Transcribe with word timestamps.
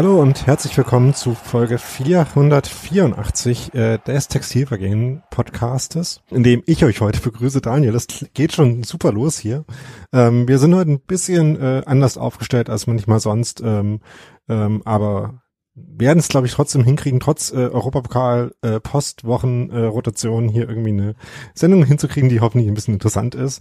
Hallo 0.00 0.18
und 0.18 0.46
herzlich 0.46 0.74
willkommen 0.78 1.12
zu 1.12 1.34
Folge 1.34 1.76
484 1.76 3.74
äh, 3.74 3.98
des 3.98 4.28
Textilvergehen 4.28 5.22
Podcastes, 5.28 6.22
in 6.30 6.42
dem 6.42 6.62
ich 6.64 6.86
euch 6.86 7.02
heute 7.02 7.20
begrüße. 7.20 7.60
Daniel, 7.60 7.92
das 7.92 8.06
geht 8.32 8.54
schon 8.54 8.82
super 8.82 9.12
los 9.12 9.38
hier. 9.38 9.66
Ähm, 10.10 10.48
wir 10.48 10.58
sind 10.58 10.74
heute 10.74 10.92
ein 10.92 11.00
bisschen 11.00 11.60
äh, 11.60 11.82
anders 11.84 12.16
aufgestellt 12.16 12.70
als 12.70 12.86
manchmal 12.86 13.20
sonst, 13.20 13.60
ähm, 13.60 14.00
ähm, 14.48 14.80
aber 14.86 15.42
werden 15.74 16.18
es, 16.18 16.28
glaube 16.28 16.46
ich, 16.46 16.54
trotzdem 16.54 16.82
hinkriegen, 16.82 17.20
trotz 17.20 17.52
äh, 17.52 17.56
Europapokal 17.56 18.52
äh, 18.62 18.80
Postwochen 18.80 19.68
äh, 19.68 19.84
Rotation 19.84 20.48
hier 20.48 20.66
irgendwie 20.66 20.92
eine 20.92 21.14
Sendung 21.54 21.84
hinzukriegen, 21.84 22.30
die 22.30 22.40
hoffentlich 22.40 22.68
ein 22.68 22.74
bisschen 22.74 22.94
interessant 22.94 23.34
ist. 23.34 23.60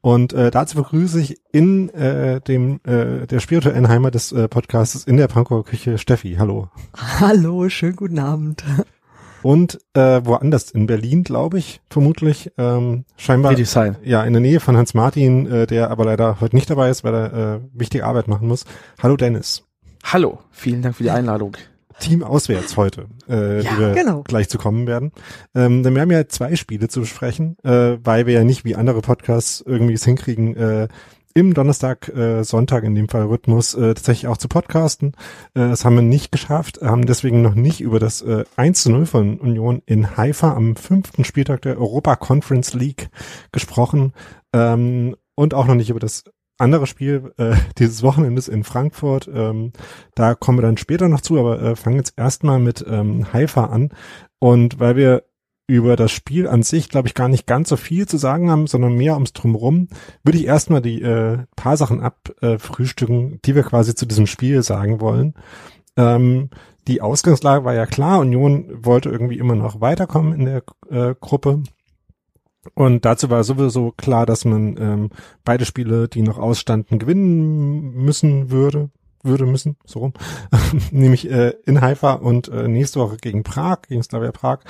Und 0.00 0.32
äh, 0.32 0.50
dazu 0.50 0.76
begrüße 0.76 1.20
ich 1.20 1.40
in 1.50 1.88
äh, 1.90 2.40
dem 2.40 2.80
äh, 2.84 3.26
der 3.26 3.40
spirituellen 3.40 3.88
Heimat 3.88 4.14
des 4.14 4.30
äh, 4.32 4.48
Podcasts 4.48 5.04
in 5.04 5.16
der 5.16 5.26
Pankower 5.26 5.64
Küche 5.64 5.98
Steffi. 5.98 6.36
Hallo. 6.38 6.68
Hallo, 6.96 7.68
schönen 7.68 7.96
guten 7.96 8.18
Abend. 8.18 8.62
Und 9.42 9.78
äh, 9.94 10.20
woanders 10.24 10.70
in 10.70 10.86
Berlin, 10.86 11.24
glaube 11.24 11.58
ich, 11.58 11.80
vermutlich 11.90 12.52
ähm, 12.58 13.04
scheinbar. 13.16 13.56
sein. 13.64 13.96
Ja, 14.02 14.24
in 14.24 14.32
der 14.32 14.42
Nähe 14.42 14.60
von 14.60 14.76
Hans 14.76 14.94
Martin, 14.94 15.46
äh, 15.46 15.66
der 15.66 15.90
aber 15.90 16.04
leider 16.04 16.40
heute 16.40 16.56
nicht 16.56 16.70
dabei 16.70 16.90
ist, 16.90 17.04
weil 17.04 17.14
er 17.14 17.32
äh, 17.32 17.60
wichtige 17.72 18.04
Arbeit 18.04 18.28
machen 18.28 18.48
muss. 18.48 18.64
Hallo 19.02 19.16
Dennis. 19.16 19.64
Hallo, 20.04 20.38
vielen 20.50 20.82
Dank 20.82 20.96
für 20.96 21.02
die 21.02 21.10
Einladung. 21.10 21.56
Team 22.00 22.22
auswärts 22.22 22.76
heute, 22.76 23.06
äh, 23.28 23.62
Ja, 23.62 23.70
die 23.70 23.78
wir 23.78 23.92
genau. 23.92 24.22
gleich 24.22 24.48
zu 24.48 24.58
kommen 24.58 24.86
werden. 24.86 25.12
Ähm, 25.54 25.82
denn 25.82 25.94
wir 25.94 26.02
haben 26.02 26.10
ja 26.10 26.28
zwei 26.28 26.56
Spiele 26.56 26.88
zu 26.88 27.00
besprechen, 27.00 27.56
äh, 27.64 27.98
weil 28.02 28.26
wir 28.26 28.34
ja 28.34 28.44
nicht 28.44 28.64
wie 28.64 28.76
andere 28.76 29.00
Podcasts 29.00 29.62
irgendwie 29.66 29.94
es 29.94 30.04
hinkriegen, 30.04 30.56
äh, 30.56 30.88
im 31.34 31.54
Donnerstag, 31.54 32.08
äh, 32.08 32.42
Sonntag 32.42 32.82
in 32.82 32.96
dem 32.96 33.08
Fall 33.08 33.22
Rhythmus 33.24 33.74
äh, 33.74 33.94
tatsächlich 33.94 34.26
auch 34.26 34.38
zu 34.38 34.48
podcasten. 34.48 35.12
Äh, 35.54 35.68
das 35.68 35.84
haben 35.84 35.94
wir 35.94 36.02
nicht 36.02 36.32
geschafft, 36.32 36.80
haben 36.82 37.06
deswegen 37.06 37.42
noch 37.42 37.54
nicht 37.54 37.80
über 37.80 38.00
das 38.00 38.22
äh, 38.22 38.44
1 38.56 38.82
zu 38.82 38.90
0 38.90 39.06
von 39.06 39.38
Union 39.38 39.80
in 39.86 40.16
Haifa 40.16 40.54
am 40.54 40.74
fünften 40.74 41.24
Spieltag 41.24 41.62
der 41.62 41.78
Europa 41.78 42.16
Conference 42.16 42.74
League 42.74 43.10
gesprochen 43.52 44.14
ähm, 44.52 45.14
und 45.36 45.54
auch 45.54 45.66
noch 45.66 45.76
nicht 45.76 45.90
über 45.90 46.00
das 46.00 46.24
andere 46.58 46.86
Spiel 46.86 47.32
äh, 47.38 47.54
dieses 47.78 48.02
Wochenendes 48.02 48.48
in 48.48 48.64
Frankfurt. 48.64 49.28
Ähm, 49.32 49.72
da 50.14 50.34
kommen 50.34 50.58
wir 50.58 50.62
dann 50.62 50.76
später 50.76 51.08
noch 51.08 51.20
zu, 51.20 51.38
aber 51.38 51.62
äh, 51.62 51.76
fangen 51.76 51.96
jetzt 51.96 52.14
erstmal 52.16 52.58
mit 52.58 52.84
ähm, 52.88 53.32
Haifa 53.32 53.64
an. 53.66 53.90
Und 54.38 54.78
weil 54.78 54.96
wir 54.96 55.24
über 55.68 55.96
das 55.96 56.12
Spiel 56.12 56.48
an 56.48 56.62
sich, 56.62 56.88
glaube 56.88 57.08
ich, 57.08 57.14
gar 57.14 57.28
nicht 57.28 57.46
ganz 57.46 57.68
so 57.68 57.76
viel 57.76 58.08
zu 58.08 58.16
sagen 58.16 58.50
haben, 58.50 58.66
sondern 58.66 58.94
mehr 58.94 59.14
ums 59.14 59.34
Drumherum, 59.34 59.88
würde 60.24 60.38
ich 60.38 60.46
erstmal 60.46 60.80
die 60.80 61.02
äh, 61.02 61.40
paar 61.56 61.76
Sachen 61.76 62.00
abfrühstücken, 62.00 63.34
äh, 63.34 63.38
die 63.44 63.54
wir 63.54 63.62
quasi 63.64 63.94
zu 63.94 64.06
diesem 64.06 64.26
Spiel 64.26 64.62
sagen 64.62 65.00
wollen. 65.00 65.34
Ähm, 65.98 66.48
die 66.86 67.02
Ausgangslage 67.02 67.66
war 67.66 67.74
ja 67.74 67.84
klar, 67.84 68.20
Union 68.20 68.66
wollte 68.72 69.10
irgendwie 69.10 69.38
immer 69.38 69.54
noch 69.54 69.82
weiterkommen 69.82 70.32
in 70.32 70.46
der 70.46 70.62
äh, 70.88 71.14
Gruppe. 71.20 71.62
Und 72.74 73.04
dazu 73.04 73.30
war 73.30 73.44
sowieso 73.44 73.92
klar, 73.92 74.26
dass 74.26 74.44
man 74.44 74.76
ähm, 74.78 75.10
beide 75.44 75.64
Spiele, 75.64 76.08
die 76.08 76.22
noch 76.22 76.38
ausstanden, 76.38 76.98
gewinnen 76.98 77.92
müssen 77.94 78.50
würde, 78.50 78.90
würde 79.22 79.46
müssen, 79.46 79.76
so 79.84 80.00
rum. 80.00 80.12
Nämlich 80.90 81.30
äh, 81.30 81.54
in 81.66 81.80
Haifa 81.80 82.14
und 82.14 82.48
äh, 82.48 82.68
nächste 82.68 83.00
Woche 83.00 83.16
gegen 83.16 83.42
Prag, 83.42 83.82
gegen 83.88 84.02
Slavia 84.02 84.32
Prag. 84.32 84.60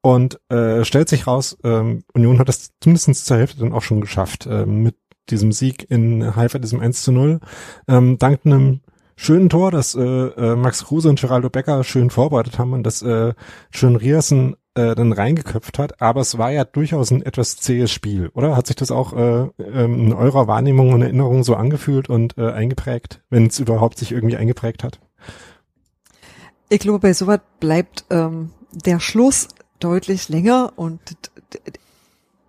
Und 0.00 0.40
äh, 0.48 0.84
stellt 0.84 1.08
sich 1.08 1.26
raus, 1.26 1.58
ähm, 1.64 2.04
Union 2.14 2.38
hat 2.38 2.48
das 2.48 2.70
zumindest 2.80 3.26
zur 3.26 3.36
Hälfte 3.36 3.58
dann 3.58 3.72
auch 3.72 3.82
schon 3.82 4.00
geschafft, 4.00 4.46
ähm, 4.48 4.82
mit 4.82 4.96
diesem 5.30 5.52
Sieg 5.52 5.90
in 5.90 6.36
Haifa, 6.36 6.58
diesem 6.58 6.80
1 6.80 7.02
zu 7.02 7.12
0. 7.12 7.40
Ähm, 7.88 8.18
dank 8.18 8.40
einem 8.44 8.80
schönen 9.16 9.48
Tor, 9.48 9.70
das 9.72 9.94
äh, 9.94 10.00
äh, 10.00 10.56
Max 10.56 10.84
Kruse 10.84 11.08
und 11.08 11.20
Geraldo 11.20 11.50
Becker 11.50 11.82
schön 11.84 12.10
vorbereitet 12.10 12.58
haben 12.58 12.72
und 12.72 12.84
das 12.84 13.02
äh, 13.02 13.34
schön 13.70 13.96
Riersen 13.96 14.56
äh, 14.78 14.94
dann 14.94 15.12
reingeköpft 15.12 15.78
hat. 15.78 16.00
Aber 16.00 16.20
es 16.20 16.38
war 16.38 16.50
ja 16.50 16.64
durchaus 16.64 17.10
ein 17.10 17.22
etwas 17.22 17.56
zähes 17.56 17.90
Spiel, 17.90 18.30
oder? 18.34 18.56
Hat 18.56 18.68
sich 18.68 18.76
das 18.76 18.90
auch 18.90 19.12
äh, 19.12 19.48
ähm, 19.58 20.06
in 20.06 20.12
eurer 20.12 20.46
Wahrnehmung 20.46 20.92
und 20.92 21.02
Erinnerung 21.02 21.42
so 21.42 21.54
angefühlt 21.56 22.08
und 22.08 22.38
äh, 22.38 22.50
eingeprägt, 22.52 23.20
wenn 23.28 23.46
es 23.46 23.58
überhaupt 23.58 23.98
sich 23.98 24.12
irgendwie 24.12 24.36
eingeprägt 24.36 24.84
hat? 24.84 25.00
Ich 26.68 26.80
glaube, 26.80 27.00
bei 27.00 27.12
sowas 27.12 27.40
bleibt 27.60 28.04
ähm, 28.10 28.52
der 28.72 29.00
Schluss 29.00 29.48
deutlich 29.80 30.28
länger 30.28 30.72
und 30.76 31.00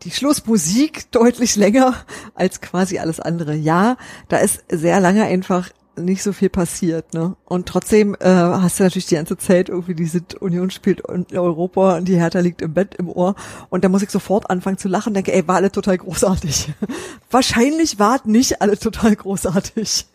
die 0.03 0.11
Schlussmusik 0.11 1.11
deutlich 1.11 1.55
länger 1.55 1.95
als 2.35 2.61
quasi 2.61 2.99
alles 2.99 3.19
andere. 3.19 3.55
Ja, 3.55 3.97
da 4.27 4.37
ist 4.37 4.63
sehr 4.69 4.99
lange 4.99 5.23
einfach 5.23 5.69
nicht 5.99 6.23
so 6.23 6.33
viel 6.33 6.49
passiert, 6.49 7.13
ne? 7.13 7.35
Und 7.45 7.67
trotzdem 7.67 8.15
äh, 8.19 8.27
hast 8.27 8.79
du 8.79 8.83
natürlich 8.83 9.07
die 9.07 9.15
ganze 9.15 9.37
Zeit 9.37 9.69
irgendwie 9.69 9.95
diese 9.95 10.21
Union 10.39 10.69
spielt 10.71 11.01
in 11.07 11.25
Europa 11.37 11.97
und 11.97 12.07
die 12.07 12.17
Hertha 12.17 12.39
liegt 12.39 12.61
im 12.61 12.73
Bett 12.73 12.95
im 12.95 13.09
Ohr 13.09 13.35
und 13.69 13.83
da 13.83 13.89
muss 13.89 14.01
ich 14.01 14.09
sofort 14.09 14.49
anfangen 14.49 14.77
zu 14.77 14.87
lachen, 14.87 15.13
denke, 15.13 15.33
ey, 15.33 15.47
war 15.47 15.57
alle 15.57 15.71
total 15.71 15.97
großartig. 15.97 16.73
Wahrscheinlich 17.31 17.99
war 17.99 18.19
nicht 18.25 18.61
alle 18.61 18.77
total 18.77 19.15
großartig. 19.15 20.07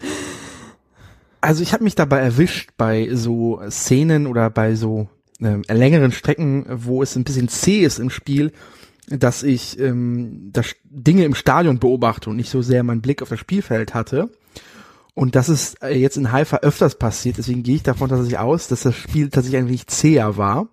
Also 1.41 1.63
ich 1.63 1.73
habe 1.73 1.85
mich 1.85 1.95
dabei 1.95 2.21
erwischt 2.21 2.71
bei 2.77 3.09
so 3.13 3.61
Szenen 3.69 4.27
oder 4.27 4.49
bei 4.49 4.75
so 4.75 5.09
ähm, 5.41 5.63
längeren 5.69 6.13
Strecken, 6.13 6.65
wo 6.69 7.03
es 7.03 7.17
ein 7.17 7.25
bisschen 7.25 7.49
zäh 7.49 7.81
ist 7.81 7.99
im 7.99 8.11
Spiel, 8.11 8.53
dass 9.09 9.43
ich 9.43 9.79
ähm, 9.79 10.51
das 10.53 10.75
Dinge 10.85 11.25
im 11.25 11.35
Stadion 11.35 11.79
beobachte 11.79 12.31
und 12.31 12.37
nicht 12.37 12.51
so 12.51 12.63
sehr 12.63 12.83
meinen 12.83 13.03
Blick 13.03 13.21
auf 13.23 13.29
das 13.29 13.41
Spielfeld 13.41 13.95
hatte. 13.95 14.31
Und 15.15 15.37
das 15.37 15.49
ist 15.49 15.81
äh, 15.83 15.97
jetzt 15.97 16.17
in 16.17 16.33
Haifa 16.33 16.59
öfters 16.59 16.97
passiert, 16.97 17.39
deswegen 17.39 17.63
gehe 17.63 17.77
ich 17.77 17.83
davon 17.83 18.09
tatsächlich 18.09 18.39
aus, 18.39 18.69
dass 18.69 18.83
das 18.83 18.97
Spiel 18.97 19.31
tatsächlich 19.31 19.61
ein 19.61 19.69
wenig 19.69 19.87
zäher 19.87 20.37
war. 20.37 20.69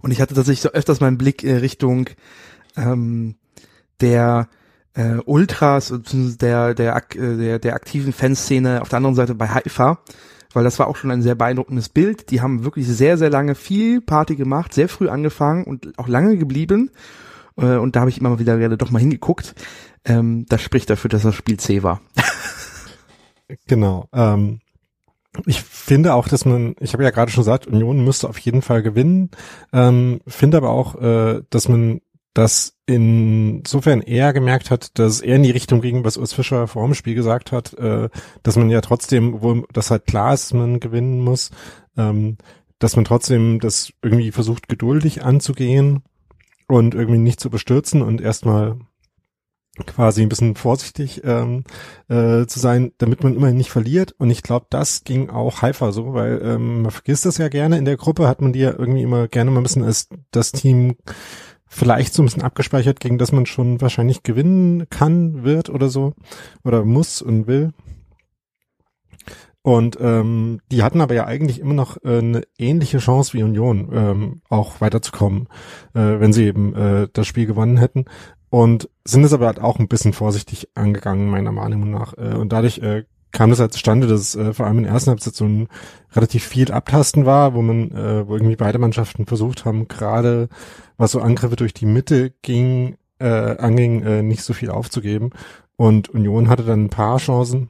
Und 0.00 0.12
ich 0.12 0.20
hatte 0.20 0.34
tatsächlich 0.34 0.62
so 0.62 0.70
öfters 0.70 1.00
meinen 1.00 1.18
Blick 1.18 1.42
in 1.42 1.56
Richtung 1.56 2.08
ähm, 2.76 3.34
der 4.00 4.48
äh, 4.94 5.16
Ultras 5.24 5.90
und 5.90 6.40
der 6.40 6.74
der, 6.74 6.96
äh, 6.96 7.36
der 7.36 7.58
der 7.58 7.74
aktiven 7.74 8.12
Fanszene 8.12 8.80
auf 8.80 8.88
der 8.88 8.98
anderen 8.98 9.16
Seite 9.16 9.34
bei 9.34 9.48
Haifa, 9.48 9.98
weil 10.52 10.64
das 10.64 10.78
war 10.78 10.86
auch 10.86 10.96
schon 10.96 11.10
ein 11.10 11.22
sehr 11.22 11.34
beeindruckendes 11.34 11.88
Bild. 11.88 12.30
Die 12.30 12.40
haben 12.40 12.64
wirklich 12.64 12.86
sehr 12.86 13.18
sehr 13.18 13.30
lange 13.30 13.56
viel 13.56 14.00
Party 14.00 14.36
gemacht, 14.36 14.72
sehr 14.72 14.88
früh 14.88 15.08
angefangen 15.08 15.64
und 15.64 15.98
auch 15.98 16.08
lange 16.08 16.38
geblieben. 16.38 16.90
Äh, 17.56 17.76
und 17.76 17.96
da 17.96 18.00
habe 18.00 18.10
ich 18.10 18.18
immer 18.18 18.38
wieder 18.38 18.56
gerne 18.56 18.78
doch 18.78 18.90
mal 18.90 19.00
hingeguckt. 19.00 19.54
Ähm, 20.04 20.46
das 20.48 20.62
spricht 20.62 20.88
dafür, 20.88 21.10
dass 21.10 21.22
das 21.22 21.34
Spiel 21.34 21.58
zäh 21.58 21.82
war. 21.82 22.00
Genau. 23.66 24.08
Ähm, 24.12 24.60
ich 25.46 25.62
finde 25.62 26.14
auch, 26.14 26.28
dass 26.28 26.44
man, 26.44 26.74
ich 26.80 26.92
habe 26.92 27.04
ja 27.04 27.10
gerade 27.10 27.30
schon 27.30 27.42
gesagt, 27.42 27.66
Union 27.66 28.04
müsste 28.04 28.28
auf 28.28 28.38
jeden 28.38 28.62
Fall 28.62 28.82
gewinnen. 28.82 29.30
Ähm, 29.72 30.20
finde 30.26 30.56
aber 30.56 30.70
auch, 30.70 31.00
äh, 31.00 31.42
dass 31.50 31.68
man 31.68 32.00
das 32.34 32.76
insofern 32.86 34.02
eher 34.02 34.32
gemerkt 34.32 34.70
hat, 34.70 34.98
dass 34.98 35.20
eher 35.20 35.36
in 35.36 35.42
die 35.42 35.50
Richtung 35.50 35.80
ging, 35.80 36.04
was 36.04 36.16
Urs 36.16 36.32
Fischer 36.32 36.68
vor 36.68 36.84
dem 36.84 36.94
Spiel 36.94 37.14
gesagt 37.14 37.52
hat, 37.52 37.74
äh, 37.74 38.08
dass 38.42 38.56
man 38.56 38.70
ja 38.70 38.80
trotzdem, 38.80 39.42
wo 39.42 39.64
das 39.72 39.90
halt 39.90 40.06
klar 40.06 40.34
ist, 40.34 40.54
man 40.54 40.80
gewinnen 40.80 41.20
muss, 41.20 41.50
ähm, 41.96 42.36
dass 42.78 42.96
man 42.96 43.04
trotzdem 43.04 43.60
das 43.60 43.92
irgendwie 44.02 44.32
versucht, 44.32 44.68
geduldig 44.68 45.24
anzugehen 45.24 46.02
und 46.68 46.94
irgendwie 46.94 47.18
nicht 47.18 47.40
zu 47.40 47.50
bestürzen 47.50 48.00
und 48.02 48.20
erstmal 48.20 48.78
quasi 49.86 50.22
ein 50.22 50.28
bisschen 50.28 50.56
vorsichtig 50.56 51.22
ähm, 51.24 51.64
äh, 52.08 52.46
zu 52.46 52.58
sein, 52.58 52.92
damit 52.98 53.22
man 53.22 53.34
immerhin 53.34 53.56
nicht 53.56 53.70
verliert. 53.70 54.12
Und 54.18 54.30
ich 54.30 54.42
glaube, 54.42 54.66
das 54.70 55.04
ging 55.04 55.30
auch 55.30 55.62
Haifa 55.62 55.92
so, 55.92 56.12
weil 56.12 56.40
ähm, 56.44 56.82
man 56.82 56.90
vergisst 56.90 57.24
das 57.24 57.38
ja 57.38 57.48
gerne. 57.48 57.78
In 57.78 57.84
der 57.84 57.96
Gruppe 57.96 58.28
hat 58.28 58.40
man 58.40 58.52
die 58.52 58.60
ja 58.60 58.72
irgendwie 58.72 59.02
immer 59.02 59.28
gerne 59.28 59.50
mal 59.50 59.60
ein 59.60 59.64
bisschen 59.64 59.84
als 59.84 60.08
das 60.30 60.52
Team 60.52 60.96
vielleicht 61.66 62.12
so 62.12 62.22
ein 62.22 62.26
bisschen 62.26 62.42
abgespeichert, 62.42 62.98
gegen 62.98 63.16
das 63.16 63.32
man 63.32 63.46
schon 63.46 63.80
wahrscheinlich 63.80 64.22
gewinnen 64.24 64.88
kann, 64.90 65.44
wird 65.44 65.70
oder 65.70 65.88
so. 65.88 66.14
Oder 66.64 66.84
muss 66.84 67.22
und 67.22 67.46
will. 67.46 67.72
Und 69.62 69.98
ähm, 70.00 70.60
die 70.72 70.82
hatten 70.82 71.02
aber 71.02 71.14
ja 71.14 71.26
eigentlich 71.26 71.60
immer 71.60 71.74
noch 71.74 71.98
äh, 72.02 72.18
eine 72.18 72.42
ähnliche 72.58 72.98
Chance 72.98 73.34
wie 73.34 73.42
Union, 73.42 73.90
ähm, 73.92 74.42
auch 74.48 74.80
weiterzukommen, 74.80 75.48
äh, 75.92 76.18
wenn 76.18 76.32
sie 76.32 76.46
eben 76.46 76.74
äh, 76.74 77.08
das 77.12 77.26
Spiel 77.26 77.44
gewonnen 77.44 77.76
hätten. 77.76 78.06
Und 78.50 78.90
sind 79.04 79.24
es 79.24 79.32
aber 79.32 79.46
halt 79.46 79.60
auch 79.60 79.78
ein 79.78 79.88
bisschen 79.88 80.12
vorsichtig 80.12 80.68
angegangen, 80.74 81.30
meiner 81.30 81.54
Wahrnehmung 81.54 81.90
nach. 81.90 82.14
Äh, 82.18 82.34
und 82.34 82.52
dadurch 82.52 82.78
äh, 82.78 83.04
kam 83.32 83.50
das 83.50 83.60
halt 83.60 83.72
zustande, 83.72 84.06
dass 84.06 84.34
äh, 84.34 84.52
vor 84.52 84.66
allem 84.66 84.78
in 84.78 84.84
der 84.84 84.92
ersten 84.92 85.10
Halbzeit 85.10 85.34
so 85.34 85.44
ein 85.44 85.68
relativ 86.12 86.44
viel 86.44 86.72
Abtasten 86.72 87.26
war, 87.26 87.54
wo 87.54 87.62
man, 87.62 87.92
äh, 87.92 88.26
wo 88.26 88.34
irgendwie 88.34 88.56
beide 88.56 88.78
Mannschaften 88.78 89.26
versucht 89.26 89.64
haben, 89.64 89.88
gerade 89.88 90.48
was 90.96 91.12
so 91.12 91.20
Angriffe 91.20 91.56
durch 91.56 91.72
die 91.72 91.86
Mitte 91.86 92.32
ging, 92.42 92.96
äh, 93.18 93.56
anging, 93.58 94.02
äh, 94.02 94.22
nicht 94.22 94.42
so 94.42 94.52
viel 94.52 94.70
aufzugeben. 94.70 95.30
Und 95.76 96.08
Union 96.08 96.48
hatte 96.48 96.64
dann 96.64 96.84
ein 96.84 96.90
paar 96.90 97.18
Chancen, 97.18 97.68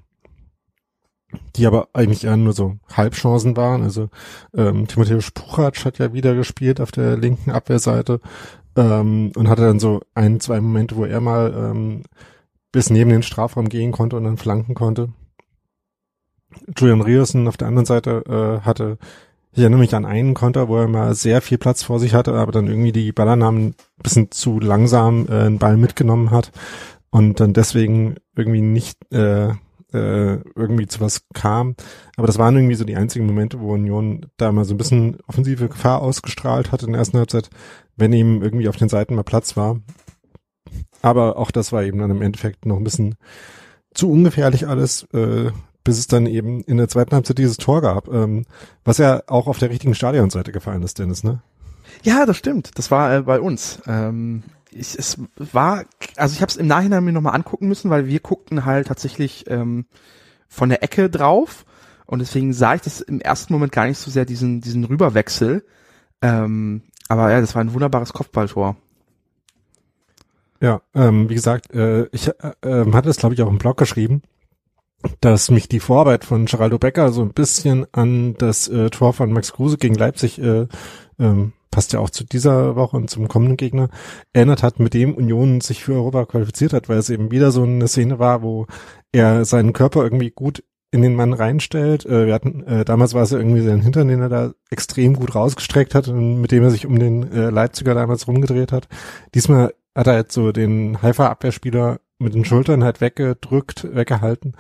die 1.57 1.67
aber 1.67 1.89
eigentlich 1.93 2.25
eher 2.25 2.37
nur 2.37 2.55
so 2.55 2.79
Halbchancen 2.93 3.57
waren. 3.57 3.83
Also 3.83 4.09
ähm, 4.55 4.89
Timotheus 4.89 5.31
Puchac 5.31 5.85
hat 5.85 5.99
ja 5.99 6.13
wieder 6.13 6.35
gespielt 6.35 6.81
auf 6.81 6.91
der 6.91 7.17
linken 7.17 7.51
Abwehrseite 7.51 8.21
ähm, 8.77 9.33
und 9.37 9.49
hatte 9.49 9.63
dann 9.63 9.81
so 9.81 10.01
ein, 10.15 10.41
zwei 10.41 10.61
Momente, 10.61 10.97
wo 10.97 11.05
er 11.05 11.21
mal 11.21 11.53
ähm, 11.57 12.03
bis 12.73 12.91
neben 12.91 13.11
den 13.11 13.23
Strafraum 13.23 13.69
gehen 13.69 13.93
konnte 13.93 14.17
und 14.17 14.25
dann 14.25 14.37
flanken 14.37 14.75
konnte. 14.75 15.11
Julian 16.77 17.01
Rierson 17.01 17.49
auf 17.49 17.57
der 17.57 17.69
anderen 17.69 17.87
Seite 17.87 18.25
äh, 18.29 18.65
hatte. 18.65 18.99
Ich 19.53 19.61
erinnere 19.61 19.81
mich 19.81 19.95
an 19.95 20.05
einen 20.05 20.35
Konter, 20.35 20.69
wo 20.69 20.77
er 20.77 20.89
mal 20.89 21.15
sehr 21.15 21.43
viel 21.43 21.59
Platz 21.59 21.83
vor 21.83 21.99
sich 21.99 22.15
hatte, 22.15 22.35
aber 22.35 22.53
dann 22.53 22.69
irgendwie 22.69 22.93
die 22.93 23.13
Ballernamen 23.13 23.69
ein 23.69 23.75
bisschen 24.03 24.31
zu 24.31 24.61
langsam 24.61 25.27
äh, 25.29 25.33
einen 25.33 25.59
Ball 25.59 25.77
mitgenommen 25.77 26.31
hat 26.31 26.53
und 27.11 27.41
dann 27.41 27.53
deswegen 27.53 28.17
irgendwie 28.37 28.63
nicht 28.63 29.13
äh, 29.13 29.55
äh, 29.93 30.39
irgendwie 30.55 30.87
zu 30.87 31.01
was 31.01 31.23
kam. 31.35 31.75
Aber 32.17 32.27
das 32.27 32.39
waren 32.39 32.57
irgendwie 32.57 32.75
so 32.75 32.85
die 32.85 32.97
einzigen 32.97 33.27
Momente, 33.27 33.61
wo 33.61 33.73
Union 33.73 34.27
da 34.37 34.53
mal 34.53 34.65
so 34.65 34.75
ein 34.75 34.79
bisschen 34.79 35.19
offensive 35.27 35.69
Gefahr 35.69 36.03
ausgestrahlt 36.03 36.73
hat 36.73 36.83
in 36.83 36.93
der 36.93 36.99
ersten 36.99 37.19
Halbzeit, 37.19 37.51
wenn 37.97 38.13
ihm 38.13 38.43
irgendwie 38.43 38.69
auf 38.69 38.77
den 38.77 38.89
Seiten 38.89 39.15
mal 39.15 39.23
Platz 39.23 39.57
war. 39.57 39.81
Aber 41.03 41.37
auch 41.37 41.51
das 41.51 41.73
war 41.73 41.83
eben 41.83 41.99
dann 41.99 42.11
im 42.11 42.23
Endeffekt 42.23 42.67
noch 42.67 42.77
ein 42.77 42.85
bisschen 42.85 43.17
zu 43.95 44.11
ungefährlich 44.11 44.69
alles, 44.69 45.05
äh, 45.13 45.51
bis 45.83 45.99
es 45.99 46.07
dann 46.07 46.27
eben 46.27 46.63
in 46.63 46.77
der 46.77 46.89
zweiten 46.89 47.15
Halbzeit 47.15 47.39
dieses 47.39 47.57
Tor 47.57 47.81
gab, 47.81 48.09
ähm, 48.09 48.45
was 48.85 48.99
ja 48.99 49.23
auch 49.27 49.47
auf 49.47 49.59
der 49.59 49.71
richtigen 49.71 49.95
Stadionseite 49.95 50.53
gefallen 50.53 50.83
ist, 50.83 50.99
Dennis, 50.99 51.25
ne? 51.25 51.43
Ja, 52.03 52.25
das 52.25 52.37
stimmt. 52.37 52.79
Das 52.79 52.91
war 52.91 53.17
äh, 53.17 53.23
bei 53.23 53.41
uns. 53.41 53.81
Ähm, 53.87 54.43
ich, 54.73 54.99
es 54.99 55.19
war, 55.37 55.85
also 56.17 56.35
ich 56.35 56.43
habe 56.43 56.51
es 56.51 56.57
im 56.57 56.67
Nachhinein 56.67 57.05
mir 57.05 57.13
nochmal 57.13 57.35
angucken 57.35 57.69
müssen, 57.69 57.91
weil 57.91 58.07
wir 58.07 58.21
guckten 58.21 58.65
halt 58.65 58.89
tatsächlich 58.89 59.45
ähm, 59.49 59.87
von 60.49 60.69
der 60.69 60.83
Ecke 60.83 61.11
drauf 61.11 61.65
und 62.07 62.19
deswegen 62.19 62.53
sah 62.53 62.75
ich 62.75 62.83
das 62.83 63.01
im 63.01 63.21
ersten 63.21 63.53
Moment 63.53 63.73
gar 63.73 63.87
nicht 63.87 63.99
so 63.99 64.11
sehr 64.11 64.25
diesen 64.25 64.61
diesen 64.61 64.85
Rüberwechsel. 64.85 65.65
Ähm, 66.23 66.83
aber 67.09 67.31
ja, 67.31 67.41
das 67.41 67.55
war 67.55 67.63
ein 67.63 67.73
wunderbares 67.73 68.13
Kopfballtor. 68.13 68.77
Ja, 70.61 70.83
ähm, 70.95 71.29
wie 71.29 71.35
gesagt, 71.35 71.73
äh, 71.73 72.07
ich 72.13 72.29
äh, 72.29 72.53
äh, 72.63 72.93
hatte 72.93 73.09
es 73.11 73.17
glaube 73.17 73.35
ich 73.35 73.43
auch 73.43 73.49
im 73.49 73.59
Blog 73.59 73.77
geschrieben, 73.77 74.23
dass 75.21 75.51
mich 75.51 75.69
die 75.69 75.81
Vorarbeit 75.81 76.25
von 76.25 76.47
Geraldo 76.47 76.79
Becker 76.79 77.13
so 77.13 77.23
ein 77.23 77.33
bisschen 77.33 77.87
an 77.93 78.35
das 78.35 78.69
äh, 78.69 78.91
Tor 78.91 79.13
von 79.13 79.33
Max 79.33 79.53
Kruse 79.53 79.79
gegen 79.79 79.95
Leipzig 79.95 80.41
äh, 80.41 80.67
ähm, 81.19 81.53
passt 81.71 81.93
ja 81.93 82.01
auch 82.01 82.11
zu 82.11 82.25
dieser 82.25 82.77
Woche 82.77 82.97
und 82.97 83.11
zum 83.11 83.29
kommenden 83.29 83.57
Gegner, 83.57 83.89
erinnert 84.33 84.63
hat, 84.63 84.81
mit 84.81 84.95
dem 84.95 85.15
Union 85.15 85.61
sich 85.61 85.85
für 85.85 85.95
Europa 85.95 86.27
qualifiziert 86.27 86.73
hat, 86.73 86.89
weil 86.89 86.99
es 86.99 87.11
eben 87.11 87.31
wieder 87.31 87.51
so 87.51 87.63
eine 87.63 87.89
Szene 87.89 88.19
war, 88.19 88.43
wo 88.43 88.67
er 89.13 89.45
seinen 89.45 89.73
Körper 89.73 90.03
irgendwie 90.03 90.31
gut 90.31 90.63
in 90.93 91.03
den 91.03 91.15
Mann 91.15 91.33
reinstellt. 91.33 92.05
Äh, 92.05 92.27
wir 92.27 92.35
hatten, 92.35 92.65
äh, 92.65 92.85
damals 92.85 93.15
war 93.15 93.23
es 93.23 93.31
ja 93.31 93.39
irgendwie 93.39 93.63
sein 93.63 93.81
Hintern, 93.81 94.09
den 94.09 94.21
er 94.21 94.29
da 94.29 94.53
extrem 94.71 95.15
gut 95.15 95.35
rausgestreckt 95.35 95.95
hat 95.95 96.09
und 96.09 96.41
mit 96.41 96.51
dem 96.51 96.63
er 96.63 96.71
sich 96.71 96.87
um 96.87 96.99
den 96.99 97.31
äh, 97.33 97.51
Leipziger 97.51 97.95
damals 97.95 98.27
rumgedreht 98.27 98.73
hat. 98.73 98.89
Diesmal 99.35 99.75
hat 99.95 100.07
er 100.07 100.17
jetzt 100.17 100.35
so 100.35 100.53
den 100.53 101.01
Haifa-Abwehrspieler 101.03 102.01
mit 102.19 102.35
den 102.35 102.45
Schultern 102.45 102.85
halt 102.85 103.01
weggedrückt, 103.01 103.87
weggehalten 103.95 104.55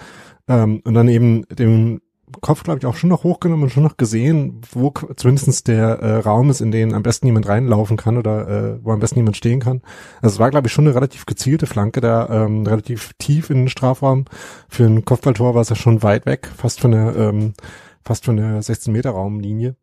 ähm, 0.49 0.81
und 0.85 0.95
dann 0.95 1.09
eben 1.09 1.47
dem 1.49 2.01
Kopf, 2.41 2.63
glaube 2.63 2.79
ich, 2.79 2.87
auch 2.87 2.97
schon 2.97 3.11
noch 3.11 3.25
hochgenommen 3.25 3.65
und 3.65 3.71
schon 3.71 3.83
noch 3.83 3.97
gesehen, 3.97 4.61
wo 4.73 4.93
zumindestens 5.17 5.65
der 5.65 6.01
äh, 6.01 6.17
Raum 6.19 6.51
ist, 6.51 6.61
in 6.61 6.71
den 6.71 6.95
am 6.95 7.03
besten 7.03 7.27
jemand 7.27 7.49
reinlaufen 7.49 7.97
kann 7.97 8.17
oder 8.17 8.49
äh, 8.49 8.79
wo 8.85 8.93
am 8.93 9.01
besten 9.01 9.19
jemand 9.19 9.37
stehen 9.37 9.61
kann. 9.61 9.83
Also 10.23 10.35
es 10.35 10.39
war, 10.39 10.51
glaube 10.51 10.67
ich, 10.69 10.73
schon 10.73 10.87
eine 10.87 10.95
relativ 10.95 11.27
gezielte 11.27 11.67
Flanke 11.67 12.01
da, 12.01 12.45
ähm, 12.45 12.67
relativ 12.67 13.13
tief 13.19 13.51
in 13.51 13.59
den 13.59 13.69
Strafraum. 13.69 14.25
Für 14.69 14.85
ein 14.85 15.05
Kopfballtor 15.05 15.55
war 15.55 15.63
es 15.63 15.69
ja 15.69 15.77
schon 15.77 16.03
weit 16.03 16.27
weg, 16.27 16.49
fast 16.57 16.81
von 16.81 16.93
der, 16.93 17.17
ähm, 17.17 17.55
fast 18.03 18.25
von 18.25 18.37
der 18.37 18.63
16-Meter-Raumlinie. 18.63 19.77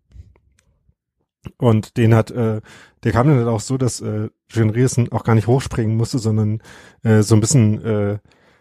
Und 1.58 1.98
den 1.98 2.14
hat, 2.14 2.32
äh, 2.32 2.62
der 3.04 3.12
kam 3.12 3.28
dann 3.28 3.38
halt 3.38 3.48
auch 3.48 3.62
so, 3.62 3.78
dass 3.78 4.02
äh, 4.02 4.30
Jean 4.50 4.70
Rierson 4.70 5.12
auch 5.12 5.24
gar 5.24 5.36
nicht 5.36 5.48
hochspringen 5.48 5.96
musste, 5.96 6.20
sondern 6.20 6.62
äh, 7.04 7.22
so 7.22 7.36
ein 7.36 7.42
bisschen 7.42 7.84
äh, 7.84 8.18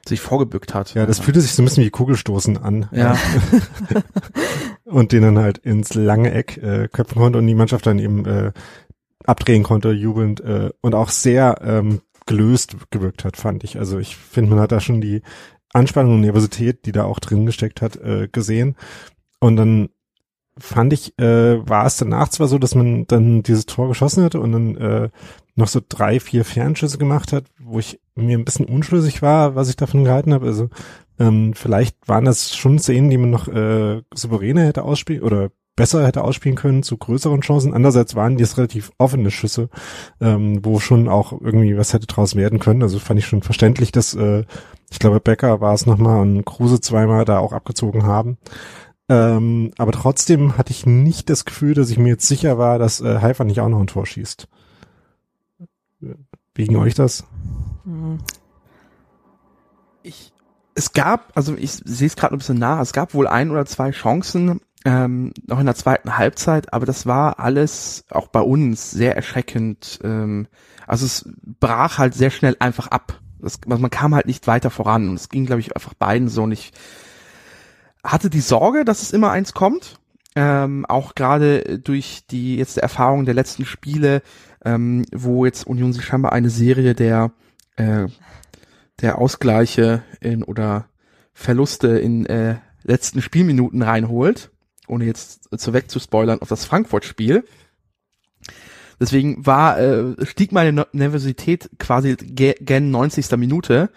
sich 0.09 0.21
vorgebückt 0.21 0.75
hat. 0.75 0.95
Ja, 0.95 1.07
das 1.07 1.21
fühlte 1.21 1.41
sich 1.41 1.55
so 1.55 1.63
ein 1.63 1.67
bisschen 1.67 1.85
wie 1.85 1.91
Kugelstoßen 1.91 2.57
an. 2.57 2.89
Ja. 2.93 3.17
und 4.85 5.13
den 5.13 5.23
dann 5.23 5.39
halt 5.39 5.59
ins 5.59 5.95
lange 5.95 6.33
Eck 6.33 6.59
äh, 6.59 6.89
köpfen 6.89 7.21
konnte 7.21 7.39
und 7.39 7.47
die 7.47 7.55
Mannschaft 7.55 7.87
dann 7.87 7.99
eben 7.99 8.25
äh, 8.25 8.53
abdrehen 9.25 9.63
konnte, 9.63 9.91
jubelnd 9.91 10.41
äh, 10.41 10.71
und 10.81 10.95
auch 10.95 11.11
sehr 11.11 11.61
ähm, 11.63 12.01
gelöst 12.27 12.77
gewirkt 12.91 13.25
hat, 13.25 13.37
fand 13.37 13.65
ich. 13.65 13.79
Also 13.79 13.99
ich 13.99 14.17
finde, 14.17 14.51
man 14.51 14.61
hat 14.61 14.73
da 14.73 14.81
schon 14.81 15.01
die 15.01 15.23
Anspannung 15.73 16.15
und 16.15 16.21
Nervosität, 16.23 16.87
die 16.87 16.93
da 16.93 17.05
auch 17.05 17.21
drin 17.21 17.47
gesteckt 17.47 17.83
hat, 17.83 17.97
äh, 17.97 18.29
gesehen. 18.31 18.77
Und 19.41 19.57
dann 19.57 19.91
fand 20.59 20.93
ich, 20.93 21.19
äh, 21.19 21.69
war 21.69 21.87
es 21.87 21.97
danach 21.99 22.29
zwar 22.29 22.49
so, 22.49 22.59
dass 22.59 22.75
man 22.75 23.07
dann 23.07 23.43
dieses 23.43 23.67
Tor 23.67 23.89
geschossen 23.89 24.25
hatte 24.25 24.41
und 24.41 24.53
dann 24.53 24.77
äh, 24.77 25.11
noch 25.55 25.69
so 25.69 25.81
drei, 25.87 26.19
vier 26.21 26.45
Fernschüsse 26.45 26.99
gemacht 26.99 27.33
hat, 27.33 27.45
wo 27.59 27.79
ich 27.79 28.01
mir 28.17 28.39
ein 28.39 28.45
bisschen 28.45 28.67
unschlüssig 28.67 29.23
war, 29.23 29.55
was 29.55 29.69
ich 29.69 29.77
davon 29.77 30.05
gehalten 30.05 30.33
habe. 30.35 30.47
Also 30.47 30.69
ähm, 31.19 31.55
vielleicht 31.55 31.97
waren 32.09 32.25
das 32.25 32.55
schon 32.57 32.79
Szenen, 32.79 33.11
die 33.11 33.19
man 33.19 33.31
noch 33.31 33.49
äh, 33.49 34.03
souveräner 34.15 34.65
hätte 34.65 34.83
ausspielen 34.83 35.23
oder 35.23 35.51
besser 35.77 36.07
hätte 36.07 36.25
ausspielen 36.25 36.57
können 36.57 36.83
zu 36.83 36.97
größeren 36.97 37.43
Chancen. 37.43 37.75
Andererseits 37.75 38.15
waren 38.15 38.37
die 38.37 38.43
es 38.43 38.57
relativ 38.57 38.91
offene 38.99 39.31
Schüsse, 39.31 39.69
ähm, 40.21 40.65
wo 40.65 40.81
schon 40.81 41.09
auch 41.09 41.33
irgendwie 41.33 41.77
was 41.77 41.93
hätte 41.93 42.07
draus 42.07 42.35
werden 42.35 42.59
können. 42.59 42.83
Also 42.83 42.99
fand 42.99 43.21
ich 43.21 43.27
schon 43.27 43.43
verständlich, 43.43 43.93
dass 43.93 44.15
äh, 44.15 44.45
ich 44.91 44.99
glaube 44.99 45.21
Becker 45.21 45.61
war 45.61 45.75
es 45.75 45.87
nochmal 45.87 46.21
und 46.23 46.45
Kruse 46.45 46.81
zweimal 46.81 47.25
da 47.27 47.39
auch 47.39 47.53
abgezogen 47.53 48.05
haben. 48.05 48.39
Ähm, 49.09 49.71
aber 49.79 49.93
trotzdem 49.93 50.59
hatte 50.59 50.73
ich 50.73 50.87
nicht 50.87 51.31
das 51.31 51.45
Gefühl, 51.45 51.75
dass 51.75 51.91
ich 51.91 51.99
mir 51.99 52.09
jetzt 52.09 52.27
sicher 52.27 52.59
war, 52.59 52.79
dass 52.79 53.01
äh, 53.01 53.21
Haifa 53.21 53.45
nicht 53.45 53.61
auch 53.61 53.69
noch 53.69 53.81
ein 53.81 53.87
Tor 53.87 54.07
schießt. 54.07 54.49
Wie 56.01 56.65
ging 56.65 56.77
euch 56.77 56.95
das? 56.95 57.25
Ich, 60.03 60.33
es 60.75 60.93
gab, 60.93 61.33
also 61.37 61.57
ich 61.57 61.73
sehe 61.73 62.07
es 62.07 62.17
gerade 62.17 62.35
ein 62.35 62.39
bisschen 62.39 62.59
nach, 62.59 62.81
es 62.81 62.93
gab 62.93 63.15
wohl 63.15 63.27
ein 63.27 63.51
oder 63.51 63.67
zwei 63.67 63.91
Chancen 63.91 64.61
ähm, 64.85 65.33
noch 65.47 65.59
in 65.59 65.67
der 65.67 65.75
zweiten 65.75 66.17
Halbzeit, 66.17 66.73
aber 66.73 66.87
das 66.87 67.07
war 67.07 67.41
alles 67.41 68.05
auch 68.11 68.29
bei 68.29 68.41
uns 68.41 68.93
sehr 68.93 69.17
erschreckend. 69.17 69.99
Ähm, 70.05 70.47
also 70.87 71.07
es 71.07 71.29
brach 71.61 71.99
halt 71.99 72.15
sehr 72.15 72.31
schnell 72.31 72.57
einfach 72.61 72.89
ab. 72.89 73.21
Das, 73.41 73.59
man 73.67 73.91
kam 73.91 74.15
halt 74.15 74.27
nicht 74.27 74.47
weiter 74.47 74.71
voran 74.71 75.09
und 75.09 75.17
es 75.17 75.29
ging, 75.29 75.47
glaube 75.47 75.61
ich, 75.61 75.75
einfach 75.75 75.95
beiden 75.95 76.29
so 76.29 76.47
nicht 76.47 76.77
hatte 78.05 78.31
die 78.31 78.41
Sorge, 78.41 78.85
dass 78.85 79.03
es 79.03 79.13
immer 79.13 79.31
eins 79.31 79.53
kommt. 79.53 79.99
Ähm, 80.37 80.85
auch 80.87 81.15
gerade 81.15 81.79
durch 81.79 82.25
die 82.31 82.57
jetzt 82.57 82.79
Erfahrung 82.79 83.25
der 83.25 83.35
letzten 83.35 83.65
Spiele, 83.65 84.23
ähm, 84.65 85.05
wo 85.13 85.45
jetzt 85.45 85.67
Union 85.67 85.93
sich 85.93 86.05
scheinbar 86.05 86.33
eine 86.33 86.51
Serie 86.51 86.95
der 86.95 87.33
äh, 87.77 88.07
der 89.01 89.19
Ausgleiche 89.19 90.03
in 90.21 90.43
oder 90.43 90.89
Verluste 91.33 91.99
in 91.99 92.27
äh, 92.27 92.57
letzten 92.83 93.21
Spielminuten 93.21 93.83
reinholt, 93.83 94.51
ohne 94.89 95.05
jetzt 95.05 95.49
zu 95.59 95.73
wegzuspoilern 95.73 96.41
auf 96.41 96.49
das 96.49 96.65
Frankfurt-Spiel. 96.65 97.45
Deswegen 98.99 99.45
war 99.45 99.79
äh, 99.79 100.25
stieg 100.25 100.53
meine 100.53 100.87
Nervosität 100.93 101.69
quasi 101.79 102.17
gen 102.17 102.91
90. 102.91 103.31
Minute 103.37 103.91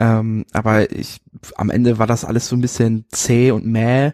ähm, 0.00 0.46
aber 0.52 0.90
ich, 0.90 1.20
am 1.56 1.70
Ende 1.70 1.98
war 1.98 2.06
das 2.06 2.24
alles 2.24 2.48
so 2.48 2.56
ein 2.56 2.62
bisschen 2.62 3.04
zäh 3.10 3.50
und 3.50 3.66
mäh, 3.66 4.12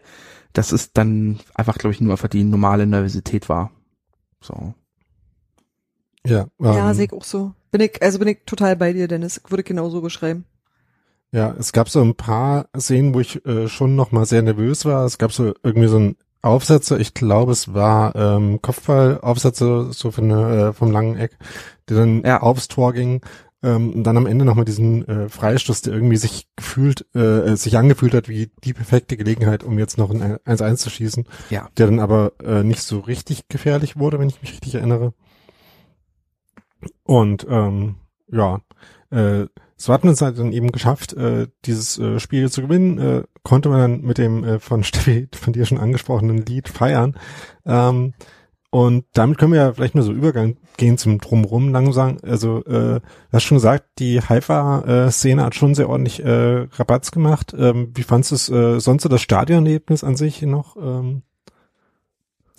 dass 0.53 0.73
es 0.73 0.93
dann 0.93 1.39
einfach, 1.55 1.79
glaube 1.79 1.95
ich, 1.95 2.01
nur 2.01 2.13
einfach 2.13 2.29
die 2.29 2.45
normale 2.45 2.87
Nervosität 2.87 3.49
war. 3.49 3.71
So. 4.41 4.75
Ja, 6.27 6.49
ähm, 6.59 6.67
ja, 6.67 6.95
sehe 6.95 7.07
ich 7.07 7.13
auch 7.13 7.25
so. 7.25 7.55
Bin 7.77 7.91
ich, 7.93 8.03
also 8.03 8.19
bin 8.19 8.29
ich 8.29 8.39
total 8.47 8.75
bei 8.75 8.95
dir, 8.95 9.07
Dennis. 9.07 9.43
Wurde 9.51 9.63
genauso 9.63 10.01
geschrieben. 10.01 10.47
Ja, 11.31 11.55
es 11.59 11.73
gab 11.73 11.91
so 11.91 12.01
ein 12.01 12.15
paar 12.15 12.71
Szenen, 12.75 13.13
wo 13.13 13.21
ich 13.21 13.45
äh, 13.45 13.69
schon 13.69 13.97
noch 13.97 14.13
mal 14.13 14.25
sehr 14.25 14.41
nervös 14.41 14.87
war. 14.87 15.05
Es 15.05 15.19
gab 15.19 15.31
so 15.31 15.53
irgendwie 15.63 15.89
so 15.89 15.99
ein 15.99 16.17
Aufsätze, 16.41 16.97
ich 16.97 17.13
glaube, 17.13 17.53
es 17.53 17.75
war 17.75 18.17
ähm, 18.17 18.63
Kopfballaufsätze 18.63 19.89
so 19.93 20.11
von, 20.11 20.31
äh, 20.31 20.73
vom 20.73 20.91
langen 20.91 21.19
Eck, 21.19 21.37
der 21.91 21.99
dann 21.99 22.23
ja. 22.23 22.41
aufs 22.41 22.69
Tor 22.69 22.95
ging. 22.95 23.21
Ähm, 23.63 23.93
und 23.93 24.05
dann 24.05 24.17
am 24.17 24.25
Ende 24.25 24.47
nochmal 24.47 24.65
diesen 24.65 25.07
äh, 25.07 25.29
Freistoß, 25.29 25.83
der 25.83 25.93
irgendwie 25.93 26.17
sich 26.17 26.49
gefühlt, 26.57 27.05
äh, 27.15 27.57
sich 27.57 27.77
angefühlt 27.77 28.15
hat 28.15 28.27
wie 28.31 28.51
die 28.65 28.73
perfekte 28.73 29.19
Gelegenheit, 29.19 29.65
um 29.65 29.79
jetzt 29.79 29.99
noch 29.99 30.11
ein 30.11 30.39
1-1 30.47 30.77
zu 30.77 30.89
schießen. 30.89 31.25
Ja. 31.51 31.69
Der 31.77 31.89
dann 31.89 32.01
aber 32.01 32.33
äh, 32.43 32.63
nicht 32.63 32.81
so 32.81 33.01
richtig 33.01 33.49
gefährlich 33.49 33.99
wurde, 33.99 34.19
wenn 34.19 34.31
ich 34.31 34.41
mich 34.41 34.53
richtig 34.53 34.77
erinnere. 34.77 35.13
Und 37.05 37.47
ähm, 37.49 37.97
ja, 38.31 38.61
äh, 39.11 39.47
so 39.77 39.93
hat 39.93 40.05
halt 40.05 40.39
dann 40.39 40.53
eben 40.53 40.73
geschafft, 40.73 41.13
äh, 41.13 41.49
dieses 41.67 41.99
äh, 41.99 42.19
Spiel 42.19 42.51
zu 42.51 42.63
gewinnen. 42.63 42.99
Äh, 42.99 43.23
konnte 43.43 43.69
man 43.69 43.81
dann 43.81 44.01
mit 44.01 44.19
dem 44.19 44.43
äh, 44.43 44.59
von 44.59 44.85
Steffi, 44.85 45.29
von 45.33 45.53
dir 45.53 45.67
schon 45.67 45.79
angesprochenen 45.79 46.45
Lied 46.45 46.69
feiern. 46.69 47.17
Ähm, 47.65 48.15
und 48.71 49.05
damit 49.13 49.39
können 49.39 49.53
wir 49.53 49.61
ja 49.61 49.73
vielleicht 49.73 49.95
mal 49.95 50.03
so 50.03 50.13
Übergang 50.13 50.57
gehen 50.77 50.99
zum 50.99 51.19
Drumrum 51.19 51.73
langsam. 51.73 52.19
Also, 52.23 52.59
äh, 52.65 53.01
du 53.01 53.03
hast 53.33 53.45
schon 53.45 53.57
gesagt, 53.57 53.85
die 53.99 54.21
Haifa-Szene 54.21 55.45
hat 55.45 55.55
schon 55.55 55.75
sehr 55.75 55.89
ordentlich 55.89 56.23
äh, 56.23 56.67
Rabatz 56.73 57.11
gemacht. 57.11 57.55
Ähm, 57.57 57.93
wie 57.95 58.03
fandst 58.03 58.33
du 58.33 58.35
es 58.35 58.51
äh, 58.51 58.79
sonst 58.81 59.05
so 59.05 59.09
das 59.09 59.23
Stadionerlebnis 59.23 60.05
an 60.05 60.17
sich 60.17 60.43
noch? 60.43 60.77
Ähm? 60.77 61.23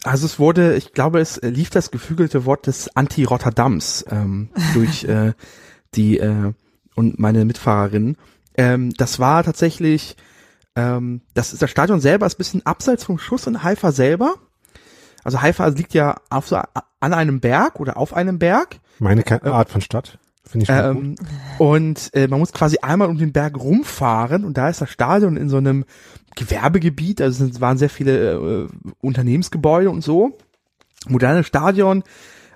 Also 0.07 0.25
es 0.25 0.39
wurde, 0.39 0.75
ich 0.75 0.93
glaube, 0.93 1.19
es 1.19 1.39
lief 1.43 1.69
das 1.69 1.91
geflügelte 1.91 2.45
Wort 2.45 2.67
des 2.67 2.95
Anti-Rotterdams 2.95 4.05
ähm, 4.09 4.49
durch 4.73 5.03
äh, 5.03 5.33
die 5.95 6.17
äh, 6.19 6.53
und 6.95 7.19
meine 7.19 7.45
Mitfahrerin. 7.45 8.17
Ähm, 8.55 8.91
das 8.93 9.19
war 9.19 9.43
tatsächlich 9.43 10.15
Ähm, 10.77 11.21
das, 11.33 11.53
ist 11.53 11.61
das 11.61 11.71
Stadion 11.71 11.99
selber 11.99 12.27
ist 12.27 12.35
ein 12.35 12.37
bisschen 12.37 12.65
abseits 12.65 13.03
vom 13.03 13.17
Schuss 13.17 13.47
in 13.47 13.63
Haifa 13.63 13.91
selber. 13.91 14.35
Also 15.23 15.41
Haifa 15.41 15.67
liegt 15.67 15.93
ja 15.95 16.15
auf 16.29 16.47
so, 16.47 16.55
an 16.55 17.13
einem 17.13 17.39
Berg 17.39 17.79
oder 17.79 17.97
auf 17.97 18.13
einem 18.13 18.37
Berg. 18.37 18.79
Meine 18.99 19.23
Ke 19.23 19.43
Art 19.43 19.69
von 19.69 19.81
Stadt. 19.81 20.19
Finde 20.47 20.63
ich. 20.63 20.69
Ähm, 20.69 21.15
und 21.57 22.09
äh, 22.13 22.27
man 22.27 22.39
muss 22.39 22.53
quasi 22.53 22.77
einmal 22.81 23.09
um 23.09 23.17
den 23.17 23.33
Berg 23.33 23.59
rumfahren 23.59 24.45
und 24.45 24.57
da 24.57 24.69
ist 24.69 24.81
das 24.81 24.89
Stadion 24.89 25.37
in 25.37 25.49
so 25.49 25.57
einem 25.57 25.85
Gewerbegebiet, 26.35 27.21
also 27.21 27.45
es 27.45 27.61
waren 27.61 27.77
sehr 27.77 27.89
viele 27.89 28.33
äh, 28.33 28.67
Unternehmensgebäude 29.01 29.89
und 29.89 30.03
so. 30.03 30.37
Modernes 31.07 31.47
Stadion, 31.47 32.03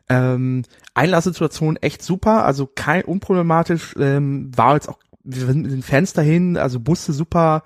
ähm, 0.10 0.63
Einlasssituation 0.93 1.77
echt 1.77 2.01
super, 2.01 2.45
also 2.45 2.67
kein 2.67 3.03
unproblematisch, 3.03 3.95
ähm, 4.00 4.51
war 4.55 4.75
jetzt 4.75 4.89
auch, 4.89 5.00
wir 5.24 5.45
sind 5.45 5.63
mit 5.63 5.71
den 5.71 5.83
Fans 5.83 6.13
dahin, 6.13 6.57
also 6.57 6.79
Busse 6.79 7.13
super 7.13 7.63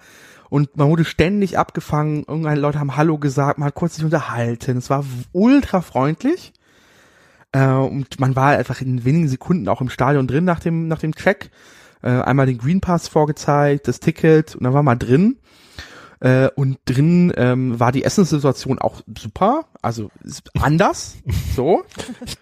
und 0.49 0.77
man 0.77 0.89
wurde 0.89 1.05
ständig 1.05 1.57
abgefangen, 1.57 2.23
irgendwelche 2.27 2.61
Leute 2.61 2.79
haben 2.79 2.95
Hallo 2.95 3.17
gesagt, 3.17 3.59
man 3.59 3.67
hat 3.67 3.75
kurz 3.75 3.95
sich 3.95 4.05
unterhalten, 4.05 4.77
es 4.77 4.89
war 4.89 5.03
ultra 5.31 5.81
freundlich. 5.81 6.53
Äh, 7.55 7.65
und 7.67 8.19
man 8.19 8.35
war 8.35 8.49
einfach 8.57 8.81
in 8.81 9.05
wenigen 9.05 9.27
Sekunden 9.29 9.67
auch 9.69 9.79
im 9.81 9.89
Stadion 9.89 10.27
drin 10.27 10.43
nach 10.43 10.59
dem, 10.59 10.87
nach 10.87 10.99
dem 10.99 11.15
Check. 11.15 11.51
Äh, 12.01 12.09
einmal 12.09 12.45
den 12.45 12.57
Green 12.57 12.81
Pass 12.81 13.07
vorgezeigt, 13.07 13.87
das 13.87 13.99
Ticket 13.99 14.55
und 14.55 14.63
dann 14.63 14.73
war 14.73 14.83
man 14.83 14.99
drin. 14.99 15.37
Äh, 16.19 16.49
und 16.55 16.77
drin 16.85 17.31
ähm, 17.35 17.79
war 17.79 17.91
die 17.91 18.03
Essenssituation 18.03 18.79
auch 18.79 19.01
super, 19.17 19.65
also 19.81 20.09
anders. 20.59 21.15
So. 21.55 21.83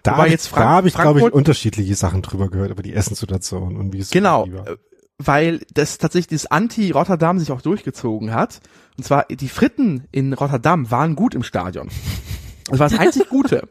Da, 0.02 0.16
hab 0.16 0.26
ich- 0.26 0.32
jetzt 0.32 0.46
Frank- 0.48 0.64
da 0.64 0.68
habe 0.70 0.88
ich, 0.88 0.94
glaube 0.94 1.20
ich, 1.20 1.32
unterschiedliche 1.32 1.94
Sachen 1.94 2.22
drüber 2.22 2.48
gehört, 2.50 2.70
über 2.70 2.82
die 2.82 2.94
Essenssituation 2.94 3.76
und 3.76 3.92
wie 3.92 3.98
es 4.00 4.10
Genau, 4.10 4.46
war. 4.52 4.66
äh, 4.68 4.76
weil 5.18 5.60
das 5.72 5.98
tatsächlich 5.98 6.40
das 6.42 6.50
Anti-Rotterdam 6.50 7.38
sich 7.38 7.50
auch 7.52 7.62
durchgezogen 7.62 8.32
hat. 8.34 8.60
Und 8.96 9.04
zwar 9.04 9.24
die 9.30 9.48
Fritten 9.48 10.04
in 10.12 10.32
Rotterdam 10.32 10.90
waren 10.90 11.14
gut 11.16 11.34
im 11.34 11.42
Stadion. 11.42 11.88
Das 12.70 12.78
war 12.78 12.88
das 12.88 12.98
einzig 12.98 13.28
Gute. 13.28 13.68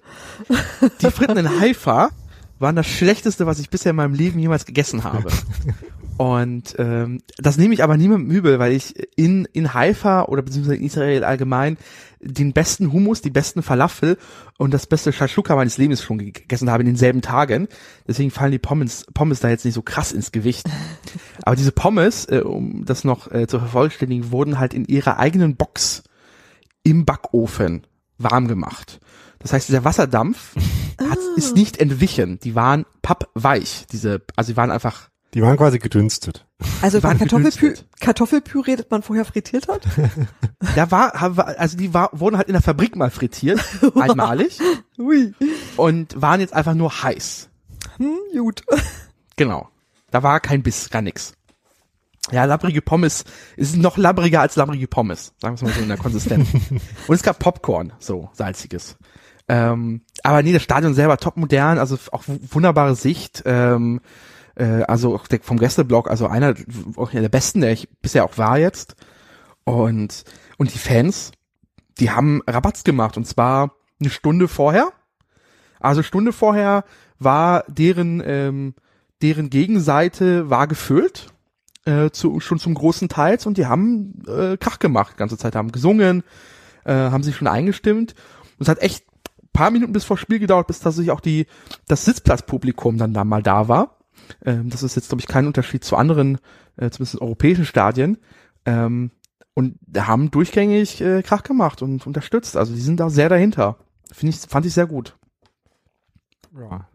Die 1.01 1.11
Fritten 1.11 1.37
in 1.37 1.59
Haifa 1.59 2.11
waren 2.59 2.75
das 2.75 2.87
Schlechteste, 2.87 3.45
was 3.45 3.59
ich 3.59 3.69
bisher 3.69 3.91
in 3.91 3.95
meinem 3.95 4.13
Leben 4.13 4.39
jemals 4.39 4.65
gegessen 4.65 5.03
habe. 5.03 5.29
Und 6.17 6.75
ähm, 6.77 7.21
das 7.37 7.57
nehme 7.57 7.73
ich 7.73 7.83
aber 7.83 7.97
niemandem 7.97 8.29
übel, 8.29 8.59
weil 8.59 8.71
ich 8.71 8.93
in, 9.17 9.45
in 9.51 9.73
Haifa 9.73 10.23
oder 10.23 10.43
beziehungsweise 10.43 10.77
in 10.77 10.85
Israel 10.85 11.23
allgemein 11.23 11.77
den 12.21 12.53
besten 12.53 12.93
Hummus, 12.93 13.21
die 13.21 13.31
besten 13.31 13.63
Falafel 13.63 14.17
und 14.57 14.73
das 14.73 14.85
beste 14.85 15.11
Shashuka 15.11 15.55
meines 15.55 15.77
Lebens 15.77 16.01
schon 16.03 16.19
gegessen 16.19 16.69
habe 16.69 16.83
in 16.83 16.87
denselben 16.87 17.21
Tagen. 17.21 17.67
Deswegen 18.07 18.31
fallen 18.31 18.51
die 18.51 18.59
Pommes, 18.59 19.05
Pommes 19.13 19.39
da 19.39 19.49
jetzt 19.49 19.65
nicht 19.65 19.73
so 19.73 19.81
krass 19.81 20.11
ins 20.11 20.31
Gewicht. 20.31 20.69
Aber 21.43 21.55
diese 21.55 21.71
Pommes, 21.71 22.25
äh, 22.25 22.41
um 22.45 22.85
das 22.85 23.03
noch 23.03 23.31
äh, 23.31 23.47
zu 23.47 23.59
vervollständigen, 23.59 24.31
wurden 24.31 24.59
halt 24.59 24.73
in 24.73 24.85
ihrer 24.85 25.17
eigenen 25.17 25.55
Box 25.55 26.03
im 26.83 27.05
Backofen 27.05 27.85
warm 28.17 28.47
gemacht. 28.47 28.99
Das 29.39 29.51
heißt, 29.53 29.67
dieser 29.67 29.83
Wasserdampf 29.83 30.55
hat, 30.99 31.17
ist 31.35 31.55
nicht 31.55 31.77
entwichen. 31.77 32.39
Die 32.39 32.55
waren 32.55 32.85
pappweich. 33.01 33.85
Diese, 33.91 34.21
also 34.35 34.53
die 34.53 34.57
waren 34.57 34.71
einfach 34.71 35.09
Die 35.33 35.41
waren 35.41 35.57
quasi 35.57 35.79
gedünstet. 35.79 36.45
Also 36.81 36.99
Die 36.99 37.03
waren 37.03 37.19
war 37.19 37.27
Kartoffelpü. 37.27 37.73
Kartoffelpüree, 37.99 38.75
das 38.77 38.85
man 38.89 39.03
vorher 39.03 39.25
frittiert 39.25 39.67
hat? 39.67 39.81
Da 40.75 40.89
war, 40.91 41.11
war- 41.35 41.59
also 41.59 41.75
die 41.77 41.93
war, 41.93 42.09
wurden 42.13 42.37
halt 42.37 42.47
in 42.47 42.53
der 42.53 42.61
Fabrik 42.61 42.95
mal 42.95 43.11
frittiert, 43.11 43.59
einmalig, 43.95 44.59
Ui. 44.97 45.33
und 45.75 46.19
waren 46.21 46.39
jetzt 46.39 46.53
einfach 46.53 46.73
nur 46.73 47.03
heiß. 47.03 47.49
Hm, 47.97 48.15
gut. 48.39 48.63
Genau. 49.35 49.67
Da 50.09 50.23
war 50.23 50.39
kein 50.39 50.63
Biss, 50.63 50.89
gar 50.89 51.01
nix. 51.01 51.33
Ja, 52.31 52.45
labbrige 52.45 52.81
Pommes 52.81 53.25
ist 53.57 53.75
noch 53.75 53.97
labbriger 53.97 54.41
als 54.41 54.55
labbrige 54.55 54.87
Pommes, 54.87 55.33
sagen 55.41 55.59
wir 55.59 55.67
mal 55.67 55.73
so 55.73 55.81
in 55.81 55.89
der 55.89 55.97
Konsistenz. 55.97 56.47
und 57.07 57.15
es 57.15 57.21
gab 57.23 57.39
Popcorn, 57.39 57.93
so 57.99 58.29
salziges. 58.33 58.95
Ähm, 59.49 60.01
aber 60.23 60.41
nee, 60.41 60.53
das 60.53 60.63
Stadion 60.63 60.93
selber 60.93 61.17
top 61.17 61.35
modern, 61.35 61.77
also 61.77 61.97
auch 62.13 62.23
wu- 62.27 62.39
wunderbare 62.49 62.95
Sicht. 62.95 63.43
Ähm, 63.45 63.99
äh, 64.55 64.83
also 64.83 65.13
auch 65.15 65.27
der, 65.27 65.41
vom 65.41 65.59
Gästeblock, 65.59 66.09
also 66.09 66.27
einer 66.27 66.53
der 66.53 67.29
besten, 67.29 67.59
der 67.59 67.73
ich 67.73 67.89
bisher 68.01 68.23
auch 68.23 68.37
war 68.37 68.57
jetzt. 68.57 68.95
Und 69.65 70.23
und 70.57 70.73
die 70.73 70.79
Fans, 70.79 71.31
die 71.99 72.11
haben 72.11 72.41
Rabatz 72.47 72.85
gemacht 72.85 73.17
und 73.17 73.27
zwar 73.27 73.73
eine 73.99 74.09
Stunde 74.09 74.47
vorher. 74.47 74.91
Also 75.81 76.03
Stunde 76.03 76.31
vorher 76.31 76.85
war 77.19 77.65
deren 77.67 78.21
ähm, 78.25 78.75
deren 79.21 79.49
Gegenseite 79.49 80.49
war 80.49 80.67
gefüllt 80.67 81.32
äh, 81.85 82.09
zu, 82.11 82.39
schon 82.39 82.59
zum 82.59 82.73
großen 82.73 83.09
Teils 83.09 83.45
und 83.45 83.57
die 83.57 83.65
haben 83.65 84.23
äh, 84.27 84.57
Krach 84.57 84.79
gemacht, 84.79 85.17
ganze 85.17 85.37
Zeit 85.37 85.55
haben 85.55 85.71
gesungen, 85.71 86.23
äh, 86.85 86.93
haben 86.93 87.23
sich 87.23 87.35
schon 87.35 87.47
eingestimmt 87.47 88.15
und 88.57 88.63
es 88.63 88.69
hat 88.69 88.81
echt 88.81 89.05
paar 89.53 89.71
Minuten 89.71 89.93
bis 89.93 90.03
vor 90.03 90.17
Spiel 90.17 90.39
gedauert, 90.39 90.67
bis 90.67 90.79
tatsächlich 90.79 91.11
auch 91.11 91.19
die 91.19 91.45
das 91.87 92.05
Sitzplatzpublikum 92.05 92.97
dann 92.97 93.13
da 93.13 93.23
mal 93.23 93.43
da 93.43 93.67
war. 93.67 93.99
Ähm, 94.43 94.69
das 94.69 94.83
ist 94.83 94.95
jetzt 94.95 95.09
glaube 95.09 95.21
ich 95.21 95.27
kein 95.27 95.47
Unterschied 95.47 95.83
zu 95.83 95.95
anderen, 95.95 96.39
äh, 96.75 96.89
zumindest 96.89 97.21
europäischen 97.21 97.65
Stadien. 97.65 98.17
Ähm, 98.65 99.11
und 99.55 99.77
haben 99.95 100.31
durchgängig 100.31 100.99
äh, 101.01 101.21
Krach 101.21 101.43
gemacht 101.43 101.83
und 101.83 102.07
unterstützt. 102.07 102.57
Also 102.57 102.73
die 102.73 102.81
sind 102.81 102.99
da 102.99 103.11
sehr 103.11 103.29
dahinter. 103.29 103.77
Finde 104.11 104.35
ich, 104.35 104.41
fand 104.41 104.65
ich 104.65 104.73
sehr 104.73 104.87
gut. 104.87 105.15
Ja. 106.57 106.87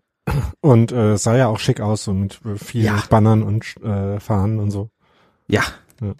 Und 0.60 0.92
äh, 0.92 1.16
sah 1.16 1.36
ja 1.36 1.46
auch 1.48 1.58
schick 1.58 1.80
aus, 1.80 2.04
so 2.04 2.12
mit 2.12 2.40
äh, 2.44 2.56
vielen 2.56 2.84
Ja. 2.86 3.02
Bannern 3.10 3.42
und 3.42 3.64
äh, 3.82 4.18
Fahnen 4.20 4.58
und 4.60 4.70
so. 4.70 4.90
Ja. 5.46 5.62
Ja. 6.00 6.14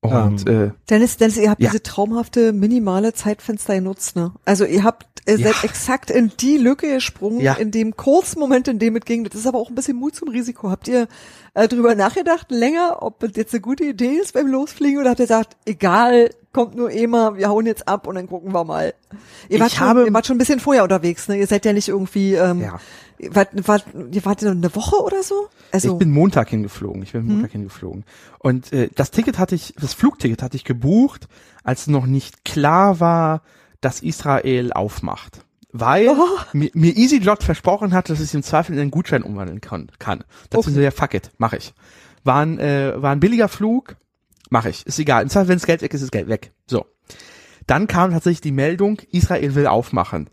Und 0.00 0.48
Ähm, 0.48 0.68
äh, 0.68 0.70
Dennis, 0.90 1.16
Dennis, 1.16 1.36
ihr 1.36 1.50
habt 1.50 1.62
Ja. 1.62 1.70
diese 1.70 1.82
traumhafte 1.82 2.52
minimale 2.52 3.12
Zeitfenster 3.12 3.74
genutzt, 3.76 4.16
ne? 4.16 4.32
Also 4.44 4.64
ihr 4.64 4.82
habt 4.82 5.06
ihr 5.28 5.38
Ja. 5.38 5.52
seid 5.52 5.62
exakt 5.62 6.10
in 6.10 6.32
die 6.40 6.56
Lücke 6.56 6.92
gesprungen, 6.94 7.40
Ja. 7.40 7.54
in 7.54 7.70
dem 7.70 7.96
kurzen 7.96 8.40
Moment, 8.40 8.66
in 8.66 8.80
dem 8.80 8.96
es 8.96 9.04
ging. 9.04 9.22
Das 9.22 9.36
ist 9.36 9.46
aber 9.46 9.58
auch 9.58 9.68
ein 9.68 9.76
bisschen 9.76 9.96
Mut 9.96 10.16
zum 10.16 10.28
Risiko. 10.28 10.70
Habt 10.70 10.88
ihr 10.88 11.06
äh, 11.54 11.68
drüber 11.68 11.94
nachgedacht 11.94 12.50
länger, 12.50 12.98
ob 13.02 13.22
es 13.22 13.36
jetzt 13.36 13.54
eine 13.54 13.60
gute 13.60 13.84
Idee 13.84 14.14
ist 14.16 14.32
beim 14.34 14.48
Losfliegen 14.48 14.98
oder 15.00 15.10
habt 15.10 15.20
ihr 15.20 15.26
gesagt, 15.26 15.56
egal, 15.66 16.30
kommt 16.52 16.74
nur 16.74 16.90
immer, 16.90 17.36
wir 17.36 17.48
hauen 17.48 17.66
jetzt 17.66 17.88
ab 17.88 18.06
und 18.06 18.14
dann 18.14 18.26
gucken 18.26 18.52
wir 18.52 18.64
mal. 18.64 18.94
Ihr 19.48 19.56
Ich 19.56 19.60
wart, 19.60 19.72
schon, 19.72 19.86
habe- 19.86 20.06
ihr 20.06 20.12
wart 20.12 20.26
schon 20.26 20.36
ein 20.36 20.38
bisschen 20.38 20.60
vorher 20.60 20.82
unterwegs, 20.82 21.28
ne? 21.28 21.38
Ihr 21.38 21.46
seid 21.46 21.64
ja 21.64 21.72
nicht 21.72 21.88
irgendwie, 21.88 22.34
ähm, 22.34 22.60
Ja. 22.60 22.78
ihr 23.18 23.34
wart, 23.34 23.48
wart, 23.66 23.84
ihr 24.12 24.24
wart 24.24 24.42
ja 24.42 24.50
eine 24.50 24.74
Woche 24.74 24.96
oder 25.02 25.22
so? 25.22 25.48
Also 25.72 25.92
Ich 25.92 25.98
bin 25.98 26.10
Montag 26.10 26.50
hingeflogen. 26.50 27.02
Ich 27.02 27.12
bin 27.12 27.26
Montag 27.26 27.52
hingeflogen. 27.52 28.04
Und 28.38 28.72
äh, 28.72 28.88
das 28.94 29.10
Ticket 29.10 29.38
hatte 29.38 29.54
ich, 29.54 29.74
das 29.80 29.94
Flugticket 29.94 30.42
hatte 30.42 30.56
ich 30.56 30.64
gebucht, 30.64 31.26
als 31.64 31.86
noch 31.86 32.06
nicht 32.06 32.44
klar 32.44 33.00
war, 33.00 33.42
dass 33.80 34.00
Israel 34.00 34.72
aufmacht. 34.72 35.44
Weil 35.74 36.08
Oh. 36.10 36.14
mir, 36.52 36.70
mir 36.74 36.94
EasyJot 36.94 37.42
versprochen 37.42 37.94
hat, 37.94 38.10
dass 38.10 38.20
ich 38.20 38.34
im 38.34 38.42
Zweifel 38.42 38.74
in 38.74 38.80
einen 38.80 38.90
Gutschein 38.90 39.22
umwandeln 39.22 39.62
kann. 39.62 39.90
kann. 39.98 40.22
Dazu 40.50 40.68
Okay. 40.70 40.82
ja, 40.82 40.90
fuck 40.90 41.14
it, 41.14 41.30
mach 41.38 41.54
ich. 41.54 41.72
War 42.24 42.42
ein, 42.44 42.58
äh, 42.58 42.92
war 43.00 43.10
ein 43.12 43.20
billiger 43.20 43.48
Flug, 43.48 43.96
mache 44.52 44.70
ich. 44.70 44.86
Ist 44.86 44.98
egal. 44.98 45.22
Im 45.22 45.30
Zweifel, 45.30 45.48
wenn 45.48 45.58
das 45.58 45.66
Geld 45.66 45.82
weg 45.82 45.92
ist, 45.92 46.02
ist 46.02 46.12
Geld 46.12 46.28
weg. 46.28 46.52
So. 46.66 46.86
Dann 47.66 47.86
kam 47.86 48.12
tatsächlich 48.12 48.40
die 48.40 48.52
Meldung, 48.52 49.00
Israel 49.10 49.54
will 49.54 49.66
aufmachen. 49.66 50.28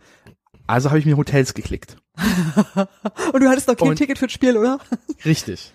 Also 0.68 0.90
habe 0.90 1.00
ich 1.00 1.06
mir 1.06 1.18
Hotels 1.18 1.54
geklickt. 1.54 1.98
und 3.34 3.42
du 3.42 3.50
hattest 3.50 3.68
noch 3.68 3.78
kein 3.78 3.90
und- 3.90 3.96
Ticket 3.96 4.20
fürs 4.20 4.32
Spiel, 4.32 4.58
oder? 4.58 4.80
Richtig. 5.26 5.74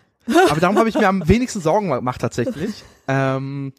Aber 0.48 0.60
darum 0.60 0.78
habe 0.78 0.88
ich 0.88 0.94
mir 0.94 1.08
am 1.08 1.26
wenigsten 1.28 1.60
Sorgen 1.60 1.90
gemacht 1.90 2.20
tatsächlich. 2.20 2.82
Ähm, 3.08 3.72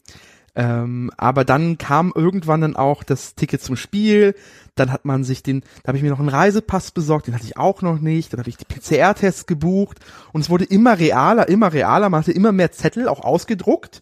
ähm, 0.55 1.11
aber 1.17 1.43
dann 1.43 1.77
kam 1.77 2.13
irgendwann 2.15 2.61
dann 2.61 2.75
auch 2.75 3.03
das 3.03 3.35
Ticket 3.35 3.61
zum 3.61 3.75
Spiel. 3.75 4.35
Dann 4.75 4.91
hat 4.91 5.05
man 5.05 5.23
sich 5.23 5.41
den, 5.43 5.61
da 5.83 5.89
habe 5.89 5.97
ich 5.97 6.03
mir 6.03 6.11
noch 6.11 6.19
einen 6.19 6.29
Reisepass 6.29 6.91
besorgt, 6.91 7.27
den 7.27 7.33
hatte 7.33 7.45
ich 7.45 7.57
auch 7.57 7.81
noch 7.81 7.99
nicht. 7.99 8.31
Dann 8.31 8.39
habe 8.39 8.49
ich 8.49 8.57
die 8.57 8.65
PCR-Tests 8.65 9.47
gebucht 9.47 9.99
und 10.33 10.41
es 10.41 10.49
wurde 10.49 10.65
immer 10.65 10.99
realer, 10.99 11.47
immer 11.49 11.73
realer. 11.73 12.09
Man 12.09 12.21
hatte 12.21 12.31
immer 12.31 12.51
mehr 12.51 12.71
Zettel 12.71 13.07
auch 13.07 13.21
ausgedruckt. 13.21 14.01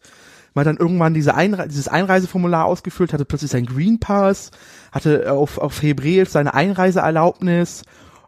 Man 0.54 0.66
hat 0.66 0.68
dann 0.68 0.78
irgendwann 0.78 1.14
diese 1.14 1.36
Einre 1.36 1.68
dieses 1.68 1.88
Einreiseformular 1.88 2.66
ausgefüllt, 2.66 3.14
hatte 3.14 3.26
plötzlich 3.26 3.52
seinen 3.52 3.66
Green 3.66 4.00
Pass, 4.00 4.52
hatte 4.92 5.32
auf, 5.32 5.58
auf 5.58 5.82
Hebräisch 5.82 6.30
seine 6.30 6.54
Einreiseerlaubnis 6.54 7.84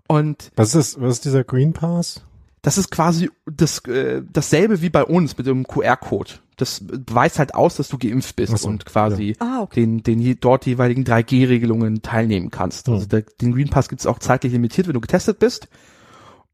und 0.08 0.52
Was 0.56 0.76
ist, 0.76 1.00
was 1.02 1.14
ist 1.16 1.26
dieser 1.26 1.44
Green 1.44 1.74
Pass? 1.74 2.22
das 2.62 2.80
ist 2.80 2.90
quasi 2.90 3.30
das, 3.46 3.78
äh, 3.86 4.24
dasselbe 4.34 4.82
wie 4.82 4.90
bei 4.90 5.04
uns 5.04 5.38
mit 5.38 5.46
dem 5.46 5.68
QR-Code. 5.68 6.32
Das 6.58 6.84
weist 7.12 7.38
halt 7.38 7.54
aus, 7.54 7.76
dass 7.76 7.90
du 7.90 8.00
geimpft 8.00 8.36
bist 8.38 8.58
so, 8.58 8.68
und 8.68 8.88
quasi 8.88 9.36
Ah, 9.40 9.60
okay. 9.62 9.82
den, 9.82 10.02
den 10.02 10.20
je- 10.20 10.34
dort 10.40 10.66
jeweiligen 10.66 11.04
3G-Regelungen 11.04 12.02
teilnehmen 12.02 12.50
kannst. 12.50 12.90
Also 12.90 13.04
Hm. 13.04 13.10
der, 13.10 13.22
den 13.40 13.54
Green 13.54 13.70
Pass 13.70 13.88
gibt's 13.88 14.08
auch 14.08 14.18
zeitlich 14.18 14.52
limitiert, 14.52 14.88
wenn 14.88 14.96
du 14.96 15.02
getestet 15.02 15.38
bist. 15.38 15.68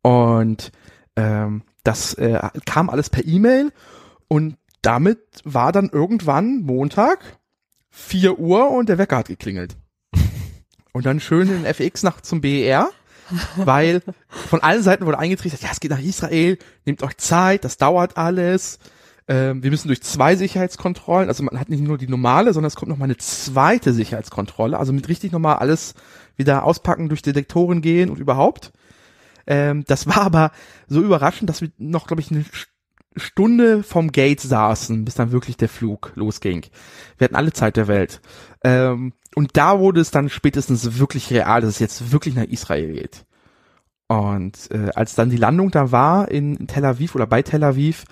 Und 0.02 0.72
ähm, 1.16 1.62
das 1.84 2.14
äh, 2.16 2.40
kam 2.66 2.90
alles 2.90 3.10
per 3.10 3.26
E-Mail 3.26 3.72
und 4.28 4.58
damit 4.82 5.20
war 5.44 5.72
dann 5.72 5.90
irgendwann 5.90 6.62
Montag 6.62 7.40
4 7.90 8.40
Uhr 8.40 8.72
und 8.72 8.90
der 8.90 8.98
Wecker 8.98 9.18
hat 9.18 9.28
geklingelt. 9.28 9.76
Und 10.94 11.06
dann 11.06 11.20
schön 11.22 11.50
in 11.50 11.66
FX 11.66 12.04
nach 12.04 12.20
zum 12.20 12.42
BER, 12.42 12.90
weil 13.56 14.02
von 14.28 14.62
allen 14.62 14.84
Seiten 14.84 15.06
wurde 15.06 15.20
eingetrichtert, 15.20 15.62
ja, 15.62 15.70
es 15.72 15.80
geht 15.80 15.92
nach 15.92 16.02
Israel, 16.02 16.58
nehmt 16.86 17.02
euch 17.02 17.16
Zeit, 17.16 17.64
das 17.64 17.78
dauert 17.78 18.18
alles. 18.18 18.80
ähm, 19.28 19.64
wir 19.64 19.72
müssen 19.72 19.88
durch 19.88 20.02
zwei 20.02 20.36
Sicherheitskontrollen, 20.36 21.30
also 21.30 21.44
man 21.44 21.58
hat 21.58 21.70
nicht 21.70 21.82
nur 21.82 21.98
die 21.98 22.10
normale, 22.10 22.52
sondern 22.52 22.68
es 22.68 22.76
kommt 22.76 22.90
noch 22.90 22.98
mal 22.98 23.06
eine 23.06 23.18
zweite 23.18 23.94
Sicherheitskontrolle, 23.94 24.78
also 24.78 24.92
mit 24.92 25.08
richtig 25.08 25.32
normal 25.32 25.58
alles 25.58 25.94
wieder 26.36 26.66
auspacken, 26.66 27.08
durch 27.08 27.22
Detektoren 27.22 27.82
gehen 27.82 28.10
und 28.10 28.20
überhaupt. 28.20 28.74
Ähm, 29.48 29.84
das 29.88 30.08
war 30.08 30.22
aber 30.22 30.52
so 30.88 31.02
überraschend, 31.02 31.50
dass 31.50 31.62
wir 31.62 31.72
noch, 31.78 32.08
glaube 32.08 32.22
ich, 32.22 32.32
eine 32.32 32.44
Stunde 33.16 33.84
vom 33.84 34.12
Gate 34.12 34.40
saßen, 34.40 35.04
bis 35.04 35.16
dann 35.16 35.32
wirklich 35.32 35.58
der 35.58 35.70
Flug 35.70 36.12
losging. 36.16 36.66
Wir 37.18 37.26
hatten 37.26 37.36
alle 37.36 37.54
Zeit 37.54 37.78
der 37.78 37.88
Welt. 37.88 38.22
Ähm, 38.64 39.14
und 39.36 39.58
da 39.58 39.80
wurde 39.80 40.02
es 40.02 40.12
dann 40.12 40.30
spätestens 40.30 41.00
wirklich 41.00 41.32
real, 41.32 41.62
dass 41.62 41.72
es 41.72 41.80
jetzt 41.80 42.12
wirklich 42.12 42.36
nach 42.36 42.46
Israel 42.46 42.94
geht. 42.94 43.26
Und 44.08 44.70
äh, 44.72 44.90
als 44.96 45.16
dann 45.16 45.30
die 45.30 45.38
Landung 45.38 45.72
da 45.72 45.92
war 45.92 46.30
in 46.30 46.68
Tel 46.68 46.86
Aviv 46.86 47.16
oder 47.16 47.28
bei 47.28 47.42
Tel 47.42 47.64
Aviv 47.64 48.04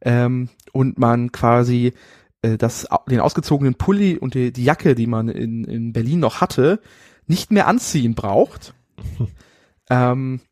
ähm, 0.00 0.48
und 0.72 0.98
man 0.98 1.30
quasi 1.30 1.92
äh, 2.40 2.56
das, 2.56 2.88
den 3.10 3.20
ausgezogenen 3.20 3.74
Pulli 3.74 4.16
und 4.16 4.34
die, 4.34 4.52
die 4.52 4.64
Jacke, 4.64 4.94
die 4.94 5.06
man 5.06 5.28
in, 5.28 5.64
in 5.64 5.92
Berlin 5.92 6.20
noch 6.20 6.40
hatte, 6.40 6.80
nicht 7.26 7.52
mehr 7.52 7.66
anziehen 7.66 8.14
braucht, 8.14 8.74
ähm, 9.90 10.40
äh, 10.40 10.51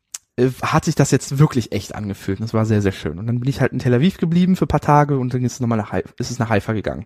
hat 0.61 0.85
sich 0.85 0.95
das 0.95 1.11
jetzt 1.11 1.39
wirklich 1.39 1.71
echt 1.71 1.93
angefühlt. 1.95 2.39
Und 2.39 2.45
das 2.45 2.53
war 2.53 2.65
sehr, 2.65 2.81
sehr 2.81 2.91
schön. 2.91 3.19
Und 3.19 3.27
dann 3.27 3.39
bin 3.39 3.49
ich 3.49 3.61
halt 3.61 3.73
in 3.73 3.79
Tel 3.79 3.93
Aviv 3.93 4.17
geblieben 4.17 4.55
für 4.55 4.67
paar 4.67 4.79
Tage 4.79 5.17
und 5.17 5.33
dann 5.33 5.43
ist 5.43 5.53
es 5.53 5.59
nochmal 5.59 5.77
nach, 5.77 5.91
Haifa, 5.91 6.09
ist 6.17 6.31
es 6.31 6.39
nach 6.39 6.49
Haifa 6.49 6.73
gegangen. 6.73 7.05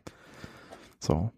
So. 0.99 1.31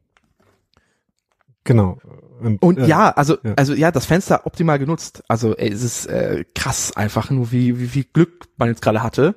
Genau. 1.64 1.98
Und, 2.40 2.62
und 2.62 2.80
äh, 2.80 2.88
ja, 2.88 3.10
also 3.12 3.38
ja. 3.44 3.54
also 3.56 3.74
ja, 3.74 3.92
das 3.92 4.06
Fenster 4.06 4.46
optimal 4.46 4.80
genutzt. 4.80 5.24
Also 5.28 5.56
ey, 5.56 5.72
es 5.72 5.84
ist 5.84 6.06
äh, 6.06 6.46
krass 6.56 6.96
einfach 6.96 7.30
nur, 7.30 7.52
wie 7.52 7.80
wie 7.80 7.88
viel 7.88 8.06
Glück 8.06 8.46
man 8.58 8.70
jetzt 8.70 8.82
gerade 8.82 9.04
hatte. 9.04 9.36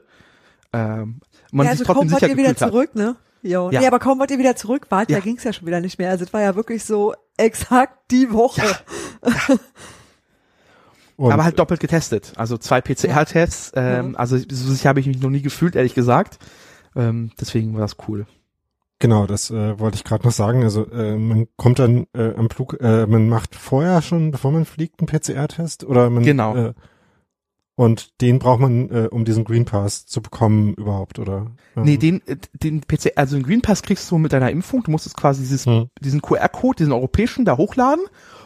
Ähm, 0.72 1.20
man 1.50 1.64
ja, 1.64 1.70
also 1.70 1.78
sich 1.78 1.86
trotzdem 1.86 2.02
kaum 2.02 2.12
wart 2.12 2.20
sicher 2.20 2.32
ihr 2.32 2.36
wieder 2.36 2.50
hat. 2.50 2.58
zurück, 2.58 2.94
ne? 2.94 3.16
Jo. 3.42 3.70
Ja. 3.70 3.80
Nee, 3.80 3.86
aber 3.86 3.98
kaum 3.98 4.18
wart 4.18 4.30
ihr 4.30 4.38
wieder 4.38 4.54
zurück 4.54 4.86
wart, 4.90 5.10
Ja. 5.10 5.18
da 5.18 5.24
ging's 5.24 5.44
ja 5.44 5.52
schon 5.52 5.66
wieder 5.66 5.80
nicht 5.80 5.98
mehr. 5.98 6.10
Also 6.10 6.24
es 6.24 6.32
war 6.32 6.42
ja 6.42 6.54
wirklich 6.54 6.84
so 6.84 7.14
exakt 7.36 8.10
die 8.10 8.32
Woche. 8.32 8.62
und, 11.20 11.32
aber 11.32 11.44
halt 11.44 11.58
doppelt 11.58 11.80
getestet. 11.80 12.32
Also 12.36 12.56
zwei 12.58 12.80
PCR-Tests. 12.80 13.72
Ähm, 13.76 14.08
Mhm. 14.08 14.16
Also 14.16 14.38
so 14.38 14.72
sicher 14.72 14.88
habe 14.88 15.00
ich 15.00 15.06
mich 15.06 15.20
noch 15.20 15.30
nie 15.30 15.42
gefühlt, 15.42 15.76
ehrlich 15.76 15.94
gesagt. 15.94 16.38
Ähm, 16.96 17.30
deswegen 17.40 17.74
war 17.74 17.80
das 17.82 17.96
cool. 18.08 18.26
Genau, 19.00 19.26
das 19.26 19.50
äh, 19.50 19.78
wollte 19.78 19.96
ich 19.96 20.04
gerade 20.04 20.24
noch 20.26 20.32
sagen. 20.32 20.62
Also 20.62 20.86
äh, 20.90 21.16
man 21.16 21.46
kommt 21.56 21.78
dann 21.78 22.06
äh, 22.14 22.34
am 22.34 22.50
Flug, 22.50 22.76
äh, 22.80 23.06
man 23.06 23.28
macht 23.28 23.54
vorher 23.54 24.02
schon, 24.02 24.30
bevor 24.30 24.50
man 24.52 24.64
fliegt, 24.64 25.00
einen 25.00 25.06
PCR-Test 25.08 25.84
oder 25.84 26.10
man 26.10 26.22
Genau. 26.22 26.54
äh, 26.56 26.74
und 27.76 28.20
den 28.20 28.38
braucht 28.38 28.60
man, 28.60 28.90
äh, 28.90 29.08
um 29.10 29.24
diesen 29.24 29.44
Green 29.44 29.64
Pass 29.64 30.04
zu 30.04 30.20
bekommen 30.20 30.74
überhaupt, 30.74 31.18
oder? 31.18 31.46
Ähm, 31.76 31.84
Nee, 31.84 31.96
den, 31.96 32.20
äh, 32.26 32.36
den 32.52 32.82
PC, 32.82 33.12
also 33.16 33.36
den 33.36 33.42
Green 33.44 33.62
Pass 33.62 33.82
kriegst 33.82 34.10
du 34.10 34.18
mit 34.18 34.32
deiner 34.34 34.50
Impfung. 34.50 34.82
Du 34.82 34.90
musstest 34.90 35.16
quasi 35.16 35.40
dieses, 35.42 35.64
Hm. 35.64 35.88
diesen 36.00 36.20
QR-Code, 36.20 36.76
diesen 36.76 36.92
europäischen, 36.92 37.44
da 37.46 37.56
hochladen. 37.56 38.04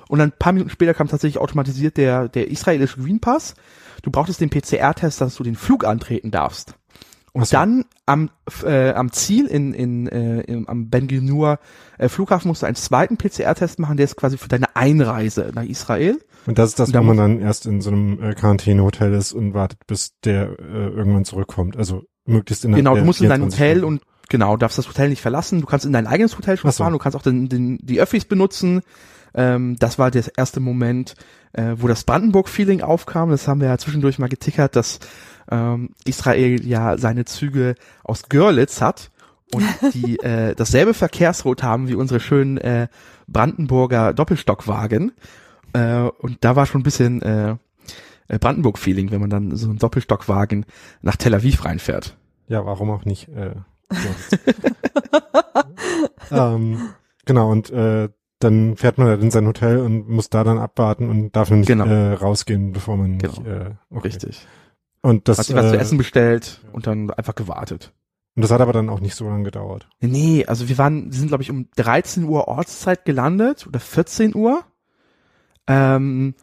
Und 0.08 0.18
dann 0.18 0.30
ein 0.30 0.38
paar 0.38 0.52
Minuten 0.52 0.70
später 0.70 0.94
kam 0.94 1.08
tatsächlich 1.08 1.40
automatisiert 1.40 1.96
der, 1.96 2.28
der 2.28 2.50
israelische 2.50 3.00
Green 3.00 3.20
Pass. 3.20 3.54
Du 4.02 4.10
brauchtest 4.10 4.40
den 4.40 4.50
PCR-Test, 4.50 5.20
dass 5.20 5.36
du 5.36 5.42
den 5.42 5.56
Flug 5.56 5.84
antreten 5.84 6.30
darfst. 6.30 6.74
Und 7.32 7.48
so. 7.48 7.56
dann 7.56 7.84
am, 8.06 8.30
äh, 8.62 8.92
am 8.92 9.10
Ziel 9.10 9.46
in, 9.46 9.74
in, 9.74 10.06
äh, 10.06 10.42
im, 10.42 10.68
am 10.68 10.88
Ben 10.88 11.08
Gurion 11.08 11.56
äh, 11.98 12.08
Flughafen 12.08 12.46
musst 12.46 12.62
du 12.62 12.66
einen 12.66 12.76
zweiten 12.76 13.16
PCR-Test 13.16 13.80
machen, 13.80 13.96
der 13.96 14.04
ist 14.04 14.14
quasi 14.14 14.38
für 14.38 14.46
deine 14.46 14.76
Einreise 14.76 15.50
nach 15.52 15.64
Israel. 15.64 16.20
Und 16.46 16.58
das 16.58 16.70
ist 16.70 16.78
das, 16.78 16.94
wo 16.94 17.02
man 17.02 17.16
dann 17.16 17.40
erst 17.40 17.66
in 17.66 17.80
so 17.80 17.90
einem 17.90 18.22
äh, 18.22 18.34
Quarantänehotel 18.34 19.12
ist 19.14 19.32
und 19.32 19.52
wartet, 19.52 19.80
bis 19.88 20.12
der 20.20 20.58
äh, 20.60 20.88
irgendwann 20.90 21.24
zurückkommt. 21.24 21.76
Also 21.76 22.04
möglichst 22.24 22.64
in 22.64 22.70
der 22.70 22.78
Genau, 22.78 22.94
du 22.94 23.04
musst 23.04 23.20
in 23.20 23.28
dein 23.28 23.40
24 23.40 23.58
Hotel 23.60 23.78
Stunden. 23.78 23.98
und 23.98 24.28
genau, 24.28 24.56
darfst 24.56 24.78
das 24.78 24.88
Hotel 24.88 25.08
nicht 25.08 25.22
verlassen. 25.22 25.60
Du 25.60 25.66
kannst 25.66 25.86
in 25.86 25.92
dein 25.92 26.06
eigenes 26.06 26.38
Hotel 26.38 26.56
schon 26.56 26.70
so. 26.70 26.84
fahren, 26.84 26.92
du 26.92 27.00
kannst 27.00 27.16
auch 27.16 27.22
den, 27.22 27.48
den, 27.48 27.78
die 27.82 28.00
Öffis 28.00 28.26
benutzen. 28.26 28.82
Ähm, 29.34 29.76
das 29.78 29.98
war 29.98 30.10
der 30.10 30.24
erste 30.36 30.60
Moment, 30.60 31.14
äh, 31.52 31.74
wo 31.76 31.88
das 31.88 32.04
Brandenburg-Feeling 32.04 32.82
aufkam. 32.82 33.30
Das 33.30 33.48
haben 33.48 33.60
wir 33.60 33.68
ja 33.68 33.78
zwischendurch 33.78 34.18
mal 34.18 34.28
getickert, 34.28 34.76
dass 34.76 35.00
ähm, 35.50 35.90
Israel 36.04 36.64
ja 36.66 36.96
seine 36.98 37.24
Züge 37.24 37.74
aus 38.02 38.28
Görlitz 38.28 38.80
hat 38.80 39.10
und 39.52 39.64
die 39.94 40.18
äh, 40.20 40.54
dasselbe 40.54 40.94
Verkehrsrot 40.94 41.62
haben 41.62 41.88
wie 41.88 41.94
unsere 41.94 42.20
schönen 42.20 42.58
äh, 42.58 42.88
Brandenburger 43.26 44.12
Doppelstockwagen. 44.12 45.12
Äh, 45.72 46.02
und 46.18 46.38
da 46.44 46.56
war 46.56 46.66
schon 46.66 46.80
ein 46.80 46.84
bisschen 46.84 47.22
äh, 47.22 47.56
äh, 48.28 48.38
Brandenburg-Feeling, 48.38 49.10
wenn 49.10 49.20
man 49.20 49.30
dann 49.30 49.56
so 49.56 49.68
einen 49.68 49.78
Doppelstockwagen 49.78 50.66
nach 51.02 51.16
Tel 51.16 51.34
Aviv 51.34 51.64
reinfährt. 51.64 52.16
Ja, 52.48 52.64
warum 52.64 52.90
auch 52.90 53.04
nicht? 53.04 53.28
Äh, 53.28 53.54
ähm, 56.30 56.90
genau, 57.24 57.50
und 57.50 57.70
äh, 57.70 58.08
dann 58.40 58.76
fährt 58.76 58.98
man 58.98 59.06
halt 59.08 59.22
in 59.22 59.30
sein 59.30 59.46
Hotel 59.46 59.78
und 59.78 60.08
muss 60.08 60.28
da 60.30 60.44
dann 60.44 60.58
abwarten 60.58 61.08
und 61.08 61.34
darf 61.36 61.50
nicht 61.50 61.66
Genau. 61.66 61.86
äh, 61.86 62.12
rausgehen, 62.14 62.72
bevor 62.72 62.96
man 62.96 63.12
nicht, 63.16 63.22
Genau. 63.36 63.48
äh, 63.48 63.70
okay. 63.90 64.08
Richtig. 64.08 64.46
Und 65.00 65.28
das, 65.28 65.38
Hat 65.38 65.46
sich 65.46 65.56
was 65.56 65.70
zu 65.70 65.76
äh, 65.76 65.80
essen 65.80 65.98
bestellt 65.98 66.60
und 66.72 66.86
dann 66.86 67.10
einfach 67.10 67.34
gewartet. 67.34 67.92
und 68.36 68.42
das 68.42 68.50
hat 68.50 68.60
aber 68.60 68.72
dann 68.72 68.88
auch 68.88 69.00
nicht 69.00 69.14
so 69.14 69.28
lange 69.28 69.44
gedauert. 69.44 69.86
Nee, 70.00 70.44
also 70.46 70.68
wir 70.68 70.76
waren, 70.78 71.06
wir 71.12 71.18
sind 71.18 71.28
glaube 71.28 71.42
ich 71.42 71.50
um 71.50 71.68
13 71.76 72.24
Uhr 72.24 72.48
Ortszeit 72.48 73.04
gelandet 73.04 73.66
oder 73.66 73.80
14 73.80 74.34
Uhr. 74.34 74.62
Ähm, 75.66 76.34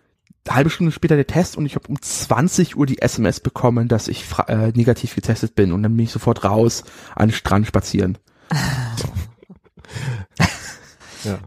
eine 0.48 0.56
halbe 0.56 0.70
Stunde 0.72 0.92
später 0.92 1.16
der 1.16 1.28
Test 1.28 1.56
und 1.58 1.66
ich 1.68 1.76
habe 1.76 1.88
um 1.88 2.02
20 2.02 2.76
Uhr 2.78 2.86
die 2.88 3.00
SMS 3.02 3.40
bekommen, 3.42 3.88
dass 3.88 4.08
ich 4.08 4.26
äh, 4.48 4.72
negativ 4.76 5.14
getestet 5.14 5.54
bin 5.54 5.72
und 5.72 5.84
dann 5.84 5.96
bin 5.96 6.06
ich 6.06 6.12
sofort 6.12 6.44
raus 6.44 6.84
an 7.16 7.28
den 7.30 7.34
Strand 7.36 7.68
spazieren. 7.68 8.18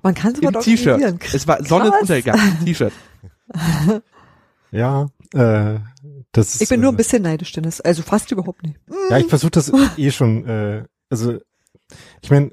Man 0.03 0.15
kann 0.15 0.35
T-Shirt. 0.35 0.55
organisieren. 0.55 1.19
Es 1.33 1.47
war 1.47 1.65
Sonne 1.65 1.85
ist 1.87 1.91
Krass. 1.91 2.01
untergegangen. 2.03 2.57
im 2.61 2.65
T-Shirt. 2.67 2.93
Ja, 4.71 5.07
äh, 5.35 5.79
das 6.33 6.57
ist, 6.57 6.63
Ich 6.63 6.69
bin 6.69 6.81
nur 6.81 6.91
ein 6.91 6.95
äh, 6.95 6.97
bisschen 6.97 7.23
neidisch, 7.23 7.53
Dennis. 7.53 7.81
Also 7.81 8.03
fast 8.03 8.33
überhaupt 8.33 8.65
nicht. 8.65 8.77
Ja, 9.09 9.19
ich 9.19 9.29
versuche 9.29 9.53
das 9.53 9.71
eh 9.97 10.11
schon. 10.11 10.45
Äh, 10.49 10.85
also 11.11 11.39
ich 12.23 12.31
meine, 12.31 12.51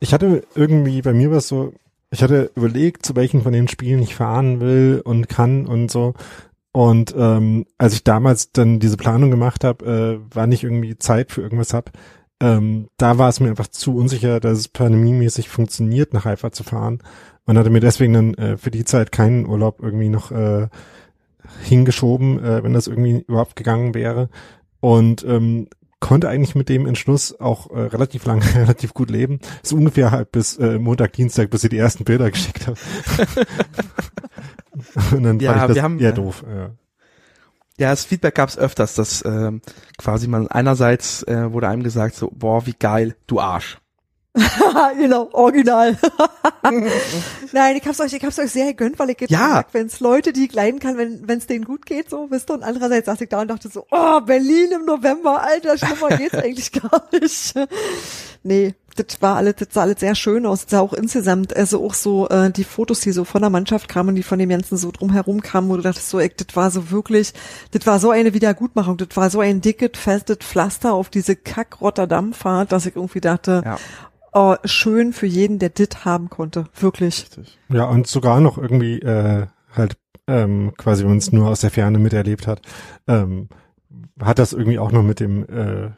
ich 0.00 0.12
hatte 0.12 0.42
irgendwie 0.56 1.00
bei 1.00 1.12
mir 1.12 1.30
was 1.30 1.46
so, 1.46 1.72
ich 2.10 2.24
hatte 2.24 2.50
überlegt, 2.56 3.06
zu 3.06 3.14
welchen 3.14 3.42
von 3.42 3.52
den 3.52 3.68
Spielen 3.68 4.02
ich 4.02 4.16
fahren 4.16 4.58
will 4.60 5.00
und 5.04 5.28
kann 5.28 5.66
und 5.66 5.92
so. 5.92 6.14
Und 6.72 7.14
ähm, 7.16 7.66
als 7.78 7.92
ich 7.92 8.02
damals 8.02 8.50
dann 8.50 8.80
diese 8.80 8.96
Planung 8.96 9.30
gemacht 9.30 9.62
habe, 9.62 10.18
äh, 10.20 10.26
wann 10.34 10.50
ich 10.50 10.64
irgendwie 10.64 10.98
Zeit 10.98 11.30
für 11.30 11.42
irgendwas 11.42 11.72
hab, 11.72 11.92
ähm, 12.40 12.88
da 12.96 13.18
war 13.18 13.28
es 13.28 13.40
mir 13.40 13.48
einfach 13.50 13.68
zu 13.68 13.94
unsicher, 13.96 14.40
dass 14.40 14.58
es 14.58 14.68
pandemiemäßig 14.68 15.48
funktioniert, 15.48 16.12
nach 16.14 16.24
Haifa 16.24 16.52
zu 16.52 16.64
fahren. 16.64 17.02
Und 17.46 17.58
hatte 17.58 17.70
mir 17.70 17.80
deswegen 17.80 18.12
dann 18.12 18.34
äh, 18.34 18.56
für 18.56 18.70
die 18.70 18.84
Zeit 18.84 19.12
keinen 19.12 19.46
Urlaub 19.46 19.80
irgendwie 19.82 20.08
noch 20.08 20.30
äh, 20.30 20.68
hingeschoben, 21.62 22.38
äh, 22.42 22.62
wenn 22.62 22.74
das 22.74 22.86
irgendwie 22.86 23.24
überhaupt 23.26 23.56
gegangen 23.56 23.94
wäre. 23.94 24.28
Und 24.80 25.24
ähm, 25.24 25.68
konnte 25.98 26.28
eigentlich 26.28 26.54
mit 26.54 26.68
dem 26.70 26.86
Entschluss 26.86 27.38
auch 27.40 27.70
äh, 27.70 27.80
relativ 27.80 28.24
lang, 28.24 28.40
relativ 28.54 28.94
gut 28.94 29.10
leben. 29.10 29.40
So 29.62 29.76
ungefähr 29.76 30.10
halt 30.12 30.32
bis 30.32 30.56
äh, 30.58 30.78
Montag, 30.78 31.12
Dienstag, 31.14 31.50
bis 31.50 31.62
sie 31.62 31.68
die 31.68 31.78
ersten 31.78 32.04
Bilder 32.04 32.30
geschickt 32.30 32.66
haben. 32.66 32.76
Und 35.16 35.22
dann 35.24 35.40
Ja, 35.40 35.50
fand 35.52 35.62
ich 35.62 35.66
das 35.68 35.74
wir 35.76 35.82
haben- 35.82 35.98
eher 35.98 36.12
doof. 36.12 36.44
Ja. 36.48 36.70
Ja, 37.80 37.88
das 37.88 38.04
Feedback 38.04 38.34
gab 38.34 38.50
es 38.50 38.58
öfters, 38.58 38.94
dass 38.94 39.24
ähm, 39.24 39.62
quasi 39.96 40.28
man 40.28 40.48
einerseits 40.48 41.22
äh, 41.22 41.50
wurde 41.50 41.66
einem 41.68 41.82
gesagt 41.82 42.14
so, 42.14 42.30
boah, 42.30 42.66
wie 42.66 42.74
geil, 42.78 43.16
du 43.26 43.40
Arsch. 43.40 43.78
genau, 44.98 45.30
original. 45.32 45.96
Nein, 47.52 47.76
ich 47.76 47.86
hab's 47.86 47.98
euch, 48.00 48.12
ich 48.12 48.22
hab's 48.22 48.38
euch 48.38 48.50
sehr 48.50 48.66
gegönnt, 48.66 48.98
weil 48.98 49.08
ich 49.08 49.20
jetzt 49.22 49.30
Ja. 49.30 49.48
mag, 49.48 49.68
wenn 49.72 49.86
es 49.86 49.98
Leute, 49.98 50.34
die 50.34 50.44
ich 50.44 50.52
leiden 50.52 50.78
kann, 50.78 50.98
wenn 50.98 51.38
es 51.38 51.46
denen 51.46 51.64
gut 51.64 51.86
geht, 51.86 52.10
so, 52.10 52.30
wisst 52.30 52.50
ihr, 52.50 52.54
und 52.54 52.62
andererseits 52.62 53.06
saß 53.06 53.20
ich 53.22 53.30
da 53.30 53.40
und 53.40 53.48
dachte 53.48 53.70
so, 53.70 53.86
oh, 53.90 54.20
Berlin 54.20 54.72
im 54.72 54.84
November, 54.84 55.42
alter, 55.42 55.78
schlimmer 55.78 56.16
geht's 56.18 56.34
eigentlich 56.34 56.70
gar 56.72 57.02
nicht. 57.18 57.54
Nee, 58.42 58.74
das 59.02 59.20
war 59.22 59.36
alles, 59.36 59.56
das 59.56 59.68
sah 59.72 59.82
alles 59.82 60.00
sehr 60.00 60.14
schön 60.14 60.46
aus. 60.46 60.62
Das 60.62 60.70
sah 60.70 60.80
auch 60.80 60.92
insgesamt, 60.92 61.56
also 61.56 61.84
auch 61.84 61.94
so, 61.94 62.28
äh, 62.28 62.50
die 62.50 62.64
Fotos, 62.64 63.00
die 63.00 63.12
so 63.12 63.24
von 63.24 63.40
der 63.42 63.50
Mannschaft 63.50 63.88
kamen, 63.88 64.14
die 64.14 64.22
von 64.22 64.38
dem 64.38 64.48
Ganzen 64.48 64.76
so 64.76 64.90
drumherum 64.90 65.42
kamen, 65.42 65.68
wo 65.68 65.76
du 65.76 65.82
dachtest 65.82 66.10
so, 66.10 66.20
ey, 66.20 66.30
das 66.36 66.54
war 66.56 66.70
so 66.70 66.90
wirklich, 66.90 67.32
das 67.72 67.86
war 67.86 67.98
so 67.98 68.10
eine 68.10 68.34
Wiedergutmachung, 68.34 68.96
das 68.96 69.08
war 69.14 69.30
so 69.30 69.40
ein 69.40 69.60
dicket, 69.60 69.96
festes 69.96 70.38
Pflaster 70.38 70.92
auf 70.94 71.10
diese 71.10 71.36
Kack-Rotterdam-Fahrt, 71.36 72.72
dass 72.72 72.86
ich 72.86 72.96
irgendwie 72.96 73.20
dachte, 73.20 73.62
Ja, 73.64 73.78
Oh, 74.32 74.54
schön 74.64 75.12
für 75.12 75.26
jeden, 75.26 75.58
der 75.58 75.70
dit 75.70 76.04
haben 76.04 76.30
konnte. 76.30 76.66
Wirklich. 76.78 77.22
richtig. 77.22 77.58
ja, 77.68 77.84
und 77.84 78.06
sogar 78.06 78.40
noch 78.40 78.58
irgendwie 78.58 79.00
äh, 79.00 79.46
halt 79.74 79.96
ähm, 80.28 80.72
quasi, 80.76 81.02
wenn 81.02 81.10
man 81.10 81.18
es 81.18 81.32
nur 81.32 81.48
aus 81.48 81.60
der 81.62 81.70
Ferne 81.70 81.98
miterlebt 81.98 82.46
hat, 82.46 82.62
ähm, 83.08 83.48
hat 84.20 84.38
das 84.38 84.52
irgendwie 84.52 84.78
auch 84.78 84.92
noch 84.92 85.02
mit 85.02 85.18
dem 85.18 85.42
äh, 85.44 85.90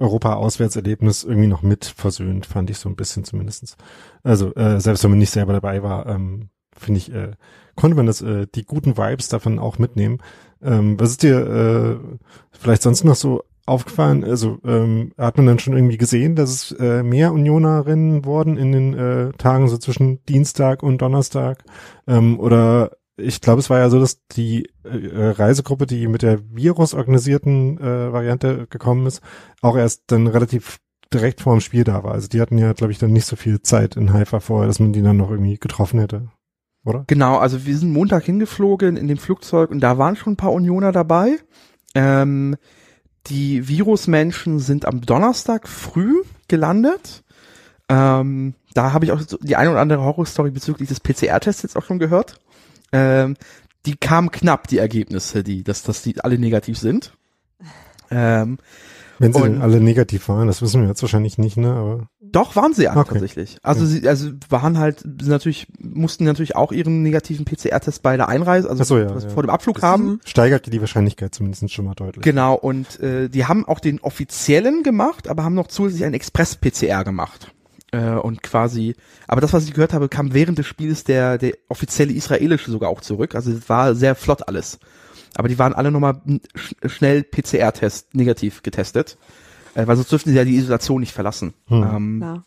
Europa-Auswärtserlebnis 0.00 1.24
irgendwie 1.24 1.48
noch 1.48 1.62
mit 1.62 1.84
versöhnt, 1.84 2.46
fand 2.46 2.70
ich 2.70 2.78
so 2.78 2.88
ein 2.88 2.96
bisschen 2.96 3.24
zumindestens. 3.24 3.76
Also 4.22 4.54
äh, 4.54 4.80
selbst 4.80 5.04
wenn 5.04 5.10
man 5.10 5.18
nicht 5.18 5.30
selber 5.30 5.52
dabei 5.52 5.82
war, 5.82 6.06
ähm, 6.06 6.48
finde 6.76 6.98
ich, 6.98 7.12
äh, 7.12 7.32
konnte 7.76 7.96
man 7.96 8.06
das 8.06 8.22
äh, 8.22 8.46
die 8.54 8.64
guten 8.64 8.96
Vibes 8.96 9.28
davon 9.28 9.58
auch 9.58 9.78
mitnehmen. 9.78 10.18
Ähm, 10.62 10.98
was 10.98 11.10
ist 11.10 11.22
dir 11.22 11.38
äh, 11.38 12.16
vielleicht 12.52 12.82
sonst 12.82 13.04
noch 13.04 13.14
so 13.14 13.42
aufgefallen, 13.66 14.24
also 14.24 14.58
ähm, 14.64 15.12
hat 15.16 15.36
man 15.36 15.46
dann 15.46 15.58
schon 15.58 15.74
irgendwie 15.74 15.96
gesehen, 15.98 16.34
dass 16.34 16.50
es 16.50 16.72
äh, 16.80 17.02
mehr 17.02 17.32
Unionerinnen 17.32 18.24
wurden 18.24 18.56
in 18.56 18.72
den 18.72 18.94
äh, 18.94 19.32
Tagen 19.34 19.68
so 19.68 19.78
zwischen 19.78 20.24
Dienstag 20.26 20.82
und 20.82 21.00
Donnerstag? 21.00 21.62
Ähm, 22.08 22.40
oder 22.40 22.96
ich 23.20 23.40
glaube, 23.40 23.60
es 23.60 23.70
war 23.70 23.78
ja 23.78 23.90
so, 23.90 24.00
dass 24.00 24.26
die 24.28 24.68
äh, 24.84 25.28
Reisegruppe, 25.30 25.86
die 25.86 26.08
mit 26.08 26.22
der 26.22 26.40
Virus 26.50 26.94
organisierten 26.94 27.78
äh, 27.78 28.12
Variante 28.12 28.66
gekommen 28.68 29.06
ist, 29.06 29.22
auch 29.62 29.76
erst 29.76 30.04
dann 30.08 30.26
relativ 30.26 30.78
direkt 31.12 31.40
vor 31.40 31.54
dem 31.54 31.60
Spiel 31.60 31.84
da 31.84 32.04
war. 32.04 32.12
Also 32.12 32.28
die 32.28 32.40
hatten 32.40 32.58
ja, 32.58 32.72
glaube 32.72 32.92
ich, 32.92 32.98
dann 32.98 33.12
nicht 33.12 33.26
so 33.26 33.36
viel 33.36 33.62
Zeit 33.62 33.96
in 33.96 34.12
Haifa 34.12 34.40
vorher, 34.40 34.68
dass 34.68 34.80
man 34.80 34.92
die 34.92 35.02
dann 35.02 35.16
noch 35.16 35.30
irgendwie 35.30 35.58
getroffen 35.58 36.00
hätte. 36.00 36.28
Oder? 36.84 37.04
Genau, 37.08 37.36
also 37.36 37.66
wir 37.66 37.76
sind 37.76 37.92
Montag 37.92 38.24
hingeflogen 38.24 38.96
in 38.96 39.08
dem 39.08 39.18
Flugzeug 39.18 39.70
und 39.70 39.80
da 39.80 39.98
waren 39.98 40.16
schon 40.16 40.34
ein 40.34 40.38
paar 40.38 40.52
Unioner 40.52 40.92
dabei. 40.92 41.38
Ähm, 41.94 42.56
die 43.26 43.68
Virusmenschen 43.68 44.60
sind 44.60 44.86
am 44.86 45.02
Donnerstag 45.02 45.68
früh 45.68 46.22
gelandet. 46.48 47.22
Ähm, 47.88 48.54
da 48.72 48.92
habe 48.92 49.04
ich 49.04 49.12
auch 49.12 49.20
die 49.40 49.56
eine 49.56 49.70
oder 49.70 49.80
andere 49.80 50.02
Horrorstory 50.02 50.50
bezüglich 50.50 50.88
des 50.88 51.00
PCR-Tests 51.00 51.62
jetzt 51.62 51.76
auch 51.76 51.84
schon 51.84 51.98
gehört. 51.98 52.40
Ähm, 52.92 53.36
die 53.86 53.96
kamen 53.96 54.30
knapp, 54.30 54.66
die 54.68 54.78
Ergebnisse, 54.78 55.42
die, 55.42 55.64
dass, 55.64 55.82
dass 55.82 56.02
die 56.02 56.20
alle 56.20 56.38
negativ 56.38 56.78
sind. 56.78 57.12
Ähm, 58.10 58.58
Wenn 59.18 59.32
sie 59.34 59.40
Und- 59.42 59.60
alle 59.60 59.80
negativ 59.80 60.28
waren, 60.30 60.46
das 60.46 60.62
wissen 60.62 60.80
wir 60.80 60.88
jetzt 60.88 61.02
wahrscheinlich 61.02 61.36
nicht, 61.36 61.56
ne? 61.58 61.72
Aber 61.74 62.08
Doch, 62.20 62.56
waren 62.56 62.72
sie 62.72 62.84
ja 62.84 62.96
Okay. 62.96 63.10
tatsächlich. 63.12 63.58
Also 63.62 63.84
sie, 63.84 64.08
also 64.08 64.30
waren 64.48 64.78
halt 64.78 65.00
sind 65.00 65.28
natürlich, 65.28 65.66
mussten 65.78 66.24
natürlich 66.24 66.56
auch 66.56 66.72
ihren 66.72 67.02
negativen 67.02 67.44
PCR-Test 67.44 68.02
bei 68.02 68.16
der 68.16 68.28
Einreise, 68.28 68.70
also 68.70 68.82
so, 68.82 68.98
ja, 68.98 69.14
was 69.14 69.24
ja. 69.24 69.30
vor 69.30 69.42
dem 69.42 69.50
Abflug 69.50 69.76
Das 69.76 69.82
haben. 69.84 70.20
steigert 70.24 70.72
die 70.72 70.80
Wahrscheinlichkeit 70.80 71.34
zumindest 71.34 71.70
schon 71.70 71.84
mal 71.84 71.94
deutlich. 71.94 72.22
Genau, 72.24 72.54
und 72.54 72.98
äh, 73.00 73.28
die 73.28 73.44
haben 73.44 73.66
auch 73.66 73.80
den 73.80 74.00
offiziellen 74.00 74.82
gemacht, 74.82 75.28
aber 75.28 75.44
haben 75.44 75.54
noch 75.54 75.66
zusätzlich 75.66 76.04
einen 76.04 76.14
Express-PCR 76.14 77.04
gemacht. 77.04 77.52
Äh, 77.92 78.10
und 78.12 78.42
quasi, 78.42 78.94
aber 79.26 79.40
das, 79.40 79.52
was 79.52 79.64
ich 79.64 79.74
gehört 79.74 79.92
habe, 79.92 80.08
kam 80.08 80.32
während 80.32 80.58
des 80.58 80.66
Spiels 80.66 81.02
der, 81.04 81.38
der 81.38 81.54
offizielle 81.68 82.12
israelische 82.12 82.70
sogar 82.70 82.88
auch 82.90 83.00
zurück. 83.00 83.34
Also 83.34 83.50
es 83.50 83.68
war 83.68 83.94
sehr 83.96 84.14
flott 84.14 84.46
alles. 84.46 84.78
Aber 85.36 85.48
die 85.48 85.58
waren 85.58 85.72
alle 85.74 85.90
nochmal 85.90 86.20
sch 86.54 86.74
schnell 86.86 87.22
PCR-Test 87.24 88.14
negativ 88.14 88.62
getestet. 88.62 89.16
Äh, 89.74 89.86
weil 89.86 89.96
sonst 89.96 90.10
dürften 90.12 90.30
sie 90.30 90.36
ja 90.36 90.44
die 90.44 90.56
Isolation 90.56 91.00
nicht 91.00 91.12
verlassen. 91.12 91.54
Hm. 91.66 91.82
Ähm, 91.82 92.20
Ja. 92.22 92.44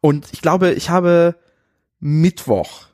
und 0.00 0.26
ich 0.32 0.40
glaube, 0.42 0.72
ich 0.72 0.90
habe 0.90 1.36
Mittwoch 2.00 2.86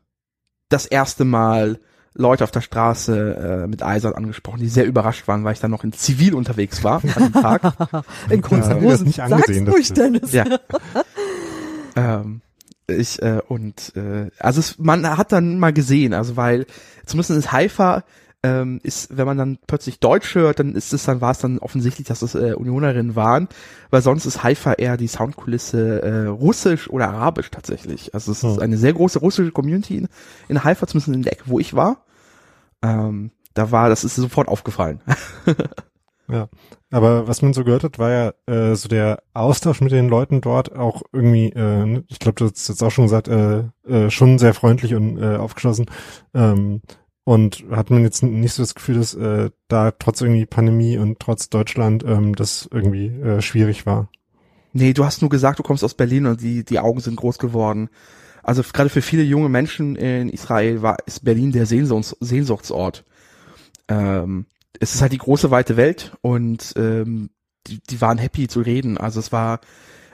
das 0.69 0.85
erste 0.87 1.25
Mal 1.25 1.81
Leute 2.15 2.43
auf 2.45 2.51
der 2.51 2.63
Straße 2.63 3.63
äh, 3.65 3.67
mit 3.69 3.83
Eisern 3.83 4.13
angesprochen, 4.15 4.59
die 4.61 4.69
sehr 4.69 4.87
überrascht 4.87 5.29
waren, 5.29 5.45
weil 5.45 5.53
ich 5.53 5.61
dann 5.61 5.71
noch 5.71 5.85
in 5.85 5.93
Zivil 5.93 6.35
unterwegs 6.35 6.83
war 6.83 7.03
an 7.15 7.23
dem 7.25 7.33
Tag. 7.33 7.63
In 8.31 8.43
kurzen 8.43 8.81
Hosen. 8.83 9.07
nicht 9.07 9.17
Sag's 9.17 9.33
angesehen, 9.33 9.65
dass 9.67 9.75
ruhig, 9.75 9.89
du- 9.89 9.95
Dennis. 9.95 10.33
Ja. 10.33 10.45
ähm, 11.99 12.41
ich 12.87 13.21
äh, 13.23 13.41
und 13.49 13.93
äh, 13.97 14.31
also 14.39 14.61
es, 14.61 14.79
man 14.79 15.17
hat 15.17 15.33
dann 15.33 15.59
mal 15.59 15.73
gesehen, 15.73 16.15
also 16.15 16.37
weil 16.37 16.67
zumindest 17.05 17.31
in 17.47 17.53
Haifa 17.53 18.05
ähm, 18.43 18.79
ist, 18.85 19.17
wenn 19.17 19.27
man 19.27 19.37
dann 19.37 19.59
plötzlich 19.67 19.99
Deutsch 19.99 20.35
hört, 20.37 20.61
dann 20.61 20.75
ist 20.75 20.93
es 20.93 21.05
dann 21.05 21.21
war 21.21 21.33
es 21.33 21.39
dann 21.39 21.59
offensichtlich, 21.59 22.07
dass 22.07 22.23
es 22.23 22.35
äh, 22.35 22.55
Unionerinnen 22.55 23.17
waren, 23.17 23.49
weil 23.91 24.01
sonst 24.01 24.27
ist 24.27 24.43
Haifa 24.45 24.75
eher 24.75 24.97
die 24.97 25.09
Soundkulisse 25.09 26.03
äh, 26.03 26.27
russisch 26.27 26.89
oder 26.89 27.09
arabisch 27.11 27.51
tatsächlich. 27.51 28.15
Also 28.15 28.33
es 28.33 28.45
ist 28.45 28.57
Hm. 28.57 28.63
eine 28.63 28.79
sehr 28.79 28.93
große 28.93 29.19
russische 29.19 29.51
Community 29.51 29.99
in, 29.99 30.09
in 30.49 30.63
Haifa, 30.65 30.87
zumindest 30.87 31.15
in 31.15 31.23
der 31.25 31.33
Ecke, 31.33 31.45
wo 31.47 31.59
ich 31.59 31.75
war. 31.75 32.05
Ähm, 32.81 33.33
da 33.55 33.73
war, 33.73 33.89
das 33.89 34.05
ist 34.05 34.15
sofort 34.15 34.47
aufgefallen. 34.49 35.01
Aber 36.91 37.29
was 37.29 37.43
man 37.43 37.53
so 37.53 37.65
gehört 37.65 37.85
hat, 37.85 37.99
war 37.99 38.11
ja 38.11 38.33
äh, 38.47 38.75
so 38.75 38.89
der 38.89 39.23
Austausch 39.35 39.81
mit 39.81 39.93
den 39.93 40.09
Leuten 40.09 40.41
dort 40.41 40.75
auch 40.77 41.03
irgendwie, 41.13 41.51
äh, 41.51 41.87
ne, 41.87 42.05
ich 42.09 42.19
glaube, 42.19 42.37
du 42.37 42.45
hast 42.47 42.69
jetzt 42.69 42.83
auch 42.83 42.91
schon 42.91 43.05
gesagt, 43.05 43.29
äh, 43.29 43.65
äh, 43.87 44.11
schon 44.11 44.39
sehr 44.39 44.55
freundlich 44.55 44.95
und 44.95 45.19
äh, 45.19 45.37
aufgeschlossen. 45.37 45.87
Ähm, 46.35 46.83
und 47.25 47.65
hat 47.71 47.91
man 47.91 48.03
jetzt 48.03 48.23
nicht 48.23 48.55
so 48.55 48.63
das 48.63 48.75
Gefühl, 48.75 48.95
dass 48.95 49.15
äh, 49.15 49.51
da 49.69 49.91
trotz 49.91 50.23
irgendwie 50.23 50.47
Pandemie 50.47 50.97
und 50.97 51.21
trotz 51.21 51.51
Deutschland 51.51 52.03
ähm, 52.05 52.35
das 52.35 52.69
irgendwie 52.73 53.09
äh, 53.09 53.43
schwierig 53.43 53.85
war. 53.85 54.09
Nee, 54.73 54.93
du 54.93 55.05
hast 55.05 55.21
nur 55.21 55.29
gesagt, 55.29 55.59
du 55.59 55.63
kommst 55.63 55.85
aus 55.85 55.95
Berlin 55.95 56.27
und 56.27 56.41
die, 56.41 56.65
die 56.65 56.79
Augen 56.79 57.01
sind 57.01 57.17
groß 57.17 57.39
geworden. 57.39 57.91
Also 58.43 58.63
gerade 58.63 58.89
für 58.89 59.03
viele 59.03 59.25
junge 59.25 59.51
Menschen 59.51 59.97
in 59.97 60.31
Israel 60.31 60.81
war, 60.81 60.97
ist 61.05 61.23
Berlin 61.25 61.53
der 61.53 61.67
Sehnsuchts, 61.67 62.17
Sehnsuchtsort. 62.21 63.05
Ähm, 63.89 64.47
es 64.81 64.95
ist 64.95 65.03
halt 65.03 65.13
die 65.13 65.19
große 65.19 65.51
weite 65.51 65.77
Welt 65.77 66.13
und 66.21 66.73
ähm, 66.77 67.31
die, 67.67 67.81
die 67.89 68.01
waren 68.01 68.19
happy 68.19 68.49
zu 68.49 68.61
reden. 68.61 68.99
Also 68.99 69.21
es 69.21 69.33
war, 69.33 69.61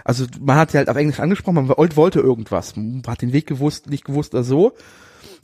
also 0.04 0.26
man 0.40 0.56
hat 0.56 0.70
sie 0.70 0.78
halt 0.78 0.88
auf 0.88 0.96
Englisch 0.96 1.20
angesprochen, 1.20 1.66
man 1.66 1.68
wollte, 1.68 2.20
irgendwas, 2.20 2.76
man 2.76 3.02
hat 3.06 3.22
den 3.22 3.32
Weg 3.32 3.46
gewusst, 3.46 3.88
nicht 3.88 4.04
gewusst 4.04 4.34
oder 4.34 4.44
so. 4.44 4.72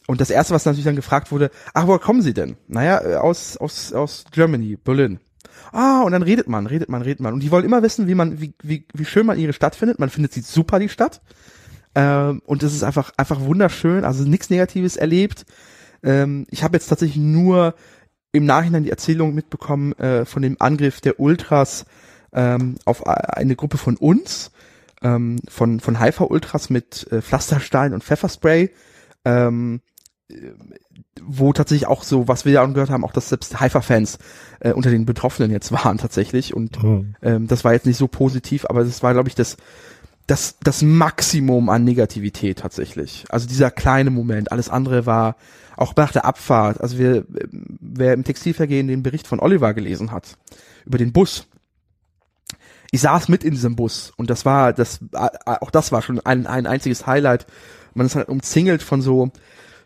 Und 0.07 0.21
das 0.21 0.31
erste, 0.31 0.55
was 0.55 0.65
natürlich 0.65 0.85
dann 0.85 0.97
gefragt 0.97 1.31
wurde, 1.31 1.51
ach, 1.73 1.87
woher 1.87 1.99
kommen 1.99 2.23
Sie 2.23 2.35
denn? 2.35 2.57
Naja, 2.67 3.01
äh, 3.05 3.15
aus, 3.17 3.57
aus, 3.57 3.93
aus 3.93 4.25
Germany, 4.33 4.77
Berlin. 4.77 5.21
Ah, 5.73 6.03
und 6.03 6.13
dann 6.13 6.23
redet 6.23 6.49
man, 6.49 6.67
redet 6.67 6.89
man, 6.89 7.03
redet 7.03 7.21
man. 7.21 7.33
Und 7.33 7.41
die 7.41 7.51
wollen 7.51 7.65
immer 7.65 7.83
wissen, 7.83 8.09
wie 8.09 8.15
man, 8.15 8.41
wie, 8.41 8.55
wie, 8.63 8.87
wie 8.93 9.05
schön 9.05 9.27
man 9.27 9.39
ihre 9.39 9.53
Stadt 9.53 9.77
findet. 9.77 10.01
Man 10.01 10.11
findet 10.11 10.33
sie 10.33 10.41
super, 10.41 10.81
die 10.81 10.89
Stadt. 10.89 11.21
Ähm, 11.95 12.43
und 12.45 12.63
es 12.63 12.75
ist 12.75 12.83
einfach, 12.83 13.13
einfach 13.17 13.41
wunderschön. 13.41 14.05
Also 14.05 14.25
nichts 14.25 14.51
Negatives 14.51 14.97
erlebt. 14.97 15.45
Ähm, 16.03 16.47
ich 16.51 16.65
habe 16.65 16.77
jetzt 16.77 16.89
tatsächlich 16.89 17.19
nur 17.19 17.75
im 18.33 18.45
Nachhinein 18.47 18.85
die 18.85 18.91
Erzählung 18.91 19.35
mitbekommen 19.35 19.93
äh, 19.95 20.25
von 20.25 20.43
dem 20.43 20.57
Angriff 20.59 21.01
der 21.01 21.19
Ultras 21.19 21.85
ähm, 22.33 22.77
auf 22.85 23.07
eine 23.07 23.57
Gruppe 23.57 23.77
von 23.77 23.97
uns, 23.97 24.53
ähm, 25.03 25.41
von, 25.49 25.81
von 25.81 25.99
Haifa 25.99 26.25
Ultras 26.25 26.71
mit 26.71 27.11
äh, 27.11 27.23
Pflasterstein 27.23 27.93
und 27.93 28.05
Pfefferspray. 28.05 28.71
Ähm, 29.25 29.81
wo 31.23 31.53
tatsächlich 31.53 31.89
auch 31.89 32.03
so, 32.03 32.29
was 32.29 32.45
wir 32.45 32.53
ja 32.53 32.63
auch 32.63 32.69
gehört 32.69 32.91
haben, 32.91 33.05
auch 33.05 33.13
dass 33.13 33.29
selbst 33.29 33.61
Haifa-Fans 33.61 34.19
äh, 34.61 34.73
unter 34.73 34.91
den 34.91 35.07
Betroffenen 35.07 35.51
jetzt 35.51 35.73
waren 35.85 35.99
tatsächlich 35.99 36.55
und 36.55 36.83
Hm. 36.83 37.15
ähm, 37.23 37.47
das 37.47 37.65
war 37.65 37.73
jetzt 37.73 37.87
nicht 37.87 37.97
so 37.97 38.09
positiv, 38.09 38.65
aber 38.67 38.85
das 38.85 39.03
war, 39.03 39.13
glaube 39.13 39.29
ich, 39.29 39.35
das, 39.35 39.57
das, 40.31 40.57
das 40.63 40.83
Maximum 40.83 41.69
an 41.69 41.83
Negativität 41.83 42.61
tatsächlich. 42.61 43.25
Also 43.31 43.49
dieser 43.49 43.71
kleine 43.71 44.11
Moment, 44.11 44.53
alles 44.53 44.69
andere 44.69 45.05
war 45.05 45.37
auch 45.77 45.97
nach 45.97 46.13
der 46.13 46.25
Abfahrt, 46.25 46.81
also 46.81 46.99
wir, 46.99 47.25
wer 47.81 48.13
im 48.13 48.23
Textilvergehen 48.23 48.87
den 48.87 49.03
Bericht 49.03 49.27
von 49.27 49.41
Oliver 49.41 49.75
gelesen 49.75 50.13
hat, 50.13 50.37
über 50.85 50.99
den 50.99 51.13
Bus, 51.13 51.47
ich 52.93 53.01
saß 53.01 53.29
mit 53.29 53.45
in 53.45 53.53
diesem 53.53 53.77
Bus 53.77 54.13
und 54.17 54.31
das 54.31 54.45
war, 54.45 54.73
das, 54.73 55.01
äh, 55.13 55.29
auch 55.45 55.71
das 55.71 55.91
war 55.91 56.03
schon 56.03 56.21
ein, 56.21 56.47
ein 56.47 56.67
einziges 56.67 57.07
Highlight. 57.07 57.47
Man 57.95 58.07
ist 58.07 58.17
halt 58.17 58.29
umzingelt 58.29 58.83
von 58.83 59.01
so 59.01 59.31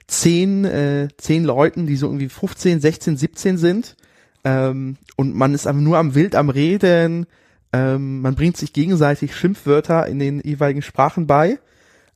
zehn, 0.07 0.65
äh, 0.65 1.09
zehn 1.17 1.45
Leuten, 1.45 1.87
die 1.87 1.97
so 1.97 2.07
irgendwie 2.07 2.29
15, 2.29 2.81
16, 2.81 3.17
17 3.17 3.59
sind. 3.59 3.97
Ähm, 4.43 4.97
und 5.17 5.35
man 5.35 5.55
ist 5.55 5.67
einfach 5.67 5.83
nur 5.83 5.99
am 5.99 6.15
Wild 6.15 6.35
am 6.35 6.49
Reden. 6.49 7.27
Ähm, 7.75 8.21
man 8.21 8.35
bringt 8.37 8.57
sich 8.57 8.73
gegenseitig 8.73 9.35
Schimpfwörter 9.37 10.07
in 10.07 10.19
den 10.19 10.41
jeweiligen 10.41 10.83
Sprachen 10.83 11.27
bei. 11.27 11.59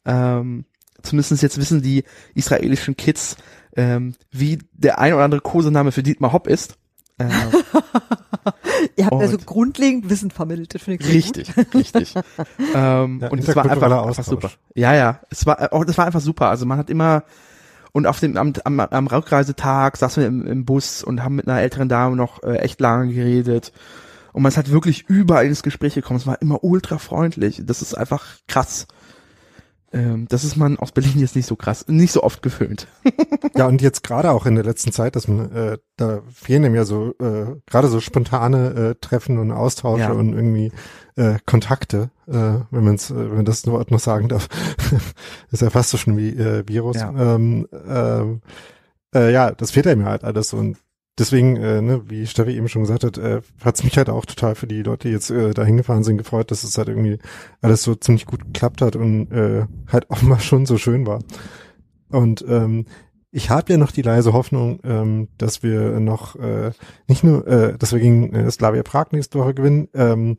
Ähm, 0.04 0.64
zumindest 1.02 1.42
jetzt 1.42 1.58
wissen 1.58 1.82
die 1.82 2.04
israelischen 2.34 2.96
Kids, 2.96 3.36
ähm, 3.76 4.14
wie 4.30 4.58
der 4.72 4.98
ein 5.00 5.14
oder 5.14 5.24
andere 5.24 5.40
Kosename 5.40 5.90
für 5.90 6.02
Dietmar 6.02 6.32
Hopp 6.32 6.46
ist. 6.46 6.76
Ähm, 7.18 7.30
Ihr 8.96 9.06
habt 9.06 9.20
also 9.20 9.36
Und- 9.36 9.46
grundlegend 9.46 10.08
Wissen 10.08 10.30
vermittelt. 10.30 10.74
Das 10.74 10.82
finde 10.82 11.02
ich 11.04 11.12
Richtig, 11.12 11.52
richtig. 11.74 12.14
ähm, 12.74 13.18
Ja, 13.20 13.28
und 13.28 13.40
es 13.40 13.54
war 13.56 13.68
einfach, 13.68 14.06
einfach 14.06 14.24
super. 14.24 14.50
Ja, 14.74 14.94
ja, 14.94 15.20
es 15.30 15.44
war, 15.46 15.70
oh, 15.72 15.82
das 15.82 15.98
war 15.98 16.06
einfach 16.06 16.20
super. 16.20 16.48
Also 16.48 16.66
man 16.66 16.78
hat 16.78 16.88
immer 16.90 17.24
und 17.92 18.06
auf 18.06 18.20
dem 18.20 18.36
am, 18.36 18.52
am, 18.64 18.78
am 18.80 19.06
Rückreisetag 19.08 19.96
saßen 19.96 20.20
wir 20.22 20.28
im, 20.28 20.46
im 20.46 20.64
Bus 20.64 21.02
und 21.02 21.24
haben 21.24 21.34
mit 21.36 21.48
einer 21.48 21.60
älteren 21.60 21.88
Dame 21.88 22.14
noch 22.14 22.42
äh, 22.44 22.58
echt 22.58 22.80
lange 22.80 23.12
geredet. 23.12 23.72
Und 24.38 24.44
man 24.44 24.50
ist 24.50 24.56
halt 24.56 24.70
wirklich 24.70 25.04
überall 25.08 25.46
ins 25.46 25.64
Gespräch 25.64 25.96
gekommen. 25.96 26.20
Es 26.20 26.26
war 26.28 26.40
immer 26.40 26.62
ultra 26.62 26.98
freundlich. 26.98 27.60
Das 27.64 27.82
ist 27.82 27.94
einfach 27.94 28.24
krass. 28.46 28.86
Ähm, 29.92 30.26
das 30.28 30.44
ist 30.44 30.54
man 30.56 30.78
aus 30.78 30.92
Berlin 30.92 31.18
jetzt 31.18 31.34
nicht 31.34 31.46
so 31.46 31.56
krass, 31.56 31.88
nicht 31.88 32.12
so 32.12 32.22
oft 32.22 32.40
gewöhnt. 32.40 32.86
Ja, 33.56 33.66
und 33.66 33.82
jetzt 33.82 34.04
gerade 34.04 34.30
auch 34.30 34.46
in 34.46 34.54
der 34.54 34.62
letzten 34.62 34.92
Zeit, 34.92 35.16
dass 35.16 35.26
man, 35.26 35.50
äh, 35.50 35.78
da 35.96 36.20
fehlen 36.32 36.64
einem 36.64 36.76
ja 36.76 36.84
so, 36.84 37.16
äh, 37.18 37.56
gerade 37.66 37.88
so 37.88 37.98
spontane 37.98 38.74
äh, 38.74 38.94
Treffen 39.00 39.38
und 39.38 39.50
Austausche 39.50 40.02
Ja. 40.02 40.12
und 40.12 40.34
irgendwie 40.34 40.70
äh, 41.16 41.38
Kontakte, 41.44 42.10
äh, 42.28 42.60
wenn 42.70 42.84
man's, 42.84 43.10
äh, 43.10 43.16
wenn 43.16 43.36
man 43.38 43.44
das 43.44 43.66
Wort 43.66 43.90
noch 43.90 43.98
sagen 43.98 44.28
darf. 44.28 44.46
ist 45.50 45.62
ja 45.62 45.70
fast 45.70 45.90
so 45.90 45.96
schon 45.96 46.16
wie 46.16 46.28
äh, 46.28 46.62
Virus. 46.64 46.98
Ja. 46.98 47.34
Ähm, 47.34 47.66
ähm, 47.88 48.42
äh, 49.12 49.32
ja, 49.32 49.50
das 49.50 49.72
fehlt 49.72 49.88
einem 49.88 50.02
ja 50.02 50.08
halt 50.10 50.22
alles 50.22 50.52
und 50.52 50.76
deswegen, 51.18 51.56
äh, 51.56 51.80
ne, 51.80 52.02
wie 52.08 52.26
Steffi 52.26 52.52
eben 52.56 52.68
schon 52.68 52.82
gesagt 52.82 53.04
hat, 53.04 53.18
äh, 53.18 53.40
hat's 53.64 53.84
mich 53.84 53.96
halt 53.96 54.08
auch 54.08 54.24
total 54.24 54.54
für 54.54 54.66
die 54.66 54.82
Leute, 54.82 55.08
die 55.08 55.14
jetzt 55.14 55.30
äh, 55.30 55.52
da 55.52 55.64
hingefahren 55.64 56.04
sind, 56.04 56.18
gefreut, 56.18 56.50
dass 56.50 56.64
es 56.64 56.78
halt 56.78 56.88
irgendwie 56.88 57.18
alles 57.60 57.82
so 57.82 57.94
ziemlich 57.94 58.26
gut 58.26 58.44
geklappt 58.44 58.82
hat 58.82 58.96
und 58.96 59.30
äh, 59.32 59.66
halt 59.90 60.10
offenbar 60.10 60.40
schon 60.40 60.66
so 60.66 60.78
schön 60.78 61.06
war. 61.06 61.20
Und 62.10 62.44
ähm, 62.48 62.86
ich 63.30 63.50
habe 63.50 63.72
ja 63.72 63.78
noch 63.78 63.92
die 63.92 64.02
leise 64.02 64.32
Hoffnung, 64.32 64.80
ähm, 64.84 65.28
dass 65.36 65.62
wir 65.62 66.00
noch 66.00 66.36
äh, 66.36 66.72
nicht 67.06 67.24
nur, 67.24 67.46
äh, 67.46 67.76
dass 67.76 67.92
wir 67.92 68.00
gegen 68.00 68.32
äh, 68.32 68.50
Slavia 68.50 68.82
Prag 68.82 69.12
nächste 69.12 69.38
Woche 69.38 69.54
gewinnen. 69.54 69.88
Ähm, 69.94 70.36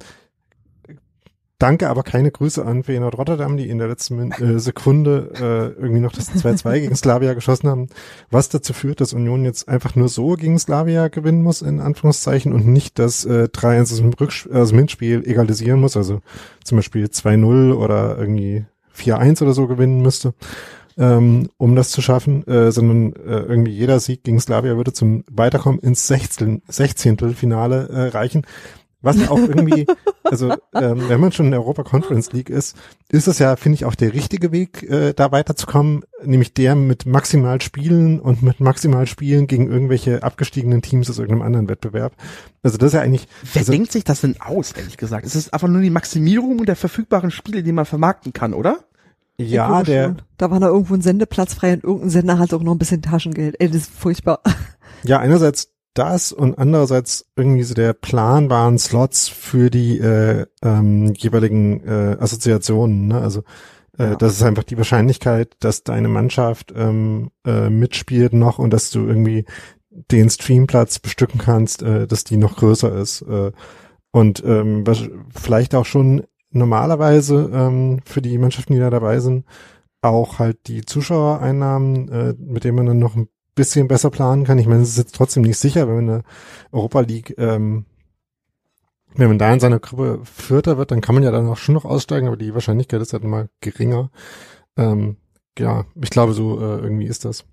danke, 1.59 1.89
aber 1.89 2.03
keine 2.03 2.31
Grüße 2.31 2.65
an 2.65 2.83
Feyenoord 2.83 3.17
Rotterdam, 3.17 3.57
die 3.57 3.69
in 3.69 3.77
der 3.77 3.87
letzten 3.87 4.31
äh, 4.31 4.59
Sekunde 4.59 5.31
äh, 5.35 5.81
irgendwie 5.81 6.01
noch 6.01 6.11
das 6.11 6.31
2-2 6.31 6.79
gegen 6.79 6.95
Slavia 6.95 7.33
geschossen 7.33 7.69
haben, 7.69 7.87
was 8.31 8.49
dazu 8.49 8.73
führt, 8.73 9.01
dass 9.01 9.13
Union 9.13 9.45
jetzt 9.45 9.69
einfach 9.69 9.95
nur 9.95 10.09
so 10.09 10.33
gegen 10.33 10.57
Slavia 10.57 11.09
gewinnen 11.09 11.43
muss, 11.43 11.61
in 11.61 11.79
Anführungszeichen, 11.79 12.53
und 12.53 12.65
nicht 12.65 12.97
das 12.97 13.25
äh, 13.25 13.49
3-1 13.53 13.81
aus 13.81 13.97
dem, 13.97 14.13
Rückspiel, 14.13 14.55
aus 14.55 14.69
dem 14.69 14.79
Hinspiel 14.79 15.23
egalisieren 15.27 15.79
muss, 15.79 15.95
also 15.95 16.21
zum 16.63 16.77
Beispiel 16.77 17.05
2-0 17.05 17.73
oder 17.75 18.17
irgendwie 18.17 18.65
4-1 18.97 19.43
oder 19.43 19.53
so 19.53 19.67
gewinnen 19.67 20.01
müsste 20.01 20.33
ähm, 20.99 21.49
um 21.57 21.75
das 21.75 21.89
zu 21.91 22.01
schaffen, 22.01 22.45
äh, 22.45 22.71
sondern 22.71 23.13
äh, 23.13 23.39
irgendwie 23.39 23.71
jeder 23.71 23.99
Sieg 23.99 24.23
gegen 24.23 24.39
Slavia 24.39 24.75
würde 24.75 24.91
zum 24.91 25.23
Weiterkommen 25.31 25.79
ins 25.79 26.07
Sechzehntel, 26.07 26.61
Sechzehntelfinale 26.67 27.87
äh, 27.87 28.07
reichen. 28.09 28.45
Was 29.01 29.17
ja 29.17 29.29
auch 29.29 29.37
irgendwie, 29.37 29.87
also 30.23 30.51
ähm, 30.73 31.07
wenn 31.07 31.21
man 31.21 31.31
schon 31.31 31.45
in 31.45 31.51
der 31.51 31.61
Europa 31.61 31.83
Conference 31.83 32.33
League 32.33 32.49
ist, 32.49 32.75
ist 33.09 33.27
das 33.27 33.39
ja, 33.39 33.55
finde 33.55 33.75
ich, 33.75 33.85
auch 33.85 33.95
der 33.95 34.13
richtige 34.13 34.51
Weg, 34.51 34.83
äh, 34.83 35.13
da 35.13 35.31
weiterzukommen, 35.31 36.03
nämlich 36.23 36.53
der 36.53 36.75
mit 36.75 37.05
maximal 37.05 37.61
Spielen 37.61 38.19
und 38.19 38.43
mit 38.43 38.59
maximal 38.59 39.07
Spielen 39.07 39.47
gegen 39.47 39.71
irgendwelche 39.71 40.21
abgestiegenen 40.23 40.81
Teams 40.81 41.09
aus 41.09 41.17
irgendeinem 41.17 41.43
anderen 41.43 41.69
Wettbewerb. 41.69 42.13
Also 42.61 42.77
das 42.77 42.87
ist 42.87 42.93
ja 42.93 43.01
eigentlich. 43.01 43.27
Wer 43.53 43.61
also, 43.61 43.71
denkt 43.71 43.91
sich 43.93 44.03
das 44.03 44.21
denn 44.21 44.41
aus, 44.41 44.73
ehrlich 44.73 44.97
gesagt? 44.97 45.25
Es 45.25 45.35
ist 45.35 45.53
einfach 45.53 45.69
nur 45.69 45.81
die 45.81 45.89
Maximierung 45.89 46.65
der 46.65 46.75
verfügbaren 46.75 47.31
Spiele, 47.31 47.63
die 47.63 47.71
man 47.71 47.85
vermarkten 47.85 48.33
kann, 48.33 48.53
oder? 48.53 48.79
Ja, 49.37 49.83
der. 49.83 50.05
Schon. 50.07 50.21
Da 50.37 50.51
war 50.51 50.59
da 50.59 50.67
irgendwo 50.67 50.93
ein 50.95 51.01
Sendeplatz 51.01 51.53
frei 51.53 51.73
und 51.73 51.85
irgendein 51.85 52.09
Sender 52.09 52.37
hat 52.37 52.53
auch 52.53 52.61
noch 52.61 52.73
ein 52.73 52.77
bisschen 52.77 53.01
Taschengeld. 53.01 53.55
Ey, 53.59 53.67
das 53.67 53.83
ist 53.83 53.91
furchtbar. 53.91 54.41
Ja, 55.03 55.19
einerseits 55.19 55.71
das 55.93 56.31
und 56.31 56.57
andererseits 56.57 57.25
irgendwie 57.35 57.63
so 57.63 57.73
der 57.73 57.93
planbaren 57.93 58.77
Slots 58.77 59.27
für 59.27 59.69
die 59.69 59.99
äh, 59.99 60.45
ähm, 60.61 61.13
jeweiligen 61.15 61.83
äh, 61.83 62.17
Assoziationen. 62.19 63.07
Ne? 63.07 63.19
Also 63.19 63.43
äh, 63.97 64.11
ja. 64.11 64.15
das 64.15 64.33
ist 64.33 64.43
einfach 64.43 64.63
die 64.63 64.77
Wahrscheinlichkeit, 64.77 65.55
dass 65.59 65.83
deine 65.83 66.07
Mannschaft 66.07 66.73
ähm, 66.75 67.31
äh, 67.45 67.69
mitspielt 67.69 68.33
noch 68.33 68.59
und 68.59 68.71
dass 68.71 68.91
du 68.91 69.05
irgendwie 69.05 69.45
den 69.89 70.29
Streamplatz 70.29 70.99
bestücken 70.99 71.39
kannst, 71.39 71.81
äh, 71.81 72.07
dass 72.07 72.23
die 72.23 72.37
noch 72.37 72.57
größer 72.57 72.95
ist. 72.95 73.21
Äh, 73.23 73.51
und 74.11 74.43
ähm, 74.45 74.83
vielleicht 75.35 75.75
auch 75.75 75.85
schon 75.85 76.23
normalerweise 76.51 77.49
ähm, 77.53 77.99
für 78.05 78.21
die 78.21 78.37
Mannschaften, 78.37 78.73
die 78.73 78.79
da 78.79 78.89
dabei 78.89 79.19
sind, 79.19 79.45
auch 80.01 80.39
halt 80.39 80.67
die 80.67 80.81
Zuschauereinnahmen, 80.81 82.09
äh, 82.09 82.33
mit 82.39 82.63
denen 82.63 82.77
man 82.77 82.85
dann 82.85 82.99
noch 82.99 83.15
ein 83.15 83.27
bisschen 83.55 83.87
besser 83.87 84.09
planen 84.09 84.45
kann. 84.45 84.59
Ich 84.59 84.67
meine, 84.67 84.81
es 84.81 84.89
ist 84.89 84.97
jetzt 84.97 85.15
trotzdem 85.15 85.43
nicht 85.43 85.57
sicher, 85.57 85.87
wenn 85.87 86.05
man 86.05 86.09
eine 86.09 86.23
Europa 86.71 87.01
League, 87.01 87.35
ähm, 87.37 87.85
wenn 89.15 89.27
man 89.27 89.39
da 89.39 89.51
in 89.51 89.59
seiner 89.59 89.79
Gruppe 89.79 90.21
Vierter 90.23 90.77
wird, 90.77 90.91
dann 90.91 91.01
kann 91.01 91.15
man 91.15 91.23
ja 91.23 91.31
dann 91.31 91.47
auch 91.47 91.57
schon 91.57 91.75
noch 91.75 91.85
aussteigen, 91.85 92.27
aber 92.27 92.37
die 92.37 92.53
Wahrscheinlichkeit 92.53 93.01
ist 93.01 93.13
halt 93.13 93.23
mal 93.23 93.49
geringer. 93.59 94.11
Ähm, 94.77 95.17
ja, 95.57 95.85
ich 96.01 96.09
glaube, 96.09 96.33
so 96.33 96.59
äh, 96.59 96.79
irgendwie 96.79 97.07
ist 97.07 97.25
das. 97.25 97.45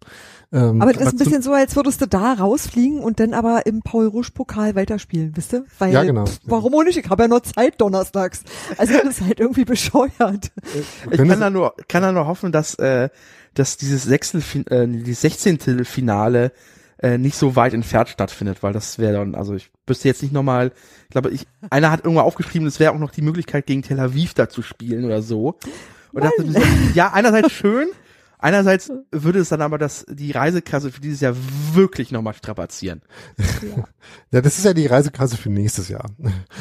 Ähm, 0.52 0.80
aber 0.80 0.92
das 0.92 1.02
ist 1.02 1.12
ein 1.14 1.18
bisschen 1.18 1.42
so, 1.42 1.52
als 1.52 1.74
würdest 1.76 2.00
du 2.00 2.06
da 2.06 2.34
rausfliegen 2.34 3.00
und 3.00 3.18
dann 3.20 3.34
aber 3.34 3.66
im 3.66 3.82
Paul 3.82 4.06
Rusch 4.06 4.30
Pokal 4.30 4.74
weiterspielen, 4.74 5.32
wisst 5.34 5.52
du? 5.52 5.64
Weil, 5.78 5.92
ja, 5.92 6.04
genau. 6.04 6.26
Pff, 6.26 6.40
warum 6.44 6.74
auch 6.74 6.84
nicht? 6.84 6.96
Ich 6.96 7.08
habe 7.10 7.24
ja 7.24 7.28
noch 7.28 7.40
Zeit 7.40 7.80
donnerstags. 7.80 8.42
Also 8.78 8.94
das 8.94 9.18
ist 9.18 9.20
halt 9.22 9.40
irgendwie 9.40 9.64
bescheuert. 9.64 10.52
Ich 11.10 11.16
kann 11.16 11.40
da 11.40 11.50
nur, 11.50 11.74
kann 11.88 12.02
da 12.02 12.12
nur 12.12 12.26
hoffen, 12.26 12.52
dass 12.52 12.74
äh, 12.76 13.08
dass 13.58 13.76
dieses 13.76 14.04
Sechstel, 14.04 14.42
äh, 14.70 14.86
die 14.86 15.14
16. 15.14 15.84
Finale 15.84 16.52
äh, 16.98 17.18
nicht 17.18 17.36
so 17.36 17.56
weit 17.56 17.74
entfernt 17.74 18.08
stattfindet, 18.08 18.62
weil 18.62 18.72
das 18.72 18.98
wäre 18.98 19.14
dann, 19.14 19.34
also 19.34 19.54
ich 19.54 19.70
wüsste 19.86 20.08
jetzt 20.08 20.22
nicht 20.22 20.32
nochmal, 20.32 20.72
ich 21.04 21.10
glaube, 21.10 21.30
ich, 21.30 21.46
einer 21.70 21.90
hat 21.90 22.04
irgendwo 22.04 22.20
aufgeschrieben, 22.20 22.66
es 22.66 22.80
wäre 22.80 22.92
auch 22.92 22.98
noch 22.98 23.10
die 23.10 23.22
Möglichkeit, 23.22 23.66
gegen 23.66 23.82
Tel 23.82 24.00
Aviv 24.00 24.34
da 24.34 24.48
zu 24.48 24.62
spielen 24.62 25.04
oder 25.04 25.22
so. 25.22 25.58
Und 26.12 26.24
dachte, 26.24 26.44
ja, 26.94 27.12
einerseits 27.12 27.52
schön, 27.52 27.88
Einerseits 28.46 28.92
würde 29.10 29.40
es 29.40 29.48
dann 29.48 29.60
aber 29.60 29.76
das, 29.76 30.06
die 30.08 30.30
Reisekasse 30.30 30.92
für 30.92 31.00
dieses 31.00 31.20
Jahr 31.20 31.34
wirklich 31.72 32.12
nochmal 32.12 32.34
strapazieren. 32.34 33.02
Ja. 33.60 33.84
ja, 34.30 34.40
das 34.40 34.56
ist 34.58 34.64
ja 34.64 34.72
die 34.72 34.86
Reisekasse 34.86 35.36
für 35.36 35.50
nächstes 35.50 35.88
Jahr. 35.88 36.06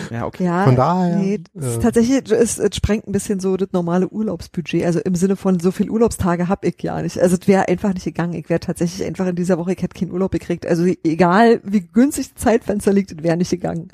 Ja, 0.09 0.25
okay. 0.25 0.45
Ja, 0.45 0.63
von 0.63 0.75
daher. 0.75 1.17
Nee, 1.17 1.35
äh, 1.53 1.77
tatsächlich, 1.79 2.31
es, 2.31 2.57
es 2.57 2.75
sprengt 2.75 3.07
ein 3.07 3.11
bisschen 3.11 3.39
so 3.39 3.55
das 3.55 3.69
normale 3.71 4.07
Urlaubsbudget. 4.07 4.83
Also 4.83 4.99
im 4.99 5.13
Sinne 5.13 5.35
von 5.35 5.59
so 5.59 5.69
viel 5.69 5.91
Urlaubstage 5.91 6.49
hab 6.49 6.65
ich 6.65 6.81
ja 6.81 6.99
nicht. 7.03 7.19
Also 7.19 7.37
es 7.39 7.47
wäre 7.47 7.67
einfach 7.67 7.93
nicht 7.93 8.05
gegangen. 8.05 8.33
Ich 8.33 8.49
wäre 8.49 8.59
tatsächlich 8.59 9.05
einfach 9.05 9.27
in 9.27 9.35
dieser 9.35 9.59
Woche, 9.59 9.73
ich 9.73 9.81
hätte 9.83 9.99
keinen 9.99 10.11
Urlaub 10.11 10.31
gekriegt. 10.31 10.65
Also 10.65 10.85
egal, 11.03 11.61
wie 11.63 11.81
günstig 11.81 12.33
das 12.33 12.43
Zeitfenster 12.43 12.93
liegt, 12.93 13.11
es 13.11 13.21
wäre 13.21 13.37
nicht 13.37 13.51
gegangen. 13.51 13.89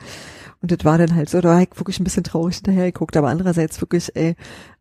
Und 0.62 0.72
das 0.72 0.86
war 0.86 1.00
dann 1.00 1.16
halt 1.16 1.28
so, 1.28 1.42
da 1.42 1.54
habe 1.54 1.64
ich 1.64 1.80
wirklich 1.80 2.00
ein 2.00 2.04
bisschen 2.04 2.24
traurig 2.24 2.58
hinterher 2.58 2.86
geguckt, 2.86 3.18
aber 3.18 3.30
andererseits 3.30 3.82
wirklich, 3.82 4.16
ey, 4.16 4.36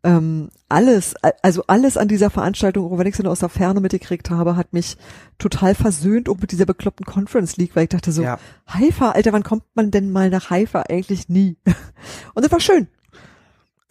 ähm, 0.04 0.50
alles, 0.68 1.14
also 1.42 1.64
alles 1.68 1.96
an 1.96 2.06
dieser 2.06 2.28
Veranstaltung, 2.28 2.92
auch 2.92 2.98
wenn 2.98 3.06
ich 3.06 3.16
sie 3.16 3.22
nur 3.22 3.32
aus 3.32 3.38
der 3.40 3.48
Ferne 3.48 3.80
mitgekriegt 3.80 4.28
habe, 4.28 4.56
hat 4.56 4.74
mich 4.74 4.98
total 5.38 5.74
versöhnt, 5.74 6.28
auch 6.28 6.36
mit 6.38 6.52
dieser 6.52 6.66
bekloppten 6.66 7.06
Conference 7.06 7.56
League, 7.56 7.74
weil 7.74 7.84
ich 7.84 7.88
dachte 7.90 8.12
so, 8.12 8.22
ja. 8.22 8.38
Haifa, 8.68 9.12
Alter, 9.12 9.32
wann 9.32 9.42
kommt 9.42 9.64
man 9.74 9.90
denn 9.90 10.12
mal 10.12 10.28
nach 10.28 10.50
Haifa? 10.50 10.82
Eigentlich 10.82 11.30
nie. 11.30 11.56
Und 12.34 12.44
das 12.44 12.52
war 12.52 12.60
schön. 12.60 12.88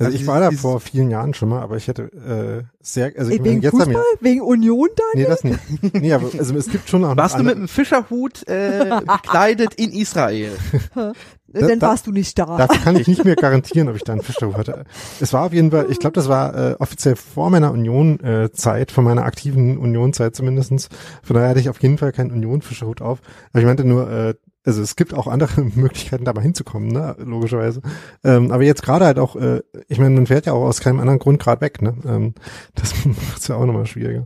Also, 0.01 0.15
ich 0.15 0.25
war 0.27 0.39
da 0.39 0.51
vor 0.51 0.79
vielen 0.79 1.11
Jahren 1.11 1.33
schon 1.33 1.49
mal, 1.49 1.61
aber 1.61 1.75
ich 1.75 1.89
hätte 1.89 2.03
äh, 2.03 2.63
sehr, 2.79 3.11
also 3.17 3.31
ich 3.31 3.43
wegen 3.43 3.61
jetzt 3.61 3.71
Fußball, 3.71 3.93
mir, 3.95 4.03
wegen 4.21 4.41
Union 4.41 4.87
da? 4.95 5.03
Nee, 5.13 5.25
das 5.25 5.43
nicht. 5.43 5.59
Nee, 5.93 6.13
aber 6.13 6.29
also 6.37 6.55
es 6.55 6.69
gibt 6.69 6.87
schon 6.87 7.03
auch. 7.03 7.17
Warst 7.17 7.37
du 7.37 7.43
mit 7.43 7.57
einem 7.57 7.67
Fischerhut 7.67 8.47
äh, 8.47 9.01
bekleidet 9.05 9.73
in 9.73 9.91
Israel? 9.91 10.53
Dann 11.53 11.81
warst 11.81 12.07
du 12.07 12.11
nicht 12.11 12.37
da. 12.37 12.57
Dafür 12.57 12.81
kann 12.81 12.95
ich 12.95 13.07
nicht 13.07 13.25
mehr 13.25 13.35
garantieren, 13.35 13.89
ob 13.89 13.95
ich 13.95 14.03
da 14.03 14.13
einen 14.13 14.21
Fischerhut 14.21 14.55
hatte. 14.55 14.85
Es 15.19 15.33
war 15.33 15.45
auf 15.45 15.53
jeden 15.53 15.71
Fall, 15.71 15.87
ich 15.89 15.99
glaube, 15.99 16.13
das 16.13 16.29
war 16.29 16.55
äh, 16.55 16.75
offiziell 16.79 17.15
vor 17.15 17.49
meiner 17.49 17.71
Union-Zeit, 17.71 18.91
äh, 18.91 18.93
vor 18.93 19.03
meiner 19.03 19.25
aktiven 19.25 19.77
Union-Zeit 19.77 20.35
zumindestens. 20.35 20.89
Von 21.23 21.35
daher 21.35 21.49
hatte 21.49 21.59
ich 21.59 21.69
auf 21.69 21.81
jeden 21.81 21.97
Fall 21.97 22.11
keinen 22.11 22.31
Union-Fischerhut 22.31 23.01
auf. 23.01 23.19
Aber 23.51 23.59
ich 23.59 23.65
meinte 23.65 23.85
nur, 23.85 24.09
äh, 24.09 24.33
also 24.65 24.81
es 24.81 24.95
gibt 24.95 25.13
auch 25.13 25.27
andere 25.27 25.61
Möglichkeiten, 25.75 26.25
da 26.25 26.33
mal 26.33 26.41
hinzukommen, 26.41 26.89
ne, 26.89 27.15
logischerweise. 27.19 27.81
Ähm, 28.23 28.51
aber 28.51 28.63
jetzt 28.63 28.83
gerade 28.83 29.05
halt 29.05 29.19
auch, 29.19 29.35
äh, 29.35 29.61
ich 29.87 29.99
meine, 29.99 30.15
man 30.15 30.27
fährt 30.27 30.45
ja 30.45 30.53
auch 30.53 30.65
aus 30.65 30.81
keinem 30.81 30.99
anderen 30.99 31.19
Grund 31.19 31.41
gerade 31.41 31.61
weg, 31.61 31.81
ne? 31.81 31.95
Ähm, 32.05 32.35
das 32.75 32.93
macht's 33.05 33.47
ja 33.47 33.55
auch 33.55 33.65
nochmal 33.65 33.87
schwieriger. 33.87 34.25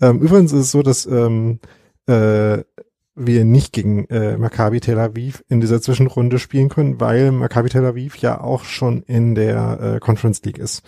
Ähm, 0.00 0.20
übrigens 0.20 0.52
ist 0.52 0.60
es 0.60 0.70
so, 0.70 0.82
dass 0.82 1.06
ähm, 1.06 1.60
äh, 2.06 2.58
wir 3.18 3.44
nicht 3.44 3.72
gegen 3.72 4.06
äh, 4.06 4.36
Maccabi 4.36 4.80
Tel 4.80 4.98
Aviv 4.98 5.44
in 5.48 5.60
dieser 5.60 5.80
Zwischenrunde 5.80 6.38
spielen 6.38 6.68
können, 6.68 7.00
weil 7.00 7.32
Maccabi 7.32 7.68
Tel 7.68 7.84
Aviv 7.84 8.16
ja 8.16 8.40
auch 8.40 8.64
schon 8.64 9.02
in 9.02 9.34
der 9.34 9.80
äh, 9.80 9.98
Conference 9.98 10.42
League 10.44 10.58
ist. 10.58 10.82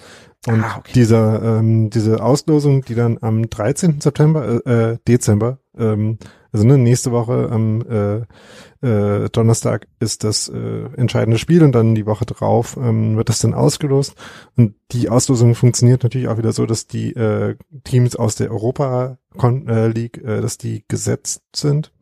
Und 0.46 0.64
ah, 0.64 0.76
okay. 0.78 0.92
dieser, 0.94 1.58
ähm, 1.58 1.90
diese 1.90 2.22
Auslosung, 2.22 2.82
die 2.82 2.94
dann 2.94 3.18
am 3.20 3.50
13. 3.50 4.00
September, 4.00 4.62
äh, 4.64 4.92
äh, 4.92 4.98
Dezember, 5.06 5.58
ähm, 5.76 6.18
also 6.52 6.66
ne, 6.66 6.78
nächste 6.78 7.12
Woche 7.12 7.48
am 7.50 7.82
äh, 7.82 8.86
äh, 8.86 9.28
Donnerstag 9.30 9.86
ist 10.00 10.24
das 10.24 10.48
äh, 10.48 10.84
entscheidende 10.96 11.38
Spiel 11.38 11.62
und 11.62 11.72
dann 11.72 11.94
die 11.94 12.06
Woche 12.06 12.26
drauf 12.26 12.76
ähm, 12.80 13.16
wird 13.16 13.28
das 13.28 13.40
dann 13.40 13.54
ausgelost. 13.54 14.14
Und 14.56 14.74
die 14.92 15.10
Auslosung 15.10 15.54
funktioniert 15.54 16.02
natürlich 16.02 16.28
auch 16.28 16.38
wieder 16.38 16.52
so, 16.52 16.66
dass 16.66 16.86
die 16.86 17.12
äh, 17.14 17.56
Teams 17.84 18.16
aus 18.16 18.34
der 18.34 18.50
Europa 18.50 19.18
äh, 19.40 19.88
League, 19.88 20.18
äh, 20.24 20.40
dass 20.40 20.58
die 20.58 20.84
gesetzt 20.88 21.42
sind. 21.54 21.92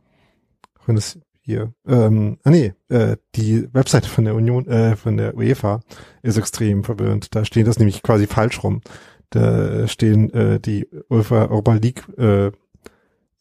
Wenn 0.89 0.97
es 0.97 1.21
hier, 1.43 1.75
ähm, 1.87 2.39
ah 2.45 2.51
nee, 2.51 2.73
äh, 2.89 3.19
die 3.35 3.69
Webseite 3.75 4.09
von 4.09 4.25
der 4.25 4.35
Union, 4.35 4.67
äh, 4.67 4.97
von 4.97 5.19
der 5.19 5.37
UEFA 5.37 5.81
ist 6.23 6.39
extrem 6.39 6.83
verwirrend. 6.83 7.35
Da 7.35 7.45
steht 7.45 7.67
das 7.67 7.79
nämlich 7.79 8.03
quasi 8.03 8.27
falsch 8.27 8.63
rum. 8.65 8.81
Da 9.29 9.87
stehen 9.87 10.33
äh, 10.33 10.59
die 10.59 10.89
UEFA 11.11 11.47
Europa 11.47 11.75
League 11.75 12.05
äh, 12.17 12.53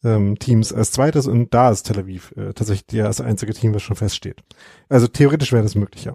ähm, 0.04 0.38
Teams 0.38 0.74
als 0.74 0.92
zweites 0.92 1.26
und 1.26 1.54
da 1.54 1.70
ist 1.70 1.84
Tel 1.84 1.98
Aviv 2.00 2.34
äh, 2.36 2.52
tatsächlich 2.52 2.86
das 2.86 3.22
einzige 3.22 3.54
Team, 3.54 3.74
was 3.74 3.82
schon 3.82 3.96
feststeht. 3.96 4.42
Also 4.90 5.08
theoretisch 5.08 5.52
wäre 5.52 5.62
das 5.62 5.74
möglich, 5.74 6.04
ja. 6.04 6.14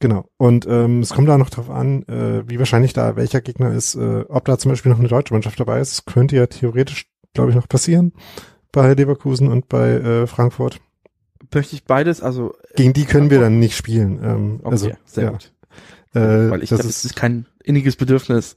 Genau. 0.00 0.28
Und 0.38 0.66
ähm, 0.66 1.00
es 1.00 1.10
kommt 1.10 1.28
da 1.28 1.38
noch 1.38 1.50
drauf 1.50 1.70
an, 1.70 2.02
äh, 2.08 2.48
wie 2.48 2.58
wahrscheinlich 2.58 2.94
da 2.94 3.14
welcher 3.14 3.40
Gegner 3.40 3.72
ist, 3.72 3.94
äh, 3.94 4.24
ob 4.28 4.44
da 4.44 4.58
zum 4.58 4.72
Beispiel 4.72 4.90
noch 4.90 4.98
eine 4.98 5.08
deutsche 5.08 5.34
Mannschaft 5.34 5.60
dabei 5.60 5.80
ist. 5.80 5.98
Das 5.98 6.04
könnte 6.04 6.34
ja 6.34 6.46
theoretisch, 6.46 7.08
glaube 7.32 7.50
ich, 7.50 7.56
noch 7.56 7.68
passieren 7.68 8.12
bei 8.72 8.94
Leverkusen 8.94 9.48
und 9.48 9.68
bei 9.68 9.90
äh, 9.90 10.26
Frankfurt 10.26 10.80
möchte 11.54 11.76
ich 11.76 11.84
beides, 11.84 12.22
also. 12.22 12.54
Gegen 12.76 12.92
die 12.92 13.04
können 13.04 13.30
wir 13.30 13.40
dann 13.40 13.58
nicht 13.58 13.76
spielen. 13.76 14.20
Ähm, 14.22 14.60
okay, 14.62 14.70
also, 14.70 14.90
sehr 15.04 15.24
ja. 15.24 15.30
gut. 15.30 15.52
Äh, 16.14 16.50
Weil 16.50 16.62
ich 16.62 16.68
glaube, 16.68 16.84
es 16.84 17.04
ist 17.04 17.16
kein 17.16 17.46
inniges 17.62 17.96
Bedürfnis, 17.96 18.56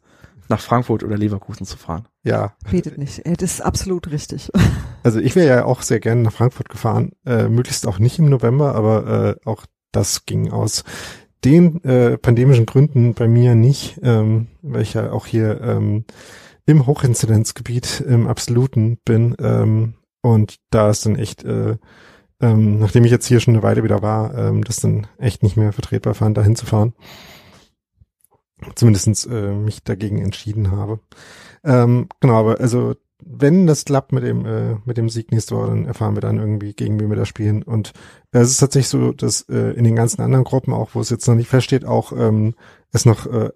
nach 0.50 0.62
Frankfurt 0.62 1.04
oder 1.04 1.18
Leverkusen 1.18 1.66
zu 1.66 1.78
fahren. 1.78 2.08
Ja. 2.24 2.54
Betet 2.70 2.98
nicht. 2.98 3.22
Das 3.26 3.54
ist 3.54 3.62
absolut 3.62 4.12
richtig. 4.12 4.52
Also 5.04 5.20
ich 5.20 5.36
wäre 5.36 5.48
ja 5.48 5.66
auch 5.66 5.82
sehr 5.82 6.00
gerne 6.00 6.22
nach 6.22 6.32
Frankfurt 6.32 6.70
gefahren, 6.70 7.14
äh, 7.26 7.48
möglichst 7.48 7.88
auch 7.88 7.98
nicht 7.98 8.20
im 8.20 8.30
November, 8.30 8.76
aber 8.76 9.36
äh, 9.44 9.50
auch 9.50 9.66
das 9.92 10.28
ging 10.28 10.52
aus 10.52 10.84
den 11.44 11.84
äh, 11.84 12.20
pandemischen 12.20 12.68
Gründen 12.68 13.16
bei 13.16 13.28
mir 13.28 13.56
nicht, 13.56 14.00
ähm, 14.04 14.46
weil 14.62 14.84
ich 14.84 14.94
ja 14.94 15.12
auch 15.12 15.26
hier 15.26 15.60
ähm, 15.60 16.06
im 16.68 16.86
Hochinzidenzgebiet 16.86 18.02
im 18.02 18.28
absoluten 18.28 19.00
bin. 19.04 19.36
Ähm, 19.40 19.96
und 20.22 20.60
da 20.70 20.90
ist 20.90 21.06
dann 21.06 21.16
echt, 21.16 21.44
äh, 21.44 21.78
ähm, 22.40 22.80
nachdem 22.80 23.06
ich 23.06 23.12
jetzt 23.12 23.28
hier 23.28 23.40
schon 23.40 23.54
eine 23.56 23.64
Weile 23.64 23.84
wieder 23.84 24.02
war, 24.02 24.36
ähm, 24.36 24.64
das 24.64 24.78
dann 24.78 25.08
echt 25.18 25.44
nicht 25.44 25.58
mehr 25.58 25.74
vertretbar 25.74 26.14
fand, 26.14 26.38
da 26.38 26.44
hinzufahren. 26.44 26.94
Zumindestens 28.76 29.26
äh, 29.26 29.54
mich 29.54 29.84
dagegen 29.84 30.20
entschieden 30.20 30.72
habe. 30.72 31.00
Ähm, 31.64 32.10
genau, 32.20 32.36
aber 32.36 32.60
also 32.60 32.96
wenn 33.24 33.68
das 33.68 33.86
klappt 33.86 34.12
mit 34.12 34.24
dem 34.24 34.46
äh, 34.46 34.76
mit 34.86 34.98
dem 34.98 35.10
Sieg 35.10 35.32
nächste 35.32 35.56
Woche, 35.56 35.68
dann 35.68 35.86
erfahren 35.86 36.16
wir 36.16 36.22
dann 36.22 36.38
irgendwie, 36.38 36.74
gegen 36.74 37.00
wen 37.00 37.10
wir 37.10 37.18
da 37.18 37.26
spielen. 37.26 37.64
Und 37.64 37.94
äh, 38.32 38.40
es 38.40 38.52
ist 38.52 38.58
tatsächlich 38.58 38.90
so, 38.90 39.12
dass 39.14 39.42
äh, 39.50 39.72
in 39.74 39.84
den 39.84 39.96
ganzen 39.96 40.22
anderen 40.22 40.44
Gruppen, 40.44 40.74
auch 40.74 40.92
wo 40.94 41.02
es 41.02 41.10
jetzt 41.10 41.28
noch 41.28 41.36
nicht 41.36 41.50
feststeht, 41.50 41.86
auch 41.86 42.12
ähm, 42.14 42.56
es 42.92 43.06
noch 43.06 43.28
äh, 43.28 43.50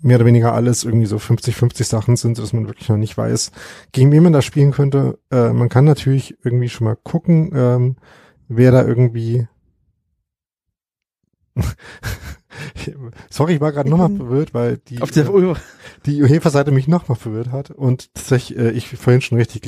mehr 0.00 0.16
oder 0.16 0.26
weniger 0.26 0.52
alles 0.52 0.84
irgendwie 0.84 1.06
so 1.06 1.16
50-50 1.16 1.84
Sachen 1.84 2.16
sind, 2.16 2.38
dass 2.38 2.52
man 2.52 2.66
wirklich 2.66 2.88
noch 2.88 2.96
nicht 2.96 3.16
weiß, 3.16 3.50
gegen 3.92 4.12
wen 4.12 4.22
man 4.22 4.32
da 4.32 4.42
spielen 4.42 4.72
könnte. 4.72 5.18
Äh, 5.30 5.52
man 5.52 5.68
kann 5.68 5.84
natürlich 5.84 6.36
irgendwie 6.44 6.68
schon 6.68 6.84
mal 6.84 6.96
gucken, 6.96 7.50
ähm, 7.54 7.96
wer 8.48 8.70
da 8.70 8.84
irgendwie 8.84 9.48
Sorry, 13.30 13.54
ich 13.54 13.60
war 13.60 13.72
gerade 13.72 13.90
nochmal 13.90 14.14
verwirrt, 14.14 14.54
weil 14.54 14.78
die, 14.78 15.02
Auf 15.02 15.10
der 15.10 15.26
äh, 15.28 15.54
die 16.06 16.22
UEFA-Seite 16.22 16.70
mich 16.70 16.88
nochmal 16.88 17.16
verwirrt 17.16 17.50
hat 17.50 17.70
und 17.70 18.14
tatsächlich 18.14 18.58
äh, 18.58 18.70
ich 18.70 18.88
vorhin 18.88 19.20
schon 19.20 19.38
richtig 19.38 19.62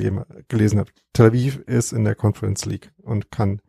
gelesen 0.49 0.79
habe. 0.79 0.91
Tel 1.13 1.27
Aviv 1.27 1.59
ist 1.67 1.93
in 1.93 2.05
der 2.05 2.15
Conference 2.15 2.65
League 2.67 2.93
und 3.03 3.31
kann 3.31 3.61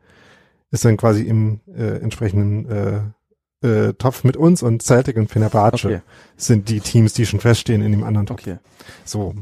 ist 0.71 0.85
dann 0.85 0.97
quasi 0.97 1.23
im 1.23 1.59
äh, 1.67 1.97
entsprechenden 1.97 3.11
äh, 3.61 3.93
Topf 3.93 4.23
mit 4.23 4.37
uns 4.37 4.63
und 4.63 4.81
Celtic 4.81 5.17
und 5.17 5.29
Fenerbahce 5.29 5.87
Okay. 5.87 6.01
sind 6.37 6.69
die 6.69 6.79
Teams, 6.79 7.13
die 7.13 7.25
schon 7.25 7.39
feststehen 7.39 7.81
in 7.81 7.91
dem 7.91 8.03
anderen 8.03 8.27
Topf. 8.27 8.41
Okay. 8.41 8.57
So. 9.05 9.35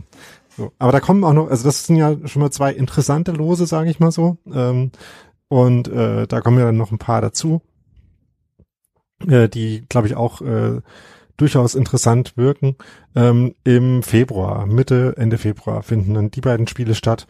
so. 0.56 0.72
Aber 0.80 0.92
da 0.92 1.00
kommen 1.00 1.24
auch 1.24 1.34
noch, 1.34 1.50
also 1.50 1.64
das 1.64 1.86
sind 1.86 1.96
ja 1.96 2.16
schon 2.26 2.42
mal 2.42 2.52
zwei 2.52 2.74
interessante 2.74 3.32
Lose, 3.32 3.66
sage 3.66 3.90
ich 3.90 4.00
mal 4.00 4.12
so. 4.12 4.38
Ähm, 4.52 4.92
und 5.48 5.88
äh, 5.88 6.28
da 6.28 6.42
kommen 6.42 6.60
ja 6.60 6.66
dann 6.66 6.78
noch 6.78 6.92
ein 6.92 7.00
paar 7.00 7.22
dazu, 7.22 7.62
äh, 9.28 9.50
die, 9.50 9.86
glaube 9.90 10.08
ich, 10.08 10.16
auch 10.16 10.42
äh, 10.42 10.82
durchaus 11.38 11.74
interessant 11.74 12.34
wirken. 12.36 12.76
Ähm, 13.16 13.56
Im 13.64 14.04
Februar, 14.04 14.66
Mitte, 14.66 15.16
Ende 15.18 15.38
Februar 15.38 15.82
finden 15.84 16.14
dann 16.14 16.32
die 16.32 16.42
beiden 16.42 16.68
Spiele 16.68 16.96
statt. 16.96 17.28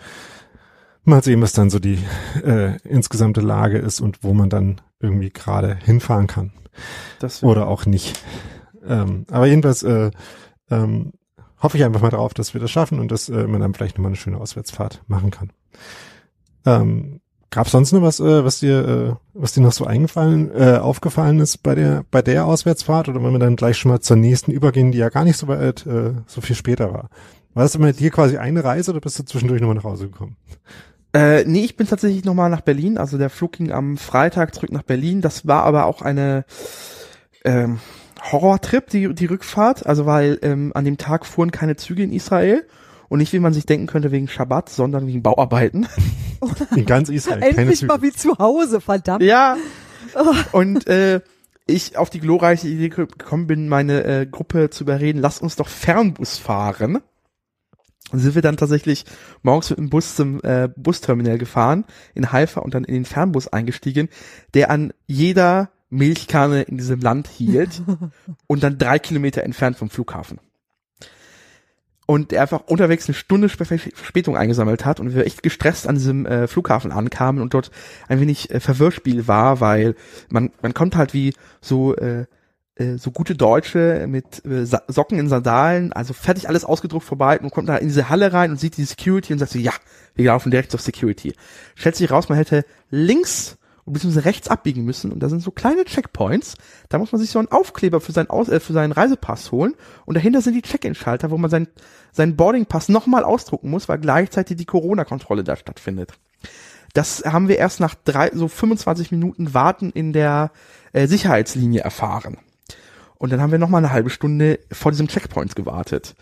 Mal 1.05 1.23
sehen, 1.23 1.41
was 1.41 1.53
dann 1.53 1.69
so 1.69 1.79
die 1.79 1.99
äh, 2.43 2.77
insgesamte 2.81 3.41
Lage 3.41 3.77
ist 3.77 4.01
und 4.01 4.23
wo 4.23 4.33
man 4.33 4.49
dann 4.49 4.81
irgendwie 4.99 5.29
gerade 5.29 5.77
hinfahren 5.83 6.27
kann 6.27 6.51
Das 7.19 7.43
oder 7.43 7.67
auch 7.67 7.85
nicht. 7.85 8.21
Ähm, 8.85 9.25
aber 9.29 9.47
jedenfalls 9.47 9.83
äh, 9.83 10.11
ähm, 10.69 11.13
hoffe 11.61 11.77
ich 11.77 11.83
einfach 11.83 12.01
mal 12.01 12.09
darauf, 12.09 12.33
dass 12.33 12.53
wir 12.53 12.61
das 12.61 12.71
schaffen 12.71 12.99
und 12.99 13.11
dass 13.11 13.29
äh, 13.29 13.47
man 13.47 13.61
dann 13.61 13.73
vielleicht 13.73 13.97
nochmal 13.97 14.09
eine 14.09 14.17
schöne 14.17 14.39
Auswärtsfahrt 14.39 15.03
machen 15.07 15.31
kann. 15.31 15.51
Ähm, 16.65 17.21
Gab 17.51 17.67
sonst 17.67 17.91
noch 17.93 18.03
was, 18.03 18.19
äh, 18.19 18.45
was 18.45 18.59
dir, 18.59 18.87
äh, 18.87 19.15
was 19.33 19.53
dir 19.53 19.61
noch 19.61 19.71
so 19.71 19.85
eingefallen, 19.85 20.51
äh, 20.53 20.77
aufgefallen 20.77 21.39
ist 21.39 21.63
bei 21.63 21.73
der, 21.73 22.05
bei 22.11 22.21
der 22.21 22.45
Auswärtsfahrt 22.45 23.09
oder 23.09 23.23
wollen 23.23 23.33
wir 23.33 23.39
dann 23.39 23.55
gleich 23.55 23.77
schon 23.77 23.89
mal 23.91 24.01
zur 24.01 24.17
nächsten 24.17 24.51
übergehen, 24.51 24.91
die 24.91 24.99
ja 24.99 25.09
gar 25.09 25.23
nicht 25.23 25.37
so 25.37 25.47
weit, 25.47 25.85
äh, 25.87 26.13
so 26.27 26.41
viel 26.41 26.55
später 26.55 26.93
war? 26.93 27.09
War 27.55 27.63
das 27.63 27.73
immer 27.73 27.91
dir 27.91 28.11
quasi 28.11 28.37
eine 28.37 28.63
Reise 28.63 28.91
oder 28.91 28.99
bist 28.99 29.17
du 29.17 29.25
zwischendurch 29.25 29.61
nochmal 29.61 29.77
nach 29.77 29.83
Hause 29.83 30.09
gekommen? 30.09 30.37
Äh, 31.13 31.43
nee, 31.45 31.63
ich 31.63 31.75
bin 31.75 31.87
tatsächlich 31.87 32.23
nochmal 32.23 32.49
nach 32.49 32.61
Berlin. 32.61 32.97
Also 32.97 33.17
der 33.17 33.29
Flug 33.29 33.53
ging 33.53 33.71
am 33.71 33.97
Freitag 33.97 34.53
zurück 34.53 34.71
nach 34.71 34.83
Berlin. 34.83 35.21
Das 35.21 35.47
war 35.47 35.63
aber 35.63 35.85
auch 35.85 36.01
eine 36.01 36.45
ähm, 37.43 37.79
Horrortrip, 38.31 38.89
die, 38.89 39.13
die 39.13 39.25
Rückfahrt. 39.25 39.85
Also 39.85 40.05
weil 40.05 40.39
ähm, 40.41 40.71
an 40.75 40.85
dem 40.85 40.97
Tag 40.97 41.25
fuhren 41.25 41.51
keine 41.51 41.75
Züge 41.75 42.03
in 42.03 42.11
Israel. 42.11 42.65
Und 43.07 43.17
nicht, 43.19 43.33
wie 43.33 43.39
man 43.39 43.53
sich 43.53 43.65
denken 43.65 43.87
könnte, 43.87 44.11
wegen 44.11 44.27
Schabbat, 44.27 44.69
sondern 44.69 45.07
wegen 45.07 45.23
Bauarbeiten. 45.23 45.87
In 46.75 46.85
ganz 46.85 47.09
Israel, 47.09 47.39
keine 47.39 47.57
Endlich 47.57 47.79
Züge. 47.79 47.91
mal 47.91 48.03
wie 48.03 48.11
zu 48.11 48.37
Hause, 48.37 48.81
verdammt. 48.81 49.23
Ja. 49.23 49.57
Und 50.51 50.87
äh, 50.87 51.21
ich 51.65 51.97
auf 51.97 52.11
die 52.11 52.19
glorreiche 52.19 52.67
Idee 52.67 52.89
gekommen 52.89 53.47
bin, 53.47 53.67
meine 53.67 54.03
äh, 54.03 54.25
Gruppe 54.27 54.69
zu 54.69 54.83
überreden, 54.83 55.19
lass 55.19 55.39
uns 55.39 55.55
doch 55.55 55.67
Fernbus 55.67 56.37
fahren. 56.37 56.99
Und 58.11 58.19
sind 58.19 58.33
wir 58.33 58.41
dann 58.41 58.57
tatsächlich 58.57 59.05
morgens 59.43 59.69
mit 59.69 59.77
dem 59.77 59.89
Bus 59.89 60.15
zum 60.15 60.41
äh, 60.43 60.67
Busterminal 60.75 61.37
gefahren 61.37 61.85
in 62.15 62.31
Haifa 62.31 62.61
und 62.61 62.73
dann 62.73 62.83
in 62.83 62.95
den 62.95 63.05
Fernbus 63.05 63.47
eingestiegen, 63.49 64.09
der 64.55 64.71
an 64.71 64.93
jeder 65.05 65.69
Milchkanne 65.91 66.63
in 66.63 66.77
diesem 66.77 67.01
Land 67.01 67.27
hielt 67.27 67.81
und 68.47 68.63
dann 68.63 68.77
drei 68.77 68.97
Kilometer 68.99 69.43
entfernt 69.43 69.77
vom 69.77 69.89
Flughafen. 69.89 70.39
Und 72.07 72.31
der 72.31 72.41
einfach 72.41 72.61
unterwegs 72.65 73.07
eine 73.07 73.13
Stunde 73.13 73.45
Sp- 73.53 73.77
Verspätung 73.77 74.35
eingesammelt 74.35 74.83
hat 74.83 74.99
und 74.99 75.13
wir 75.13 75.27
echt 75.27 75.43
gestresst 75.43 75.87
an 75.87 75.93
diesem 75.93 76.25
äh, 76.25 76.47
Flughafen 76.47 76.91
ankamen 76.91 77.43
und 77.43 77.53
dort 77.53 77.69
ein 78.07 78.19
wenig 78.19 78.49
äh, 78.49 78.59
Verwirrspiel 78.59 79.27
war, 79.27 79.59
weil 79.59 79.93
man, 80.29 80.51
man 80.63 80.73
kommt 80.73 80.95
halt 80.95 81.13
wie 81.13 81.35
so 81.61 81.95
äh, 81.95 82.25
äh, 82.79 82.97
so 82.97 83.11
gute 83.11 83.35
Deutsche 83.35 84.05
mit 84.07 84.43
äh, 84.45 84.65
Socken 84.65 85.19
in 85.19 85.27
Sandalen, 85.27 85.93
also 85.93 86.13
fertig 86.13 86.47
alles 86.47 86.63
ausgedruckt 86.63 87.05
vorbei 87.05 87.39
und 87.39 87.51
kommt 87.51 87.69
da 87.69 87.77
in 87.77 87.87
diese 87.87 88.09
Halle 88.09 88.31
rein 88.33 88.51
und 88.51 88.59
sieht 88.59 88.77
die 88.77 88.85
Security 88.85 89.33
und 89.33 89.39
sagt 89.39 89.51
so, 89.51 89.59
ja, 89.59 89.73
wir 90.15 90.25
laufen 90.25 90.49
direkt 90.49 90.71
zur 90.71 90.79
Security. 90.79 91.33
Stellt 91.75 91.95
sich 91.95 92.09
raus, 92.09 92.29
man 92.29 92.37
hätte 92.37 92.65
links 92.89 93.57
und 93.85 93.93
beziehungsweise 93.93 94.25
rechts 94.25 94.47
abbiegen 94.47 94.85
müssen 94.85 95.11
und 95.11 95.19
da 95.19 95.29
sind 95.29 95.41
so 95.41 95.51
kleine 95.51 95.83
Checkpoints, 95.83 96.55
da 96.89 96.97
muss 96.97 97.11
man 97.11 97.19
sich 97.19 97.31
so 97.31 97.39
einen 97.39 97.49
Aufkleber 97.49 97.99
für 98.01 98.11
seinen, 98.11 98.29
Aus 98.29 98.47
äh, 98.47 98.59
für 98.59 98.73
seinen 98.73 98.93
Reisepass 98.93 99.51
holen 99.51 99.75
und 100.05 100.15
dahinter 100.15 100.41
sind 100.41 100.53
die 100.53 100.61
Check-in-Schalter, 100.61 101.31
wo 101.31 101.37
man 101.37 101.49
seinen, 101.49 101.67
seinen 102.11 102.35
Boarding-Pass 102.35 102.89
nochmal 102.89 103.23
ausdrucken 103.23 103.69
muss, 103.69 103.89
weil 103.89 103.99
gleichzeitig 103.99 104.57
die 104.57 104.65
Corona-Kontrolle 104.65 105.43
da 105.43 105.55
stattfindet. 105.55 106.13
Das 106.93 107.23
haben 107.25 107.49
wir 107.49 107.57
erst 107.57 107.79
nach 107.81 107.93
drei, 107.93 108.31
so 108.33 108.47
25 108.47 109.11
Minuten 109.11 109.53
Warten 109.53 109.91
in 109.91 110.13
der 110.13 110.51
äh, 110.93 111.07
Sicherheitslinie 111.07 111.81
erfahren. 111.81 112.37
Und 113.19 113.31
dann 113.31 113.41
haben 113.41 113.51
wir 113.51 113.59
noch 113.59 113.69
mal 113.69 113.77
eine 113.77 113.91
halbe 113.91 114.09
Stunde 114.09 114.59
vor 114.71 114.91
diesem 114.91 115.07
Checkpoint 115.07 115.55
gewartet. 115.55 116.15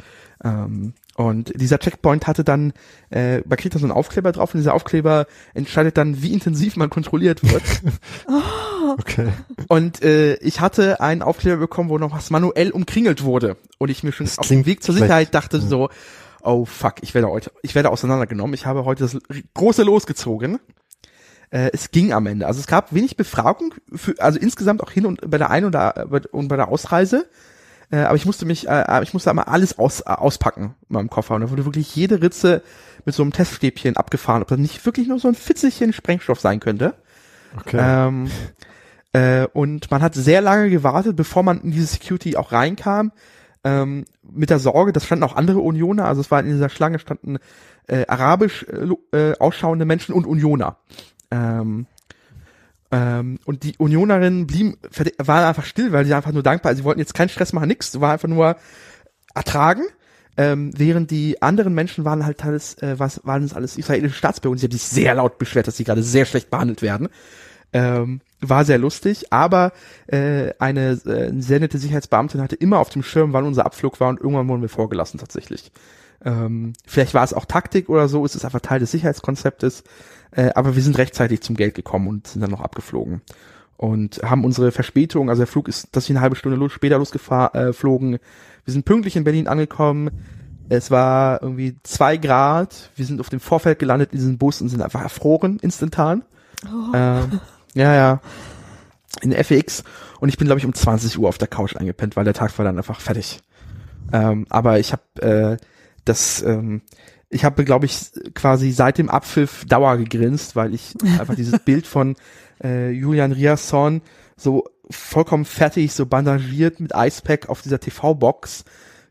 Ähm, 0.43 0.93
und 1.15 1.51
dieser 1.55 1.79
Checkpoint 1.79 2.27
hatte 2.27 2.43
dann, 2.43 2.73
äh, 3.11 3.39
man 3.47 3.57
kriegt 3.57 3.73
da 3.75 3.79
so 3.79 3.85
einen 3.85 3.91
Aufkleber 3.91 4.31
drauf 4.31 4.53
und 4.53 4.59
dieser 4.59 4.73
Aufkleber 4.73 5.25
entscheidet 5.53 5.97
dann, 5.97 6.21
wie 6.21 6.33
intensiv 6.33 6.75
man 6.75 6.89
kontrolliert 6.89 7.43
wird. 7.43 7.63
Okay. 8.99 9.27
und 9.67 10.01
äh, 10.01 10.35
ich 10.35 10.61
hatte 10.61 11.01
einen 11.01 11.21
Aufkleber 11.21 11.57
bekommen, 11.57 11.89
wo 11.89 11.97
noch 11.97 12.13
was 12.13 12.29
manuell 12.29 12.71
umkringelt 12.71 13.23
wurde. 13.23 13.57
Und 13.79 13.89
ich 13.89 14.01
mir 14.01 14.13
schon 14.13 14.25
Das 14.25 14.39
auf 14.39 14.47
dem 14.47 14.65
Weg 14.65 14.81
zur. 14.81 14.95
Sicherheit 14.95 15.35
dachte 15.35 15.59
so, 15.59 15.89
oh 16.41 16.63
fuck, 16.65 16.95
ich 17.01 17.13
werde 17.13 17.27
heute, 17.27 17.51
ich 17.63 17.75
werde 17.75 17.89
auseinandergenommen. 17.89 18.53
Ich 18.53 18.65
habe 18.65 18.85
heute 18.85 19.03
das 19.03 19.17
große 19.53 19.83
losgezogen. 19.83 20.59
Äh, 21.49 21.69
es 21.73 21.91
ging 21.91 22.13
am 22.13 22.27
Ende. 22.27 22.47
Also 22.47 22.59
es 22.59 22.67
gab 22.67 22.93
wenig 22.93 23.17
Befragung, 23.17 23.73
für, 23.93 24.15
also 24.19 24.39
insgesamt 24.39 24.83
auch 24.83 24.91
hin 24.91 25.05
und 25.05 25.29
bei 25.29 25.37
der 25.37 25.49
Ein- 25.49 25.65
und, 25.65 25.75
und 26.33 26.47
bei 26.47 26.55
der 26.55 26.67
Ausreise. 26.67 27.27
Äh, 27.89 27.99
aber 27.99 28.15
ich 28.15 28.25
musste 28.25 28.45
mich, 28.45 28.67
äh, 28.67 29.01
ich 29.03 29.13
musste 29.13 29.29
einmal 29.29 29.45
alles 29.45 29.79
aus, 29.79 30.01
äh, 30.01 30.05
auspacken 30.05 30.75
in 30.89 30.93
meinem 30.93 31.09
Koffer. 31.09 31.35
Und 31.35 31.41
da 31.41 31.49
wurde 31.49 31.65
wirklich 31.65 31.95
jede 31.95 32.21
Ritze 32.21 32.61
mit 33.05 33.15
so 33.15 33.23
einem 33.23 33.31
Teststäbchen 33.31 33.95
abgefahren, 33.95 34.41
ob 34.41 34.49
das 34.49 34.59
nicht 34.59 34.85
wirklich 34.85 35.07
nur 35.07 35.19
so 35.19 35.29
ein 35.29 35.35
Fitzelchen 35.35 35.93
Sprengstoff 35.93 36.39
sein 36.39 36.59
könnte. 36.59 36.95
Okay. 37.57 37.77
Ähm, 37.79 38.29
äh, 39.13 39.47
und 39.53 39.89
man 39.89 40.01
hat 40.01 40.15
sehr 40.15 40.41
lange 40.41 40.69
gewartet, 40.69 41.15
bevor 41.15 41.43
man 41.43 41.61
in 41.61 41.71
diese 41.71 41.87
Security 41.87 42.35
auch 42.35 42.51
reinkam. 42.51 43.13
Ähm, 43.63 44.05
mit 44.21 44.49
der 44.49 44.59
Sorge, 44.59 44.91
das 44.91 45.05
standen 45.05 45.23
auch 45.23 45.35
andere 45.35 45.59
Unioner, 45.59 46.05
also 46.05 46.21
es 46.21 46.29
war 46.29 46.41
in 46.41 46.47
dieser 46.47 46.69
Schlange 46.69 46.99
standen 46.99 47.37
äh, 47.87 48.05
arabisch 48.07 48.65
äh, 48.65 49.17
äh, 49.17 49.37
ausschauende 49.39 49.85
Menschen 49.85 50.13
und 50.13 50.25
Unioner. 50.25 50.77
Ähm, 51.31 51.87
ähm, 52.91 53.39
und 53.45 53.63
die 53.63 53.75
Unionerinnen 53.77 54.47
blieben, 54.47 54.77
waren 55.17 55.43
einfach 55.43 55.65
still, 55.65 55.91
weil 55.91 56.05
sie 56.05 56.13
einfach 56.13 56.31
nur 56.31 56.43
dankbar, 56.43 56.75
sie 56.75 56.83
wollten 56.83 56.99
jetzt 56.99 57.13
keinen 57.13 57.29
Stress 57.29 57.53
machen, 57.53 57.67
nix, 57.67 57.99
war 57.99 58.13
einfach 58.13 58.29
nur 58.29 58.55
ertragen. 59.35 59.83
Ähm, 60.39 60.71
während 60.77 61.09
die 61.09 61.41
anderen 61.41 61.73
Menschen 61.73 62.05
waren 62.05 62.23
halt 62.23 62.45
alles, 62.45 62.75
äh, 62.75 62.99
was, 62.99 63.21
waren 63.25 63.43
es 63.43 63.53
alles 63.53 63.77
israelische 63.77 64.15
Staatsbürger 64.15 64.51
und 64.51 64.57
sie 64.59 64.67
haben 64.67 64.71
sich 64.71 64.83
sehr 64.83 65.15
laut 65.15 65.39
beschwert, 65.39 65.67
dass 65.67 65.77
sie 65.77 65.83
gerade 65.83 66.03
sehr 66.03 66.25
schlecht 66.25 66.51
behandelt 66.51 66.81
werden. 66.83 67.09
Ähm, 67.73 68.21
war 68.39 68.63
sehr 68.63 68.77
lustig, 68.77 69.33
aber 69.33 69.73
äh, 70.05 70.53
eine 70.59 70.91
äh, 70.91 71.33
sehr 71.41 71.59
nette 71.59 71.79
Sicherheitsbeamtin 71.79 72.39
hatte 72.39 72.55
immer 72.55 72.77
auf 72.77 72.89
dem 72.89 73.03
Schirm, 73.03 73.33
wann 73.33 73.45
unser 73.45 73.65
Abflug 73.65 73.99
war 73.99 74.09
und 74.09 74.21
irgendwann 74.21 74.47
wurden 74.47 74.61
wir 74.61 74.69
vorgelassen 74.69 75.19
tatsächlich. 75.19 75.71
Ähm, 76.23 76.73
vielleicht 76.85 77.13
war 77.13 77.23
es 77.23 77.33
auch 77.33 77.45
Taktik 77.45 77.89
oder 77.89 78.07
so, 78.07 78.25
es 78.25 78.35
ist 78.35 78.45
einfach 78.45 78.61
Teil 78.61 78.79
des 78.79 78.91
Sicherheitskonzeptes, 78.91 79.83
äh, 80.31 80.51
aber 80.55 80.75
wir 80.75 80.83
sind 80.83 80.97
rechtzeitig 80.97 81.41
zum 81.41 81.55
Geld 81.55 81.75
gekommen 81.75 82.07
und 82.07 82.27
sind 82.27 82.41
dann 82.41 82.51
noch 82.51 82.61
abgeflogen 82.61 83.21
und 83.77 84.21
haben 84.23 84.43
unsere 84.43 84.71
Verspätung, 84.71 85.29
also 85.29 85.41
der 85.41 85.47
Flug 85.47 85.67
ist, 85.67 85.95
dass 85.95 86.09
wir 86.09 86.15
eine 86.15 86.21
halbe 86.21 86.35
Stunde 86.35 86.57
los, 86.57 86.71
später 86.71 86.97
losgeflogen, 86.97 88.15
äh, 88.15 88.19
wir 88.65 88.73
sind 88.73 88.85
pünktlich 88.85 89.15
in 89.15 89.23
Berlin 89.23 89.47
angekommen, 89.47 90.09
es 90.69 90.91
war 90.91 91.41
irgendwie 91.41 91.77
zwei 91.83 92.17
Grad, 92.17 92.91
wir 92.95 93.05
sind 93.05 93.21
auf 93.21 93.29
dem 93.29 93.39
Vorfeld 93.39 93.79
gelandet 93.79 94.11
in 94.11 94.19
diesem 94.19 94.37
Bus 94.37 94.61
und 94.61 94.69
sind 94.69 94.81
einfach 94.81 95.01
erfroren, 95.01 95.59
instantan. 95.61 96.23
Ähm, 96.93 97.39
ja, 97.73 97.95
ja. 97.95 98.21
In 99.21 99.31
FX. 99.31 99.83
Und 100.19 100.29
ich 100.29 100.37
bin, 100.37 100.47
glaube 100.47 100.59
ich, 100.59 100.65
um 100.65 100.73
20 100.73 101.17
Uhr 101.17 101.29
auf 101.29 101.37
der 101.37 101.47
Couch 101.47 101.75
eingepennt, 101.75 102.15
weil 102.15 102.25
der 102.25 102.33
Tag 102.33 102.57
war 102.57 102.65
dann 102.65 102.77
einfach 102.77 102.99
fertig. 102.99 103.39
Ähm, 104.11 104.45
aber 104.49 104.79
ich 104.79 104.91
habe 104.91 105.21
äh, 105.21 105.57
das, 106.07 106.41
ähm, 106.41 106.81
ich 107.29 107.43
habe, 107.43 107.65
glaube 107.65 107.85
ich, 107.85 108.11
quasi 108.33 108.71
seit 108.71 108.97
dem 108.97 109.09
Abpfiff 109.09 109.65
Dauer 109.65 109.97
gegrinst, 109.97 110.55
weil 110.55 110.73
ich 110.73 110.93
einfach 111.19 111.35
dieses 111.35 111.59
Bild 111.59 111.87
von 111.87 112.15
äh, 112.63 112.91
Julian 112.91 113.31
Riasson 113.31 114.01
so 114.35 114.65
vollkommen 114.89 115.45
fertig, 115.45 115.93
so 115.93 116.05
bandagiert 116.05 116.79
mit 116.79 116.93
Icepack 116.95 117.49
auf 117.49 117.61
dieser 117.61 117.79
TV-Box, 117.79 118.63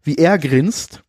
wie 0.03 0.17
er 0.17 0.39
grinst, 0.39 1.03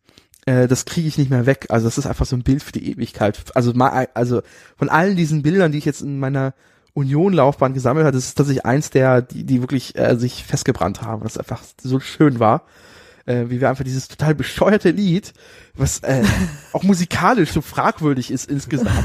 äh, 0.48 0.66
das 0.66 0.84
kriege 0.84 1.08
ich 1.08 1.18
nicht 1.18 1.30
mehr 1.30 1.46
weg. 1.46 1.66
Also 1.68 1.86
das 1.86 1.98
ist 1.98 2.06
einfach 2.06 2.26
so 2.26 2.34
ein 2.34 2.42
Bild 2.42 2.62
für 2.62 2.72
die 2.72 2.90
Ewigkeit. 2.90 3.38
Also 3.54 3.72
mal, 3.74 4.08
also 4.14 4.42
von 4.76 4.88
allen 4.88 5.16
diesen 5.16 5.42
Bildern, 5.42 5.72
die 5.72 5.78
ich 5.78 5.84
jetzt 5.84 6.00
in 6.00 6.18
meiner 6.18 6.54
Union-Laufbahn 6.94 7.74
gesammelt 7.74 8.06
habe, 8.06 8.16
das 8.16 8.26
ist 8.26 8.34
tatsächlich 8.34 8.64
eins 8.64 8.90
der, 8.90 9.22
die, 9.22 9.44
die 9.44 9.60
wirklich 9.60 9.96
äh, 9.96 10.16
sich 10.16 10.44
festgebrannt 10.44 11.02
haben, 11.02 11.22
das 11.22 11.38
einfach 11.38 11.62
so 11.80 12.00
schön 12.00 12.40
war 12.40 12.64
äh, 13.28 13.50
wie 13.50 13.60
wir 13.60 13.68
einfach 13.68 13.84
dieses 13.84 14.08
total 14.08 14.34
bescheuerte 14.34 14.90
Lied, 14.90 15.32
was 15.74 16.00
äh, 16.00 16.24
auch 16.72 16.82
musikalisch 16.82 17.52
so 17.52 17.60
fragwürdig 17.60 18.30
ist 18.30 18.50
insgesamt, 18.50 19.04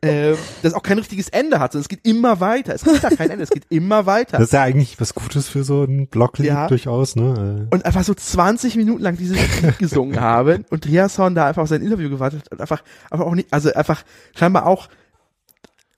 äh, 0.00 0.34
das 0.62 0.74
auch 0.74 0.82
kein 0.82 0.98
richtiges 0.98 1.28
Ende 1.28 1.60
hat, 1.60 1.72
sondern 1.72 1.82
es 1.82 1.88
geht 1.88 2.06
immer 2.06 2.40
weiter. 2.40 2.74
Es 2.74 2.82
gibt 2.84 3.02
da 3.04 3.10
kein 3.10 3.30
Ende, 3.30 3.42
es 3.44 3.50
geht 3.50 3.64
immer 3.68 4.06
weiter. 4.06 4.38
Das 4.38 4.48
ist 4.48 4.52
ja 4.52 4.62
eigentlich 4.62 4.98
was 5.00 5.14
Gutes 5.14 5.48
für 5.48 5.64
so 5.64 5.84
ein 5.84 6.06
Blocklied 6.08 6.46
Ja. 6.48 6.66
durchaus, 6.68 7.14
ne? 7.16 7.66
Und 7.70 7.84
einfach 7.84 8.04
so 8.04 8.14
20 8.14 8.76
Minuten 8.76 9.02
lang 9.02 9.16
dieses 9.16 9.36
Lied 9.62 9.78
gesungen 9.78 10.20
haben 10.20 10.64
und 10.70 10.86
Riasson 10.86 11.34
da 11.34 11.46
einfach 11.46 11.62
auf 11.62 11.68
sein 11.68 11.82
Interview 11.82 12.08
gewartet 12.10 12.40
hat 12.46 12.52
und 12.52 12.60
einfach, 12.60 12.82
aber 13.10 13.26
auch 13.26 13.34
nicht, 13.34 13.52
also 13.52 13.72
einfach 13.74 14.02
scheinbar 14.34 14.66
auch 14.66 14.88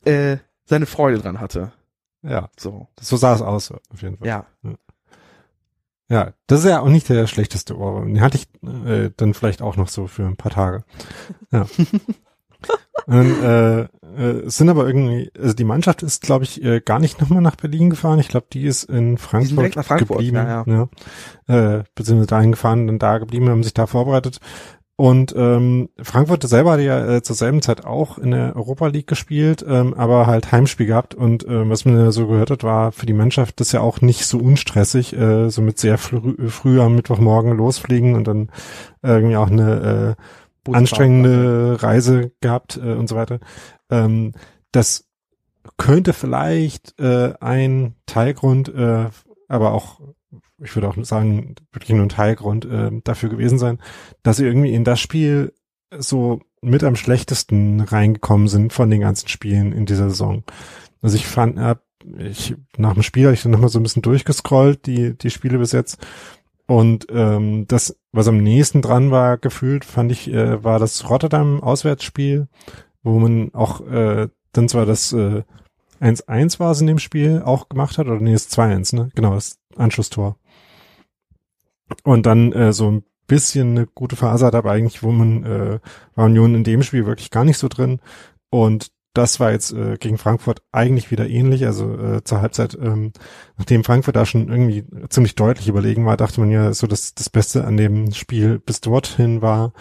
äh, 0.04 0.38
seine 0.64 0.86
Freude 0.86 1.18
dran 1.18 1.40
hatte. 1.40 1.72
Ja, 2.22 2.48
So, 2.58 2.88
so 3.00 3.16
sah 3.16 3.34
es 3.34 3.42
aus, 3.42 3.70
auf 3.70 4.02
jeden 4.02 4.16
Fall. 4.18 4.26
ja. 4.26 4.46
Ja, 4.64 4.72
das 6.46 6.60
ist 6.60 6.66
ja 6.66 6.80
auch 6.80 6.88
nicht 6.88 7.08
der 7.08 7.26
schlechteste 7.26 7.76
Ohrwurm. 7.76 8.14
Den 8.14 8.22
hatte 8.22 8.38
ich 8.38 8.48
äh, 8.86 9.10
dann 9.16 9.34
vielleicht 9.34 9.62
auch 9.62 9.76
noch 9.76 9.88
so 9.88 10.06
für 10.06 10.24
ein 10.24 10.36
paar 10.36 10.52
Tage. 10.52 10.84
Ja. 11.52 11.66
Und 13.06 13.42
äh, 13.42 13.82
äh, 13.82 13.86
es 14.46 14.56
sind 14.56 14.68
aber 14.68 14.86
irgendwie, 14.86 15.30
also 15.38 15.54
die 15.54 15.64
Mannschaft 15.64 16.02
ist, 16.02 16.22
glaube 16.22 16.44
ich, 16.44 16.62
äh, 16.62 16.80
gar 16.80 16.98
nicht 16.98 17.20
nochmal 17.20 17.40
nach 17.40 17.56
Berlin 17.56 17.88
gefahren. 17.88 18.18
Ich 18.18 18.28
glaube, 18.28 18.48
die 18.52 18.64
ist 18.64 18.84
in 18.84 19.16
Frankfurt, 19.16 19.74
Frankfurt, 19.74 20.18
geblieben. 20.18 20.36
ja, 20.36 20.64
ja. 20.66 20.88
Äh, 21.78 21.84
beziehungsweise 21.94 22.26
dahin 22.26 22.52
gefahren, 22.52 22.86
dann 22.86 22.98
da 22.98 23.16
geblieben, 23.18 23.48
haben 23.48 23.62
sich 23.62 23.72
da 23.72 23.86
vorbereitet. 23.86 24.40
Und 25.00 25.32
ähm, 25.36 25.90
Frankfurt 26.02 26.42
selber 26.42 26.72
hatte 26.72 26.82
ja 26.82 27.06
äh, 27.06 27.22
zur 27.22 27.36
selben 27.36 27.62
Zeit 27.62 27.84
auch 27.84 28.18
in 28.18 28.32
der 28.32 28.56
Europa 28.56 28.88
League 28.88 29.06
gespielt, 29.06 29.64
ähm, 29.66 29.94
aber 29.94 30.26
halt 30.26 30.50
Heimspiel 30.50 30.86
gehabt. 30.86 31.14
Und 31.14 31.46
ähm, 31.46 31.70
was 31.70 31.84
man 31.84 31.96
ja 31.96 32.10
so 32.10 32.26
gehört 32.26 32.50
hat, 32.50 32.64
war 32.64 32.90
für 32.90 33.06
die 33.06 33.12
Mannschaft 33.12 33.60
das 33.60 33.70
ja 33.70 33.80
auch 33.80 34.00
nicht 34.00 34.26
so 34.26 34.38
unstressig, 34.38 35.16
äh, 35.16 35.50
so 35.50 35.62
mit 35.62 35.78
sehr 35.78 35.98
früh, 35.98 36.48
früh 36.48 36.80
am 36.80 36.96
Mittwochmorgen 36.96 37.56
losfliegen 37.56 38.16
und 38.16 38.26
dann 38.26 38.50
irgendwie 39.00 39.36
auch 39.36 39.50
eine 39.50 40.16
äh, 40.66 40.72
anstrengende 40.72 41.80
Reise 41.80 42.32
gehabt 42.40 42.76
äh, 42.76 42.94
und 42.94 43.08
so 43.08 43.14
weiter. 43.14 43.38
Ähm, 43.90 44.32
das 44.72 45.06
könnte 45.76 46.12
vielleicht 46.12 46.98
äh, 46.98 47.34
ein 47.40 47.94
Teilgrund, 48.06 48.68
äh, 48.68 49.06
aber 49.46 49.72
auch, 49.74 50.00
ich 50.62 50.74
würde 50.74 50.88
auch 50.88 50.96
sagen, 51.04 51.54
wirklich 51.72 51.90
nur 51.90 52.04
ein 52.04 52.10
Teilgrund 52.10 52.64
äh, 52.64 52.90
dafür 53.04 53.28
gewesen 53.28 53.58
sein, 53.58 53.78
dass 54.22 54.38
sie 54.38 54.44
irgendwie 54.44 54.74
in 54.74 54.84
das 54.84 55.00
Spiel 55.00 55.52
so 55.96 56.40
mit 56.60 56.84
am 56.84 56.96
schlechtesten 56.96 57.80
reingekommen 57.80 58.48
sind 58.48 58.72
von 58.72 58.90
den 58.90 59.00
ganzen 59.00 59.28
Spielen 59.28 59.72
in 59.72 59.86
dieser 59.86 60.10
Saison. 60.10 60.44
Also 61.02 61.16
ich 61.16 61.26
fand, 61.26 61.58
äh, 61.58 61.76
ich, 62.18 62.54
nach 62.76 62.94
dem 62.94 63.02
Spiel 63.02 63.24
habe 63.24 63.34
ich 63.34 63.42
dann 63.42 63.52
nochmal 63.52 63.68
so 63.68 63.78
ein 63.78 63.82
bisschen 63.82 64.02
durchgescrollt, 64.02 64.86
die, 64.86 65.16
die 65.16 65.30
Spiele 65.30 65.58
bis 65.58 65.72
jetzt. 65.72 65.98
Und 66.66 67.06
ähm, 67.10 67.66
das, 67.66 67.96
was 68.12 68.28
am 68.28 68.42
nächsten 68.42 68.82
dran 68.82 69.10
war, 69.10 69.38
gefühlt, 69.38 69.84
fand 69.84 70.12
ich, 70.12 70.30
äh, 70.30 70.62
war 70.62 70.78
das 70.78 71.08
Rotterdam-Auswärtsspiel, 71.08 72.48
wo 73.02 73.18
man 73.18 73.54
auch 73.54 73.80
äh, 73.86 74.28
dann 74.52 74.68
zwar 74.68 74.84
das 74.84 75.12
äh, 75.12 75.44
1-1 76.00 76.60
war 76.60 76.72
es 76.72 76.80
in 76.80 76.86
dem 76.86 76.98
Spiel 76.98 77.42
auch 77.42 77.68
gemacht 77.68 77.98
hat, 77.98 78.06
oder 78.06 78.20
nee, 78.20 78.32
das 78.32 78.50
2-1, 78.50 78.94
ne? 78.94 79.08
Genau, 79.14 79.34
das 79.34 79.58
Anschlusstor. 79.76 80.36
Und 82.04 82.26
dann 82.26 82.52
äh, 82.52 82.72
so 82.72 82.90
ein 82.90 83.04
bisschen 83.26 83.76
eine 83.76 83.86
gute 83.86 84.16
Phase 84.16 84.46
hat, 84.46 84.54
aber 84.54 84.72
eigentlich, 84.72 85.02
wo 85.02 85.12
man 85.12 85.44
äh, 85.44 85.78
war 86.14 86.26
Union 86.26 86.54
in 86.54 86.64
dem 86.64 86.82
Spiel 86.82 87.06
wirklich 87.06 87.30
gar 87.30 87.44
nicht 87.44 87.58
so 87.58 87.68
drin. 87.68 88.00
Und 88.50 88.90
das 89.14 89.40
war 89.40 89.52
jetzt 89.52 89.72
äh, 89.72 89.96
gegen 89.98 90.18
Frankfurt 90.18 90.62
eigentlich 90.72 91.10
wieder 91.10 91.28
ähnlich. 91.28 91.66
Also 91.66 91.98
äh, 91.98 92.24
zur 92.24 92.40
Halbzeit, 92.40 92.78
ähm, 92.80 93.12
nachdem 93.56 93.84
Frankfurt 93.84 94.16
da 94.16 94.24
schon 94.24 94.48
irgendwie 94.48 94.84
ziemlich 95.08 95.34
deutlich 95.34 95.68
überlegen 95.68 96.06
war, 96.06 96.16
dachte 96.16 96.40
man 96.40 96.50
ja 96.50 96.72
so, 96.72 96.86
dass 96.86 97.14
das 97.14 97.28
Beste 97.28 97.64
an 97.64 97.76
dem 97.76 98.12
Spiel 98.12 98.58
bis 98.58 98.80
dorthin 98.80 99.42
war, 99.42 99.72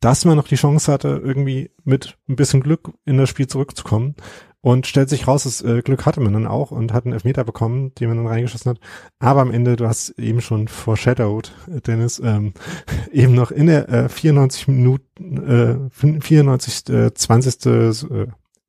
dass 0.00 0.24
man 0.24 0.36
noch 0.36 0.48
die 0.48 0.56
Chance 0.56 0.90
hatte, 0.90 1.20
irgendwie 1.22 1.70
mit 1.84 2.16
ein 2.28 2.36
bisschen 2.36 2.62
Glück 2.62 2.92
in 3.04 3.18
das 3.18 3.28
Spiel 3.28 3.46
zurückzukommen. 3.46 4.16
Und 4.62 4.86
stellt 4.86 5.08
sich 5.08 5.26
raus, 5.26 5.44
das 5.44 5.62
äh, 5.62 5.80
Glück 5.80 6.04
hatte 6.04 6.20
man 6.20 6.34
dann 6.34 6.46
auch 6.46 6.70
und 6.70 6.92
hat 6.92 7.06
einen 7.06 7.14
Elfmeter 7.14 7.44
bekommen, 7.44 7.94
den 7.94 8.08
man 8.08 8.18
dann 8.18 8.26
reingeschossen 8.26 8.70
hat. 8.70 8.78
Aber 9.18 9.40
am 9.40 9.50
Ende, 9.50 9.76
du 9.76 9.86
hast 9.86 10.10
eben 10.18 10.42
schon 10.42 10.68
foreshadowed, 10.68 11.52
Dennis, 11.86 12.20
ähm, 12.22 12.52
eben 13.12 13.34
noch 13.34 13.50
in 13.50 13.66
der 13.66 13.88
äh, 13.88 14.08
94 14.08 14.68
Minuten, 14.68 15.88
äh, 15.90 16.20
94, 16.20 16.88
äh, 16.90 17.14
20. 17.14 17.66
Äh, 17.66 18.26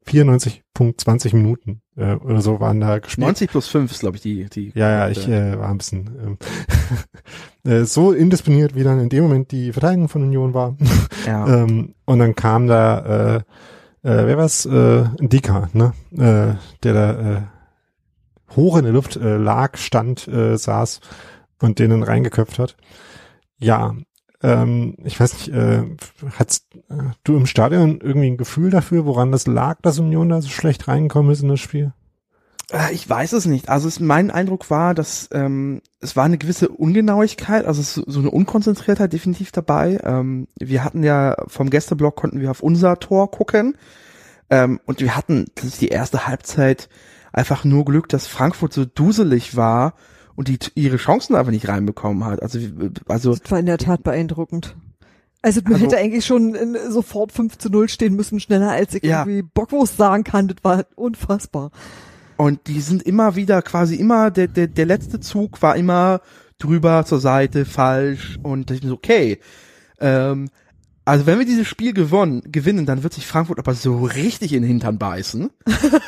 94.20 0.07 1.35
Minuten 1.35 1.81
äh, 1.95 2.15
oder 2.15 2.41
so 2.41 2.59
waren 2.59 2.79
da 2.79 2.99
gespielt. 2.99 3.27
90 3.27 3.51
plus 3.51 3.67
5 3.67 3.91
ist, 3.91 3.99
glaube 3.99 4.17
ich, 4.17 4.23
die, 4.23 4.49
die. 4.49 4.71
Ja, 4.73 4.89
ja, 4.89 5.09
ich 5.09 5.27
äh, 5.27 5.57
war 5.57 5.69
ein 5.69 5.77
bisschen 5.77 6.37
ähm, 7.63 7.71
äh, 7.71 7.85
so 7.85 8.11
indisponiert, 8.11 8.75
wie 8.75 8.83
dann 8.83 8.99
in 8.99 9.09
dem 9.09 9.23
Moment 9.23 9.51
die 9.51 9.71
Verteidigung 9.71 10.09
von 10.09 10.23
Union 10.23 10.53
war. 10.53 10.75
ja. 11.25 11.47
ähm, 11.63 11.93
und 12.05 12.19
dann 12.19 12.35
kam 12.35 12.67
da, 12.67 13.35
äh, 13.35 13.41
äh, 14.03 14.25
wer 14.25 14.37
war's? 14.37 14.65
Äh, 14.65 15.05
Dika, 15.19 15.69
ne? 15.73 15.93
Äh, 16.11 16.55
der 16.83 16.93
da 16.93 17.11
äh, 17.11 17.41
hoch 18.55 18.77
in 18.77 18.83
der 18.83 18.93
Luft 18.93 19.15
äh, 19.15 19.37
lag, 19.37 19.77
stand, 19.77 20.27
äh, 20.27 20.57
saß 20.57 21.01
und 21.59 21.79
den 21.79 21.91
dann 21.91 22.03
reingeköpft 22.03 22.59
hat. 22.59 22.75
Ja, 23.57 23.95
ähm, 24.43 24.95
ich 25.03 25.19
weiß 25.19 25.33
nicht, 25.33 25.47
äh, 25.49 25.83
hast 26.37 26.65
äh, 26.89 27.11
du 27.23 27.37
im 27.37 27.45
Stadion 27.45 27.99
irgendwie 28.01 28.31
ein 28.31 28.37
Gefühl 28.37 28.71
dafür, 28.71 29.05
woran 29.05 29.31
das 29.31 29.47
lag, 29.47 29.81
dass 29.81 29.99
Union 29.99 30.29
da 30.29 30.41
so 30.41 30.49
schlecht 30.49 30.87
reingekommen 30.87 31.31
ist 31.31 31.43
in 31.43 31.49
das 31.49 31.59
Spiel? 31.59 31.93
Äh, 32.71 32.93
Ich 32.93 33.09
weiß 33.09 33.33
es 33.33 33.45
nicht. 33.45 33.69
Also 33.69 33.87
es, 33.87 33.99
mein 33.99 34.31
Eindruck 34.31 34.69
war, 34.69 34.93
dass 34.93 35.29
ähm, 35.33 35.81
es 35.99 36.15
war 36.15 36.25
eine 36.25 36.37
gewisse 36.37 36.69
Ungenauigkeit, 36.69 37.65
also 37.65 37.81
es, 37.81 37.95
so 37.95 38.19
eine 38.19 38.31
Unkonzentriertheit 38.31 39.13
definitiv 39.13 39.51
dabei. 39.51 39.99
Ähm, 40.03 40.47
wir 40.59 40.83
hatten 40.83 41.03
ja 41.03 41.35
vom 41.47 41.69
Gästeblock 41.69 42.15
konnten 42.15 42.39
wir 42.39 42.51
auf 42.51 42.61
unser 42.61 42.99
Tor 42.99 43.29
gucken 43.31 43.75
ähm, 44.49 44.79
und 44.85 44.99
wir 45.01 45.15
hatten 45.15 45.45
die 45.79 45.87
erste 45.89 46.27
Halbzeit 46.27 46.89
einfach 47.33 47.63
nur 47.63 47.85
Glück, 47.85 48.09
dass 48.09 48.27
Frankfurt 48.27 48.73
so 48.73 48.83
duselig 48.85 49.55
war 49.55 49.93
und 50.35 50.47
die 50.47 50.59
ihre 50.75 50.97
Chancen 50.97 51.35
einfach 51.35 51.51
nicht 51.51 51.67
reinbekommen 51.67 52.25
hat. 52.25 52.41
Also 52.41 52.59
also 53.07 53.35
Das 53.35 53.51
war 53.51 53.59
in 53.59 53.65
der 53.67 53.77
Tat 53.77 54.03
beeindruckend. 54.03 54.75
Also 55.43 55.61
man 55.63 55.73
Also- 55.73 55.85
hätte 55.85 55.97
eigentlich 55.97 56.25
schon 56.25 56.55
in, 56.55 56.77
sofort 56.89 57.31
5 57.31 57.57
zu 57.57 57.69
0 57.69 57.89
stehen 57.89 58.15
müssen, 58.15 58.39
schneller 58.39 58.71
als 58.71 58.93
ich 58.93 59.03
Ja. 59.03 59.21
irgendwie 59.21 59.41
Bockwurst 59.41 59.97
sagen 59.97 60.23
kann. 60.23 60.47
Das 60.49 60.57
war 60.63 60.85
unfassbar. 60.95 61.71
Und 62.41 62.65
die 62.65 62.81
sind 62.81 63.03
immer 63.03 63.35
wieder 63.35 63.61
quasi 63.61 63.97
immer, 63.97 64.31
der, 64.31 64.47
der, 64.47 64.65
der 64.65 64.87
letzte 64.87 65.19
Zug 65.19 65.61
war 65.61 65.75
immer 65.75 66.21
drüber, 66.57 67.05
zur 67.05 67.19
Seite, 67.19 67.65
falsch. 67.65 68.39
Und 68.41 68.71
ich 68.71 68.81
bin 68.81 68.89
so, 68.89 68.95
okay. 68.95 69.39
Ähm, 69.99 70.49
also 71.05 71.27
wenn 71.27 71.37
wir 71.37 71.45
dieses 71.45 71.67
Spiel 71.67 71.93
gewonnen, 71.93 72.41
gewinnen, 72.51 72.87
dann 72.87 73.03
wird 73.03 73.13
sich 73.13 73.27
Frankfurt 73.27 73.59
aber 73.59 73.75
so 73.75 74.05
richtig 74.05 74.53
in 74.53 74.63
den 74.63 74.69
Hintern 74.69 74.97
beißen. 74.97 75.51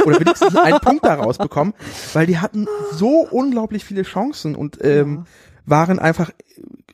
Oder 0.06 0.20
wenigstens 0.20 0.56
einen 0.56 0.80
Punkt 0.80 1.06
daraus 1.06 1.38
bekommen. 1.38 1.76
Weil 2.14 2.26
die 2.26 2.40
hatten 2.40 2.66
so 2.92 3.28
unglaublich 3.30 3.86
viele 3.86 4.02
Chancen 4.02 4.56
und 4.56 4.84
ähm, 4.84 5.26
waren 5.68 6.00
einfach, 6.00 6.32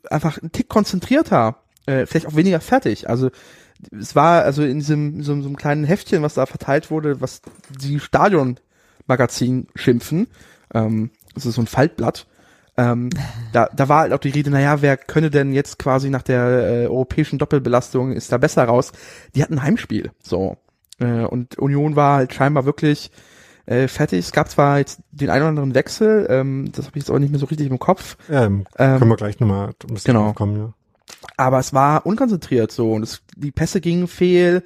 einfach 0.09 0.37
ein 0.41 0.51
Tick 0.51 0.67
konzentrierter. 0.67 1.59
Äh, 1.85 2.05
vielleicht 2.07 2.27
auch 2.27 2.35
weniger 2.35 2.59
fertig. 2.59 3.09
Also 3.09 3.29
es 3.97 4.17
war 4.17 4.43
also 4.43 4.63
in 4.63 4.79
diesem 4.79 5.23
so, 5.23 5.33
so 5.41 5.47
einem 5.47 5.55
kleinen 5.55 5.85
Heftchen, 5.85 6.23
was 6.23 6.33
da 6.33 6.45
verteilt 6.45 6.91
wurde, 6.91 7.21
was 7.21 7.41
die 7.69 8.01
Stadion-Magazin 9.09 9.67
schimpfen. 9.75 10.27
Ähm, 10.73 11.11
das 11.33 11.45
ist 11.45 11.55
so 11.55 11.61
ein 11.61 11.67
Faltblatt. 11.67 12.27
Ähm, 12.77 13.09
da, 13.51 13.67
da 13.75 13.89
war 13.89 14.01
halt 14.01 14.13
auch 14.13 14.19
die 14.19 14.29
Rede, 14.29 14.51
naja, 14.51 14.81
wer 14.81 14.95
könne 14.95 15.29
denn 15.29 15.51
jetzt 15.51 15.79
quasi 15.79 16.09
nach 16.09 16.21
der 16.21 16.43
äh, 16.45 16.87
europäischen 16.87 17.39
Doppelbelastung 17.39 18.13
ist 18.13 18.31
da 18.31 18.37
besser 18.37 18.63
raus? 18.63 18.93
Die 19.35 19.43
hatten 19.43 19.55
ein 19.55 19.63
Heimspiel, 19.63 20.11
so. 20.23 20.57
Äh, 20.99 21.25
und 21.25 21.57
Union 21.57 21.95
war 21.95 22.17
halt 22.17 22.33
scheinbar 22.33 22.65
wirklich 22.65 23.11
äh, 23.65 23.87
fertig. 23.87 24.19
Es 24.19 24.31
gab 24.31 24.49
zwar 24.49 24.77
jetzt 24.77 25.01
den 25.11 25.29
einen 25.29 25.41
oder 25.41 25.49
anderen 25.49 25.75
Wechsel, 25.75 26.27
ähm, 26.29 26.71
das 26.73 26.85
habe 26.85 26.97
ich 26.97 27.03
jetzt 27.03 27.11
auch 27.11 27.19
nicht 27.19 27.31
mehr 27.31 27.39
so 27.39 27.47
richtig 27.47 27.69
im 27.69 27.79
Kopf. 27.79 28.15
Ähm, 28.29 28.65
Ähm, 28.77 28.99
können 28.99 29.11
wir 29.11 29.17
gleich 29.17 29.39
nochmal 29.39 29.69
ein 29.69 29.93
bisschen 29.93 30.13
genau. 30.13 30.31
kommen, 30.31 30.57
ja. 30.57 30.73
aber 31.35 31.59
es 31.59 31.73
war 31.73 32.05
unkonzentriert 32.05 32.71
so 32.71 32.93
und 32.93 33.03
es, 33.03 33.21
die 33.35 33.51
Pässe 33.51 33.81
gingen 33.81 34.07
fehl. 34.07 34.63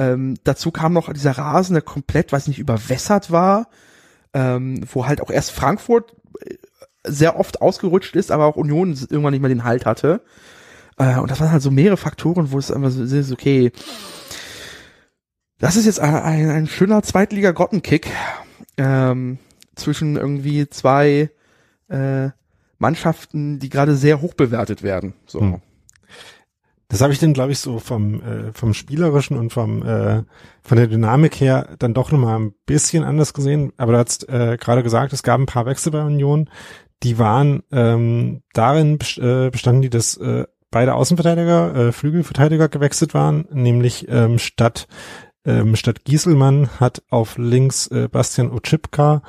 Ähm, 0.00 0.36
dazu 0.44 0.70
kam 0.70 0.94
noch 0.94 1.12
dieser 1.12 1.32
Rasen, 1.32 1.74
der 1.74 1.82
komplett, 1.82 2.32
weiß 2.32 2.48
nicht, 2.48 2.58
überwässert 2.58 3.30
war, 3.30 3.68
ähm, 4.32 4.80
wo 4.90 5.06
halt 5.06 5.20
auch 5.20 5.30
erst 5.30 5.50
Frankfurt 5.50 6.16
äh, 6.40 6.54
sehr 7.06 7.38
oft 7.38 7.60
ausgerutscht 7.60 8.16
ist, 8.16 8.30
aber 8.30 8.46
auch 8.46 8.56
Union 8.56 8.94
irgendwann 9.10 9.32
nicht 9.32 9.42
mehr 9.42 9.50
den 9.50 9.64
Halt 9.64 9.84
hatte. 9.84 10.22
Äh, 10.96 11.18
und 11.18 11.30
das 11.30 11.38
waren 11.40 11.52
halt 11.52 11.60
so 11.60 11.70
mehrere 11.70 11.98
Faktoren, 11.98 12.50
wo 12.50 12.56
es 12.56 12.72
einfach 12.72 12.90
so 12.90 13.02
ist, 13.02 13.30
okay, 13.30 13.72
das 15.58 15.76
ist 15.76 15.84
jetzt 15.84 16.00
ein, 16.00 16.48
ein, 16.48 16.66
schöner 16.66 17.02
Zweitliga-Grottenkick 17.02 18.10
ähm, 18.78 19.38
zwischen 19.74 20.16
irgendwie 20.16 20.66
zwei 20.70 21.28
äh, 21.90 22.30
Mannschaften, 22.78 23.58
die 23.58 23.68
gerade 23.68 23.96
sehr 23.96 24.22
hoch 24.22 24.32
bewertet 24.32 24.82
werden. 24.82 25.12
So. 25.26 25.40
Hm. 25.40 25.60
Das 26.90 27.00
habe 27.00 27.12
ich 27.12 27.20
dann, 27.20 27.32
glaube 27.32 27.52
ich, 27.52 27.60
so 27.60 27.78
vom, 27.78 28.20
äh, 28.20 28.52
vom 28.52 28.74
Spielerischen 28.74 29.38
und 29.38 29.52
vom 29.52 29.82
äh, 29.82 30.24
von 30.62 30.76
der 30.76 30.88
Dynamik 30.88 31.40
her 31.40 31.76
dann 31.78 31.94
doch 31.94 32.10
nochmal 32.10 32.38
ein 32.38 32.52
bisschen 32.66 33.04
anders 33.04 33.32
gesehen. 33.32 33.72
Aber 33.76 33.92
du 33.92 33.98
hast 33.98 34.28
äh, 34.28 34.58
gerade 34.60 34.82
gesagt, 34.82 35.12
es 35.12 35.22
gab 35.22 35.38
ein 35.40 35.46
paar 35.46 35.66
Wechsel 35.66 35.92
bei 35.92 36.02
Union, 36.02 36.50
die 37.04 37.16
waren 37.18 37.62
ähm, 37.70 38.42
darin 38.52 38.98
äh, 39.18 39.50
bestanden, 39.50 39.82
die 39.82 39.90
dass 39.90 40.16
äh, 40.16 40.46
beide 40.72 40.94
Außenverteidiger, 40.94 41.74
äh, 41.76 41.92
Flügelverteidiger 41.92 42.68
gewechselt 42.68 43.14
waren, 43.14 43.46
nämlich 43.52 44.08
ähm, 44.08 44.38
statt 44.38 44.88
ähm, 45.44 45.76
statt 45.76 46.04
Gieselmann 46.04 46.68
hat 46.80 47.02
auf 47.08 47.38
links 47.38 47.86
äh, 47.86 48.08
Bastian 48.10 48.50
Ochipka 48.50 49.22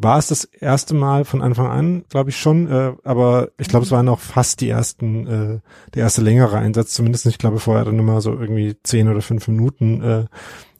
war 0.00 0.18
es 0.18 0.28
das 0.28 0.44
erste 0.44 0.94
Mal 0.94 1.24
von 1.24 1.42
Anfang 1.42 1.66
an, 1.66 2.04
glaube 2.08 2.30
ich 2.30 2.36
schon, 2.36 2.70
äh, 2.70 2.92
aber 3.02 3.48
ich 3.58 3.68
glaube, 3.68 3.84
es 3.84 3.90
waren 3.90 4.08
auch 4.08 4.20
fast 4.20 4.60
die 4.60 4.68
ersten, 4.68 5.26
äh, 5.26 5.60
der 5.94 6.04
erste 6.04 6.22
längere 6.22 6.56
Einsatz, 6.56 6.94
zumindest 6.94 7.26
ich 7.26 7.38
glaube 7.38 7.58
vorher 7.58 7.84
dann 7.84 7.98
immer 7.98 8.20
so 8.20 8.32
irgendwie 8.32 8.76
zehn 8.84 9.08
oder 9.08 9.22
fünf 9.22 9.48
Minuten 9.48 10.02
äh, 10.02 10.24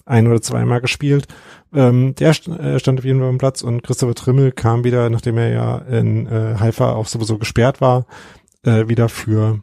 ein 0.06 0.28
oder 0.28 0.40
zweimal 0.40 0.80
gespielt. 0.80 1.26
Ähm, 1.74 2.14
der 2.14 2.32
st 2.32 2.46
äh, 2.48 2.78
stand 2.78 3.00
auf 3.00 3.04
jeden 3.04 3.18
Fall 3.18 3.28
am 3.28 3.38
Platz 3.38 3.62
und 3.62 3.82
Christopher 3.82 4.14
Trimmel 4.14 4.52
kam 4.52 4.84
wieder, 4.84 5.10
nachdem 5.10 5.36
er 5.36 5.48
ja 5.48 5.78
in 5.78 6.28
äh, 6.28 6.54
Haifa 6.60 6.92
auch 6.92 7.08
sowieso 7.08 7.38
gesperrt 7.38 7.80
war, 7.80 8.06
äh, 8.62 8.86
wieder 8.86 9.08
für 9.08 9.60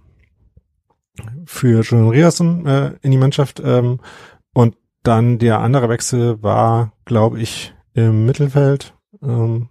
für 1.46 1.82
Julian 1.82 2.10
Riasson 2.10 2.66
äh, 2.66 2.92
in 3.02 3.12
die 3.12 3.18
Mannschaft 3.18 3.62
ähm, 3.64 4.02
und 4.54 4.76
dann 5.04 5.40
der 5.40 5.62
andere 5.62 5.88
Wechsel 5.88 6.44
war, 6.44 6.92
glaube 7.06 7.40
ich, 7.40 7.74
im 7.94 8.26
Mittelfeld 8.26 8.96
ähm, 9.22 9.70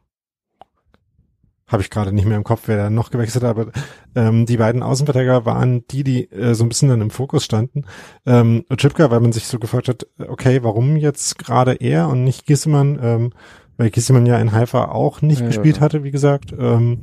habe 1.66 1.82
ich 1.82 1.90
gerade 1.90 2.12
nicht 2.12 2.26
mehr 2.26 2.36
im 2.36 2.44
Kopf, 2.44 2.62
wer 2.66 2.76
da 2.76 2.90
noch 2.90 3.10
gewechselt 3.10 3.44
hat, 3.44 3.56
aber 3.56 3.72
ähm, 4.14 4.46
die 4.46 4.58
beiden 4.58 4.82
Außenverteidiger 4.82 5.46
waren 5.46 5.86
die, 5.88 6.04
die 6.04 6.30
äh, 6.30 6.54
so 6.54 6.64
ein 6.64 6.68
bisschen 6.68 6.88
dann 6.88 7.00
im 7.00 7.10
Fokus 7.10 7.44
standen. 7.44 7.84
Ähm, 8.26 8.64
Chipka, 8.76 9.10
weil 9.10 9.20
man 9.20 9.32
sich 9.32 9.46
so 9.46 9.58
gefragt 9.58 9.88
hat, 9.88 10.06
okay, 10.18 10.62
warum 10.62 10.96
jetzt 10.96 11.38
gerade 11.38 11.74
er 11.74 12.08
und 12.08 12.22
nicht 12.22 12.46
Gissemann, 12.46 12.98
ähm, 13.02 13.32
weil 13.76 13.90
Gissemann 13.90 14.26
ja 14.26 14.38
in 14.38 14.52
Haifa 14.52 14.86
auch 14.86 15.22
nicht 15.22 15.40
ja, 15.40 15.46
gespielt 15.46 15.76
ja. 15.76 15.82
hatte, 15.82 16.04
wie 16.04 16.10
gesagt. 16.10 16.54
Ähm, 16.56 17.00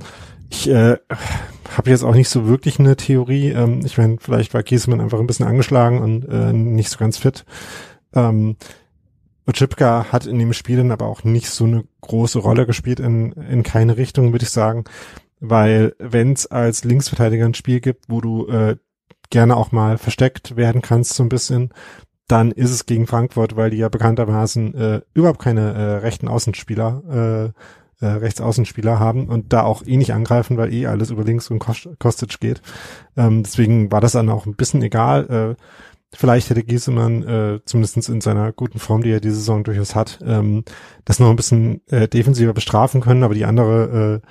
ich 0.50 0.70
äh, 0.70 0.98
habe 1.76 1.89
jetzt 1.89 2.04
auch 2.04 2.16
nicht 2.16 2.30
so 2.30 2.48
wirklich 2.48 2.80
eine 2.80 2.96
Theorie. 2.96 3.50
Ähm, 3.50 3.82
ich 3.84 3.98
meine, 3.98 4.18
vielleicht 4.20 4.54
war 4.54 4.64
Gissemann 4.64 5.02
einfach 5.02 5.20
ein 5.20 5.28
bisschen 5.28 5.48
angeschlagen 5.48 6.00
und 6.02 6.26
äh, 6.26 6.54
nicht 6.54 6.89
so 6.89 6.98
ganz 6.98 7.18
fit. 7.18 7.46
Ähm, 8.14 8.58
Ochipka 9.52 10.08
hat 10.12 10.26
in 10.26 10.39
dem 10.39 10.54
Spiel 10.54 10.78
dann 10.78 10.91
aber 10.91 11.08
auch 11.08 11.24
nicht 11.24 11.49
so 11.49 11.66
eine 11.66 11.84
große 12.02 12.39
Rolle 12.39 12.66
gespielt 12.66 12.99
in, 12.99 13.32
in 13.34 13.64
keine 13.64 13.97
Richtung, 13.97 14.32
würde 14.32 14.43
ich 14.43 14.49
sagen. 14.49 14.86
Weil 15.39 15.95
wenn 15.99 16.34
es 16.34 16.47
als 16.47 16.84
Linksverteidiger 16.84 17.45
ein 17.45 17.54
Spiel 17.54 17.80
gibt, 17.80 18.06
wo 18.10 18.22
du 18.22 18.47
äh, 18.47 18.78
gerne 19.30 19.58
auch 19.58 19.72
mal 19.72 19.97
versteckt 19.97 20.56
werden 20.56 20.82
kannst 20.82 21.14
so 21.14 21.24
ein 21.24 21.30
bisschen, 21.30 21.72
dann 22.28 22.52
ist 22.52 22.72
es 22.72 22.86
gegen 22.86 23.08
Frankfurt, 23.08 23.56
weil 23.56 23.72
die 23.72 23.78
ja 23.78 23.89
bekanntermaßen 23.89 24.76
äh, 24.76 25.02
überhaupt 25.14 25.41
keine 25.41 25.74
äh, 25.74 25.97
rechten 25.97 26.28
Außenspieler, 26.28 27.52
äh, 28.02 28.06
äh, 28.06 28.08
Rechtsaußenspieler 28.08 28.99
haben 28.99 29.28
und 29.28 29.54
da 29.54 29.64
auch 29.64 29.86
eh 29.86 29.97
nicht 29.97 30.14
angreifen, 30.14 30.58
weil 30.58 30.74
eh 30.74 30.88
alles 30.88 31.12
über 31.12 31.24
links 31.24 31.49
und 31.49 31.60
Kostic 31.60 32.39
geht. 32.39 32.62
Ähm, 33.18 33.43
deswegen 33.43 33.91
war 33.91 34.02
das 34.02 34.14
dann 34.14 34.30
auch 34.30 34.45
ein 34.45 34.56
bisschen 34.56 34.82
egal. 34.82 35.56
Äh, 35.60 35.64
Vielleicht 36.14 36.49
hätte 36.49 36.64
Giesemann 36.64 37.24
äh, 37.24 37.59
zumindest 37.66 38.09
in 38.09 38.20
seiner 38.20 38.51
guten 38.51 38.80
Form, 38.80 39.01
die 39.01 39.12
er 39.12 39.22
diese 39.22 39.36
Saison 39.36 39.64
durchaus 39.64 39.95
hat, 39.95 40.20
ähm, 40.26 40.64
das 41.05 41.20
noch 41.20 41.30
ein 41.30 41.38
bisschen 41.38 41.82
äh, 41.88 42.07
defensiver 42.07 42.53
bestrafen 42.53 42.99
können, 42.99 43.24
aber 43.24 43.34
die 43.34 43.45
andere, 43.45 44.22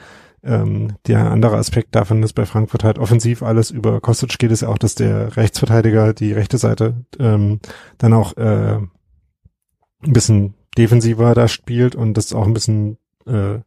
äh, 0.44 0.50
ähm, 0.52 0.96
der 1.06 1.30
andere 1.30 1.56
Aspekt 1.56 1.94
davon 1.94 2.22
ist 2.22 2.34
bei 2.34 2.44
Frankfurt 2.44 2.84
halt 2.84 2.98
offensiv 2.98 3.42
alles 3.42 3.70
über 3.70 4.00
Kostic 4.00 4.38
geht 4.38 4.50
es 4.50 4.60
ja 4.60 4.68
auch, 4.68 4.78
dass 4.78 4.94
der 4.94 5.36
Rechtsverteidiger 5.36 6.12
die 6.12 6.32
rechte 6.32 6.58
Seite 6.58 7.04
ähm, 7.18 7.60
dann 7.96 8.12
auch 8.12 8.36
äh, 8.36 8.76
ein 8.76 10.12
bisschen 10.12 10.54
defensiver 10.76 11.34
da 11.34 11.48
spielt 11.48 11.94
und 11.94 12.14
das 12.14 12.32
auch 12.32 12.46
ein 12.46 12.54
bisschen 12.54 12.98
äh, 13.26 13.60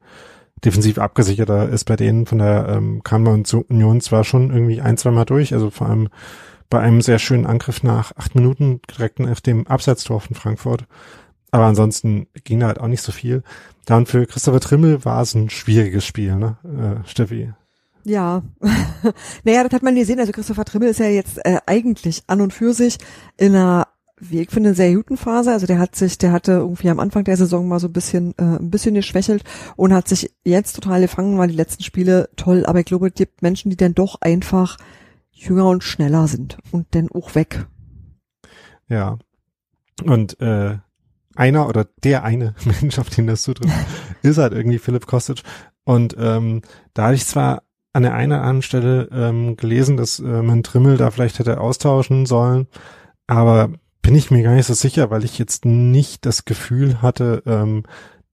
defensiv 0.64 0.98
abgesicherter 0.98 1.70
ist 1.70 1.86
bei 1.86 1.96
denen. 1.96 2.26
Von 2.26 2.40
der 2.40 2.68
ähm, 2.70 3.02
kam 3.04 3.24
man 3.24 3.46
zu 3.46 3.66
Union 3.68 4.02
zwar 4.02 4.24
schon 4.24 4.52
irgendwie 4.52 4.82
ein, 4.82 4.98
zwei 4.98 5.12
Mal 5.12 5.26
durch, 5.26 5.54
also 5.54 5.70
vor 5.70 5.90
allem 5.90 6.10
bei 6.74 6.80
einem 6.80 7.02
sehr 7.02 7.20
schönen 7.20 7.46
Angriff 7.46 7.84
nach 7.84 8.18
acht 8.18 8.34
Minuten 8.34 8.82
direkt 8.90 9.20
nach 9.20 9.40
dem 9.40 9.68
Abseitstor 9.68 10.20
von 10.20 10.36
Frankfurt. 10.36 10.88
Aber 11.52 11.66
ansonsten 11.66 12.26
ging 12.46 12.60
da 12.60 12.66
halt 12.66 12.80
auch 12.80 12.88
nicht 12.88 13.04
so 13.04 13.12
viel. 13.12 13.44
Da 13.86 13.98
und 13.98 14.10
für 14.10 14.26
Christopher 14.26 14.60
Trimmel 14.60 15.06
war 15.06 15.22
es 15.22 15.36
ein 15.36 15.52
schwieriges 15.52 16.04
Spiel, 16.04 16.36
ne, 16.36 16.58
äh, 16.64 17.08
Steffi? 17.08 17.54
Ja, 18.06 18.42
naja, 19.44 19.64
das 19.64 19.72
hat 19.72 19.84
man 19.84 19.94
gesehen. 19.94 20.20
Also 20.20 20.32
Christopher 20.32 20.66
Trimmel 20.66 20.90
ist 20.90 21.00
ja 21.00 21.06
jetzt 21.06 21.46
äh, 21.46 21.60
eigentlich 21.68 22.24
an 22.26 22.42
und 22.42 22.54
für 22.54 22.74
sich 22.74 22.98
in 23.38 23.54
einer, 23.54 23.88
wie 24.20 24.42
ich 24.42 24.50
finde, 24.50 24.74
sehr 24.74 24.96
guten 24.96 25.16
Phase. 25.16 25.52
Also 25.52 25.68
der 25.68 25.78
hat 25.78 25.96
sich, 25.96 26.18
der 26.18 26.32
hatte 26.32 26.54
irgendwie 26.54 26.90
am 26.90 27.00
Anfang 27.00 27.24
der 27.24 27.38
Saison 27.38 27.68
mal 27.68 27.80
so 27.80 27.88
ein 27.88 27.94
bisschen, 27.94 28.34
äh, 28.40 28.58
ein 28.58 28.72
bisschen 28.72 28.96
geschwächelt 28.96 29.44
und 29.76 29.94
hat 29.94 30.08
sich 30.08 30.34
jetzt 30.44 30.74
total 30.74 31.02
gefangen, 31.02 31.38
weil 31.38 31.50
die 31.50 31.56
letzten 31.56 31.84
Spiele 31.84 32.30
toll. 32.36 32.66
Aber 32.66 32.80
ich 32.80 32.86
glaube, 32.88 33.10
es 33.10 33.14
gibt 33.14 33.44
Menschen, 33.44 33.70
die 33.70 33.78
dann 33.78 33.94
doch 33.94 34.22
einfach 34.22 34.80
jünger 35.34 35.68
und 35.68 35.84
schneller 35.84 36.28
sind 36.28 36.58
und 36.72 36.88
dann 36.92 37.10
auch 37.12 37.36
weg. 37.36 37.68
Ja. 38.88 39.18
Und 40.04 40.40
äh, 40.40 40.78
einer 41.36 41.68
oder 41.68 41.86
der 42.04 42.24
eine 42.24 42.56
Mensch, 42.66 43.00
auf 43.00 43.10
den 43.10 43.28
das 43.28 43.44
zutrifft, 43.44 43.74
ist 44.22 44.38
halt 44.38 44.54
irgendwie 44.54 44.80
Philipp 44.80 45.08
Kostic. 45.08 45.44
Und 45.84 46.16
ähm, 46.18 46.62
da 46.94 47.06
hatte 47.06 47.16
ich 47.16 47.26
zwar 47.26 47.64
an 47.92 48.04
der 48.04 48.14
einen 48.14 48.32
oder 48.32 48.42
anderen 48.42 48.62
Stelle 48.62 49.10
ähm, 49.12 49.56
gelesen, 49.56 49.98
dass 49.98 50.20
äh, 50.20 50.42
man 50.42 50.64
Trimmel 50.64 50.98
da 50.98 51.12
vielleicht 51.12 51.40
hätte 51.40 51.60
austauschen 51.60 52.26
sollen, 52.26 52.68
aber 53.28 53.72
bin 54.02 54.16
ich 54.16 54.32
mir 54.32 54.44
gar 54.44 54.56
nicht 54.56 54.66
so 54.66 54.74
sicher, 54.74 55.12
weil 55.12 55.24
ich 55.24 55.38
jetzt 55.38 55.66
nicht 55.66 56.26
das 56.26 56.46
Gefühl 56.46 57.02
hatte, 57.02 57.44
ähm, 57.46 57.84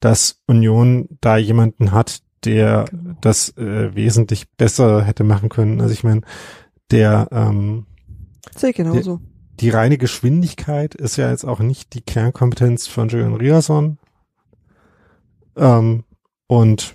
dass 0.01 0.43
Union 0.47 1.09
da 1.21 1.37
jemanden 1.37 1.93
hat, 1.93 2.23
der 2.45 2.87
genau. 2.91 3.17
das 3.21 3.57
äh, 3.57 3.95
wesentlich 3.95 4.51
besser 4.53 5.05
hätte 5.05 5.25
machen 5.25 5.51
können. 5.51 5.81
Also 5.81 5.93
ich 5.93 6.05
meine, 6.05 6.23
der 6.91 7.29
ähm, 7.31 7.87
Sehe 8.57 8.73
genauso. 8.73 9.17
Der, 9.17 9.27
die 9.61 9.71
reine 9.71 9.99
Geschwindigkeit 9.99 10.95
ist 10.95 11.17
ja 11.17 11.31
jetzt 11.31 11.45
auch 11.45 11.61
nicht 11.61 11.95
die 11.95 12.01
Kernkompetenz 12.01 12.87
von 12.87 13.09
Julian 13.09 13.35
Riason. 13.35 13.99
Ähm, 15.57 16.05
und 16.47 16.95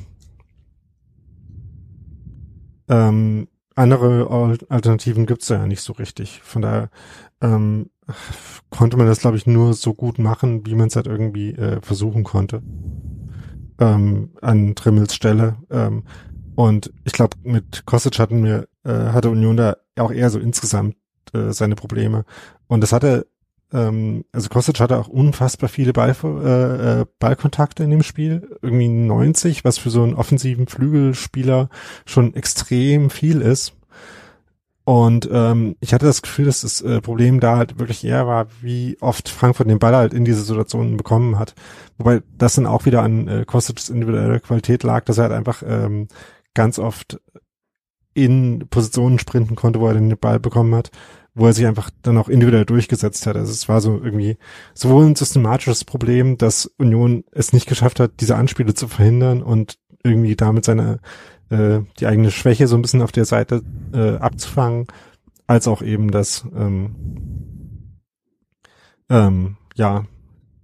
ähm, 2.88 3.48
andere 3.76 4.58
Alternativen 4.70 5.26
gibt's 5.26 5.48
da 5.48 5.56
ja 5.56 5.68
nicht 5.68 5.82
so 5.82 5.94
richtig. 5.94 6.42
Von 6.42 6.62
daher 6.62 6.90
ähm, 7.42 7.90
konnte 8.70 8.98
man 8.98 9.08
das, 9.08 9.20
glaube 9.20 9.38
ich, 9.38 9.46
nur 9.46 9.74
so 9.74 9.94
gut 9.94 10.20
machen, 10.20 10.66
wie 10.66 10.76
man 10.76 10.88
es 10.88 10.96
halt 10.96 11.08
irgendwie 11.08 11.52
äh, 11.52 11.82
versuchen 11.82 12.24
konnte. 12.24 12.62
Ähm, 13.80 14.32
an 14.42 14.76
Trimmels 14.76 15.14
Stelle. 15.14 15.58
Ähm, 15.70 16.04
und 16.56 16.92
ich 17.04 17.14
glaube, 17.14 17.36
mit 17.44 17.86
Kostic 17.86 18.20
hatten 18.20 18.44
wir, 18.44 18.68
äh, 18.84 19.12
hatte 19.12 19.30
Union 19.30 19.58
da 19.58 19.78
auch 19.98 20.12
eher 20.12 20.30
so 20.30 20.40
insgesamt 20.40 20.96
äh, 21.34 21.52
seine 21.52 21.76
Probleme. 21.76 22.26
Und 22.68 22.82
das 22.82 22.94
hatte, 22.94 23.28
ähm, 23.74 24.26
also 24.32 24.50
Kostic 24.50 24.80
hatte 24.80 24.98
auch 24.98 25.08
unfassbar 25.08 25.70
viele 25.70 25.94
Ball, 25.94 26.16
äh, 26.24 27.02
äh, 27.02 27.06
Ballkontakte 27.20 27.84
in 27.84 27.92
dem 27.92 28.04
Spiel. 28.04 28.58
Irgendwie 28.62 28.88
90, 28.88 29.66
was 29.66 29.78
für 29.78 29.90
so 29.90 30.04
einen 30.04 30.16
offensiven 30.16 30.68
Flügelspieler 30.68 31.70
schon 32.06 32.34
extrem 32.34 33.10
viel 33.10 33.42
ist. 33.42 33.74
Und 34.86 35.28
ähm, 35.32 35.76
ich 35.80 35.96
hatte 35.96 36.06
das 36.06 36.22
Gefühl, 36.22 36.46
dass 36.46 36.62
das 36.62 36.80
äh, 36.82 37.02
Problem 37.02 37.40
da 37.40 37.58
halt 37.58 37.80
wirklich 37.80 38.06
eher 38.06 38.28
war, 38.28 38.46
wie 38.62 38.98
oft 39.02 39.30
Frankfurt 39.30 39.68
den 39.68 39.80
Ball 39.80 39.96
halt 39.96 40.14
in 40.14 40.26
diese 40.26 40.44
Situationen 40.44 40.96
bekommen 40.96 41.40
hat. 41.40 41.56
Wobei 41.98 42.22
das 42.38 42.54
dann 42.54 42.68
auch 42.68 42.86
wieder 42.86 43.02
an 43.02 43.28
äh, 43.28 43.46
Kostic's 43.46 43.90
individuelle 43.90 44.40
Qualität 44.40 44.84
lag, 44.84 45.04
dass 45.06 45.18
er 45.18 45.24
halt 45.24 45.34
einfach 45.34 45.64
ähm, 45.68 46.08
ganz 46.56 46.80
oft 46.80 47.20
in 48.16 48.68
Positionen 48.70 49.20
sprinten 49.20 49.56
konnte, 49.56 49.80
wo 49.80 49.88
er 49.88 49.94
den 49.94 50.18
Ball 50.18 50.40
bekommen 50.40 50.74
hat, 50.74 50.90
wo 51.36 51.46
er 51.46 51.54
sich 51.54 51.68
einfach 51.68 51.92
dann 52.02 52.18
auch 52.18 52.30
individuell 52.30 52.66
durchgesetzt 52.66 53.28
hat. 53.28 53.36
Also 53.36 53.52
es 53.52 53.70
war 53.70 53.82
so 53.82 54.02
irgendwie 54.02 54.38
sowohl 54.74 55.06
ein 55.06 55.16
systematisches 55.16 55.84
Problem, 55.84 56.38
dass 56.38 56.66
Union 56.78 57.26
es 57.32 57.54
nicht 57.54 57.68
geschafft 57.68 58.00
hat, 58.00 58.14
diese 58.22 58.38
Anspiele 58.38 58.74
zu 58.74 58.88
verhindern 58.88 59.44
und 59.44 59.78
irgendwie 60.04 60.36
damit 60.36 60.66
seine 60.66 61.00
äh, 61.50 61.82
die 62.00 62.08
eigene 62.08 62.32
Schwäche 62.32 62.68
so 62.68 62.76
ein 62.76 62.82
bisschen 62.82 63.02
auf 63.02 63.12
der 63.12 63.26
Seite 63.26 63.62
äh, 63.94 64.16
abzufangen, 64.16 64.88
als 65.46 65.68
auch 65.68 65.82
eben 65.82 66.10
das 66.10 66.46
ähm, 66.56 66.96
ähm, 69.10 69.58
ja, 69.76 70.06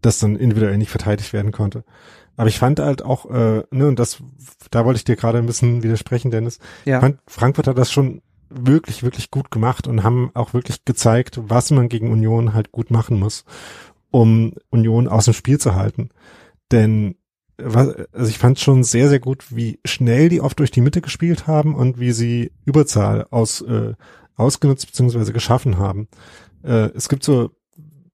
das 0.01 0.19
dann 0.19 0.35
individuell 0.35 0.77
nicht 0.77 0.89
verteidigt 0.89 1.33
werden 1.33 1.51
konnte. 1.51 1.83
Aber 2.41 2.49
ich 2.49 2.57
fand 2.57 2.79
halt 2.79 3.03
auch, 3.03 3.29
äh, 3.29 3.61
ne, 3.69 3.87
und 3.87 3.99
das, 3.99 4.17
da 4.71 4.83
wollte 4.83 4.97
ich 4.97 5.03
dir 5.03 5.15
gerade 5.15 5.37
ein 5.37 5.45
bisschen 5.45 5.83
widersprechen, 5.83 6.31
Dennis. 6.31 6.57
Ja. 6.85 6.99
Fand, 6.99 7.19
Frankfurt 7.27 7.67
hat 7.67 7.77
das 7.77 7.91
schon 7.91 8.23
wirklich, 8.49 9.03
wirklich 9.03 9.29
gut 9.29 9.51
gemacht 9.51 9.87
und 9.87 10.01
haben 10.01 10.31
auch 10.33 10.55
wirklich 10.55 10.83
gezeigt, 10.83 11.39
was 11.39 11.69
man 11.69 11.87
gegen 11.87 12.11
Union 12.11 12.55
halt 12.55 12.71
gut 12.71 12.89
machen 12.89 13.19
muss, 13.19 13.45
um 14.09 14.53
Union 14.71 15.07
aus 15.07 15.25
dem 15.25 15.35
Spiel 15.35 15.59
zu 15.59 15.75
halten. 15.75 16.09
Denn 16.71 17.13
was, 17.59 17.89
also 18.11 18.27
ich 18.31 18.39
fand 18.39 18.59
schon 18.59 18.83
sehr, 18.83 19.07
sehr 19.07 19.19
gut, 19.19 19.55
wie 19.55 19.79
schnell 19.85 20.27
die 20.27 20.41
oft 20.41 20.57
durch 20.57 20.71
die 20.71 20.81
Mitte 20.81 21.01
gespielt 21.01 21.45
haben 21.45 21.75
und 21.75 21.99
wie 21.99 22.11
sie 22.11 22.53
Überzahl 22.65 23.27
aus, 23.29 23.61
äh, 23.61 23.93
ausgenutzt 24.35 24.87
bzw. 24.87 25.31
geschaffen 25.31 25.77
haben. 25.77 26.07
Äh, 26.63 26.89
es 26.95 27.07
gibt 27.07 27.23
so 27.23 27.51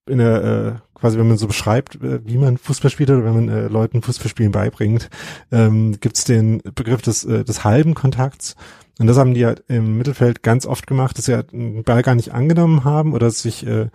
in 0.06 0.18
der, 0.18 0.44
äh, 0.44 0.87
quasi 0.98 1.18
wenn 1.18 1.28
man 1.28 1.38
so 1.38 1.48
beschreibt, 1.48 1.96
äh, 1.96 2.26
wie 2.26 2.38
man 2.38 2.58
Fußball 2.58 2.92
spielt 2.92 3.10
oder 3.10 3.24
wenn 3.24 3.46
man 3.46 3.50
äh, 3.50 3.68
Leuten 3.68 4.02
Fußballspielen 4.02 4.52
beibringt, 4.52 5.10
ähm, 5.52 6.00
gibt 6.00 6.18
es 6.18 6.24
den 6.24 6.62
Begriff 6.76 7.02
des, 7.02 7.24
äh, 7.24 7.44
des 7.44 7.64
halben 7.64 7.94
Kontakts. 7.94 8.56
Und 9.00 9.06
das 9.08 9.18
haben 9.18 9.36
die 9.36 9.42
ja 9.42 9.54
im 9.68 9.98
Mittelfeld 9.98 10.42
ganz 10.42 10.66
oft 10.66 10.88
gemacht, 10.88 11.18
dass 11.18 11.26
sie 11.26 11.36
halt 11.36 11.52
den 11.52 11.84
Ball 11.84 12.02
gar 12.02 12.16
nicht 12.16 12.34
angenommen 12.34 12.84
haben 12.84 13.14
oder 13.14 13.30
sich 13.30 13.66
äh, 13.66 13.90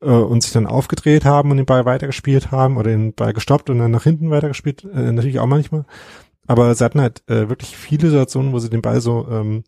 äh, 0.00 0.06
und 0.06 0.42
sich 0.42 0.52
dann 0.52 0.66
aufgedreht 0.66 1.24
haben 1.24 1.50
und 1.50 1.56
den 1.56 1.66
Ball 1.66 1.84
weitergespielt 1.84 2.50
haben 2.50 2.76
oder 2.76 2.90
den 2.90 3.12
Ball 3.12 3.32
gestoppt 3.32 3.70
und 3.70 3.78
dann 3.78 3.90
nach 3.90 4.04
hinten 4.04 4.30
weitergespielt, 4.30 4.84
äh, 4.84 5.12
natürlich 5.12 5.40
auch 5.40 5.46
manchmal. 5.46 5.84
Aber 6.46 6.72
sie 6.74 6.84
hatten 6.84 7.00
halt 7.00 7.22
äh, 7.28 7.48
wirklich 7.48 7.76
viele 7.76 8.08
Situationen, 8.10 8.52
wo 8.52 8.58
sie 8.60 8.70
den 8.70 8.82
Ball 8.82 9.00
so 9.00 9.26
ähm, 9.28 9.64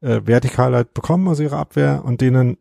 äh, 0.00 0.20
vertikal 0.24 0.74
halt 0.74 0.92
bekommen 0.92 1.28
aus 1.28 1.40
ihrer 1.40 1.58
Abwehr 1.58 2.02
und 2.04 2.20
den 2.20 2.34
dann 2.34 2.56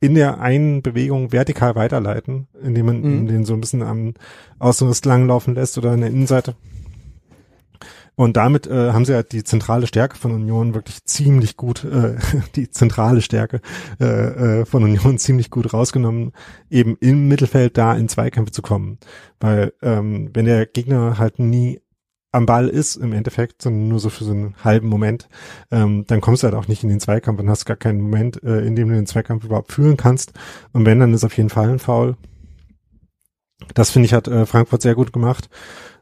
in 0.00 0.14
der 0.14 0.40
einen 0.40 0.82
Bewegung 0.82 1.32
vertikal 1.32 1.74
weiterleiten, 1.74 2.46
indem 2.62 2.86
man 2.86 3.00
Mhm. 3.00 3.26
den 3.26 3.44
so 3.44 3.54
ein 3.54 3.60
bisschen 3.60 3.82
am 3.82 4.14
Außenriss 4.58 5.04
langlaufen 5.04 5.54
lässt 5.54 5.76
oder 5.78 5.90
an 5.92 6.00
der 6.00 6.10
Innenseite. 6.10 6.54
Und 8.14 8.36
damit 8.36 8.66
äh, 8.66 8.90
haben 8.92 9.04
sie 9.04 9.14
halt 9.14 9.30
die 9.30 9.44
zentrale 9.44 9.86
Stärke 9.86 10.16
von 10.16 10.32
Union 10.32 10.74
wirklich 10.74 11.04
ziemlich 11.04 11.56
gut, 11.56 11.84
äh, 11.84 12.16
die 12.56 12.68
zentrale 12.68 13.22
Stärke 13.22 13.60
äh, 14.00 14.04
äh, 14.60 14.64
von 14.64 14.82
Union 14.82 15.18
ziemlich 15.18 15.50
gut 15.50 15.72
rausgenommen, 15.72 16.32
eben 16.68 16.96
im 17.00 17.28
Mittelfeld 17.28 17.78
da 17.78 17.94
in 17.96 18.08
Zweikämpfe 18.08 18.50
zu 18.50 18.60
kommen. 18.62 18.98
Weil 19.38 19.72
ähm, 19.82 20.30
wenn 20.34 20.46
der 20.46 20.66
Gegner 20.66 21.18
halt 21.18 21.38
nie 21.38 21.80
am 22.30 22.46
Ball 22.46 22.68
ist 22.68 22.96
im 22.96 23.12
Endeffekt, 23.12 23.62
sondern 23.62 23.88
nur 23.88 24.00
so 24.00 24.10
für 24.10 24.24
so 24.24 24.32
einen 24.32 24.54
halben 24.62 24.88
Moment, 24.88 25.28
ähm, 25.70 26.04
dann 26.06 26.20
kommst 26.20 26.42
du 26.42 26.46
halt 26.46 26.54
auch 26.54 26.68
nicht 26.68 26.82
in 26.82 26.90
den 26.90 27.00
Zweikampf 27.00 27.40
und 27.40 27.48
hast 27.48 27.64
gar 27.64 27.76
keinen 27.76 28.00
Moment, 28.00 28.42
äh, 28.42 28.60
in 28.60 28.76
dem 28.76 28.88
du 28.88 28.94
den 28.94 29.06
Zweikampf 29.06 29.44
überhaupt 29.44 29.72
führen 29.72 29.96
kannst. 29.96 30.32
Und 30.72 30.84
wenn, 30.84 31.00
dann 31.00 31.14
ist 31.14 31.24
auf 31.24 31.36
jeden 31.36 31.48
Fall 31.48 31.70
ein 31.70 31.78
Foul. 31.78 32.16
Das 33.74 33.90
finde 33.90 34.06
ich 34.06 34.12
hat 34.12 34.28
äh, 34.28 34.46
Frankfurt 34.46 34.82
sehr 34.82 34.94
gut 34.94 35.12
gemacht. 35.12 35.48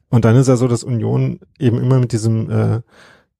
Und 0.08 0.24
dann 0.24 0.36
ist 0.36 0.48
ja 0.48 0.56
so, 0.56 0.68
dass 0.68 0.84
Union 0.84 1.40
eben 1.58 1.78
immer 1.80 1.98
mit 1.98 2.12
diesem 2.12 2.50
äh, 2.50 2.80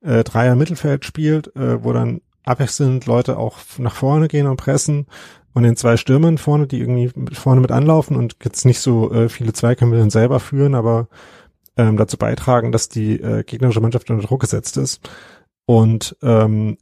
äh, 0.01 0.24
Dreier 0.24 0.57
Mittelfeld 0.57 1.05
spielt, 1.05 1.55
äh, 1.57 1.82
wo 1.82 1.93
dann 1.93 2.20
abwechselnd 2.45 3.07
Leute 3.07 3.39
auch 3.39 3.59
nach 3.78 3.95
vorne 3.95 4.28
gehen 4.28 4.47
und 4.47 4.57
pressen 4.57 5.07
und 5.53 5.64
den 5.64 5.76
zwei 5.76 5.97
Stürmern 5.97 6.39
vorne, 6.39 6.66
die 6.66 6.80
irgendwie 6.80 7.11
vorne 7.34 7.61
mit 7.61 7.72
anlaufen 7.72 8.16
und 8.16 8.37
jetzt 8.45 8.64
nicht 8.64 8.80
so 8.80 9.12
äh, 9.12 9.28
viele 9.28 9.53
Zweikämpfe 9.53 9.99
dann 9.99 10.11
selber 10.11 10.39
führen, 10.39 10.74
aber 10.74 11.09
ähm, 11.76 11.96
dazu 11.96 12.16
beitragen, 12.16 12.72
dass 12.72 12.88
die 12.88 13.20
äh, 13.20 13.42
gegnerische 13.44 13.80
Mannschaft 13.80 14.10
unter 14.10 14.26
Druck 14.26 14.40
gesetzt 14.40 14.76
ist. 14.76 15.08
Und 15.66 16.16
ähm, 16.22 16.78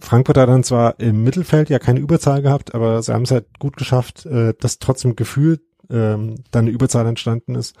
Frankfurt 0.00 0.38
hat 0.38 0.48
dann 0.48 0.64
zwar 0.64 1.00
im 1.00 1.24
Mittelfeld 1.24 1.70
ja 1.70 1.78
keine 1.78 2.00
Überzahl 2.00 2.42
gehabt, 2.42 2.74
aber 2.74 3.02
sie 3.02 3.12
haben 3.12 3.22
es 3.22 3.30
halt 3.30 3.58
gut 3.58 3.76
geschafft, 3.76 4.26
äh, 4.26 4.54
dass 4.58 4.78
trotzdem 4.78 5.16
gefühlt 5.16 5.60
ähm, 5.90 6.36
dann 6.50 6.66
eine 6.66 6.70
Überzahl 6.70 7.06
entstanden 7.06 7.54
ist, 7.54 7.74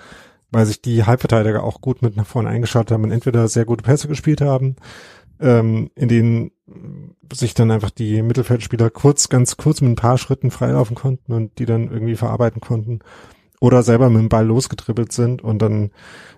weil 0.50 0.66
sich 0.66 0.82
die 0.82 1.04
Halbverteidiger 1.04 1.62
auch 1.62 1.80
gut 1.80 2.02
mit 2.02 2.16
nach 2.16 2.26
vorne 2.26 2.48
eingeschaut 2.48 2.90
haben 2.90 3.04
und 3.04 3.12
entweder 3.12 3.46
sehr 3.48 3.66
gute 3.66 3.84
Pässe 3.84 4.08
gespielt 4.08 4.40
haben, 4.40 4.76
ähm, 5.40 5.90
in 5.94 6.08
denen 6.08 6.50
sich 7.32 7.54
dann 7.54 7.70
einfach 7.70 7.90
die 7.90 8.22
Mittelfeldspieler 8.22 8.90
kurz, 8.90 9.28
ganz 9.28 9.56
kurz 9.56 9.80
mit 9.80 9.92
ein 9.92 9.96
paar 9.96 10.18
Schritten 10.18 10.50
freilaufen 10.50 10.96
konnten 10.96 11.32
und 11.32 11.58
die 11.58 11.66
dann 11.66 11.90
irgendwie 11.90 12.16
verarbeiten 12.16 12.60
konnten 12.60 13.00
oder 13.60 13.82
selber 13.82 14.08
mit 14.10 14.20
dem 14.20 14.28
Ball 14.28 14.46
losgetribbelt 14.46 15.12
sind 15.12 15.42
und 15.42 15.60
dann 15.60 15.90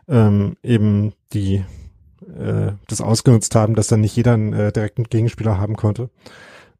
ähm, 0.09 0.57
eben 0.63 1.13
die 1.33 1.65
äh, 2.39 2.73
das 2.89 3.01
ausgenutzt 3.01 3.55
haben, 3.55 3.75
dass 3.75 3.89
dann 3.89 4.01
nicht 4.01 4.17
jeder 4.17 4.35
einen 4.35 4.53
äh, 4.53 4.73
direkten 4.73 5.05
Gegenspieler 5.05 5.59
haben 5.59 5.77
konnte. 5.77 6.11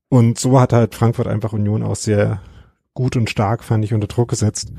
Und 0.09 0.39
so 0.39 0.61
hat 0.61 0.73
halt 0.73 0.95
Frankfurt 0.95 1.27
einfach 1.29 1.53
Union 1.53 1.83
auch 1.83 1.97
sehr 1.97 2.41
gut 2.95 3.17
und 3.17 3.31
stark, 3.31 3.63
fand 3.63 3.85
ich, 3.85 3.95
unter 3.95 4.09
Druck 4.09 4.29
gesetzt. 4.31 4.73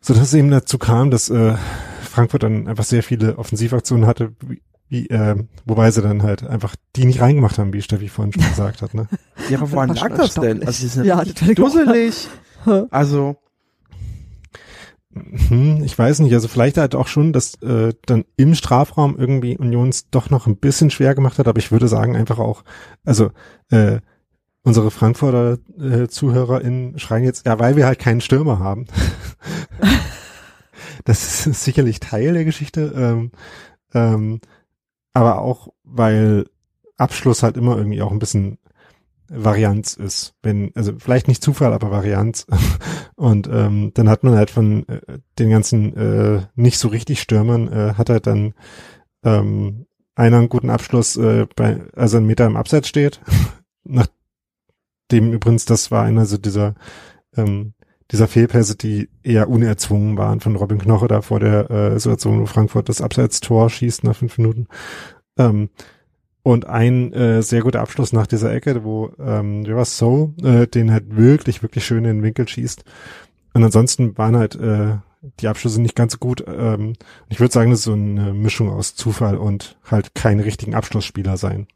So 0.00 0.14
dass 0.14 0.22
es 0.24 0.34
eben 0.34 0.50
dazu 0.50 0.78
kam, 0.78 1.10
dass 1.10 1.30
äh, 1.30 1.54
Frankfurt 2.02 2.42
dann 2.42 2.68
einfach 2.68 2.84
sehr 2.84 3.02
viele 3.02 3.38
Offensivaktionen 3.38 4.06
hatte, 4.06 4.32
wie, 4.46 4.60
wie, 4.88 5.08
äh, 5.08 5.34
wobei 5.64 5.90
sie 5.90 6.02
dann 6.02 6.22
halt 6.22 6.46
einfach 6.46 6.76
die 6.94 7.06
nicht 7.06 7.20
reingemacht 7.20 7.58
haben, 7.58 7.72
wie 7.72 7.82
Steffi 7.82 8.08
vorhin 8.08 8.32
schon 8.32 8.42
gesagt 8.50 8.82
hat. 8.82 8.94
Ne? 8.94 9.08
Ja, 9.48 9.58
aber 9.58 9.72
woran 9.72 9.88
lag 9.94 10.08
schon 10.08 10.16
das 10.16 10.34
denn? 10.34 10.64
Also, 10.64 11.02
Ja, 11.02 11.24
das 11.24 11.42
ich 11.42 11.50
auch- 11.50 11.54
dusselig. 11.54 12.28
Also, 12.90 13.36
ich 15.84 15.98
weiß 15.98 16.20
nicht, 16.20 16.32
also 16.34 16.48
vielleicht 16.48 16.76
halt 16.76 16.94
auch 16.94 17.06
schon, 17.06 17.32
dass 17.32 17.54
äh, 17.62 17.92
dann 18.06 18.24
im 18.36 18.54
Strafraum 18.54 19.16
irgendwie 19.18 19.56
Unions 19.56 20.10
doch 20.10 20.30
noch 20.30 20.46
ein 20.46 20.56
bisschen 20.56 20.90
schwer 20.90 21.14
gemacht 21.14 21.38
hat, 21.38 21.48
aber 21.48 21.58
ich 21.58 21.72
würde 21.72 21.88
sagen 21.88 22.16
einfach 22.16 22.38
auch, 22.38 22.64
also 23.04 23.30
äh, 23.70 24.00
unsere 24.62 24.90
Frankfurter 24.90 25.58
äh, 25.78 26.08
ZuhörerInnen 26.08 26.98
schreien 26.98 27.24
jetzt, 27.24 27.46
ja, 27.46 27.58
weil 27.58 27.76
wir 27.76 27.86
halt 27.86 27.98
keinen 27.98 28.20
Stürmer 28.20 28.58
haben. 28.58 28.86
das 31.04 31.46
ist 31.46 31.64
sicherlich 31.64 32.00
Teil 32.00 32.32
der 32.32 32.44
Geschichte, 32.44 32.92
ähm, 32.96 33.30
ähm, 33.92 34.40
aber 35.12 35.42
auch, 35.42 35.68
weil 35.84 36.46
Abschluss 36.96 37.42
halt 37.42 37.56
immer 37.56 37.76
irgendwie 37.76 38.02
auch 38.02 38.10
ein 38.10 38.18
bisschen 38.18 38.58
Varianz 39.28 39.94
ist. 39.94 40.34
Wenn, 40.42 40.72
also 40.74 40.92
vielleicht 40.98 41.28
nicht 41.28 41.42
Zufall, 41.42 41.72
aber 41.72 41.90
Varianz. 41.90 42.46
Und 43.16 43.48
ähm, 43.48 43.92
dann 43.94 44.08
hat 44.08 44.22
man 44.24 44.34
halt 44.34 44.50
von 44.50 44.86
äh, 44.88 45.18
den 45.38 45.50
ganzen 45.50 45.96
äh, 45.96 46.42
nicht 46.54 46.78
so 46.78 46.88
richtig 46.88 47.20
Stürmern, 47.20 47.68
äh, 47.72 47.94
hat 47.94 48.10
halt 48.10 48.26
dann 48.26 48.54
ähm, 49.24 49.86
einer 50.14 50.38
einen 50.38 50.48
guten 50.48 50.70
Abschluss, 50.70 51.16
äh, 51.16 51.46
bei, 51.56 51.80
also 51.94 52.18
ein 52.18 52.26
Meter 52.26 52.46
im 52.46 52.56
Abseits 52.56 52.88
steht. 52.88 53.20
Nachdem 53.84 55.32
übrigens, 55.32 55.64
das 55.64 55.90
war 55.90 56.04
einer 56.04 56.26
so 56.26 56.38
dieser 56.38 56.74
ähm, 57.36 57.74
dieser 58.10 58.28
Fehlpässe, 58.28 58.76
die 58.76 59.08
eher 59.22 59.48
unerzwungen 59.48 60.16
waren 60.18 60.40
von 60.40 60.56
Robin 60.56 60.78
Knoche 60.78 61.08
da 61.08 61.22
vor 61.22 61.40
der 61.40 61.70
äh, 61.70 61.98
Situation, 61.98 62.40
wo 62.40 62.46
Frankfurt 62.46 62.88
das 62.88 63.00
Abseits-Tor 63.00 63.70
schießt 63.70 64.04
nach 64.04 64.16
fünf 64.16 64.38
Minuten. 64.38 64.68
Ähm, 65.38 65.70
und 66.44 66.66
ein 66.66 67.12
äh, 67.14 67.42
sehr 67.42 67.62
guter 67.62 67.80
Abschluss 67.80 68.12
nach 68.12 68.26
dieser 68.26 68.52
Ecke, 68.52 68.84
wo 68.84 69.10
ähm, 69.18 69.64
River 69.64 69.86
So 69.86 70.34
äh, 70.42 70.66
den 70.66 70.92
halt 70.92 71.16
wirklich, 71.16 71.62
wirklich 71.62 71.86
schön 71.86 72.04
in 72.04 72.18
den 72.18 72.22
Winkel 72.22 72.46
schießt. 72.46 72.84
Und 73.54 73.64
ansonsten 73.64 74.16
waren 74.18 74.36
halt 74.36 74.54
äh, 74.54 74.98
die 75.40 75.48
Abschlüsse 75.48 75.80
nicht 75.80 75.96
ganz 75.96 76.12
so 76.12 76.18
gut. 76.18 76.44
Ähm, 76.46 76.92
ich 77.30 77.40
würde 77.40 77.52
sagen, 77.52 77.70
das 77.70 77.80
ist 77.80 77.86
so 77.86 77.94
eine 77.94 78.34
Mischung 78.34 78.70
aus 78.70 78.94
Zufall 78.94 79.38
und 79.38 79.78
halt 79.90 80.14
keine 80.14 80.44
richtigen 80.44 80.74
Abschlussspieler 80.74 81.38
sein. 81.38 81.66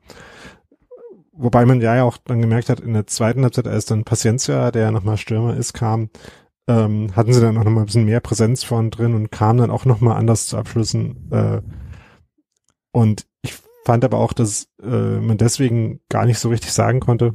Wobei 1.33 1.65
man 1.65 1.81
ja 1.81 2.03
auch 2.03 2.19
dann 2.19 2.43
gemerkt 2.43 2.69
hat, 2.69 2.81
in 2.81 2.93
der 2.93 3.07
zweiten 3.07 3.45
Halbzeit, 3.45 3.69
als 3.69 3.87
dann 3.87 4.05
Paciencia, 4.05 4.71
der 4.71 4.83
ja 4.83 4.91
nochmal 4.91 5.17
Stürmer 5.17 5.57
ist, 5.57 5.73
kam, 5.73 6.11
ähm, 6.67 7.17
hatten 7.17 7.33
sie 7.33 7.41
dann 7.41 7.57
auch 7.57 7.65
nochmal 7.65 7.85
ein 7.85 7.87
bisschen 7.87 8.05
mehr 8.05 8.21
Präsenz 8.21 8.65
vorn 8.65 8.91
drin 8.91 9.15
und 9.15 9.31
kamen 9.31 9.61
dann 9.61 9.71
auch 9.71 9.87
nochmal 9.87 10.19
anders 10.19 10.47
zu 10.47 10.59
Abschlüssen. 10.59 11.31
Äh, 11.31 11.63
und 12.93 13.28
fand 13.89 14.05
aber 14.05 14.19
auch, 14.19 14.35
dass 14.35 14.69
äh, 14.83 15.19
man 15.19 15.39
deswegen 15.39 16.01
gar 16.11 16.27
nicht 16.27 16.39
so 16.39 16.51
richtig 16.51 16.73
sagen 16.73 17.01
konnte, 17.01 17.33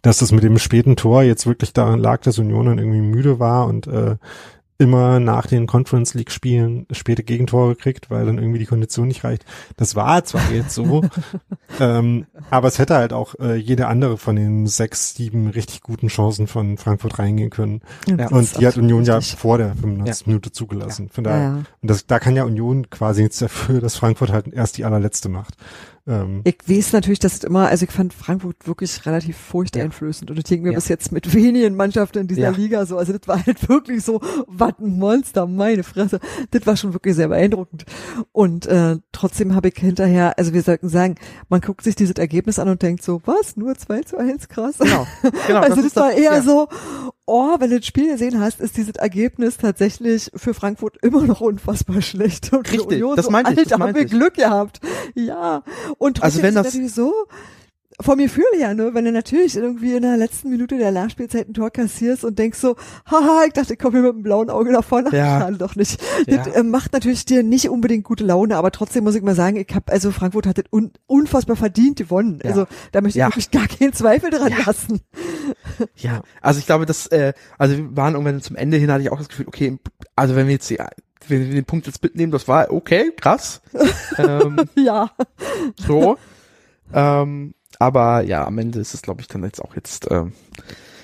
dass 0.00 0.16
das 0.16 0.32
mit 0.32 0.42
dem 0.42 0.56
späten 0.56 0.96
Tor 0.96 1.24
jetzt 1.24 1.46
wirklich 1.46 1.74
daran 1.74 2.00
lag, 2.00 2.22
dass 2.22 2.38
Union 2.38 2.64
dann 2.64 2.78
irgendwie 2.78 3.02
müde 3.02 3.38
war 3.38 3.66
und 3.66 3.86
äh, 3.86 4.16
immer 4.84 5.18
nach 5.18 5.46
den 5.46 5.66
Conference 5.66 6.14
League 6.14 6.30
Spielen 6.30 6.86
späte 6.92 7.24
Gegentore 7.24 7.74
kriegt, 7.74 8.10
weil 8.10 8.26
dann 8.26 8.38
irgendwie 8.38 8.58
die 8.58 8.66
Kondition 8.66 9.08
nicht 9.08 9.24
reicht. 9.24 9.44
Das 9.76 9.96
war 9.96 10.22
zwar 10.24 10.50
jetzt 10.52 10.74
so, 10.74 11.02
ähm, 11.80 12.26
aber 12.50 12.68
es 12.68 12.78
hätte 12.78 12.94
halt 12.94 13.12
auch 13.12 13.34
äh, 13.40 13.56
jede 13.56 13.88
andere 13.88 14.16
von 14.16 14.36
den 14.36 14.66
sechs, 14.66 15.14
sieben 15.14 15.48
richtig 15.48 15.80
guten 15.80 16.08
Chancen 16.08 16.46
von 16.46 16.78
Frankfurt 16.78 17.18
reingehen 17.18 17.50
können. 17.50 17.80
Ja, 18.06 18.28
Und 18.28 18.60
die 18.60 18.66
hat 18.66 18.76
Union 18.76 19.04
ja 19.04 19.16
richtig. 19.16 19.38
vor 19.38 19.58
der 19.58 19.74
95. 19.74 20.26
Minute 20.26 20.52
zugelassen. 20.52 21.08
Von 21.08 21.24
Ja, 21.24 21.30
daher, 21.30 21.42
ja. 21.42 21.56
und 21.82 21.90
das, 21.90 22.06
da 22.06 22.18
kann 22.18 22.36
ja 22.36 22.44
Union 22.44 22.90
quasi 22.90 23.22
nichts 23.22 23.38
dafür, 23.38 23.80
dass 23.80 23.96
Frankfurt 23.96 24.30
halt 24.30 24.48
erst 24.52 24.78
die 24.78 24.84
allerletzte 24.84 25.28
macht. 25.28 25.56
Ähm, 26.06 26.42
Ich 26.44 26.56
weiß 26.68 26.92
natürlich, 26.92 27.18
dass 27.18 27.34
es 27.34 27.44
immer, 27.44 27.68
also 27.68 27.84
ich 27.84 27.90
fand 27.90 28.12
Frankfurt 28.12 28.66
wirklich 28.66 29.06
relativ 29.06 29.36
furchteinflößend 29.38 30.30
und 30.30 30.36
ich 30.38 30.44
denke 30.44 30.64
mir 30.66 30.72
Ja. 30.72 30.76
bis 30.76 30.88
jetzt 30.88 31.12
mit 31.12 31.32
wenigen 31.34 31.76
Mannschaften 31.76 32.18
in 32.18 32.26
dieser 32.28 32.42
Ja. 32.42 32.50
Liga 32.50 32.84
so, 32.86 32.98
also 32.98 33.12
das 33.16 33.26
war 33.26 33.44
halt 33.44 33.68
wirklich 33.68 34.04
so, 34.04 34.20
was 34.46 34.72
ein 34.80 34.98
Monster, 34.98 35.46
meine 35.46 35.82
Fresse. 35.82 36.20
Das 36.50 36.66
war 36.66 36.76
schon 36.76 36.92
wirklich 36.92 37.14
sehr 37.14 37.28
beeindruckend. 37.28 37.84
Und 38.32 38.66
äh, 38.66 38.96
trotzdem 39.12 39.54
habe 39.54 39.68
ich 39.68 39.76
hinterher, 39.76 40.38
also 40.38 40.52
wir 40.52 40.62
sollten 40.62 40.88
sagen, 40.88 41.14
man 41.48 41.60
guckt 41.62 41.82
sich 41.84 41.96
dieses 41.96 42.16
Ergebnis 42.16 42.58
an 42.58 42.68
und 42.68 42.82
denkt 42.82 43.02
so, 43.02 43.22
was, 43.24 43.56
nur 43.56 43.74
2 43.74 44.02
zu 44.02 44.18
1, 44.18 44.48
krass. 44.48 44.76
genau. 44.78 45.06
genau 45.46 45.60
also 45.62 45.76
das, 45.76 45.86
ist 45.86 45.96
war 45.96 46.12
eher 46.12 46.34
ja. 46.34 46.42
so, 46.42 46.68
oh, 47.26 47.56
wenn 47.58 47.70
du 47.70 47.78
das 47.78 47.86
Spiel 47.86 48.08
gesehen 48.12 48.40
hast, 48.40 48.60
ist 48.60 48.76
dieses 48.76 48.96
Ergebnis 48.96 49.56
tatsächlich 49.56 50.30
für 50.34 50.52
Frankfurt 50.54 50.98
immer 51.02 51.22
noch 51.22 51.40
unfassbar 51.40 52.02
schlecht. 52.02 52.52
Und 52.52 52.70
Richtig, 52.70 52.86
Union 52.86 53.16
das 53.16 53.26
so, 53.26 53.30
meinte 53.30 53.50
ich, 53.52 53.56
das 53.56 53.64
Alter, 53.66 53.74
haben 53.74 53.80
meinte 53.80 54.00
wir 54.00 54.06
ich. 54.06 54.10
Glück 54.12 54.34
gehabt. 54.34 54.80
Ja. 55.14 55.62
Und 55.98 56.22
Also 56.22 56.38
trotzdem 56.38 56.42
wenn 56.42 56.54
das- 56.54 56.66
natürlich 56.66 56.92
so, 56.92 57.12
vom 58.00 58.18
Gefühl 58.18 58.44
her, 58.56 58.74
ne, 58.74 58.90
wenn 58.92 59.04
du 59.04 59.12
natürlich 59.12 59.56
irgendwie 59.56 59.94
in 59.94 60.02
der 60.02 60.16
letzten 60.16 60.50
Minute 60.50 60.76
der 60.78 60.90
Nachspielzeit 60.90 61.48
ein 61.48 61.54
Tor 61.54 61.70
kassierst 61.70 62.24
und 62.24 62.38
denkst 62.38 62.58
so, 62.58 62.74
haha, 63.08 63.44
ich 63.46 63.52
dachte, 63.52 63.74
ich 63.74 63.78
komme 63.78 63.98
hier 63.98 64.02
mit 64.02 64.14
einem 64.14 64.22
blauen 64.24 64.50
Auge 64.50 64.72
davon, 64.72 65.06
Ja. 65.12 65.40
ja. 65.48 65.50
doch 65.52 65.76
nicht. 65.76 66.02
Ja. 66.26 66.38
Das 66.38 66.48
äh, 66.48 66.62
macht 66.64 66.92
natürlich 66.92 67.24
dir 67.24 67.42
nicht 67.44 67.68
unbedingt 67.68 68.04
gute 68.04 68.24
Laune, 68.24 68.56
aber 68.56 68.72
trotzdem 68.72 69.04
muss 69.04 69.14
ich 69.14 69.22
mal 69.22 69.34
sagen, 69.36 69.56
ich 69.56 69.72
habe 69.74 69.92
also 69.92 70.10
Frankfurt 70.10 70.46
hat 70.46 70.58
das 70.58 70.64
un 70.72 70.90
unfassbar 71.06 71.56
verdient 71.56 71.96
gewonnen. 71.98 72.40
Ja. 72.42 72.50
Also 72.50 72.66
da 72.92 73.00
möchte 73.00 73.18
ich 73.18 73.20
Ja. 73.20 73.28
wirklich 73.28 73.50
gar 73.52 73.68
keinen 73.68 73.92
Zweifel 73.92 74.30
dran 74.30 74.52
lassen. 74.66 75.00
Ja, 75.96 76.22
also 76.40 76.58
ich 76.58 76.66
glaube, 76.66 76.86
dass, 76.86 77.06
äh, 77.08 77.32
also 77.58 77.76
wir 77.76 77.96
waren 77.96 78.14
irgendwann 78.14 78.40
zum 78.42 78.56
Ende 78.56 78.76
hin, 78.76 78.90
hatte 78.90 79.02
ich 79.02 79.12
auch 79.12 79.18
das 79.18 79.28
Gefühl, 79.28 79.46
okay, 79.48 79.78
also 80.16 80.34
wenn 80.36 80.46
wir 80.46 80.54
jetzt 80.54 80.68
die, 80.70 80.78
wenn 81.28 81.46
wir 81.46 81.54
den 81.54 81.64
Punkt 81.64 81.86
jetzt 81.86 82.02
mitnehmen, 82.02 82.32
das 82.32 82.48
war 82.48 82.70
okay, 82.72 83.12
krass. 83.16 83.60
ähm, 84.18 84.56
Ja. 84.74 85.10
so. 85.76 86.16
ähm, 86.92 87.54
aber 87.80 88.22
ja, 88.22 88.46
am 88.46 88.58
Ende 88.58 88.78
ist 88.78 88.94
es, 88.94 89.02
glaube 89.02 89.20
ich, 89.20 89.28
dann 89.28 89.44
jetzt 89.44 89.60
auch 89.60 89.74
jetzt, 89.76 90.10
ähm, 90.10 90.32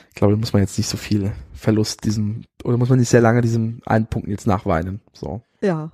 ich 0.09 0.15
glaube, 0.15 0.35
da 0.35 0.39
muss 0.39 0.53
man 0.53 0.63
jetzt 0.63 0.79
nicht 0.79 0.89
so 0.89 0.97
viel 0.97 1.33
Verlust 1.53 2.05
diesem, 2.05 2.45
oder 2.65 2.77
muss 2.77 2.89
man 2.89 2.99
nicht 2.99 3.09
sehr 3.09 3.21
lange 3.21 3.43
diesem 3.43 3.81
einen 3.87 4.07
Punkt 4.07 4.29
jetzt 4.29 4.47
nachweinen. 4.47 5.01
So. 5.13 5.43
Ja. 5.61 5.93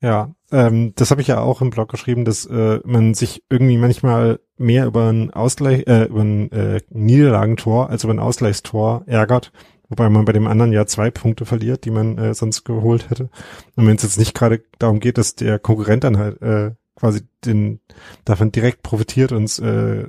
Ja, 0.00 0.34
ähm, 0.52 0.92
das 0.96 1.10
habe 1.10 1.22
ich 1.22 1.28
ja 1.28 1.40
auch 1.40 1.62
im 1.62 1.70
Blog 1.70 1.90
geschrieben, 1.90 2.26
dass 2.26 2.44
äh, 2.44 2.80
man 2.84 3.14
sich 3.14 3.42
irgendwie 3.48 3.78
manchmal 3.78 4.38
mehr 4.58 4.84
über 4.86 5.10
ein 5.10 5.32
Ausgleich, 5.32 5.86
äh, 5.86 6.04
über 6.04 6.20
ein 6.20 6.52
äh, 6.52 6.80
Niederlagentor 6.90 7.88
als 7.88 8.04
über 8.04 8.12
ein 8.12 8.18
Ausgleichstor 8.18 9.04
ärgert, 9.06 9.50
wobei 9.88 10.10
man 10.10 10.26
bei 10.26 10.32
dem 10.32 10.46
anderen 10.46 10.72
ja 10.72 10.84
zwei 10.84 11.10
Punkte 11.10 11.46
verliert, 11.46 11.86
die 11.86 11.90
man 11.90 12.18
äh, 12.18 12.34
sonst 12.34 12.64
geholt 12.64 13.08
hätte. 13.08 13.30
Und 13.76 13.86
wenn 13.86 13.96
es 13.96 14.02
jetzt 14.02 14.18
nicht 14.18 14.34
gerade 14.34 14.62
darum 14.78 15.00
geht, 15.00 15.16
dass 15.16 15.36
der 15.36 15.58
Konkurrent 15.58 16.04
dann 16.04 16.18
halt 16.18 16.42
äh, 16.42 16.72
quasi 16.96 17.22
den 17.44 17.80
davon 18.24 18.52
direkt 18.52 18.82
profitiert 18.82 19.32
und 19.32 19.44
es 19.44 19.58
äh, 19.58 20.06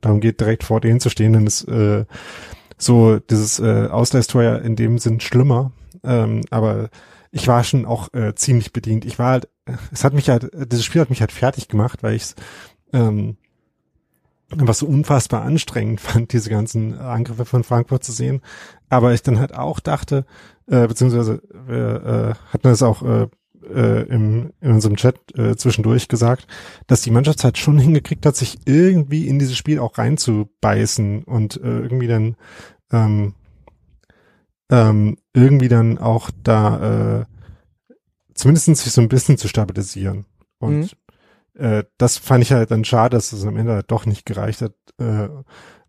darum 0.00 0.20
geht, 0.20 0.40
direkt 0.40 0.64
vor 0.64 0.80
denen 0.80 1.00
zu 1.00 1.10
stehen, 1.10 1.32
dann 1.32 1.46
ist 1.46 1.66
äh, 1.68 2.04
so 2.78 3.18
dieses 3.18 3.58
äh, 3.60 3.88
Ausgleichstor 3.90 4.42
ja 4.42 4.56
in 4.56 4.76
dem 4.76 4.98
Sinn 4.98 5.20
schlimmer. 5.20 5.72
Ähm, 6.04 6.42
aber 6.50 6.90
ich 7.30 7.48
war 7.48 7.64
schon 7.64 7.86
auch 7.86 8.12
äh, 8.12 8.34
ziemlich 8.34 8.72
bedient. 8.72 9.04
Ich 9.04 9.18
war 9.18 9.30
halt, 9.30 9.48
es 9.90 10.04
hat 10.04 10.12
mich 10.14 10.28
halt, 10.28 10.50
dieses 10.52 10.84
Spiel 10.84 11.00
hat 11.00 11.10
mich 11.10 11.20
halt 11.20 11.32
fertig 11.32 11.68
gemacht, 11.68 12.02
weil 12.02 12.14
ich 12.14 12.34
ähm, 12.92 13.36
einfach 14.50 14.74
so 14.74 14.86
unfassbar 14.86 15.42
anstrengend 15.42 16.00
fand, 16.00 16.32
diese 16.32 16.50
ganzen 16.50 16.98
Angriffe 16.98 17.44
von 17.44 17.64
Frankfurt 17.64 18.04
zu 18.04 18.12
sehen. 18.12 18.42
Aber 18.88 19.14
ich 19.14 19.22
dann 19.22 19.38
halt 19.38 19.54
auch 19.54 19.80
dachte, 19.80 20.26
äh, 20.66 20.86
beziehungsweise 20.86 21.42
wir 21.66 22.36
äh, 22.36 22.52
hatten 22.52 22.68
das 22.68 22.82
auch 22.82 23.02
äh, 23.02 23.28
äh, 23.64 24.02
im, 24.02 24.52
in 24.60 24.72
unserem 24.72 24.96
Chat 24.96 25.16
äh, 25.36 25.56
zwischendurch 25.56 26.08
gesagt, 26.08 26.46
dass 26.86 27.02
die 27.02 27.10
Mannschaft 27.10 27.44
halt 27.44 27.58
schon 27.58 27.78
hingekriegt 27.78 28.24
hat, 28.26 28.36
sich 28.36 28.58
irgendwie 28.64 29.28
in 29.28 29.38
dieses 29.38 29.56
Spiel 29.56 29.78
auch 29.78 29.98
reinzubeißen 29.98 31.24
und 31.24 31.56
äh, 31.56 31.80
irgendwie 31.80 32.08
dann 32.08 32.36
ähm, 32.92 33.34
ähm, 34.70 35.18
irgendwie 35.34 35.68
dann 35.68 35.98
auch 35.98 36.30
da 36.42 37.20
äh, 37.20 37.24
zumindest 38.34 38.66
sich 38.66 38.92
so 38.92 39.00
ein 39.00 39.08
bisschen 39.08 39.38
zu 39.38 39.48
stabilisieren. 39.48 40.26
Und 40.58 40.96
äh, 41.54 41.84
das 41.98 42.18
fand 42.18 42.42
ich 42.42 42.52
halt 42.52 42.70
dann 42.70 42.84
schade, 42.84 43.16
dass 43.16 43.32
es 43.32 43.44
am 43.44 43.56
Ende 43.56 43.74
halt 43.74 43.90
doch 43.90 44.06
nicht 44.06 44.24
gereicht 44.24 44.62
hat 44.62 44.74
äh, 44.98 45.28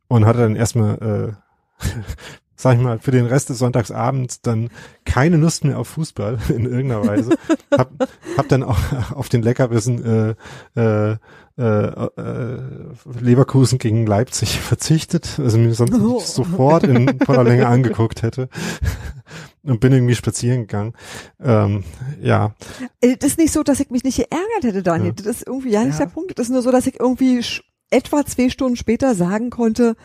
und 0.08 0.26
hatte 0.26 0.40
dann 0.40 0.56
erstmal, 0.56 1.38
äh, 1.82 1.86
sag 2.56 2.78
ich 2.78 2.82
mal, 2.84 3.00
für 3.00 3.12
den 3.12 3.26
Rest 3.26 3.50
des 3.50 3.58
Sonntagsabends 3.60 4.42
dann 4.42 4.70
keine 5.06 5.38
Lust 5.38 5.64
mehr 5.66 5.80
auf 5.80 5.88
Fußball 5.90 6.38
in 6.50 6.66
irgendeiner 6.66 7.06
Weise. 7.08 7.36
hab, 7.72 7.92
hab 8.38 8.48
dann 8.50 8.64
auch 8.64 8.78
auf 9.16 9.30
den 9.30 9.42
Leckerbissen 9.42 10.36
äh, 10.76 10.80
äh, 10.80 11.18
äh, 11.56 11.62
äh, 11.62 12.60
Leverkusen 13.20 13.78
gegen 13.78 14.08
Leipzig 14.08 14.60
verzichtet, 14.60 15.40
also 15.40 15.58
mir 15.60 15.74
sonst 15.76 15.94
Oh. 15.94 16.16
nicht 16.16 16.28
sofort 16.28 16.84
in 16.84 17.20
voller 17.20 17.44
Länge 17.44 17.68
angeguckt 17.68 18.24
hätte 18.24 18.50
und 19.64 19.80
bin 19.80 19.94
irgendwie 19.94 20.16
spazieren 20.16 20.62
gegangen. 20.62 20.94
Ähm, 21.40 21.84
ja, 22.22 22.56
Äh, 23.02 23.18
Das 23.18 23.32
ist 23.32 23.38
nicht 23.38 23.54
so, 23.54 23.62
dass 23.64 23.80
ich 23.80 23.90
mich 23.92 24.04
nicht 24.04 24.18
geärgert 24.18 24.64
hätte, 24.64 24.82
Daniel. 24.84 25.14
Ja. 25.16 25.24
Das 25.24 25.28
ist 25.28 25.48
irgendwie 25.48 25.70
ja 25.72 25.84
nicht 25.84 26.00
Ja. 26.00 26.06
der 26.06 26.12
Punkt. 26.12 26.38
Das 26.40 26.48
ist 26.48 26.52
nur 26.52 26.64
so, 26.64 26.72
dass 26.72 26.88
ich 26.88 27.00
irgendwie 27.00 27.42
etwa 27.92 28.26
zwei 28.26 28.50
Stunden 28.50 28.76
später 28.76 29.14
sagen 29.14 29.52
konnte, 29.52 29.96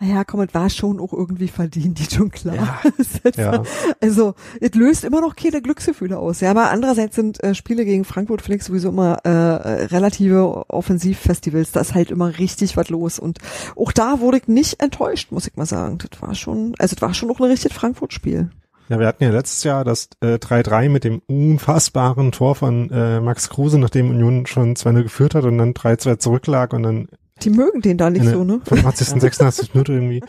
naja, 0.00 0.22
komm, 0.24 0.40
es 0.42 0.54
war 0.54 0.70
schon 0.70 1.00
auch 1.00 1.12
irgendwie 1.12 1.48
verdient, 1.48 1.98
die 1.98 2.14
schon 2.14 2.30
klar. 2.30 2.54
Ja. 2.54 2.80
Das 2.98 3.20
jetzt- 3.24 3.38
ja. 3.38 3.62
Also, 4.00 4.34
es 4.60 4.74
löst 4.74 5.04
immer 5.04 5.20
noch 5.20 5.34
keine 5.36 5.60
Glücksgefühle 5.62 6.18
aus. 6.18 6.40
Ja, 6.40 6.50
aber 6.50 6.70
andererseits 6.70 7.16
sind 7.16 7.42
äh, 7.42 7.54
Spiele 7.54 7.84
gegen 7.84 8.04
Frankfurt 8.04 8.42
Felix 8.42 8.66
sowieso 8.66 8.88
immer 8.90 9.18
äh, 9.24 9.28
äh, 9.30 9.84
relative 9.86 10.64
Offensivfestivals. 10.70 11.72
Da 11.72 11.80
ist 11.80 11.94
halt 11.94 12.10
immer 12.10 12.38
richtig 12.38 12.76
was 12.76 12.88
los. 12.90 13.18
Und 13.18 13.38
auch 13.76 13.92
da 13.92 14.20
wurde 14.20 14.38
ich 14.38 14.48
nicht 14.48 14.80
enttäuscht, 14.82 15.32
muss 15.32 15.46
ich 15.46 15.56
mal 15.56 15.66
sagen. 15.66 15.98
Das 15.98 16.22
war 16.22 16.34
schon, 16.34 16.74
also 16.78 16.94
es 16.96 17.02
war 17.02 17.14
schon 17.14 17.28
noch 17.28 17.40
ein 17.40 17.50
richtiges 17.50 17.76
Frankfurt-Spiel. 17.76 18.50
Ja, 18.88 18.98
wir 18.98 19.06
hatten 19.06 19.22
ja 19.22 19.30
letztes 19.30 19.64
Jahr 19.64 19.84
das 19.84 20.08
äh, 20.20 20.36
3-3 20.36 20.88
mit 20.88 21.04
dem 21.04 21.20
unfassbaren 21.26 22.32
Tor 22.32 22.54
von 22.54 22.90
äh, 22.90 23.20
Max 23.20 23.50
Kruse, 23.50 23.78
nachdem 23.78 24.10
Union 24.10 24.46
schon 24.46 24.74
2-0 24.76 25.02
geführt 25.02 25.34
hat 25.34 25.44
und 25.44 25.58
dann 25.58 25.74
3-2 25.74 26.18
zurücklag 26.18 26.72
und 26.72 26.82
dann 26.84 27.08
Die 27.42 27.50
mögen 27.50 27.80
den 27.80 27.98
da 27.98 28.10
nicht 28.10 28.24
so, 28.24 28.44
ne? 28.44 28.60
85. 28.64 29.20
86. 29.20 29.70
Minute 29.74 29.92
irgendwie 29.92 30.22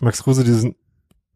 Max 0.00 0.22
Kruse 0.22 0.44
diesen 0.44 0.74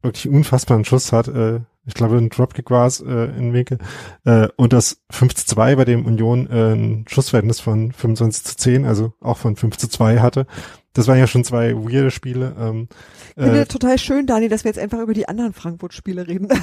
wirklich 0.03 0.29
unfassbaren 0.29 0.85
Schuss 0.85 1.13
hat. 1.13 1.29
Äh, 1.29 1.61
ich 1.85 1.95
glaube, 1.95 2.17
ein 2.17 2.29
Dropkick 2.29 2.71
war 2.71 2.87
es 2.87 3.01
äh, 3.01 3.25
in 3.37 3.53
Winkel. 3.53 3.79
Äh, 4.25 4.49
und 4.57 4.73
das 4.73 5.03
5 5.11 5.35
zu 5.35 5.47
2, 5.47 5.77
bei 5.77 5.85
dem 5.85 6.07
Union 6.07 6.49
äh, 6.49 6.75
ein 6.75 7.05
Schussverhältnis 7.09 7.61
von 7.61 7.93
25 7.93 8.45
zu 8.45 8.57
10, 8.57 8.85
also 8.85 9.13
auch 9.21 9.39
von 9.39 9.57
5 9.57 9.77
zu 9.77 9.89
2 9.89 10.21
hatte. 10.21 10.47
Das 10.95 11.09
waren 11.09 11.19
ja 11.19 11.27
schon 11.27 11.43
zwei 11.43 11.75
weirde 11.75 12.11
Spiele. 12.11 12.55
Ähm, 12.61 12.89
Ich 13.35 13.43
finde 13.43 13.63
äh, 13.63 13.67
total 13.67 13.99
schön, 13.99 14.27
Dani, 14.27 14.49
dass 14.51 14.65
wir 14.65 14.69
jetzt 14.69 14.79
einfach 14.79 14.99
über 15.01 15.15
die 15.15 15.27
anderen 15.27 15.55
Frankfurt-Spiele 15.55 16.29
reden. 16.29 16.49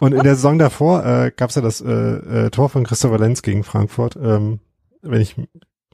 Und 0.00 0.12
in 0.12 0.22
der 0.22 0.36
Saison 0.36 0.58
davor 0.58 1.04
äh, 1.04 1.32
gab 1.36 1.50
es 1.50 1.56
ja 1.56 1.62
das 1.62 1.80
äh, 1.80 1.90
äh, 1.90 2.50
Tor 2.50 2.68
von 2.68 2.84
Christopher 2.84 3.18
Lenz 3.18 3.42
gegen 3.42 3.64
Frankfurt. 3.64 4.16
Ähm, 4.16 4.60
wenn 5.02 5.20
ich 5.20 5.34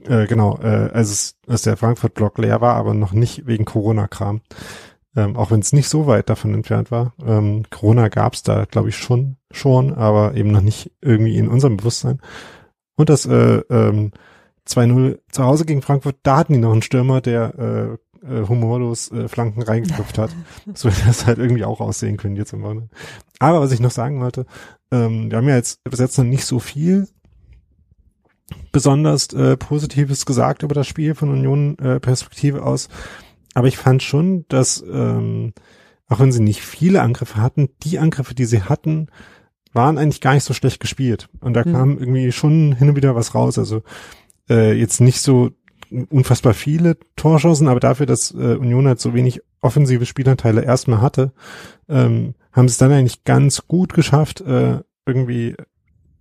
äh, 0.06 0.26
genau, 0.26 0.58
äh, 0.62 0.90
als, 0.92 1.10
es, 1.10 1.36
als 1.46 1.62
der 1.62 1.76
Frankfurt-Block 1.76 2.38
leer 2.38 2.60
war, 2.60 2.76
aber 2.76 2.94
noch 2.94 3.12
nicht 3.12 3.46
wegen 3.46 3.64
Corona-Kram. 3.64 4.40
Ähm, 5.16 5.36
auch 5.36 5.50
wenn 5.50 5.60
es 5.60 5.72
nicht 5.72 5.88
so 5.88 6.06
weit 6.06 6.30
davon 6.30 6.54
entfernt 6.54 6.92
war. 6.92 7.14
Ähm, 7.24 7.64
Corona 7.68 8.08
gab 8.08 8.34
es 8.34 8.44
da, 8.44 8.64
glaube 8.64 8.90
ich, 8.90 8.96
schon, 8.96 9.36
schon, 9.50 9.92
aber 9.92 10.34
eben 10.34 10.52
noch 10.52 10.60
nicht 10.60 10.92
irgendwie 11.00 11.36
in 11.36 11.48
unserem 11.48 11.76
Bewusstsein. 11.76 12.20
Und 12.94 13.08
das 13.08 13.26
äh, 13.26 13.62
ähm, 13.70 14.12
2-0 14.68 15.18
zu 15.32 15.44
Hause 15.44 15.64
gegen 15.64 15.82
Frankfurt, 15.82 16.16
da 16.22 16.36
hatten 16.36 16.52
die 16.52 16.60
noch 16.60 16.72
einen 16.72 16.82
Stürmer, 16.82 17.20
der 17.20 17.58
äh, 17.58 17.96
äh, 18.26 18.46
humorlos 18.46 19.10
äh, 19.10 19.28
Flanken 19.28 19.62
reingeköpft 19.62 20.18
hat. 20.18 20.30
So 20.74 20.90
hätte 20.90 21.06
das 21.06 21.26
halt 21.26 21.38
irgendwie 21.38 21.64
auch 21.64 21.80
aussehen 21.80 22.16
können 22.16 22.36
jetzt 22.36 22.52
im 22.52 22.62
Wochenende. 22.62 22.90
Aber 23.38 23.60
was 23.60 23.72
ich 23.72 23.80
noch 23.80 23.90
sagen 23.90 24.20
wollte, 24.20 24.46
ähm, 24.92 25.30
wir 25.30 25.38
haben 25.38 25.48
ja 25.48 25.56
jetzt 25.56 25.82
bis 25.84 25.98
jetzt 25.98 26.18
noch 26.18 26.24
nicht 26.24 26.44
so 26.44 26.58
viel 26.58 27.08
besonders 28.72 29.32
äh, 29.32 29.56
Positives 29.56 30.26
gesagt 30.26 30.62
über 30.62 30.74
das 30.74 30.86
Spiel 30.86 31.14
von 31.14 31.30
Union 31.30 31.78
äh, 31.78 32.00
Perspektive 32.00 32.62
aus. 32.64 32.88
Aber 33.54 33.68
ich 33.68 33.76
fand 33.76 34.02
schon, 34.02 34.44
dass 34.48 34.82
ähm, 34.90 35.52
auch 36.08 36.20
wenn 36.20 36.32
sie 36.32 36.42
nicht 36.42 36.62
viele 36.62 37.02
Angriffe 37.02 37.40
hatten, 37.40 37.68
die 37.82 37.98
Angriffe, 37.98 38.34
die 38.34 38.44
sie 38.44 38.62
hatten, 38.62 39.08
waren 39.72 39.98
eigentlich 39.98 40.20
gar 40.20 40.34
nicht 40.34 40.44
so 40.44 40.54
schlecht 40.54 40.80
gespielt. 40.80 41.28
Und 41.40 41.54
da 41.54 41.62
Mhm. 41.64 41.72
kam 41.72 41.98
irgendwie 41.98 42.32
schon 42.32 42.72
hin 42.74 42.88
und 42.90 42.96
wieder 42.96 43.14
was 43.14 43.34
raus. 43.34 43.58
Also 43.58 43.82
äh, 44.48 44.72
jetzt 44.72 45.00
nicht 45.00 45.20
so 45.20 45.50
unfassbar 46.10 46.54
viele 46.54 46.96
Torchancen, 47.16 47.68
aber 47.68 47.80
dafür, 47.80 48.06
dass 48.06 48.32
äh, 48.32 48.56
Union 48.56 48.86
halt 48.86 49.00
so 49.00 49.14
wenig 49.14 49.40
offensive 49.60 50.06
Spielanteile 50.06 50.62
erstmal 50.62 51.00
hatte, 51.00 51.32
ähm, 51.88 52.34
haben 52.52 52.68
sie 52.68 52.72
es 52.72 52.78
dann 52.78 52.92
eigentlich 52.92 53.24
ganz 53.24 53.66
gut 53.66 53.92
geschafft, 53.92 54.40
äh, 54.40 54.78
irgendwie 55.06 55.56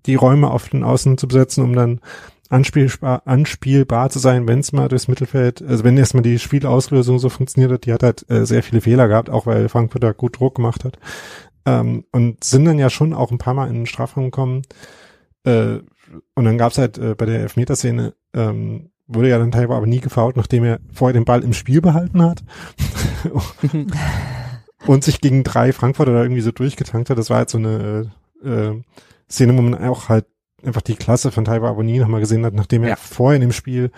die 0.06 0.16
Räume 0.16 0.50
auf 0.50 0.70
den 0.70 0.84
Außen 0.84 1.18
zu 1.18 1.28
besetzen, 1.28 1.64
um 1.64 1.74
dann 1.74 2.00
anspielbar, 2.50 3.22
anspielbar 3.26 4.10
zu 4.10 4.20
sein, 4.20 4.48
wenn 4.48 4.60
es 4.60 4.72
mal 4.72 4.90
durchs 4.90 5.08
Mittelfeld, 5.08 5.62
also 5.62 5.84
wenn 5.84 5.98
erstmal 5.98 6.24
die 6.24 6.40
Spielauslösung 6.40 7.20
so 7.20 7.30
funktioniert 7.30 7.72
hat, 7.72 7.86
die 7.86 7.94
hat 7.94 8.04
halt 8.04 8.30
äh, 8.30 8.46
sehr 8.46 8.64
viele 8.64 8.82
Fehler 8.82 9.08
gehabt, 9.08 9.30
auch 9.30 9.46
weil 9.46 9.70
Frankfurt 9.70 10.04
da 10.04 10.12
gut 10.12 10.40
Druck 10.40 10.56
gemacht 10.56 10.84
hat. 10.84 10.98
Ähm, 11.66 12.06
und 12.12 12.44
sind 12.44 12.66
dann 12.66 12.80
ja 12.80 12.90
schon 12.90 13.14
auch 13.14 13.32
ein 13.32 13.38
paar 13.38 13.54
Mal 13.54 13.70
in 13.70 13.76
den 13.76 13.86
Strafraum 13.86 14.26
gekommen. 14.26 14.64
Äh, 15.44 15.80
und 16.34 16.46
dann 16.46 16.58
gab's 16.58 16.80
halt 16.80 16.98
äh, 16.98 17.14
bei 17.16 17.26
der 17.26 17.40
Elfmeterszene, 17.42 18.16
ähm, 18.34 18.90
wurde 19.08 19.30
ja 19.30 19.38
dann 19.38 19.52
teilweise 19.52 19.78
aber 19.78 19.88
nie 19.88 20.00
gefault, 20.00 20.36
nachdem 20.36 20.64
er 20.64 20.80
vorher 20.92 21.14
den 21.14 21.26
Ball 21.26 21.44
im 21.44 21.54
Spiel 21.54 21.82
behalten 21.82 22.24
hat. 22.24 22.44
und 24.88 25.04
sich 25.04 25.22
gegen 25.22 25.44
drei 25.44 25.74
Frankfurter 25.74 26.14
da 26.14 26.22
irgendwie 26.24 26.42
so 26.42 26.52
durchgetankt 26.52 27.10
hat. 27.10 27.18
Das 27.18 27.30
war 27.30 27.38
halt 27.38 27.50
so 27.50 27.58
eine 27.58 28.12
äh, 28.44 28.82
Szene, 29.32 29.58
wo 29.58 29.62
man 29.62 29.76
auch 29.88 30.10
halt 30.10 30.26
einfach 30.64 30.82
die 30.82 30.96
Klasse 30.96 31.32
von 31.32 31.46
Taiwo 31.46 31.68
Aboni 31.68 32.00
nochmal 32.00 32.20
gesehen 32.20 32.46
hat, 32.46 32.54
nachdem 32.54 32.84
er 32.84 32.90
Ja. 32.90 32.96
vorher 32.96 33.36
in 33.36 33.42
dem 33.42 33.54
Spiel 33.54 33.92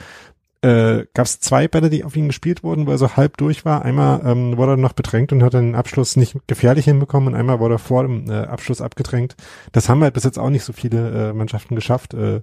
äh, 0.63 1.07
gab 1.15 1.25
es 1.25 1.39
zwei 1.39 1.67
Bälle, 1.67 1.89
die 1.89 2.03
auf 2.03 2.15
ihn 2.15 2.27
gespielt 2.27 2.63
wurden, 2.63 2.85
wo 2.85 2.91
er 2.91 2.99
so 2.99 3.15
halb 3.15 3.37
durch 3.37 3.65
war. 3.65 3.83
Einmal 3.83 4.21
ähm, 4.23 4.57
wurde 4.57 4.73
er 4.73 4.77
noch 4.77 4.93
bedrängt 4.93 5.31
und 5.31 5.41
hat 5.41 5.53
den 5.55 5.73
Abschluss 5.73 6.15
nicht 6.17 6.37
gefährlich 6.45 6.85
hinbekommen 6.85 7.29
und 7.29 7.39
einmal 7.39 7.59
wurde 7.59 7.75
er 7.75 7.79
vor 7.79 8.03
dem 8.03 8.29
äh, 8.29 8.41
Abschluss 8.43 8.79
abgedrängt. 8.79 9.35
Das 9.71 9.89
haben 9.89 10.03
halt 10.03 10.13
bis 10.13 10.23
jetzt 10.23 10.37
auch 10.37 10.51
nicht 10.51 10.63
so 10.63 10.71
viele 10.71 11.29
äh, 11.29 11.33
Mannschaften 11.33 11.73
geschafft, 11.73 12.13
äh, 12.13 12.41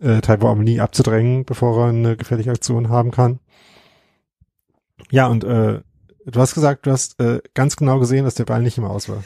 äh, 0.00 0.22
Taiwo 0.22 0.48
Amini 0.48 0.80
abzudrängen, 0.80 1.44
bevor 1.44 1.84
er 1.84 1.88
eine 1.90 2.16
gefährliche 2.16 2.50
Aktion 2.50 2.88
haben 2.88 3.10
kann. 3.10 3.40
Ja, 5.10 5.26
und 5.26 5.44
äh, 5.44 5.80
du 6.24 6.40
hast 6.40 6.54
gesagt, 6.54 6.86
du 6.86 6.92
hast 6.92 7.20
äh, 7.20 7.40
ganz 7.52 7.76
genau 7.76 7.98
gesehen, 7.98 8.24
dass 8.24 8.36
der 8.36 8.44
Ball 8.44 8.62
nicht 8.62 8.78
im 8.78 8.84
Aus 8.84 9.08
war. 9.10 9.22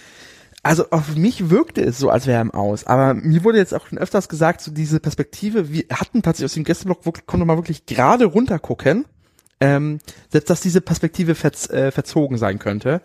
Also 0.65 0.91
auf 0.91 1.15
mich 1.15 1.51
wirkte 1.51 1.83
es 1.83 1.99
so, 1.99 2.09
als 2.09 2.27
wäre 2.27 2.39
er 2.39 2.43
im 2.43 2.51
Aus. 2.51 2.85
Aber 2.87 3.13
mir 3.13 3.45
wurde 3.45 3.59
jetzt 3.59 3.75
auch 3.75 3.87
schon 3.87 3.99
öfters 3.99 4.29
gesagt, 4.29 4.63
so 4.63 4.71
diese 4.73 4.99
Perspektive, 4.99 5.71
wir 5.71 5.85
hatten 5.93 6.23
tatsächlich 6.23 6.47
aus 6.51 6.55
dem 6.55 6.65
Gästeblock, 6.65 7.05
wirklich, 7.05 7.27
konnte 7.27 7.45
man 7.45 7.59
wirklich 7.59 7.85
gerade 7.85 8.25
runter 8.25 8.59
gucken, 8.59 9.05
ähm, 9.61 9.99
selbst 10.31 10.49
dass 10.49 10.63
diese 10.63 10.81
Perspektive 10.81 11.35
verz, 11.35 11.69
äh, 11.69 11.91
verzogen 11.91 12.39
sein 12.39 12.59
könnte. 12.59 13.03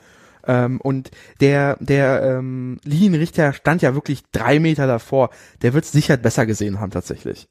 Ähm, 0.47 0.80
und 0.80 1.12
der, 1.41 1.76
der 1.82 2.24
ähm, 2.24 2.80
Linienrichter 2.86 3.51
stand 3.51 3.82
ja 3.82 3.93
wirklich 3.93 4.24
drei 4.32 4.60
Meter 4.60 4.88
davor. 4.88 5.30
Der 5.62 5.74
wird 5.74 5.84
sicher 5.84 6.16
besser 6.16 6.45
gesehen 6.45 6.80
haben 6.80 6.91
tatsächlich. 6.91 7.49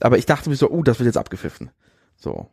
Aber 0.00 0.18
ich 0.18 0.26
dachte 0.26 0.50
mir 0.50 0.56
so, 0.56 0.68
oh, 0.68 0.82
das 0.82 0.98
wird 0.98 1.06
jetzt 1.06 1.16
abgepfiffen. 1.16 1.70
So. 2.16 2.48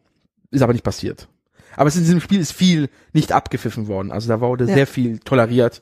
Ist 0.51 0.61
aber 0.61 0.73
nicht 0.73 0.85
passiert. 0.85 1.29
Aber 1.75 1.87
es 1.87 1.95
in 1.95 2.03
diesem 2.03 2.21
Spiel 2.21 2.39
ist 2.39 2.51
viel 2.53 2.89
nicht 3.11 3.31
abgepfiffen 3.31 3.87
worden. 3.87 4.11
Also 4.11 4.27
da 4.27 4.39
wurde 4.39 4.65
Ja. 4.65 4.75
sehr 4.75 4.87
viel 4.87 5.17
toleriert. 5.19 5.81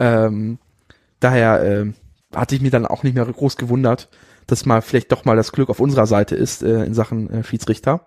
Ähm, 0.00 0.58
daher 1.20 1.62
ähm, 1.62 1.94
hatte 2.34 2.56
ich 2.56 2.62
mir 2.62 2.70
dann 2.70 2.86
auch 2.86 3.02
nicht 3.04 3.14
mehr 3.14 3.24
groß 3.26 3.56
gewundert, 3.56 4.08
dass 4.46 4.66
mal 4.66 4.82
vielleicht 4.82 5.12
doch 5.12 5.24
mal 5.24 5.36
das 5.36 5.52
Glück 5.52 5.68
auf 5.68 5.78
unserer 5.78 6.06
Seite 6.06 6.34
ist 6.34 6.62
äh, 6.62 6.84
in 6.84 6.94
Sachen 6.94 7.30
äh, 7.30 7.44
Schiedsrichter. 7.44 8.06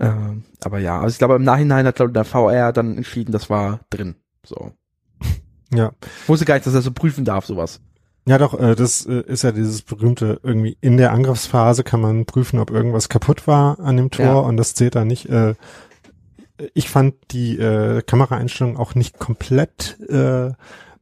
Ähm, 0.00 0.44
aber 0.62 0.78
ja, 0.78 1.00
also 1.00 1.12
ich 1.12 1.18
glaube 1.18 1.34
im 1.34 1.42
Nachhinein 1.42 1.86
hat 1.86 1.96
glaub, 1.96 2.14
der 2.14 2.24
VR 2.24 2.72
dann 2.72 2.96
entschieden, 2.96 3.32
das 3.32 3.50
war 3.50 3.80
drin. 3.90 4.14
So. 4.44 4.72
Ja. 5.74 5.92
Ich 6.22 6.28
wusste 6.30 6.46
gar 6.46 6.54
nicht, 6.54 6.66
dass 6.66 6.72
er 6.72 6.80
so 6.80 6.92
prüfen 6.92 7.26
darf, 7.26 7.44
sowas. 7.44 7.82
Ja, 8.26 8.38
doch, 8.38 8.58
äh, 8.58 8.74
das 8.74 9.04
äh, 9.04 9.20
ist 9.26 9.42
ja 9.42 9.52
dieses 9.52 9.82
berühmte, 9.82 10.40
irgendwie 10.42 10.78
in 10.80 10.96
der 10.96 11.12
Angriffsphase 11.12 11.84
kann 11.84 12.00
man 12.00 12.24
prüfen, 12.24 12.58
ob 12.58 12.70
irgendwas 12.70 13.10
kaputt 13.10 13.46
war 13.46 13.78
an 13.80 13.98
dem 13.98 14.10
Tor 14.10 14.24
Ja. 14.24 14.34
und 14.34 14.56
das 14.56 14.74
zählt 14.74 14.94
da 14.94 15.04
nicht. 15.04 15.28
Äh, 15.28 15.56
ich 16.74 16.88
fand 16.88 17.14
die 17.30 17.58
äh, 17.58 18.02
Kameraeinstellung 18.02 18.76
auch 18.76 18.94
nicht 18.94 19.18
komplett 19.18 19.98
äh, 20.08 20.50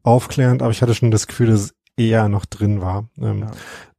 aufklärend, 0.02 0.62
aber 0.62 0.70
ich 0.70 0.82
hatte 0.82 0.94
schon 0.94 1.10
das 1.10 1.26
Gefühl, 1.26 1.48
dass 1.48 1.60
es 1.60 1.74
eher 1.96 2.28
noch 2.28 2.46
drin 2.46 2.80
war. 2.80 3.08
Ähm, 3.20 3.40
Ja. 3.40 3.50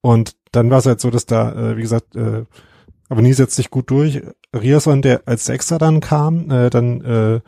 Und 0.02 0.36
dann 0.52 0.70
war 0.70 0.80
es 0.80 0.86
halt 0.86 1.02
so, 1.02 1.10
dass 1.10 1.26
da, 1.26 1.52
äh, 1.52 1.78
wie 1.78 1.82
gesagt, 1.82 2.16
äh, 2.16 2.46
aber 3.10 3.22
nie 3.22 3.34
setzt 3.34 3.56
sich 3.56 3.70
gut 3.70 3.90
durch. 3.90 4.22
Riason, 4.54 5.02
der 5.02 5.24
als 5.26 5.46
Sechster 5.46 5.78
dann 5.78 6.00
kam, 6.00 6.50
äh, 6.52 6.70
dann 6.70 7.02
äh, 7.02 7.40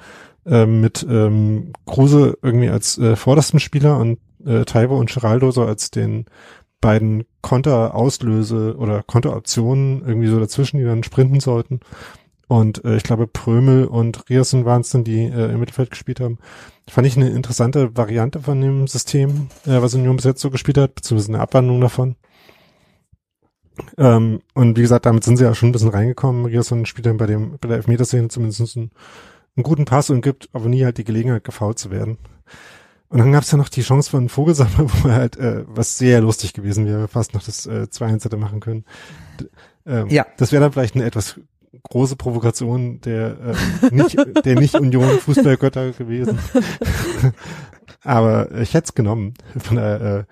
äh, 0.49 0.65
mit 0.65 1.05
ähm, 1.09 1.73
Kruse 1.85 2.37
irgendwie 2.41 2.69
als 2.69 2.97
äh, 2.97 3.15
vordersten 3.15 3.59
Spieler 3.59 3.97
und 3.97 4.19
äh, 4.45 4.65
Taibo 4.65 4.97
und 4.97 5.13
Geraldo 5.13 5.51
so 5.51 5.63
als 5.63 5.91
den 5.91 6.25
beiden 6.81 7.25
Konterauslöse 7.41 8.75
oder 8.77 9.03
Konteroptionen 9.03 10.01
irgendwie 10.05 10.27
so 10.27 10.39
dazwischen, 10.39 10.77
die 10.77 10.85
dann 10.85 11.03
sprinten 11.03 11.39
sollten. 11.41 11.81
Und 12.49 12.83
äh, 12.83 12.97
ich 12.97 13.03
glaube, 13.03 13.27
Prömel 13.27 13.85
und 13.85 14.27
Riersen 14.27 14.65
waren 14.65 14.81
es 14.81 14.89
dann, 14.89 15.03
die 15.03 15.23
äh, 15.23 15.51
im 15.53 15.59
Mittelfeld 15.59 15.91
gespielt 15.91 16.19
haben. 16.19 16.39
Fand 16.89 17.05
ich 17.05 17.15
eine 17.15 17.29
interessante 17.29 17.95
Variante 17.95 18.39
von 18.39 18.59
dem 18.59 18.87
System, 18.87 19.49
äh, 19.67 19.83
was 19.83 19.93
Union 19.93 20.15
bis 20.15 20.25
jetzt 20.25 20.41
so 20.41 20.49
gespielt 20.49 20.79
hat, 20.79 20.95
beziehungsweise 20.95 21.31
eine 21.31 21.43
Abwandlung 21.43 21.79
davon. 21.79 22.15
Ähm, 23.99 24.41
und 24.55 24.77
wie 24.77 24.81
gesagt, 24.81 25.05
damit 25.05 25.23
sind 25.23 25.37
sie 25.37 25.43
ja 25.43 25.53
schon 25.53 25.69
ein 25.69 25.73
bisschen 25.73 25.89
reingekommen. 25.91 26.47
Rierson 26.47 26.87
spielt 26.87 27.05
dann 27.05 27.17
bei 27.17 27.27
dem, 27.27 27.59
bei 27.59 27.67
der 27.67 27.77
Elfmeterszene 27.77 28.29
zumindest 28.29 28.75
einen, 28.75 28.89
einen 29.55 29.63
guten 29.63 29.85
Pass 29.85 30.09
und 30.09 30.21
gibt 30.21 30.49
aber 30.51 30.69
nie 30.69 30.83
halt 30.83 30.97
die 30.97 31.03
Gelegenheit, 31.03 31.43
gefault 31.43 31.77
zu 31.77 31.91
werden. 31.91 32.17
Und 33.09 33.19
dann 33.19 33.31
gab 33.31 33.43
es 33.43 33.51
ja 33.51 33.59
noch 33.59 33.69
die 33.69 33.83
Chance 33.83 34.09
von 34.09 34.27
Vogelsammer, 34.27 34.87
wo 35.03 35.07
er 35.07 35.13
halt, 35.13 35.37
äh, 35.37 35.65
was 35.67 35.99
sehr 35.99 36.19
lustig 36.21 36.53
gewesen 36.53 36.87
wäre, 36.87 37.07
fast 37.07 37.35
noch 37.35 37.43
das 37.43 37.67
äh, 37.67 37.85
2-1 37.91 38.23
hätte 38.25 38.37
machen 38.37 38.59
können. 38.59 38.85
Ähm, 39.85 40.07
Ja. 40.07 40.25
Das 40.37 40.51
wäre 40.51 40.63
dann 40.63 40.71
vielleicht 40.71 40.95
eine 40.95 41.05
etwas 41.05 41.39
große 41.89 42.15
Provokation 42.15 43.01
der 43.01 43.55
äh, 43.81 43.95
nicht, 43.95 44.17
der 44.45 44.59
nicht 44.59 44.75
Union 44.75 45.19
Fußballgötter 45.19 45.91
gewesen. 45.91 46.39
Aber 48.03 48.51
ich 48.59 48.73
hätte 48.73 48.85
es 48.85 48.95
genommen. 48.95 49.33
Von 49.57 49.77
der, 49.77 50.01
äh, 50.01 50.23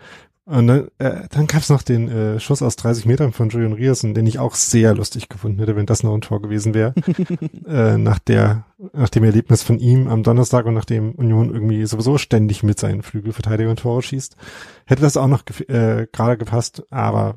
und 0.48 0.68
dann, 0.68 0.88
äh, 0.98 1.28
dann 1.30 1.46
gab 1.46 1.62
es 1.62 1.70
noch 1.70 1.82
den 1.82 2.10
äh, 2.10 2.40
Schuss 2.40 2.62
aus 2.62 2.78
30 2.78 3.06
Metern 3.06 3.34
von 3.34 3.50
Julian 3.50 3.74
Riersen, 3.74 4.14
den 4.14 4.26
ich 4.26 4.40
auch 4.40 4.56
sehr 4.56 4.96
lustig 4.96 5.28
gefunden 5.28 5.60
hätte, 5.60 5.76
wenn 5.76 5.86
das 5.86 6.04
noch 6.04 6.14
ein 6.14 6.22
Tor 6.22 6.42
gewesen 6.42 6.74
wäre. 6.74 6.94
äh, 7.68 7.98
nach 7.98 8.20
der, 8.20 8.64
nach 8.94 9.10
dem 9.10 9.26
Erlebnis 9.26 9.62
von 9.62 9.78
ihm 9.78 10.08
am 10.08 10.24
Donnerstag 10.24 10.66
und 10.66 10.74
nachdem 10.74 11.12
Union 11.16 11.54
irgendwie 11.54 11.86
sowieso 11.86 12.18
ständig 12.18 12.64
mit 12.64 12.80
seinen 12.80 13.04
Flügelverteidigern 13.04 13.76
Tore 13.76 14.02
schießt, 14.02 14.38
hätte 14.86 15.02
das 15.02 15.18
auch 15.18 15.28
noch 15.28 15.44
äh, 15.68 16.08
gerade 16.14 16.38
gepasst. 16.38 16.84
Aber 16.92 17.36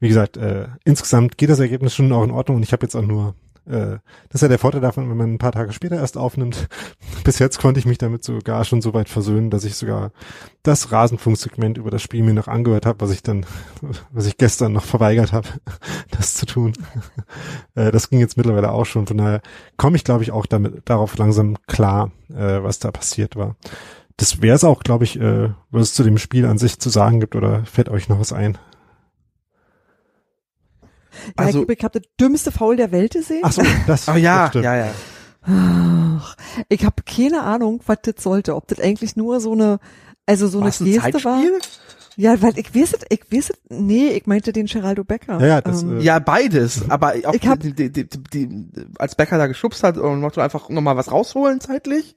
wie 0.00 0.08
gesagt, 0.08 0.36
äh, 0.36 0.68
insgesamt 0.84 1.38
geht 1.38 1.50
das 1.50 1.60
Ergebnis 1.60 1.94
schon 1.94 2.12
auch 2.12 2.24
in 2.24 2.30
Ordnung 2.30 2.56
und 2.56 2.62
ich 2.62 2.72
habe 2.72 2.84
jetzt 2.84 2.96
auch 2.96 3.06
nur 3.06 3.34
äh, 3.66 3.98
das 4.28 4.36
ist 4.36 4.42
ja 4.42 4.48
der 4.48 4.58
Vorteil 4.58 4.80
davon, 4.80 5.08
wenn 5.10 5.16
man 5.16 5.34
ein 5.34 5.38
paar 5.38 5.52
Tage 5.52 5.72
später 5.72 5.96
erst 5.96 6.16
aufnimmt. 6.16 6.68
Bis 7.24 7.38
jetzt 7.38 7.58
konnte 7.58 7.78
ich 7.78 7.86
mich 7.86 7.98
damit 7.98 8.24
sogar 8.24 8.64
schon 8.64 8.82
so 8.82 8.94
weit 8.94 9.08
versöhnen, 9.08 9.50
dass 9.50 9.64
ich 9.64 9.76
sogar 9.76 10.12
das 10.62 10.92
Rasenfunksegment 10.92 11.78
über 11.78 11.90
das 11.90 12.02
Spiel 12.02 12.22
mir 12.22 12.34
noch 12.34 12.48
angehört 12.48 12.86
habe, 12.86 13.00
was 13.00 13.10
ich 13.10 13.22
dann, 13.22 13.46
was 14.10 14.26
ich 14.26 14.38
gestern 14.38 14.72
noch 14.72 14.84
verweigert 14.84 15.32
habe, 15.32 15.48
das 16.10 16.34
zu 16.34 16.46
tun. 16.46 16.72
äh, 17.74 17.90
das 17.90 18.10
ging 18.10 18.20
jetzt 18.20 18.36
mittlerweile 18.36 18.72
auch 18.72 18.86
schon. 18.86 19.06
Von 19.06 19.18
daher 19.18 19.42
komme 19.76 19.96
ich, 19.96 20.04
glaube 20.04 20.22
ich, 20.22 20.32
auch 20.32 20.46
damit 20.46 20.82
darauf 20.88 21.16
langsam 21.16 21.56
klar, 21.66 22.10
äh, 22.30 22.62
was 22.62 22.78
da 22.78 22.90
passiert 22.90 23.36
war. 23.36 23.56
Das 24.16 24.42
wäre 24.42 24.56
es 24.56 24.64
auch, 24.64 24.82
glaube 24.82 25.04
ich, 25.04 25.18
äh, 25.18 25.50
was 25.70 25.82
es 25.82 25.94
zu 25.94 26.02
dem 26.02 26.18
Spiel 26.18 26.44
an 26.44 26.58
sich 26.58 26.78
zu 26.78 26.90
sagen 26.90 27.20
gibt, 27.20 27.36
oder 27.36 27.64
fällt 27.64 27.88
euch 27.88 28.08
noch 28.08 28.20
was 28.20 28.32
ein? 28.32 28.58
Ja, 31.38 31.44
Also- 31.46 31.62
ich, 31.64 31.68
ich 31.78 31.84
habe 31.84 32.00
das 32.00 32.08
dümmste 32.20 32.52
Foul 32.52 32.76
der 32.76 32.92
Welt 32.92 33.12
gesehen. 33.12 33.40
Ach 33.42 33.52
so, 33.52 33.62
das, 33.86 34.08
Ach 34.08 34.16
ja, 34.18 34.40
das 34.42 34.48
stimmt. 34.50 34.64
ja, 34.64 34.76
ja. 34.76 34.90
Ach, 35.42 36.36
ich 36.68 36.84
habe 36.84 37.02
keine 37.04 37.42
Ahnung, 37.42 37.80
was 37.86 37.98
das 38.02 38.14
sollte. 38.18 38.54
Ob 38.56 38.68
das 38.68 38.80
eigentlich 38.80 39.16
nur 39.16 39.40
so 39.40 39.52
eine, 39.52 39.78
also 40.26 40.48
so 40.48 40.58
eine 40.58 40.66
War's 40.66 40.80
ein 40.80 40.86
Geste 40.86 41.24
war. 41.24 41.40
Zeitspiel? 41.40 41.58
Ja, 42.16 42.42
weil 42.42 42.58
ich 42.58 42.74
weiß 42.74 42.92
es, 42.94 43.00
ich 43.08 43.22
weiß 43.32 43.50
es, 43.50 43.56
nee, 43.70 44.08
ich 44.08 44.26
meinte 44.26 44.52
den 44.52 44.66
Geraldo 44.66 45.04
Becker. 45.04 45.40
Ja, 45.40 45.46
ja, 45.46 45.60
das, 45.62 45.82
Ähm, 45.82 45.98
äh, 45.98 46.02
Ja, 46.02 46.18
beides. 46.18 46.82
Aber 46.90 47.14
auch 47.24 47.32
Ich 47.32 47.46
hab- 47.46 47.60
die, 47.60 47.72
die, 47.72 47.90
die, 47.90 48.06
die, 48.08 48.66
als 48.98 49.14
Becker 49.14 49.38
da 49.38 49.46
geschubst 49.46 49.82
hat 49.82 49.96
und 49.96 50.20
wollte 50.20 50.42
einfach 50.42 50.68
nochmal 50.68 50.96
was 50.96 51.10
rausholen 51.10 51.60
zeitlich. 51.60 52.14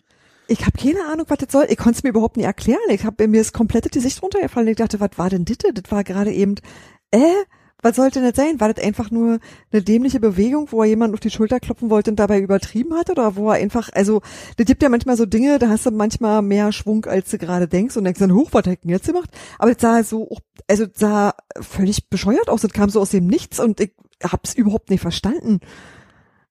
Ich 0.47 0.65
habe 0.65 0.77
keine 0.77 1.05
Ahnung, 1.09 1.25
was 1.29 1.37
das 1.37 1.51
soll. 1.53 1.67
Ich 1.69 1.77
konnte 1.77 1.97
es 1.99 2.03
mir 2.03 2.09
überhaupt 2.09 2.35
nicht 2.35 2.45
erklären. 2.47 2.79
Ich 2.89 3.05
habe 3.05 3.25
mir 3.29 3.39
das 3.39 3.53
komplette 3.53 3.89
Gesicht 3.89 4.21
runtergefallen. 4.21 4.67
Ich 4.67 4.75
dachte, 4.75 4.99
was 4.99 5.11
war 5.15 5.29
denn 5.29 5.45
das? 5.45 5.57
Das 5.73 5.89
war 5.89 6.03
gerade 6.03 6.33
eben, 6.33 6.55
äh, 7.11 7.19
was 7.83 7.97
sollte 7.97 8.21
das 8.21 8.35
sein? 8.35 8.59
War 8.59 8.73
das 8.73 8.83
einfach 8.83 9.11
nur 9.11 9.39
eine 9.71 9.81
dämliche 9.83 10.19
Bewegung, 10.19 10.69
wo 10.71 10.81
er 10.81 10.87
jemand 10.87 11.13
auf 11.13 11.19
die 11.19 11.29
Schulter 11.29 11.59
klopfen 11.59 11.89
wollte 11.89 12.09
und 12.09 12.15
dabei 12.17 12.39
übertrieben 12.39 12.95
hat? 12.95 13.09
Oder 13.09 13.35
wo 13.35 13.49
er 13.49 13.55
einfach, 13.55 13.89
also, 13.93 14.21
das 14.57 14.65
gibt 14.65 14.81
ja 14.81 14.89
manchmal 14.89 15.17
so 15.17 15.25
Dinge, 15.25 15.59
da 15.59 15.69
hast 15.69 15.85
du 15.85 15.91
manchmal 15.91 16.41
mehr 16.41 16.71
Schwung, 16.71 17.05
als 17.05 17.29
du 17.29 17.37
gerade 17.37 17.67
denkst 17.67 17.97
und 17.97 18.05
denkst 18.05 18.19
dann, 18.19 18.33
hoch, 18.33 18.49
was 18.53 18.59
hat 18.59 18.67
er 18.67 18.75
denn 18.77 18.89
jetzt 18.89 19.07
gemacht? 19.07 19.29
Aber 19.59 19.73
das 19.73 19.81
sah 19.81 20.03
so, 20.03 20.37
also 20.67 20.85
das 20.85 20.97
sah 20.97 21.35
völlig 21.59 22.09
bescheuert 22.09 22.49
aus. 22.49 22.61
Das 22.61 22.71
kam 22.71 22.89
so 22.89 23.01
aus 23.01 23.09
dem 23.09 23.27
Nichts 23.27 23.59
und 23.59 23.79
ich 23.81 23.91
hab's 24.23 24.53
überhaupt 24.53 24.89
nicht 24.89 25.01
verstanden. 25.01 25.59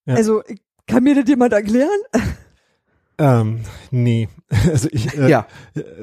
Ja. 0.05 0.14
Also, 0.14 0.43
kann 0.87 1.03
mir 1.03 1.14
das 1.14 1.28
jemand 1.28 1.55
erklären? 1.55 1.89
Ähm, 3.23 3.61
nee. 3.93 4.29
Also 4.70 4.89
ich, 4.93 5.16
äh, 5.16 5.31
Ja. 5.31 5.47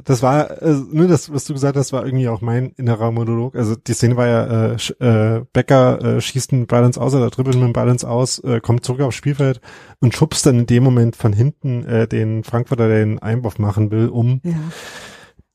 das 0.06 0.24
war, 0.24 0.50
also, 0.62 0.84
nur 0.92 1.08
das, 1.08 1.32
was 1.32 1.46
du 1.46 1.54
gesagt 1.54 1.78
hast, 1.78 1.94
war 1.94 2.04
irgendwie 2.04 2.30
auch 2.30 2.42
mein 2.42 2.72
innerer 2.78 3.12
Monolog. 3.12 3.56
Also 3.56 3.76
die 3.76 3.94
Szene 3.94 4.18
war 4.18 4.28
ja, 4.28 4.72
äh, 4.72 5.38
äh, 5.38 5.46
Becker 5.54 6.02
äh, 6.02 6.22
schießt 6.22 6.54
einen 6.54 6.66
ins 6.66 6.98
Aus 6.98 7.14
oder 7.14 7.30
dribbelt 7.30 7.58
einen 7.58 7.90
ins 7.90 8.06
Aus, 8.06 8.40
äh, 8.40 8.60
kommt 8.60 8.84
zurück 8.86 9.02
aufs 9.02 9.18
Spielfeld 9.18 9.62
und 10.00 10.16
schubst 10.16 10.46
dann 10.48 10.60
in 10.60 10.66
dem 10.66 10.84
Moment 10.84 11.16
von 11.16 11.32
hinten 11.34 11.86
äh, 11.86 12.08
den 12.08 12.44
Frankfurter, 12.44 12.88
der 12.88 13.06
den 13.06 13.20
Einwurf 13.20 13.60
machen 13.60 13.92
will, 13.92 14.08
um. 14.10 14.42
Ja. 14.44 14.54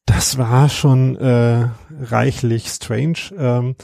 Das 0.06 0.38
war 0.38 0.68
schon 0.68 1.16
äh, 1.16 1.68
reichlich 2.00 2.68
strange. 2.68 3.18
Ähm, 3.36 3.74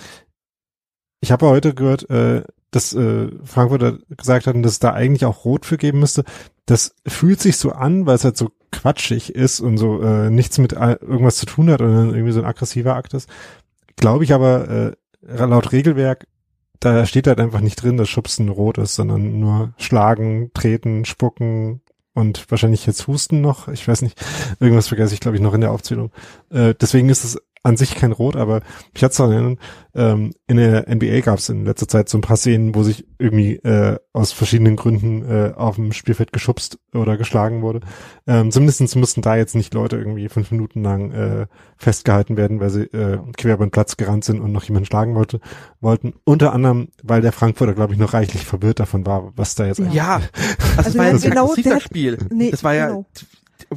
ich 1.21 1.33
habe 1.33 1.47
heute 1.49 1.75
gehört, 1.75 2.09
äh, 2.11 2.45
dass 2.71 2.93
äh, 2.93 3.29
Frankfurter 3.45 3.99
gesagt 4.17 4.47
hatten, 4.47 4.63
dass 4.63 4.73
es 4.73 4.79
da 4.79 4.93
eigentlich 4.93 5.25
auch 5.25 5.45
Rot 5.45 5.67
für 5.67 5.77
geben 5.77 6.01
müsste. 6.01 6.25
Das 6.67 6.95
fühlt 7.07 7.41
sich 7.41 7.57
so 7.57 7.73
an, 7.73 8.07
weil 8.07 8.15
es 8.17 8.25
halt 8.25 8.37
so 8.37 8.51
quatschig 8.71 9.35
ist 9.35 9.61
und 9.61 9.77
so 9.77 10.01
äh, 10.03 10.31
nichts 10.31 10.59
mit 10.59 10.73
äh, 10.73 10.97
irgendwas 11.01 11.37
zu 11.37 11.47
tun 11.47 11.71
hat 11.71 11.81
und 11.81 11.93
dann 11.93 12.15
irgendwie 12.15 12.33
so 12.33 12.41
ein 12.41 12.47
aggressiver 12.47 12.95
Akt 12.95 13.15
ist. 13.15 13.29
Glaube 13.97 14.25
ich 14.25 14.33
aber 14.33 14.69
äh, 14.69 14.93
laut 15.23 15.73
Regelwerk, 15.73 16.27
da 16.79 17.05
steht 17.05 17.27
halt 17.27 17.41
einfach 17.41 17.61
nicht 17.61 17.83
drin, 17.83 17.97
dass 17.97 18.09
Schubsen 18.09 18.49
rot 18.49 18.79
ist, 18.79 18.95
sondern 18.95 19.39
nur 19.39 19.75
schlagen, 19.77 20.51
treten, 20.55 21.05
spucken 21.05 21.83
und 22.15 22.51
wahrscheinlich 22.51 22.87
jetzt 22.87 23.07
husten 23.07 23.41
noch. 23.41 23.69
Ich 23.69 23.87
weiß 23.87 24.03
nicht, 24.03 24.19
irgendwas 24.61 24.89
vergesse 24.89 25.13
ich 25.15 25.21
glaube 25.21 25.37
ich 25.37 25.43
noch 25.43 25.55
in 25.55 25.61
der 25.61 25.73
Aufzählung. 25.73 26.11
Äh, 26.51 26.75
deswegen 26.81 27.09
ist 27.09 27.25
es 27.25 27.39
an 27.63 27.77
sich 27.77 27.95
kein 27.95 28.13
Rot, 28.13 28.37
aber 28.37 28.63
ich 28.95 29.03
hatte 29.05 29.13
es 29.13 29.19
erinnern, 29.19 29.59
ähm, 29.95 30.33
in 30.47 30.57
der 30.57 30.89
NBA 30.89 31.21
gab 31.21 31.39
es 31.39 31.49
in 31.51 31.65
letzter 31.67 31.89
Zeit 31.89 32.09
so 32.09 32.17
ein 32.17 32.23
paar 32.23 32.37
Szenen, 32.39 32.75
wo 32.75 32.83
sich 32.83 33.07
irgendwie 33.19 33.57
äh, 33.57 33.99
aus 34.15 34.33
verschiedenen 34.33 34.77
Gründen 34.77 35.23
äh, 35.29 35.53
auf 35.55 35.75
dem 35.77 35.93
Spielfeld 35.93 36.33
geschubst 36.33 36.79
oder 36.95 37.19
geschlagen 37.19 37.61
wurde. 37.61 37.81
Ähm, 38.27 38.51
zumindest 38.51 38.97
mussten 38.97 39.21
da 39.21 39.37
jetzt 39.37 39.55
nicht 39.55 39.75
Leute 39.75 39.97
irgendwie 39.97 40.29
fünf 40.29 40.51
Minuten 40.53 40.83
lang 40.83 41.11
äh, 41.11 41.47
festgehalten 41.77 42.37
werden, 42.39 42.61
weil 42.61 42.71
sie 42.71 42.83
äh, 42.85 43.19
quer 43.37 43.55
über 43.55 43.67
den 43.67 43.73
Platz 43.73 43.97
gerannt 43.99 44.25
sind 44.25 44.41
und 44.41 44.53
noch 44.53 44.65
jemanden 44.65 44.87
schlagen 44.87 45.15
wollte, 45.15 45.41
wollten. 45.81 46.15
Unter 46.25 46.53
anderem, 46.55 46.89
weil 47.03 47.21
der 47.21 47.33
Frankfurter, 47.33 47.75
glaube 47.75 47.93
ich, 47.93 47.99
noch 47.99 48.15
reichlich 48.15 48.47
verwirrt 48.47 48.81
davon 48.81 49.05
war, 49.05 49.33
was 49.37 49.55
da 49.55 49.67
jetzt 49.67 49.81
Ja. 49.81 49.91
Ja, 49.93 50.21
also, 50.79 50.83
das 50.91 50.99
war 50.99 51.07
ja 51.07 51.17
genau, 51.19 51.55
hat- 51.57 51.83
Spiel. 51.83 52.17
Nee, 52.33 52.51
das 52.51 52.65
war 52.65 52.75
ja, 52.75 52.87
genau. 52.89 53.07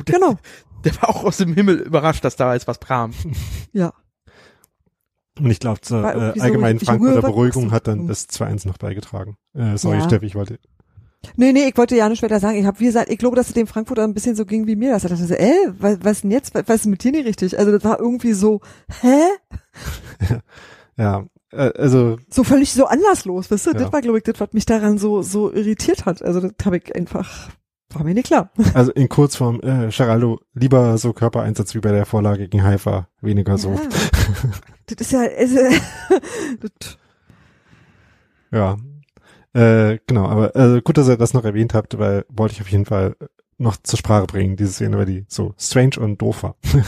Genau. 0.06 0.36
der 0.84 0.96
war 1.02 1.10
auch 1.10 1.24
aus 1.24 1.38
dem 1.38 1.54
Himmel 1.54 1.80
überrascht, 1.80 2.24
dass 2.24 2.36
da 2.36 2.54
jetzt 2.54 2.68
was 2.68 2.80
kam. 2.80 3.14
Ja. 3.74 3.94
Und 5.40 5.50
ich 5.50 5.60
glaube, 5.60 5.82
zur 5.82 6.04
äh, 6.06 6.34
so, 6.36 6.42
allgemeinen 6.44 6.78
ich- 6.80 6.86
Frankfurter 6.86 7.22
Beruhigung 7.22 7.72
hat 7.72 7.88
dann 7.88 8.06
das 8.08 8.30
2-1 8.30 8.68
noch 8.68 8.78
beigetragen. 8.78 9.36
Äh, 9.56 9.78
sorry, 9.78 9.98
Ja. 9.98 10.04
Steffi, 10.04 10.28
ich 10.28 10.36
wollte. 10.36 10.60
Nee, 11.38 11.54
nee, 11.54 11.68
ich 11.70 11.78
wollte 11.78 11.96
ja 11.96 12.08
nicht 12.10 12.22
weiter 12.22 12.40
sagen. 12.40 12.58
Ich 12.58 12.66
habe, 12.66 12.80
wie 12.82 12.86
gesagt, 12.86 13.10
ich 13.10 13.18
glaube, 13.18 13.36
dass 13.36 13.48
es 13.48 13.54
dem 13.54 13.66
Frankfurter 13.66 14.04
ein 14.04 14.14
bisschen 14.14 14.36
so 14.36 14.46
ging 14.46 14.68
wie 14.68 14.76
mir. 14.76 14.92
Dass 14.92 15.06
er 15.06 15.10
dachte, 15.12 15.26
so, 15.26 15.34
äh, 15.34 15.54
was, 15.80 15.98
was 16.04 16.22
denn 16.22 16.32
jetzt? 16.32 16.54
Was, 16.54 16.68
was 16.68 16.82
ist 16.82 16.86
mit 16.86 17.04
dir 17.04 17.12
nicht 17.14 17.26
richtig? 17.26 17.58
Also 17.58 17.72
das 17.72 17.84
war 17.84 18.00
irgendwie 18.00 18.34
so, 18.34 18.62
hä? 19.02 19.22
Ja, 20.98 21.26
äh, 21.52 21.72
also 21.78 22.18
So 22.30 22.44
völlig 22.44 22.72
so 22.72 22.86
anlasslos, 22.86 23.50
weißt 23.50 23.66
du? 23.68 23.72
Ja. 23.72 23.78
Das 23.80 23.92
war, 23.94 24.02
glaube 24.02 24.20
ich, 24.20 24.24
das, 24.24 24.40
was 24.40 24.54
mich 24.54 24.66
daran 24.66 24.98
so, 25.00 25.22
so 25.24 25.52
irritiert 25.52 26.06
hat. 26.06 26.22
Also 26.22 26.40
das 26.42 26.54
habe 26.66 26.78
ich 26.78 26.96
einfach, 26.96 27.50
war 27.96 28.04
mir 28.04 28.14
nicht 28.14 28.28
klar. 28.28 28.52
Also 28.74 28.92
in 28.92 29.10
Kurzform, 29.10 29.60
äh, 29.62 29.90
Geraldo, 29.90 30.40
lieber 30.54 30.98
so 30.98 31.14
Körpereinsatz 31.14 31.76
wie 31.76 31.80
bei 31.80 31.92
der 31.92 32.06
Vorlage 32.06 32.48
gegen 32.48 32.64
Haifa, 32.64 33.08
weniger 33.22 33.58
so. 33.58 33.74
Ja. 33.74 33.82
das 34.88 35.02
ist 35.02 35.12
ja, 35.12 35.24
ist, 35.24 35.56
äh, 35.56 35.80
das, 36.60 36.98
Ja. 38.52 38.78
Äh, 39.54 40.00
genau, 40.08 40.26
aber 40.26 40.56
äh, 40.56 40.82
gut, 40.82 40.98
dass 40.98 41.08
ihr 41.08 41.18
das 41.18 41.34
noch 41.34 41.46
erwähnt 41.46 41.74
habt, 41.74 41.98
weil 42.00 42.26
wollte 42.30 42.56
ich 42.56 42.62
auf 42.62 42.70
jeden 42.70 42.86
Fall 42.86 43.16
noch 43.58 43.78
zur 43.78 44.00
Sprache 44.00 44.26
bringen, 44.26 44.56
diese 44.56 44.72
Szene, 44.74 44.98
weil 44.98 45.06
die 45.06 45.26
so 45.28 45.54
strange 45.58 45.98
und 46.00 46.22
doof 46.22 46.44
war. 46.44 46.56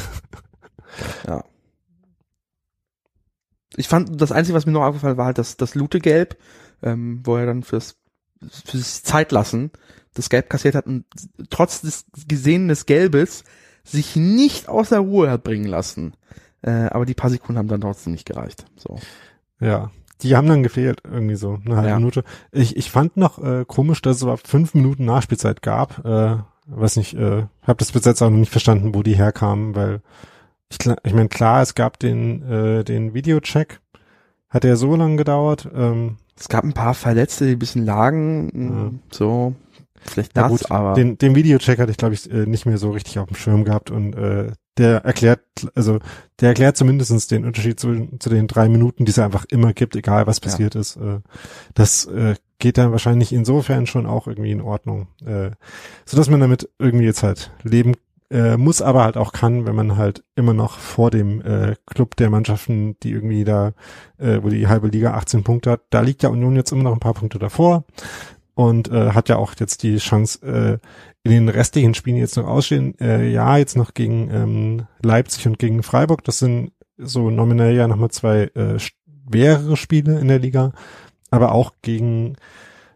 Ja. 1.28 1.43
Ich 3.76 3.88
fand, 3.89 4.22
das 4.22 4.32
Einzige, 4.32 4.56
was 4.56 4.66
mir 4.66 4.72
noch 4.72 4.84
aufgefallen 4.84 5.18
war, 5.18 5.26
halt 5.26 5.38
das, 5.38 5.58
das 5.58 5.76
Lutegelb, 5.76 6.38
ähm, 6.82 7.22
wo 7.26 7.36
er 7.36 7.45
dann 7.45 7.64
fürs, 7.64 7.97
fürs 8.66 9.03
Zeitlassen 9.03 9.72
das 10.16 10.30
Gelb 10.30 10.49
kassiert 10.49 10.74
hat 10.76 10.88
und 10.88 11.05
trotz 11.51 11.82
des 11.82 12.05
Gesehenen 12.28 12.68
des 12.70 12.86
Gelbes 12.88 13.43
sich 13.84 14.16
nicht 14.16 14.68
aus 14.68 14.89
der 14.89 14.99
Ruhe 14.99 15.30
hat 15.30 15.43
bringen 15.43 15.66
lassen. 15.68 16.16
Äh, 16.63 16.88
aber 16.89 17.05
die 17.05 17.13
paar 17.13 17.30
Sekunden 17.30 17.59
haben 17.59 17.68
dann 17.68 17.82
trotzdem 17.82 18.13
nicht 18.13 18.26
gereicht. 18.26 18.66
So. 18.76 18.97
Ja. 19.59 19.91
Die 20.22 20.36
haben 20.36 20.47
dann 20.47 20.63
gefehlt, 20.63 21.01
irgendwie 21.03 21.36
so, 21.36 21.59
eine 21.66 21.76
halbe 21.76 21.89
Ja. 21.89 21.95
Minute. 21.99 22.24
Ich, 22.51 22.78
ich 22.78 22.89
fand 22.89 23.18
noch 23.18 23.38
äh, 23.43 23.66
komisch, 23.68 24.01
dass 24.01 24.16
es 24.18 24.22
überhaupt 24.24 24.47
fünf 24.47 24.74
Minuten 24.74 25.05
Nachspielzeit 25.05 25.61
gab. 25.61 26.03
Äh, 26.05 26.38
weiß 26.68 26.95
nicht, 26.95 27.13
äh, 27.16 27.43
habe 27.61 27.78
das 27.78 27.91
bis 27.91 28.05
jetzt 28.05 28.22
auch 28.24 28.30
noch 28.30 28.38
nicht 28.38 28.51
verstanden, 28.51 28.95
wo 28.95 29.03
die 29.03 29.16
herkamen, 29.18 29.76
weil 29.76 30.01
ich, 30.70 30.78
ich 31.03 31.13
meine, 31.13 31.30
klar, 31.30 31.61
es 31.61 31.76
gab 31.76 31.99
den, 31.99 32.41
äh, 32.49 32.84
den 32.84 33.13
Videocheck. 33.13 33.82
Hat 34.49 34.63
der 34.63 34.78
so 34.78 34.95
lange 34.95 35.18
gedauert? 35.18 35.70
Ähm, 35.76 36.16
Es 36.38 36.47
gab 36.47 36.63
ein 36.63 36.74
paar 36.74 36.93
Verletzte, 36.93 37.45
die 37.45 37.51
ein 37.51 37.59
bisschen 37.59 37.86
lagen, 37.86 38.49
mh, 38.53 38.91
so. 39.11 39.53
Vielleicht 40.06 40.38
das, 40.38 40.49
gut, 40.49 40.72
aber. 40.72 40.93
Den, 40.93 41.18
den 41.18 41.36
Videocheck 41.36 41.80
hatte 41.80 41.91
ich, 41.91 41.97
glaube 41.97 42.14
ich, 42.14 42.30
äh, 42.32 42.45
nicht 42.45 42.66
mehr 42.66 42.78
so 42.78 42.91
richtig 42.91 43.20
auf 43.20 43.28
dem 43.28 43.36
Schirm 43.36 43.64
gehabt 43.64 43.91
und 43.91 44.14
äh, 44.16 44.51
der 44.78 45.06
erklärt, 45.06 45.41
also 45.74 45.99
der 46.41 46.49
erklärt 46.49 46.78
zumindestens 46.78 47.28
den 47.28 47.45
Unterschied 47.45 47.80
zu, 47.80 48.10
zu 48.20 48.30
den 48.30 48.47
drei 48.47 48.68
Minuten, 48.68 49.06
die 49.06 49.12
es 49.12 49.20
einfach 49.20 49.45
immer 49.49 49.74
gibt, 49.74 49.95
egal 49.95 50.28
was 50.28 50.38
Ja. 50.38 50.43
passiert 50.43 50.76
ist. 50.76 50.97
Äh, 50.97 51.20
das 51.74 52.06
äh, 52.06 52.36
geht 52.60 52.78
dann 52.78 52.91
wahrscheinlich 52.91 53.32
insofern 53.34 53.88
schon 53.88 54.06
auch 54.06 54.28
irgendwie 54.28 54.51
in 54.51 54.62
Ordnung. 54.62 55.08
Äh, 55.26 55.51
so 56.06 56.18
dass 56.18 56.30
man 56.30 56.39
damit 56.39 56.70
irgendwie 56.78 57.06
jetzt 57.06 57.24
halt 57.24 57.51
leben 57.64 57.93
äh, 58.32 58.58
muss, 58.58 58.82
aber 58.82 59.03
halt 59.03 59.18
auch 59.18 59.32
kann, 59.32 59.66
wenn 59.66 59.76
man 59.76 59.97
halt 59.97 60.24
immer 60.36 60.53
noch 60.53 60.80
vor 60.80 61.12
dem 61.12 61.41
äh, 61.41 61.76
Club 61.86 62.16
der 62.16 62.30
Mannschaften, 62.30 62.97
die 63.03 63.12
irgendwie 63.12 63.43
da, 63.43 63.74
äh, 64.18 64.39
wo 64.41 64.49
die 64.49 64.68
halbe 64.68 64.88
Liga 64.88 65.14
18 65.14 65.43
Punkte 65.43 65.72
hat, 65.72 65.82
da 65.89 66.01
liegt 66.01 66.24
ja 66.24 66.30
Union 66.30 66.56
jetzt 66.56 66.72
immer 66.72 66.84
noch 66.84 66.93
ein 66.93 66.99
paar 66.99 67.14
Punkte 67.14 67.39
davor 67.39 67.86
und 68.56 68.89
äh, 68.89 69.12
hat 69.12 69.30
ja 69.30 69.38
auch 69.38 69.53
jetzt 69.60 69.84
die 69.84 69.97
Chance, 69.97 70.45
äh, 70.45 70.78
in 71.24 71.32
den 71.32 71.49
restlichen 71.49 71.93
Spielen 71.93 72.18
jetzt 72.18 72.38
noch 72.38 72.47
ausstehen. 72.47 72.97
Äh, 72.99 73.30
ja, 73.30 73.58
jetzt 73.58 73.76
noch 73.76 73.93
gegen 73.93 74.30
ähm, 74.32 74.88
Leipzig 75.03 75.47
und 75.47 75.60
gegen 75.60 75.84
Freiburg. 75.84 76.24
Das 76.24 76.39
sind 76.39 76.72
so 76.97 77.30
nominell 77.30 77.76
ja 77.76 77.88
nochmal 77.88 78.12
zwei 78.12 78.43
äh, 78.56 78.80
schwerere 78.80 79.76
Spiele 79.76 80.20
in 80.20 80.28
der 80.28 80.39
Liga, 80.39 80.72
aber 81.32 81.51
auch 81.51 81.74
gegen 81.82 82.36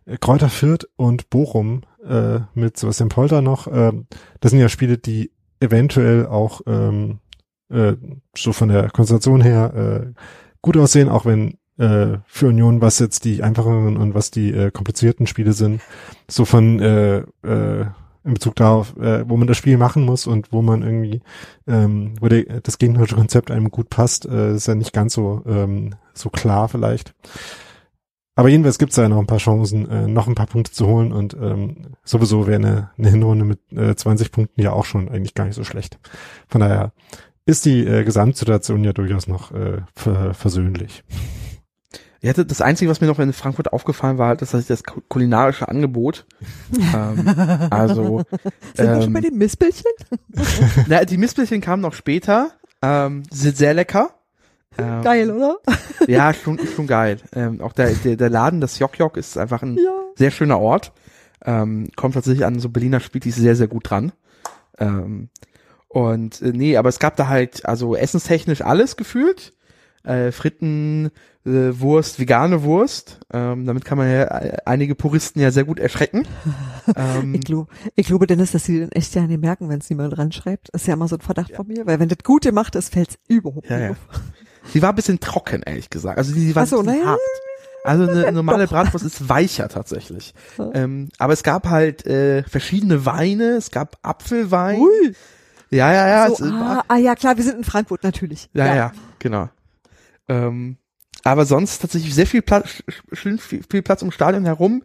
äh, 0.06 0.18
Kräuter 0.18 0.50
Fürth 0.50 0.88
und 0.96 1.30
Bochum 1.30 1.82
äh, 2.08 2.40
mit 2.54 2.78
Sebastian 2.78 3.10
Polter 3.10 3.42
noch. 3.42 3.68
Äh, 3.68 3.94
das 4.40 4.52
sind 4.52 4.60
ja 4.60 4.70
Spiele, 4.70 4.98
die 4.98 5.32
eventuell 5.60 6.28
auch 6.28 6.62
ähm, 6.68 7.20
äh, 7.70 7.94
so 8.38 8.54
von 8.54 8.70
der 8.70 8.90
Konstellation 8.90 9.42
her 9.42 9.74
äh, 9.74 10.20
gut 10.62 10.78
aussehen, 10.78 11.10
auch 11.10 11.26
wenn 11.26 11.58
äh, 11.80 12.20
für 12.28 12.48
Union, 12.48 12.82
was 12.82 13.00
jetzt 13.00 13.26
die 13.26 13.42
einfacheren 13.42 13.98
und 13.98 14.14
was 14.14 14.32
die 14.32 14.52
äh, 14.52 14.70
komplizierten 14.70 15.28
Spiele 15.28 15.54
sind, 15.54 15.82
so 16.28 16.46
von 16.46 16.80
äh, 16.80 17.20
äh, 17.44 17.86
in 18.26 18.34
Bezug 18.34 18.56
darauf, 18.58 18.96
äh, 18.98 19.28
wo 19.28 19.38
man 19.38 19.48
das 19.48 19.58
Spiel 19.58 19.78
machen 19.78 20.04
muss 20.04 20.28
und 20.28 20.52
wo 20.52 20.62
man 20.62 20.84
irgendwie, 20.84 21.22
ähm, 21.68 22.14
wo 22.20 22.28
der, 22.28 22.62
das 22.62 22.78
gegnerische 22.78 23.16
Konzept 23.16 23.50
einem 23.50 23.72
gut 23.72 23.90
passt, 23.90 24.26
äh, 24.26 24.56
ist 24.56 24.68
ja 24.68 24.76
nicht 24.76 24.94
ganz 24.94 25.14
so 25.14 25.42
ähm, 25.48 25.96
so 26.14 26.30
klar 26.30 26.68
vielleicht. 26.68 27.16
Aber 28.36 28.50
jedenfalls 28.50 28.78
gibt 28.78 28.92
es 28.92 28.96
da 28.96 29.08
noch 29.10 29.20
ein 29.20 29.28
paar 29.28 29.40
Chancen, 29.40 29.90
äh, 29.90 30.08
noch 30.08 30.28
ein 30.28 30.36
paar 30.36 30.48
Punkte 30.48 30.72
zu 30.72 30.86
holen 30.88 31.12
und 31.12 31.34
ähm, 31.34 31.96
sowieso 32.04 32.46
wäre 32.48 32.56
eine, 32.58 32.90
eine 32.98 33.10
Hinrunde 33.10 33.46
mit 33.46 33.60
äh, 33.72 33.96
20 33.96 34.32
Punkten 34.32 34.62
ja 34.62 34.72
auch 34.74 34.86
schon 34.86 35.10
eigentlich 35.10 35.34
gar 35.34 35.46
nicht 35.46 35.56
so 35.56 35.64
schlecht. 35.64 35.98
Von 36.48 36.62
daher 36.62 36.92
ist 37.46 37.66
die 37.66 37.86
äh, 37.86 38.04
Gesamtsituation 38.04 38.84
ja 38.84 38.94
durchaus 38.94 39.28
noch 39.28 39.52
äh, 39.52 39.82
ver 39.94 40.34
versöhnlich. 40.34 41.04
Ich 42.22 42.30
hatte 42.30 42.46
das 42.46 42.62
Einzige, 42.62 42.92
was 42.92 43.00
mir 43.00 43.08
noch 43.08 43.20
in 43.20 43.32
Frankfurt 43.32 43.72
aufgefallen 43.72 44.18
war, 44.18 44.28
halt, 44.30 44.42
dass 44.42 44.52
das, 44.52 44.68
das 44.68 44.84
kulinarische 44.84 45.70
Angebot. 45.70 46.26
ähm, 46.94 47.28
also, 47.70 48.24
sind 48.76 48.88
wir 48.88 48.96
schon 48.96 49.04
ähm, 49.08 49.14
bei 49.14 49.22
den 49.22 49.38
Missbildchen? 49.38 49.92
na, 50.88 51.06
die 51.06 51.18
Mistbällchen 51.18 51.62
kamen 51.62 51.82
noch 51.82 51.94
später. 51.94 52.52
Ähm, 52.82 53.24
sind 53.32 53.56
sehr 53.58 53.74
lecker. 53.74 54.12
Ähm, 54.78 55.02
Geil, 55.02 55.32
oder? 55.32 55.58
Ja, 56.08 56.34
schon, 56.34 56.60
schon 56.76 56.88
geil. 56.88 57.18
Ähm, 57.34 57.62
auch 57.62 57.74
der, 57.74 57.92
der, 57.92 58.16
der 58.16 58.30
Laden, 58.30 58.62
das 58.62 58.80
Jok 58.80 58.98
Jok, 58.98 59.18
ist 59.18 59.38
einfach 59.38 59.62
ein 59.62 59.76
Ja. 59.78 59.92
sehr 60.16 60.32
schöner 60.32 60.60
Ort. 60.60 60.92
Ähm, 61.46 61.90
kommt 61.96 62.16
tatsächlich 62.16 62.46
an 62.46 62.60
so 62.60 62.70
Berliner 62.70 63.00
Spätis 63.00 63.36
sehr, 63.36 63.56
sehr 63.56 63.68
gut 63.68 63.90
dran. 63.90 64.12
Ähm, 64.78 65.30
und 65.88 66.42
äh, 66.42 66.52
nee, 66.54 66.78
aber 66.78 66.90
es 66.90 67.00
gab 67.00 67.16
da 67.16 67.28
halt, 67.28 67.66
also 67.66 67.96
essenstechnisch 67.96 68.62
alles 68.62 68.98
gefühlt. 68.98 69.54
Äh, 70.10 70.32
Fritten, 70.32 71.12
äh, 71.46 71.80
Wurst, 71.80 72.20
vegane 72.20 72.64
Wurst. 72.64 73.20
Ähm, 73.32 73.66
damit 73.66 73.86
kann 73.86 73.98
man 73.98 74.10
ja 74.10 74.24
äh, 74.24 74.58
einige 74.66 74.96
Puristen 74.96 75.40
ja 75.42 75.52
sehr 75.52 75.66
gut 75.66 75.80
erschrecken. 75.80 76.28
ähm, 76.96 77.36
Ich, 77.36 77.42
glaub, 77.42 77.70
ich 77.96 78.08
glaube, 78.08 78.26
Dennis, 78.28 78.52
dass 78.52 78.64
sie 78.64 78.80
den 78.80 78.92
echt 78.92 79.14
ja 79.16 79.22
nicht 79.28 79.40
merken, 79.42 79.70
wenn 79.70 79.80
es 79.80 79.90
niemand 79.90 80.18
dran 80.18 80.32
schreibt. 80.32 80.70
Das 80.74 80.82
ist 80.82 80.88
ja 80.88 80.96
immer 80.96 81.08
so 81.08 81.16
ein 81.16 81.22
Verdacht 81.22 81.56
von 81.56 81.68
mir, 81.68 81.86
weil 81.86 82.00
wenn 82.00 82.10
das 82.10 82.20
gut 82.24 82.44
gemacht 82.44 82.76
ist, 82.76 82.92
fällt's 82.94 83.18
überhaupt 83.28 83.70
Ja, 83.70 83.78
nicht 83.78 83.86
ja. 83.86 83.92
auf. 83.92 84.22
sie 84.74 84.82
war 84.82 84.90
ein 84.90 84.96
bisschen 84.96 85.20
trocken, 85.20 85.62
ehrlich 85.64 85.90
gesagt. 85.90 86.18
Also 86.18 86.34
die 86.34 86.56
war 86.56 86.66
so, 86.66 86.80
ein 86.80 86.86
bisschen 86.86 87.00
naja. 87.02 87.12
hart. 87.12 87.20
Also 87.84 88.10
eine 88.10 88.32
normale 88.34 88.64
Doch. 88.64 88.72
Bratwurst 88.72 89.06
ist 89.06 89.30
weicher 89.30 89.70
tatsächlich. 89.70 90.34
Ja. 90.58 90.72
Ähm, 90.74 91.10
aber 91.18 91.34
es 91.34 91.44
gab 91.44 91.68
halt 91.68 92.06
äh, 92.06 92.44
verschiedene 92.44 93.06
Weine, 93.06 93.52
es 93.58 93.72
gab 93.72 93.98
Apfelwein. 94.02 94.80
Ui. 94.80 95.14
Ja, 95.70 95.94
ja, 95.94 96.08
ja. 96.08 96.28
so, 96.30 96.46
es 96.46 96.52
ah, 96.52 96.60
war, 96.60 96.86
ah, 96.88 96.98
ja, 96.98 97.16
klar, 97.16 97.38
wir 97.38 97.44
sind 97.44 97.58
in 97.58 97.64
Frankfurt, 97.64 98.04
natürlich. 98.04 98.50
ja, 98.54 98.76
ja, 98.76 98.92
genau. 99.20 99.50
Ähm, 100.30 100.78
aber 101.24 101.46
sonst 101.46 101.80
tatsächlich 101.80 102.16
sehr 102.16 102.28
viel 102.28 102.42
Platz, 102.42 102.82
schön 103.12 103.40
viel, 103.40 103.64
viel 103.70 103.82
Platz 103.82 104.02
im 104.02 104.12
Stadion 104.12 104.46
herum. 104.46 104.84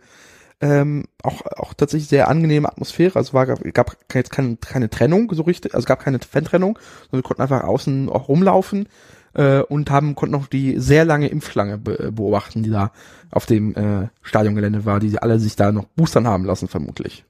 Ähm, 0.61 1.05
auch, 1.23 1.43
auch 1.57 1.75
tatsächlich 1.75 2.09
sehr 2.09 2.29
angenehme 2.29 2.69
Atmosphäre. 2.69 3.17
Also 3.17 3.35
war, 3.35 3.47
gab 3.47 3.97
jetzt 4.13 4.31
keine, 4.31 4.57
keine 4.57 4.89
Trennung 4.89 5.31
so 5.35 5.43
richtig, 5.43 5.75
also 5.75 5.87
gab 5.87 6.01
keine 6.01 6.19
Fan-Trennung, 6.19 6.79
sondern 7.03 7.19
wir 7.19 7.23
konnten 7.23 7.43
einfach 7.43 7.65
außen 7.65 8.09
auch 8.09 8.29
rumlaufen 8.29 8.89
äh, 9.35 9.61
und 9.61 9.91
haben 9.91 10.15
konnten 10.15 10.33
noch 10.33 10.47
die 10.47 10.79
sehr 10.79 11.05
lange 11.05 11.29
Impfschlange 11.29 11.79
be 11.79 12.13
beobachten, 12.13 12.63
die 12.63 12.71
da 12.71 12.93
auf 13.31 13.47
dem 13.47 13.75
äh, 13.75 14.09
Stadiongelände 14.23 14.85
war, 14.85 15.01
die 15.01 15.19
alle 15.19 15.39
sich 15.39 15.57
da 15.57 15.73
noch 15.73 15.85
boostern 15.97 16.27
haben 16.27 16.45
lassen, 16.45 16.69
vermutlich. 16.69 17.25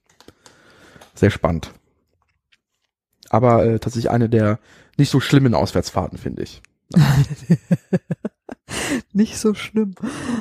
Sehr 1.14 1.30
spannend. 1.30 1.72
Aber 3.30 3.64
äh, 3.64 3.78
tatsächlich 3.78 4.10
eine 4.10 4.28
der 4.28 4.58
nicht 4.96 5.10
so 5.10 5.18
schlimmen 5.18 5.54
Auswärtsfahrten, 5.54 6.18
finde 6.18 6.42
ich. 6.42 6.62
Nicht 9.12 9.36
so 9.38 9.54
schlimm. 9.54 9.94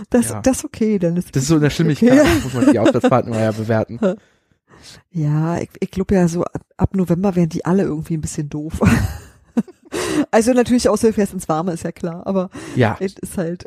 Das, 0.09 0.29
Ja. 0.29 0.41
das 0.41 0.65
okay, 0.65 0.97
Dennis. 0.99 1.25
Das 1.31 1.43
ist 1.43 1.49
so 1.49 1.55
in 1.55 1.61
der 1.61 1.69
Schlimmigkeit, 1.69 2.19
Okay. 2.19 2.29
muss 2.43 2.53
man 2.53 2.71
die 2.71 2.79
Auswärtsfahrten 2.79 3.31
immer 3.31 3.41
ja 3.41 3.51
bewerten. 3.51 3.99
Ja, 5.11 5.57
ich, 5.59 5.69
ich 5.79 5.91
glaube 5.91 6.15
ja 6.15 6.27
so 6.27 6.43
ab, 6.43 6.65
ab 6.77 6.95
November 6.95 7.35
werden 7.35 7.49
die 7.49 7.63
alle 7.65 7.83
irgendwie 7.83 8.15
ein 8.17 8.21
bisschen 8.21 8.49
doof. 8.49 8.79
Also 10.31 10.53
natürlich 10.53 10.89
außer 10.89 11.07
du 11.09 11.13
fährst 11.13 11.33
ins 11.33 11.47
Warme, 11.47 11.71
ist 11.73 11.83
ja 11.83 11.91
klar, 11.91 12.25
aber 12.25 12.49
Ja, 12.75 12.97
es 12.99 13.13
ist 13.19 13.37
halt. 13.37 13.63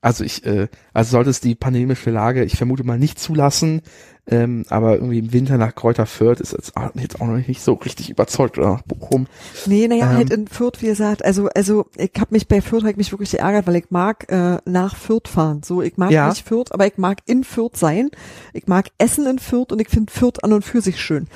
also 0.00 0.22
ich, 0.22 0.46
äh, 0.46 0.68
also 0.92 1.10
sollte 1.10 1.30
es 1.30 1.40
die 1.40 1.56
pandemische 1.56 2.10
Lage, 2.10 2.44
ich 2.44 2.56
vermute 2.56 2.84
mal 2.84 2.96
nicht 2.98 3.18
zulassen, 3.18 3.82
ähm, 4.28 4.64
aber 4.68 4.94
irgendwie 4.94 5.18
im 5.18 5.32
Winter 5.32 5.58
nach 5.58 5.74
Kräuter 5.74 6.06
Fürth 6.06 6.40
ist 6.40 6.52
jetzt, 6.52 6.76
auch- 6.76 6.90
jetzt 6.94 7.20
auch 7.20 7.26
noch 7.26 7.44
nicht 7.46 7.60
so 7.60 7.72
richtig 7.74 8.08
überzeugt 8.08 8.56
oder 8.56 8.74
nach 8.74 8.82
Bochum. 8.82 9.26
Nee, 9.66 9.88
naja, 9.88 10.10
Ähm. 10.10 10.16
halt 10.16 10.30
in 10.30 10.46
Fürth, 10.46 10.80
wie 10.80 10.86
gesagt, 10.86 11.24
also, 11.24 11.48
also 11.48 11.86
ich 11.96 12.12
habe 12.18 12.28
mich 12.30 12.46
bei 12.46 12.60
Fürth 12.60 12.84
ich 12.84 12.96
mich 12.96 13.10
wirklich 13.12 13.32
geärgert, 13.32 13.66
weil 13.66 13.76
ich 13.76 13.90
mag 13.90 14.30
äh, 14.30 14.58
nach 14.64 14.94
Fürth 14.96 15.26
fahren. 15.28 15.62
So, 15.64 15.82
ich 15.82 15.96
mag 15.96 16.12
Ja. 16.12 16.28
nicht 16.28 16.46
Fürth, 16.46 16.70
aber 16.70 16.86
ich 16.86 16.98
mag 16.98 17.18
in 17.26 17.42
Fürth 17.42 17.76
sein. 17.76 18.10
Ich 18.52 18.68
mag 18.68 18.90
Essen 18.98 19.26
in 19.26 19.38
Fürth 19.40 19.72
und 19.72 19.80
ich 19.80 19.88
finde 19.88 20.12
Fürth 20.12 20.42
an 20.44 20.52
und 20.52 20.64
für 20.64 20.80
sich 20.82 21.00
schön. 21.00 21.26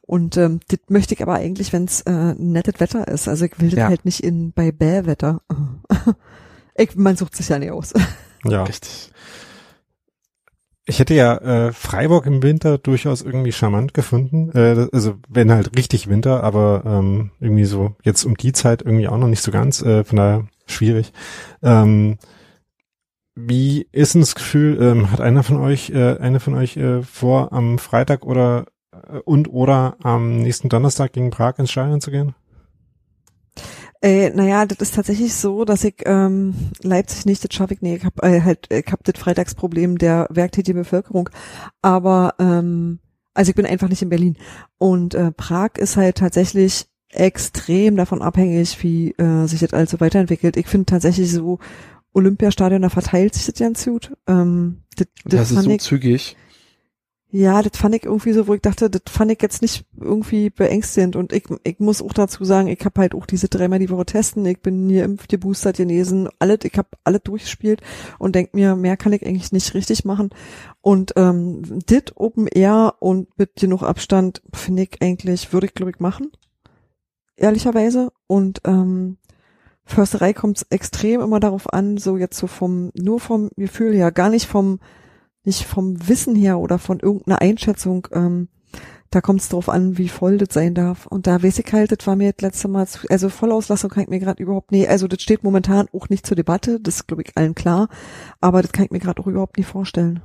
Und 0.00 0.36
ähm, 0.38 0.60
das 0.68 0.80
möchte 0.88 1.14
ich 1.14 1.22
aber 1.22 1.34
eigentlich, 1.34 1.72
wenn 1.74 1.84
es 1.84 2.00
äh, 2.02 2.34
nettes 2.38 2.80
Wetter 2.80 3.06
ist. 3.06 3.28
Also 3.28 3.44
ich 3.44 3.60
will 3.60 3.68
das 3.70 3.78
Ja. 3.78 3.88
halt 3.88 4.04
nicht 4.06 4.20
in 4.24 4.52
bei 4.52 4.72
Bähwetter. 4.72 5.42
ich, 6.74 6.96
man 6.96 7.16
sucht 7.16 7.36
sich 7.36 7.48
ja 7.50 7.58
nicht 7.58 7.70
aus. 7.70 7.92
Ja. 8.44 8.64
Richtig. 8.64 9.12
Ich 10.90 10.98
hätte 10.98 11.14
ja 11.14 11.36
äh, 11.36 11.72
Freiburg 11.72 12.26
im 12.26 12.42
Winter 12.42 12.76
durchaus 12.76 13.22
irgendwie 13.22 13.52
charmant 13.52 13.94
gefunden. 13.94 14.50
Äh, 14.56 14.88
also 14.92 15.14
wenn 15.28 15.52
halt 15.52 15.76
richtig 15.78 16.08
Winter, 16.08 16.42
aber 16.42 16.82
ähm, 16.84 17.30
irgendwie 17.38 17.64
so 17.64 17.94
jetzt 18.02 18.24
um 18.24 18.36
die 18.36 18.52
Zeit 18.52 18.82
irgendwie 18.82 19.06
auch 19.06 19.16
noch 19.16 19.28
nicht 19.28 19.40
so 19.40 19.52
ganz. 19.52 19.82
Äh, 19.82 20.02
von 20.02 20.16
daher 20.16 20.48
schwierig. 20.66 21.12
Ähm, 21.62 22.18
wie 23.36 23.86
ist 23.92 24.14
denn 24.14 24.22
das 24.22 24.34
Gefühl? 24.34 24.82
Ähm, 24.82 25.12
hat 25.12 25.20
einer 25.20 25.44
von 25.44 25.58
euch, 25.58 25.90
äh, 25.90 26.18
eine 26.18 26.40
von 26.40 26.54
euch 26.54 26.76
äh, 26.76 27.02
vor, 27.02 27.52
am 27.52 27.78
Freitag 27.78 28.26
oder 28.26 28.66
äh, 28.92 29.18
und 29.18 29.46
oder 29.46 29.96
am 30.02 30.38
nächsten 30.38 30.68
Donnerstag 30.68 31.12
gegen 31.12 31.30
Prag 31.30 31.60
ins 31.60 31.70
Stadion 31.70 32.00
zu 32.00 32.10
gehen? 32.10 32.34
Äh, 34.02 34.30
naja, 34.30 34.64
das 34.64 34.78
ist 34.78 34.94
tatsächlich 34.94 35.34
so, 35.34 35.64
dass 35.64 35.84
ich 35.84 35.96
ähm, 36.06 36.54
Leipzig 36.82 37.26
nicht, 37.26 37.44
das 37.44 37.54
schaffe 37.54 37.74
ich 37.74 37.82
nicht. 37.82 37.98
Ich 37.98 38.04
hab 38.04 38.22
äh, 38.24 38.40
halt, 38.40 38.66
ich 38.72 38.90
hab 38.90 39.04
das 39.04 39.20
Freitagsproblem 39.20 39.98
der 39.98 40.26
werktätigen 40.30 40.80
Bevölkerung. 40.80 41.28
Aber 41.82 42.34
ähm, 42.38 43.00
also 43.34 43.50
ich 43.50 43.56
bin 43.56 43.66
einfach 43.66 43.88
nicht 43.88 44.02
in 44.02 44.08
Berlin. 44.08 44.36
Und 44.78 45.14
äh, 45.14 45.32
Prag 45.32 45.76
ist 45.76 45.96
halt 45.96 46.16
tatsächlich 46.16 46.86
extrem 47.10 47.96
davon 47.96 48.22
abhängig, 48.22 48.82
wie 48.82 49.10
äh, 49.12 49.46
sich 49.46 49.60
das 49.60 49.74
alles 49.74 49.90
so 49.90 50.00
weiterentwickelt. 50.00 50.56
Ich 50.56 50.66
finde 50.66 50.86
tatsächlich 50.86 51.30
so 51.30 51.58
Olympiastadion, 52.12 52.82
da 52.82 52.88
verteilt 52.88 53.34
sich 53.34 53.46
das 53.46 53.58
ganz 53.58 53.84
gut. 53.84 54.12
Ähm, 54.26 54.82
das, 54.96 55.06
Und 55.24 55.32
das 55.32 55.50
ist 55.50 55.62
so 55.62 55.70
ich, 55.70 55.80
zügig. 55.80 56.36
Ja, 57.32 57.62
das 57.62 57.78
fand 57.78 57.94
ich 57.94 58.04
irgendwie 58.04 58.32
so, 58.32 58.48
wo 58.48 58.54
ich 58.54 58.60
dachte, 58.60 58.90
das 58.90 59.02
fand 59.08 59.30
ich 59.30 59.40
jetzt 59.40 59.62
nicht 59.62 59.84
irgendwie 59.96 60.50
beängstigend. 60.50 61.14
Und 61.14 61.32
ich, 61.32 61.44
ich 61.62 61.78
muss 61.78 62.02
auch 62.02 62.12
dazu 62.12 62.44
sagen, 62.44 62.66
ich 62.66 62.84
habe 62.84 63.00
halt 63.00 63.14
auch 63.14 63.24
diese 63.24 63.48
dreimal 63.48 63.78
die 63.78 63.88
Woche 63.88 64.06
testen. 64.06 64.44
Ich 64.46 64.60
bin 64.60 64.88
hier 64.88 65.04
impft, 65.04 65.28
geboostert, 65.28 65.76
genesen, 65.76 66.28
alles, 66.40 66.58
ich 66.64 66.76
habe 66.76 66.88
alle 67.04 67.20
durchgespielt 67.20 67.82
und 68.18 68.34
denk 68.34 68.52
mir, 68.52 68.74
mehr 68.74 68.96
kann 68.96 69.12
ich 69.12 69.24
eigentlich 69.24 69.52
nicht 69.52 69.74
richtig 69.74 70.04
machen. 70.04 70.30
Und 70.80 71.12
ähm, 71.14 71.62
dit 71.88 72.16
Open 72.16 72.48
Air 72.48 72.94
und 72.98 73.28
mit 73.38 73.54
genug 73.54 73.84
Abstand 73.84 74.42
finde 74.52 74.82
ich 74.82 75.00
eigentlich, 75.00 75.52
würde 75.52 75.68
ich 75.68 75.74
glaube 75.74 75.92
ich 75.92 76.00
machen. 76.00 76.32
Ehrlicherweise. 77.36 78.10
Und 78.26 78.60
ähm, 78.64 79.18
Försterei 79.84 80.32
kommt 80.32 80.66
extrem 80.70 81.20
immer 81.20 81.38
darauf 81.38 81.72
an, 81.72 81.96
so 81.96 82.16
jetzt 82.16 82.38
so 82.38 82.48
vom, 82.48 82.90
nur 82.94 83.20
vom 83.20 83.50
Gefühl 83.56 83.94
her, 83.94 84.10
gar 84.10 84.30
nicht 84.30 84.46
vom 84.46 84.80
nicht 85.44 85.64
vom 85.64 86.08
Wissen 86.08 86.34
her 86.34 86.58
oder 86.58 86.78
von 86.78 87.00
irgendeiner 87.00 87.40
Einschätzung, 87.40 88.08
ähm, 88.12 88.48
da 89.10 89.20
kommt 89.20 89.40
es 89.40 89.48
drauf 89.48 89.68
an, 89.68 89.98
wie 89.98 90.08
voll 90.08 90.38
das 90.38 90.54
sein 90.54 90.74
darf. 90.74 91.06
Und 91.06 91.26
da 91.26 91.42
weiß 91.42 91.58
ich 91.58 91.72
halt, 91.72 91.90
das 91.90 92.06
war 92.06 92.14
mir 92.14 92.32
das 92.32 92.42
letzte 92.42 92.68
Mal, 92.68 92.86
zu, 92.86 93.08
also 93.08 93.28
Vollauslastung 93.28 93.90
kann 93.90 94.04
ich 94.04 94.08
mir 94.08 94.20
gerade 94.20 94.42
überhaupt 94.42 94.70
nee, 94.70 94.86
also 94.86 95.08
das 95.08 95.20
steht 95.20 95.42
momentan 95.42 95.88
auch 95.92 96.08
nicht 96.08 96.26
zur 96.26 96.36
Debatte, 96.36 96.78
das 96.80 96.96
ist 96.96 97.08
glaube 97.08 97.22
ich 97.22 97.36
allen 97.36 97.56
klar, 97.56 97.88
aber 98.40 98.62
das 98.62 98.72
kann 98.72 98.84
ich 98.84 98.90
mir 98.92 99.00
gerade 99.00 99.20
auch 99.20 99.26
überhaupt 99.26 99.56
nicht 99.58 99.66
vorstellen. 99.66 100.22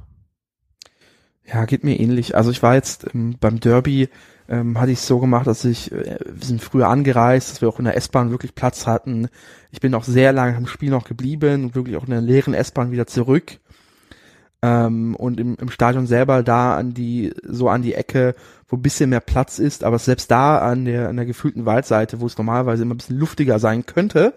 Ja, 1.43 1.66
geht 1.66 1.84
mir 1.84 1.99
ähnlich. 1.99 2.36
Also 2.36 2.49
ich 2.49 2.63
war 2.63 2.76
jetzt 2.76 3.05
ähm, 3.13 3.36
beim 3.39 3.59
Derby, 3.59 4.09
ähm, 4.47 4.80
hatte 4.80 4.91
ich 4.91 4.99
so 4.99 5.20
gemacht, 5.20 5.47
dass 5.47 5.66
ich, 5.66 5.91
äh, 5.91 6.18
wir 6.26 6.45
sind 6.45 6.61
früher 6.61 6.88
angereist, 6.88 7.51
dass 7.51 7.61
wir 7.61 7.70
auch 7.70 7.80
in 7.80 7.86
der 7.86 7.97
S-Bahn 7.97 8.32
wirklich 8.32 8.55
Platz 8.55 8.88
hatten. 8.88 9.30
Ich 9.72 9.80
bin 9.80 9.93
auch 9.95 10.03
sehr 10.03 10.34
lange 10.34 10.57
am 10.57 10.68
Spiel 10.68 10.89
noch 10.89 11.05
geblieben 11.05 11.66
und 11.66 11.76
wirklich 11.76 11.97
auch 11.97 12.03
in 12.03 12.11
der 12.11 12.22
leeren 12.22 12.53
S-Bahn 12.53 12.91
wieder 12.91 13.07
zurück. 13.07 13.59
Ähm, 14.66 15.16
und 15.16 15.39
im, 15.39 15.55
im 15.61 15.70
Stadion 15.70 16.07
selber 16.07 16.41
da 16.41 16.76
an 16.76 16.95
die, 16.95 17.32
so 17.43 17.70
an 17.70 17.84
die 17.84 17.93
Ecke, 17.93 18.34
wo 18.68 18.78
ein 18.78 18.82
bisschen 18.82 19.11
mehr 19.11 19.20
Platz 19.20 19.59
ist, 19.59 19.84
aber 19.84 19.99
selbst 19.99 20.32
da 20.32 20.57
an 20.57 20.86
der, 20.86 21.09
an 21.09 21.18
der 21.18 21.28
gefühlten 21.28 21.68
Waldseite, 21.68 22.20
wo 22.20 22.26
es 22.26 22.38
normalerweise 22.39 22.82
immer 22.82 22.95
ein 22.95 22.97
bisschen 22.97 23.20
luftiger 23.20 23.59
sein 23.59 23.86
könnte, 23.86 24.34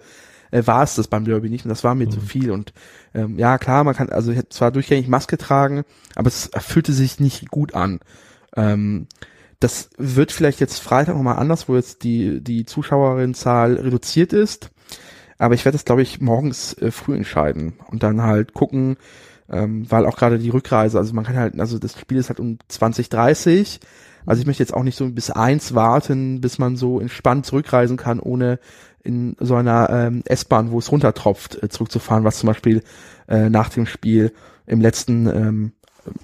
äh, 0.50 0.66
war 0.66 0.82
es 0.82 0.96
das 0.96 1.08
beim 1.08 1.24
Derby 1.24 1.48
nicht 1.48 1.64
und 1.64 1.70
das 1.70 1.82
war 1.82 1.94
mir 1.94 2.10
zu 2.10 2.20
viel 2.20 2.50
und 2.50 2.74
ähm, 3.14 3.38
ja 3.38 3.56
klar, 3.56 3.84
man 3.84 3.94
kann, 3.94 4.10
also 4.10 4.30
ich 4.30 4.36
hätte 4.36 4.50
zwar 4.50 4.70
durchgängig 4.70 5.08
Maske 5.08 5.38
tragen, 5.38 5.84
aber 6.14 6.28
es 6.28 6.50
fühlte 6.58 6.92
sich 6.92 7.20
nicht 7.20 7.50
gut 7.50 7.74
an. 7.74 8.00
Ähm, 8.54 9.06
das 9.60 9.88
wird 9.96 10.30
vielleicht 10.30 10.60
jetzt 10.60 10.78
Freitag 10.80 11.16
nochmal 11.16 11.38
anders, 11.38 11.70
wo 11.70 11.74
jetzt 11.74 12.04
die, 12.04 12.42
die 12.44 12.66
Zuschauerinnenzahl 12.66 13.76
reduziert 13.76 14.34
ist. 14.34 14.70
Aber 15.38 15.54
ich 15.54 15.64
werde 15.64 15.76
das, 15.76 15.84
glaube 15.84 16.02
ich, 16.02 16.20
morgens 16.20 16.74
äh, 16.74 16.90
früh 16.90 17.14
entscheiden 17.16 17.74
und 17.90 18.02
dann 18.02 18.22
halt 18.22 18.52
gucken, 18.54 18.96
ähm, 19.50 19.90
weil 19.90 20.06
auch 20.06 20.16
gerade 20.16 20.38
die 20.38 20.50
Rückreise, 20.50 20.98
also 20.98 21.14
man 21.14 21.24
kann 21.24 21.36
halt, 21.36 21.58
also 21.58 21.78
das 21.78 21.98
Spiel 21.98 22.18
ist 22.18 22.28
halt 22.28 22.40
um 22.40 22.58
2030. 22.68 23.80
Also 24.26 24.40
ich 24.40 24.46
möchte 24.46 24.62
jetzt 24.62 24.74
auch 24.74 24.82
nicht 24.82 24.96
so 24.96 25.08
bis 25.08 25.30
eins 25.30 25.74
warten, 25.74 26.40
bis 26.40 26.58
man 26.58 26.76
so 26.76 27.00
entspannt 27.00 27.46
zurückreisen 27.46 27.96
kann, 27.96 28.20
ohne 28.20 28.58
in 29.02 29.36
so 29.40 29.54
einer 29.54 29.88
ähm, 29.90 30.22
S-Bahn, 30.26 30.70
wo 30.70 30.78
es 30.78 30.92
runtertropft, 30.92 31.62
äh, 31.62 31.68
zurückzufahren, 31.68 32.24
was 32.24 32.38
zum 32.38 32.48
Beispiel 32.48 32.82
äh, 33.26 33.48
nach 33.48 33.70
dem 33.70 33.86
Spiel 33.86 34.32
im 34.66 34.82
letzten 34.82 35.26
ähm, 35.26 35.72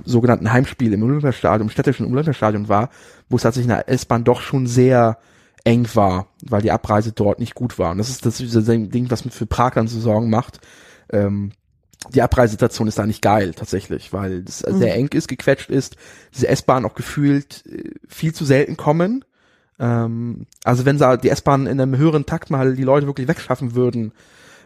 sogenannten 0.05 0.53
Heimspiel 0.53 0.93
im 0.93 1.03
Olympiastadion, 1.03 1.69
im 1.69 1.71
städtischen 1.71 2.07
Olympiastadion 2.07 2.69
war, 2.69 2.91
wo 3.29 3.37
es 3.37 3.43
tatsächlich 3.43 3.71
in 3.71 3.77
der 3.77 3.89
S-Bahn 3.89 4.25
doch 4.25 4.43
schon 4.43 4.67
sehr 4.67 5.19
eng 5.65 5.89
war, 5.95 6.29
weil 6.45 6.61
die 6.61 6.73
Abreise 6.73 7.13
dort 7.13 7.39
nicht 7.39 7.55
gut 7.55 7.79
war. 7.79 7.93
Und 7.93 7.99
das 7.99 8.11
ist 8.11 8.27
das 8.27 8.41
ist 8.41 8.69
Ding, 8.69 9.11
was 9.11 9.25
mir 9.25 9.31
für 9.31 9.47
Prag 9.47 9.73
dann 9.75 9.89
zu 9.89 9.99
Sorgen 9.99 10.29
macht. 10.29 10.61
Ähm, 11.11 11.53
die 12.13 12.23
Abreisesituation 12.23 12.89
ist 12.89 12.99
da 12.99 13.07
nicht 13.07 13.23
geil 13.23 13.55
tatsächlich, 13.55 14.13
weil 14.13 14.45
es 14.47 14.63
Mhm. 14.67 14.79
sehr 14.79 14.95
eng 14.95 15.09
ist, 15.09 15.29
gequetscht 15.29 15.71
ist, 15.71 15.97
diese 16.35 16.49
S-Bahn 16.49 16.85
auch 16.85 16.95
gefühlt 16.95 17.65
äh, 17.67 17.91
viel 18.09 18.35
zu 18.35 18.45
selten 18.45 18.77
kommen. 18.77 19.25
Ähm, 19.79 20.47
also 20.65 20.85
wenn 20.85 20.99
sie 20.99 21.19
die 21.19 21.31
S-Bahn 21.31 21.67
in 21.67 21.81
einem 21.81 21.97
höheren 21.97 22.27
Takt 22.27 22.51
mal 22.51 22.75
die 22.77 22.83
Leute 22.85 23.07
wirklich 23.07 23.27
wegschaffen 23.29 23.75
würden 23.75 24.13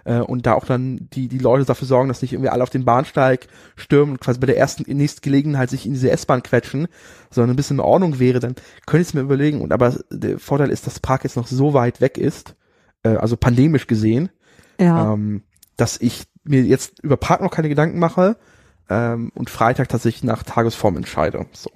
äh, 0.04 0.18
und 0.18 0.46
da 0.46 0.54
auch 0.54 0.66
dann 0.66 1.08
die 1.12 1.28
die 1.28 1.38
Leute 1.38 1.64
dafür 1.64 1.86
sorgen, 1.88 2.08
dass 2.08 2.20
nicht 2.22 2.32
irgendwie 2.32 2.50
alle 2.50 2.62
auf 2.62 2.70
den 2.70 2.84
Bahnsteig 2.84 3.46
stürmen 3.76 4.12
und 4.14 4.20
quasi 4.20 4.38
bei 4.38 4.46
der 4.46 4.58
ersten 4.58 4.84
nächsten 4.94 5.22
Gelegenheit 5.22 5.70
sich 5.70 5.86
in 5.86 5.92
diese 5.94 6.10
S-Bahn 6.10 6.42
quetschen, 6.42 6.88
sondern 7.30 7.50
ein 7.54 7.56
bisschen 7.56 7.76
in 7.78 7.80
Ordnung 7.84 8.18
wäre, 8.18 8.40
dann 8.40 8.54
könnte 8.86 9.02
ich 9.02 9.08
es 9.08 9.14
mir 9.14 9.20
überlegen. 9.22 9.60
Und 9.62 9.72
aber 9.72 9.94
der 10.10 10.38
Vorteil 10.38 10.70
ist, 10.70 10.86
dass 10.86 11.00
Prag 11.00 11.20
jetzt 11.24 11.36
noch 11.36 11.46
so 11.46 11.72
weit 11.72 12.00
weg 12.00 12.18
ist, 12.18 12.54
äh, 13.02 13.10
also 13.10 13.36
pandemisch 13.36 13.86
gesehen, 13.86 14.28
Ja. 14.80 15.14
ähm, 15.14 15.42
dass 15.76 15.98
ich 16.00 16.24
mir 16.48 16.62
jetzt 16.62 17.00
über 17.02 17.16
Prag 17.16 17.40
noch 17.40 17.50
keine 17.50 17.68
Gedanken 17.68 17.98
mache 17.98 18.36
ähm, 18.88 19.30
und 19.34 19.50
Freitag 19.50 19.88
tatsächlich 19.88 20.24
nach 20.24 20.42
Tagesform 20.42 20.96
entscheide. 20.96 21.46
So. 21.52 21.70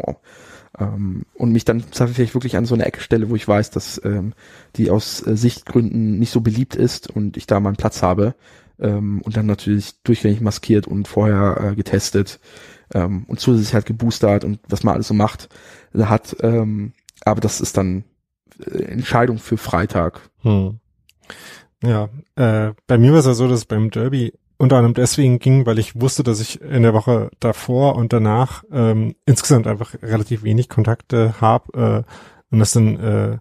Ähm, 0.79 1.25
und 1.35 1.53
mich 1.53 1.65
dann 1.65 1.83
vielleicht 1.83 2.35
wirklich 2.35 2.57
an 2.57 2.65
so 2.65 2.75
eine 2.75 2.87
Ecke 2.87 3.01
stelle, 3.01 3.29
wo 3.29 3.37
ich 3.37 3.47
weiß, 3.47 3.71
dass 3.71 4.01
ähm, 4.05 4.33
die 4.77 4.91
aus 4.91 5.27
äh, 5.27 5.37
Sichtgründen 5.37 6.19
nicht 6.19 6.31
so 6.31 6.41
beliebt 6.41 6.75
ist 6.75 7.11
und 7.11 7.37
ich 7.37 7.47
da 7.47 7.61
meinen 7.61 7.77
Platz 7.77 8.03
habe. 8.03 8.35
Ähm, 8.81 9.21
und 9.23 9.37
dann 9.37 9.47
natürlich 9.47 10.03
durchgängig 10.03 10.41
maskiert 10.41 10.87
und 10.87 11.07
vorher 11.07 11.73
äh, 11.73 11.75
getestet 11.77 12.41
ähm, 12.95 13.25
und 13.29 13.39
zusätzlich 13.39 13.75
halt 13.75 13.87
geboostert 13.87 14.45
und 14.45 14.61
was 14.69 14.83
man 14.83 14.95
alles 14.95 15.09
so 15.09 15.15
macht, 15.15 15.49
äh, 15.95 16.05
hat. 16.05 16.37
Ähm, 16.41 16.95
aber 17.25 17.41
das 17.41 17.61
ist 17.61 17.77
dann 17.77 18.05
äh, 18.65 18.83
Entscheidung 18.85 19.39
für 19.39 19.59
Freitag. 19.59 20.31
Hm. 20.41 20.79
Ja, 21.83 22.09
äh, 22.37 22.73
bei 22.87 22.97
mir 22.97 23.13
war 23.13 23.19
es 23.19 23.27
ja 23.27 23.35
so, 23.35 23.49
dass 23.49 23.65
beim 23.65 23.91
Derby 23.91 24.33
unter 24.63 24.77
anderem 24.77 24.95
deswegen 24.95 25.41
ging, 25.41 25.67
weil 25.67 25.81
ich 25.81 26.01
wusste, 26.01 26.23
dass 26.23 26.39
ich 26.39 26.61
in 26.61 26.85
der 26.85 26.95
Woche 26.95 27.31
davor 27.41 27.97
und 27.97 28.13
danach 28.13 28.63
ähm, 28.71 29.17
insgesamt 29.27 29.67
einfach 29.67 30.01
relativ 30.01 30.45
wenig 30.45 30.69
Kontakte 30.69 31.35
habe 31.41 32.05
äh, 32.07 32.53
und 32.53 32.61
das 32.61 32.71
dann 32.71 33.01
äh, 33.01 33.39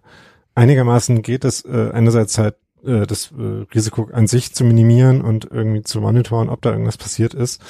einigermaßen 0.56 1.22
geht, 1.22 1.44
es 1.44 1.64
äh, 1.64 1.90
einerseits 1.92 2.38
halt 2.38 2.56
äh, 2.84 3.06
das 3.06 3.30
äh, 3.38 3.66
Risiko 3.72 4.08
an 4.12 4.26
sich 4.26 4.52
zu 4.52 4.64
minimieren 4.64 5.20
und 5.20 5.44
irgendwie 5.48 5.82
zu 5.82 6.00
monitoren, 6.00 6.48
ob 6.48 6.60
da 6.60 6.72
irgendwas 6.72 6.96
passiert 6.96 7.34
ist. 7.34 7.62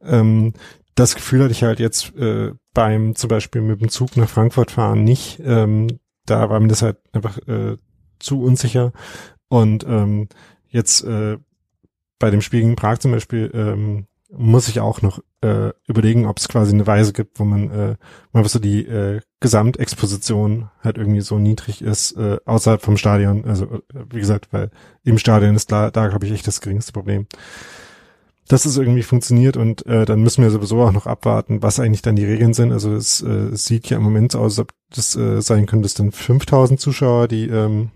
Ähm, 0.00 0.52
das 0.94 1.16
Gefühl 1.16 1.42
hatte 1.42 1.50
ich 1.50 1.64
halt 1.64 1.80
jetzt 1.80 2.14
äh, 2.14 2.52
beim 2.72 3.16
zum 3.16 3.26
Beispiel 3.26 3.62
mit 3.62 3.80
dem 3.80 3.88
Zug 3.88 4.16
nach 4.16 4.28
Frankfurt 4.28 4.70
fahren 4.70 5.02
nicht. 5.02 5.40
Ähm, 5.44 5.88
da 6.24 6.50
war 6.50 6.60
mir 6.60 6.68
das 6.68 6.82
halt 6.82 6.98
einfach 7.10 7.36
äh, 7.48 7.78
zu 8.20 8.40
unsicher. 8.44 8.92
Und 9.48 9.84
ähm, 9.88 10.28
jetzt 10.68 11.02
äh, 11.02 11.38
bei 12.22 12.30
dem 12.30 12.40
Spiel 12.40 12.60
gegen 12.60 12.76
Prag 12.76 13.00
zum 13.00 13.10
Beispiel 13.10 13.50
ähm, 13.52 14.06
muss 14.30 14.68
ich 14.68 14.78
auch 14.78 15.02
noch 15.02 15.18
äh, 15.42 15.72
überlegen, 15.88 16.24
ob 16.26 16.38
es 16.38 16.48
quasi 16.48 16.72
eine 16.72 16.86
Weise 16.86 17.12
gibt, 17.12 17.40
wo 17.40 17.44
man 17.44 17.70
äh, 17.70 17.96
mal 18.32 18.48
so 18.48 18.60
die 18.60 18.86
äh, 18.86 19.20
Gesamtexposition 19.40 20.70
halt 20.80 20.98
irgendwie 20.98 21.20
so 21.20 21.40
niedrig 21.40 21.82
ist 21.82 22.12
äh, 22.12 22.38
außerhalb 22.46 22.80
vom 22.80 22.96
Stadion. 22.96 23.44
Also 23.44 23.64
äh, 23.64 23.80
wie 24.08 24.20
gesagt, 24.20 24.52
weil 24.52 24.70
im 25.02 25.18
Stadion 25.18 25.56
ist 25.56 25.72
da, 25.72 25.90
da 25.90 26.06
glaube 26.06 26.24
ich 26.26 26.32
echt 26.32 26.46
das 26.46 26.60
geringste 26.60 26.92
Problem. 26.92 27.26
Dass 28.46 28.66
es 28.66 28.76
irgendwie 28.76 29.02
funktioniert 29.02 29.56
und 29.56 29.84
äh, 29.86 30.04
dann 30.04 30.22
müssen 30.22 30.44
wir 30.44 30.50
sowieso 30.50 30.80
auch 30.80 30.92
noch 30.92 31.06
abwarten, 31.06 31.60
was 31.60 31.80
eigentlich 31.80 32.02
dann 32.02 32.16
die 32.16 32.24
Regeln 32.24 32.54
sind. 32.54 32.70
Also 32.70 32.94
es, 32.94 33.20
äh, 33.20 33.48
sieht 33.56 33.90
ja 33.90 33.96
im 33.96 34.04
Moment 34.04 34.32
so 34.32 34.38
aus, 34.38 34.60
ob 34.60 34.72
das 34.90 35.16
äh, 35.16 35.42
sein 35.42 35.66
könnte, 35.66 35.86
dass 35.86 35.94
dann 35.94 36.12
5000 36.12 36.78
Zuschauer 36.78 37.26
die 37.26 37.48
ähm, 37.48 37.90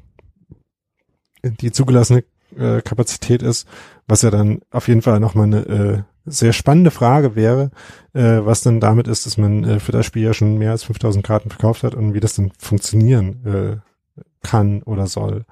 die 1.60 1.70
zugelassene 1.70 2.24
äh, 2.56 2.80
Kapazität 2.82 3.42
ist, 3.42 3.66
was 4.06 4.22
ja 4.22 4.30
dann 4.30 4.60
auf 4.70 4.88
jeden 4.88 5.02
Fall 5.02 5.20
nochmal 5.20 5.46
eine 5.46 5.66
äh, 5.66 6.02
sehr 6.24 6.52
spannende 6.52 6.90
Frage 6.90 7.36
wäre, 7.36 7.70
äh, 8.12 8.40
was 8.44 8.62
denn 8.62 8.80
damit 8.80 9.08
ist, 9.08 9.26
dass 9.26 9.38
man 9.38 9.64
äh, 9.64 9.80
für 9.80 9.92
das 9.92 10.06
Spiel 10.06 10.22
ja 10.24 10.34
schon 10.34 10.58
mehr 10.58 10.72
als 10.72 10.84
5000 10.84 11.24
Karten 11.24 11.50
verkauft 11.50 11.82
hat 11.84 11.94
und 11.94 12.14
wie 12.14 12.20
das 12.20 12.34
dann 12.34 12.52
funktionieren 12.58 13.44
äh, 13.44 14.20
kann 14.46 14.82
oder 14.82 15.06
soll. 15.06 15.44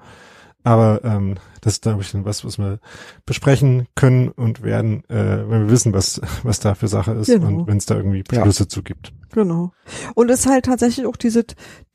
Aber 0.63 1.01
ähm, 1.03 1.35
das 1.61 1.73
ist, 1.73 1.83
glaube 1.83 2.01
ich, 2.01 2.11
dann 2.11 2.25
was, 2.25 2.43
was 2.43 2.57
wir 2.57 2.79
besprechen 3.25 3.87
können 3.93 4.29
und 4.29 4.63
werden, 4.63 5.03
äh, 5.09 5.47
wenn 5.47 5.65
wir 5.65 5.69
wissen, 5.69 5.93
was, 5.93 6.19
was 6.43 6.59
da 6.59 6.73
für 6.73 6.87
Sache 6.87 7.11
ist 7.11 7.27
Genau. 7.27 7.47
und 7.47 7.67
wenn 7.67 7.77
es 7.77 7.85
da 7.85 7.95
irgendwie 7.95 8.23
Beschlüsse 8.23 8.67
zu 8.67 8.81
gibt. 8.81 9.13
Genau. 9.31 9.73
Und 10.15 10.31
es 10.31 10.41
ist 10.41 10.51
halt 10.51 10.65
tatsächlich 10.65 11.05
auch 11.05 11.17
diese, 11.17 11.45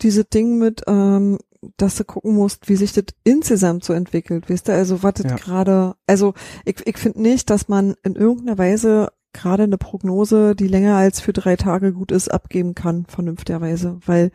diese 0.03 0.25
Ding 0.25 0.59
mit, 0.59 0.83
ähm, 0.87 1.39
dass 1.77 1.97
du 1.97 2.05
gucken 2.05 2.35
musst, 2.35 2.69
wie 2.69 2.77
sich 2.77 2.93
das 2.93 3.05
insgesamt 3.24 3.85
so 3.85 3.93
entwickelt, 3.93 4.49
weißt 4.49 4.69
du, 4.69 4.73
also 4.73 5.03
was 5.03 5.15
das 5.15 5.31
Ja. 5.31 5.37
gerade, 5.37 5.95
also 6.07 6.35
ich, 6.65 6.87
ich 6.87 6.97
finde 6.97 7.20
nicht, 7.20 7.51
dass 7.51 7.69
man 7.69 7.95
in 8.03 8.16
irgendeiner 8.16 8.59
Weise 8.59 9.09
gerade 9.32 9.65
eine 9.65 9.78
Prognose, 9.78 10.55
die 10.57 10.69
länger 10.69 10.97
als 10.97 11.20
für 11.20 11.32
drei 11.32 11.57
Tage 11.57 11.93
gut 11.93 12.12
ist, 12.12 12.32
abgeben 12.32 12.74
kann, 12.74 13.07
vernünftigerweise, 13.07 13.99
weil 14.07 14.31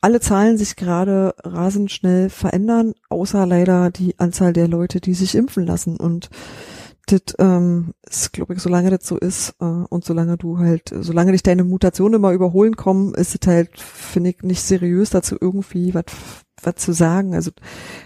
alle 0.00 0.20
Zahlen 0.20 0.56
sich 0.58 0.76
gerade 0.76 1.34
rasend 1.42 1.90
schnell 1.90 2.30
verändern, 2.30 2.94
außer 3.08 3.46
leider 3.46 3.90
die 3.90 4.18
Anzahl 4.18 4.52
der 4.52 4.68
Leute, 4.68 5.00
die 5.00 5.14
sich 5.14 5.34
impfen 5.34 5.66
lassen. 5.66 5.96
Und 5.96 6.30
das 7.06 7.22
ähm, 7.38 7.94
ist, 8.08 8.32
glaube 8.32 8.54
ich, 8.54 8.60
solange 8.60 8.90
das 8.90 9.06
so 9.08 9.16
ist 9.16 9.54
äh, 9.60 9.64
und 9.64 10.04
solange 10.04 10.36
du 10.36 10.58
halt, 10.58 10.94
solange 11.00 11.32
dich 11.32 11.42
deine 11.42 11.64
Mutationen 11.64 12.14
immer 12.14 12.32
überholen 12.32 12.76
kommen, 12.76 13.14
ist 13.14 13.34
es 13.34 13.48
halt, 13.48 13.80
finde 13.80 14.30
ich, 14.30 14.42
nicht 14.42 14.62
seriös 14.62 15.10
dazu 15.10 15.36
irgendwie 15.40 15.94
was 15.94 16.04
was 16.62 16.76
zu 16.76 16.92
sagen. 16.92 17.34
Also 17.34 17.50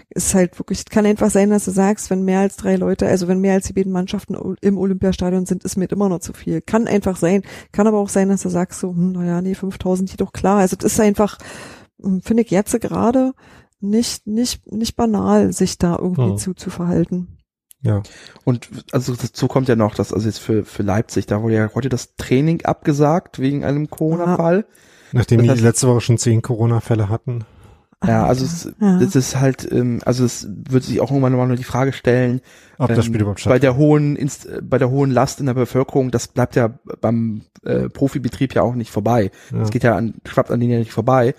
es 0.09 0.27
ist 0.27 0.33
halt 0.35 0.59
wirklich, 0.59 0.79
es 0.79 0.85
kann 0.85 1.05
einfach 1.05 1.29
sein, 1.29 1.49
dass 1.49 1.65
du 1.65 1.71
sagst, 1.71 2.09
wenn 2.09 2.23
mehr 2.23 2.39
als 2.41 2.55
drei 2.57 2.75
Leute, 2.75 3.07
also 3.07 3.27
wenn 3.27 3.39
mehr 3.39 3.53
als 3.53 3.67
die 3.67 3.73
beiden 3.73 3.91
Mannschaften 3.91 4.35
im 4.61 4.77
Olympiastadion 4.77 5.45
sind, 5.45 5.63
ist 5.63 5.77
mir 5.77 5.85
immer 5.91 6.09
noch 6.09 6.19
zu 6.19 6.33
viel. 6.33 6.61
Kann 6.61 6.87
einfach 6.87 7.17
sein. 7.17 7.43
Kann 7.71 7.87
aber 7.87 7.97
auch 7.99 8.09
sein, 8.09 8.29
dass 8.29 8.41
du 8.43 8.49
sagst 8.49 8.79
so, 8.79 8.89
hm, 8.89 9.13
naja, 9.13 9.41
nee, 9.41 9.55
5000 9.55 10.09
geht 10.09 10.21
doch 10.21 10.33
klar. 10.33 10.59
Also 10.59 10.75
das 10.75 10.93
ist 10.93 10.99
einfach, 10.99 11.37
hm, 12.01 12.21
finde 12.21 12.43
ich 12.43 12.51
jetzt 12.51 12.79
gerade 12.81 13.33
nicht, 13.79 14.27
nicht, 14.27 14.71
nicht 14.71 14.95
banal, 14.95 15.51
sich 15.53 15.77
da 15.77 15.97
irgendwie 15.97 16.29
Hm. 16.31 16.37
zu, 16.37 16.53
zu 16.53 16.69
verhalten. 16.69 17.37
Ja. 17.81 18.01
Und 18.45 18.69
also 18.93 19.13
dazu 19.13 19.49
kommt 19.49 19.67
ja 19.67 19.75
noch, 19.75 19.93
dass 19.93 20.13
also 20.13 20.25
jetzt 20.25 20.37
für, 20.39 20.63
für 20.63 20.83
Leipzig, 20.83 21.25
da 21.25 21.41
wurde 21.41 21.55
ja 21.55 21.69
heute 21.75 21.89
das 21.89 22.15
Training 22.15 22.63
abgesagt 22.63 23.39
wegen 23.39 23.65
einem 23.65 23.89
Corona-Fall. 23.89 24.65
Nachdem 25.11 25.39
Das 25.45 25.57
die 25.57 25.61
heißt- 25.61 25.63
letzte 25.63 25.87
Woche 25.89 25.99
schon 25.99 26.17
zehn 26.17 26.41
Corona-Fälle 26.41 27.09
hatten. 27.09 27.43
Ja, 28.05 28.25
also 28.25 28.45
es, 28.45 28.69
Ja. 28.79 28.99
das 28.99 29.15
ist 29.15 29.39
halt, 29.39 29.69
ähm, 29.71 30.01
also 30.05 30.25
es 30.25 30.47
wird 30.49 30.83
sich 30.83 30.99
auch 30.99 31.09
irgendwann 31.11 31.33
mal 31.33 31.47
nur 31.47 31.55
die 31.57 31.63
Frage 31.63 31.93
stellen, 31.93 32.41
Ob 32.77 32.89
ähm, 32.89 32.95
das 32.95 33.05
Spiel 33.05 33.21
überhaupt 33.21 33.43
bei 33.45 33.59
der 33.59 33.75
hohen 33.77 34.15
Inst 34.15 34.45
äh, 34.45 34.61
bei 34.61 34.77
der 34.77 34.89
hohen 34.89 35.11
Last 35.11 35.39
in 35.39 35.45
der 35.45 35.53
Bevölkerung, 35.53 36.11
das 36.11 36.27
bleibt 36.27 36.55
ja 36.55 36.71
beim 37.01 37.43
äh, 37.63 37.89
Profibetrieb 37.89 38.53
ja 38.55 38.61
auch 38.61 38.75
nicht 38.75 38.91
vorbei. 38.91 39.31
Ja. 39.51 39.59
Das 39.59 39.71
geht 39.71 39.83
ja 39.83 39.95
an, 39.95 40.15
schwappt 40.25 40.51
an 40.51 40.59
denen 40.59 40.71
ja 40.73 40.79
nicht 40.79 40.91
vorbei. 40.91 41.33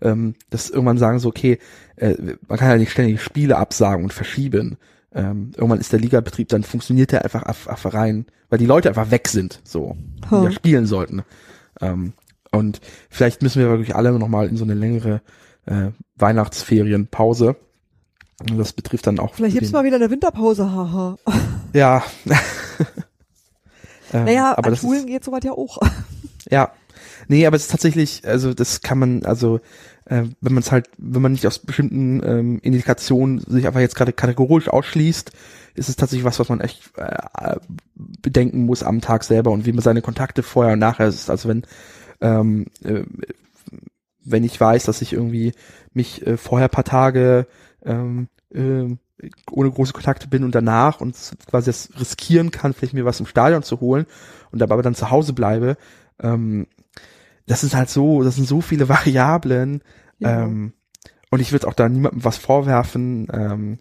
Ähm, 0.00 0.34
dass 0.50 0.70
irgendwann 0.70 0.98
sagen 0.98 1.18
so, 1.18 1.28
okay, 1.28 1.58
äh, 1.96 2.14
man 2.46 2.56
kann 2.58 2.70
ja 2.70 2.76
nicht 2.76 2.92
ständig 2.92 3.20
Spiele 3.20 3.56
absagen 3.56 4.04
und 4.04 4.12
verschieben. 4.12 4.76
Ähm, 5.12 5.50
irgendwann 5.56 5.80
ist 5.80 5.92
der 5.92 5.98
Ligabetrieb, 5.98 6.48
dann 6.48 6.62
funktioniert 6.62 7.10
der 7.10 7.24
einfach 7.24 7.42
auf, 7.44 7.66
auf 7.66 7.92
rein, 7.92 8.26
weil 8.48 8.58
die 8.60 8.66
Leute 8.66 8.88
einfach 8.90 9.10
weg 9.10 9.26
sind, 9.26 9.60
so, 9.64 9.96
die 10.24 10.30
Hm. 10.30 10.42
ja 10.44 10.50
spielen 10.52 10.86
sollten. 10.86 11.22
Ähm, 11.80 12.12
und 12.52 12.80
vielleicht 13.10 13.42
müssen 13.42 13.60
wir 13.60 13.68
wirklich 13.70 13.96
alle 13.96 14.16
nochmal 14.18 14.46
in 14.48 14.56
so 14.56 14.62
eine 14.64 14.74
längere 14.74 15.20
äh, 15.68 15.90
Weihnachtsferienpause. 16.16 17.56
Und 18.40 18.56
das 18.56 18.72
betrifft 18.72 19.06
dann 19.06 19.18
auch. 19.18 19.34
Vielleicht 19.34 19.56
gibt's 19.56 19.72
mal 19.72 19.84
wieder 19.84 19.96
eine 19.96 20.10
Winterpause, 20.10 20.70
haha. 20.70 21.16
Ja. 21.74 22.02
ähm, 24.12 24.24
Naja, 24.24 24.52
aber 24.56 24.68
an 24.68 24.72
das 24.72 24.80
Schulen 24.80 25.00
ist, 25.00 25.06
geht 25.06 25.24
sowas 25.24 25.40
ja 25.44 25.52
auch. 25.52 25.78
ja. 26.50 26.72
Nee, 27.26 27.46
aber 27.46 27.56
es 27.56 27.62
ist 27.62 27.70
tatsächlich, 27.70 28.26
also 28.26 28.54
das 28.54 28.80
kann 28.80 28.98
man, 28.98 29.22
also 29.24 29.60
äh, 30.06 30.24
wenn 30.40 30.54
man 30.54 30.62
es 30.62 30.72
halt, 30.72 30.88
wenn 30.96 31.20
man 31.20 31.32
nicht 31.32 31.46
aus 31.46 31.58
bestimmten 31.58 32.22
ähm, 32.24 32.58
Indikationen 32.62 33.40
sich 33.40 33.66
einfach 33.66 33.80
jetzt 33.80 33.96
gerade 33.96 34.14
kategorisch 34.14 34.68
ausschließt, 34.68 35.30
ist 35.74 35.88
es 35.90 35.96
tatsächlich 35.96 36.24
was, 36.24 36.38
was 36.38 36.48
man 36.48 36.60
echt 36.60 36.90
äh, 36.96 37.56
bedenken 37.94 38.64
muss 38.64 38.82
am 38.82 39.02
Tag 39.02 39.24
selber 39.24 39.50
und 39.50 39.66
wie 39.66 39.72
man 39.72 39.82
seine 39.82 40.00
Kontakte 40.00 40.42
vorher 40.42 40.72
und 40.72 40.78
nachher 40.78 41.08
ist. 41.08 41.28
Also 41.28 41.50
wenn 41.50 41.64
ähm, 42.22 42.66
äh, 42.82 43.02
wenn 44.24 44.44
ich 44.44 44.60
weiß, 44.60 44.84
dass 44.84 45.02
ich 45.02 45.12
irgendwie 45.12 45.52
mich 45.92 46.26
äh, 46.26 46.36
vorher 46.36 46.68
paar 46.68 46.84
Tage 46.84 47.46
ähm, 47.84 48.28
äh, 48.52 48.96
ohne 49.50 49.70
große 49.70 49.92
Kontakte 49.92 50.28
bin 50.28 50.44
und 50.44 50.54
danach 50.54 51.00
und 51.00 51.16
quasi 51.48 51.66
das 51.66 51.90
riskieren 51.98 52.50
kann, 52.50 52.72
vielleicht 52.72 52.94
mir 52.94 53.04
was 53.04 53.20
im 53.20 53.26
Stadion 53.26 53.62
zu 53.62 53.80
holen 53.80 54.06
und 54.52 54.62
aber 54.62 54.82
dann 54.82 54.94
zu 54.94 55.10
Hause 55.10 55.32
bleibe, 55.32 55.76
ähm, 56.20 56.66
das 57.46 57.64
ist 57.64 57.74
halt 57.74 57.90
so, 57.90 58.22
das 58.22 58.36
sind 58.36 58.46
so 58.46 58.60
viele 58.60 58.88
Variablen 58.88 59.82
Ja. 60.18 60.44
ähm, 60.44 60.72
und 61.30 61.40
ich 61.40 61.52
würde 61.52 61.68
auch 61.68 61.74
da 61.74 61.88
niemandem 61.88 62.24
was 62.24 62.38
vorwerfen. 62.38 63.28
Ähm, 63.32 63.78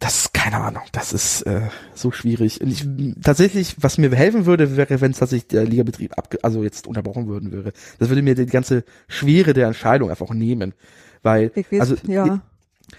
das 0.00 0.32
keine 0.44 0.62
Ahnung, 0.62 0.82
das 0.92 1.14
ist 1.14 1.40
äh, 1.42 1.62
so 1.94 2.12
schwierig. 2.12 2.60
Und 2.60 2.70
ich, 2.70 2.86
tatsächlich, 3.22 3.76
was 3.80 3.96
mir 3.96 4.14
helfen 4.14 4.44
würde, 4.44 4.76
wäre, 4.76 5.00
wenn 5.00 5.12
es 5.12 5.18
tatsächlich 5.18 5.48
der 5.48 5.64
Ligabetrieb 5.64 6.18
abge 6.18 6.38
also 6.42 6.62
jetzt 6.62 6.86
unterbrochen 6.86 7.28
würden 7.28 7.50
würde. 7.50 7.72
Das 7.98 8.10
würde 8.10 8.20
mir 8.20 8.34
die 8.34 8.44
ganze 8.44 8.84
Schwere 9.08 9.54
der 9.54 9.68
Entscheidung 9.68 10.10
einfach 10.10 10.28
nehmen, 10.34 10.74
weil 11.22 11.50
Ich 11.54 11.72
weiß, 11.72 11.80
also 11.80 11.96
ja. 12.06 12.42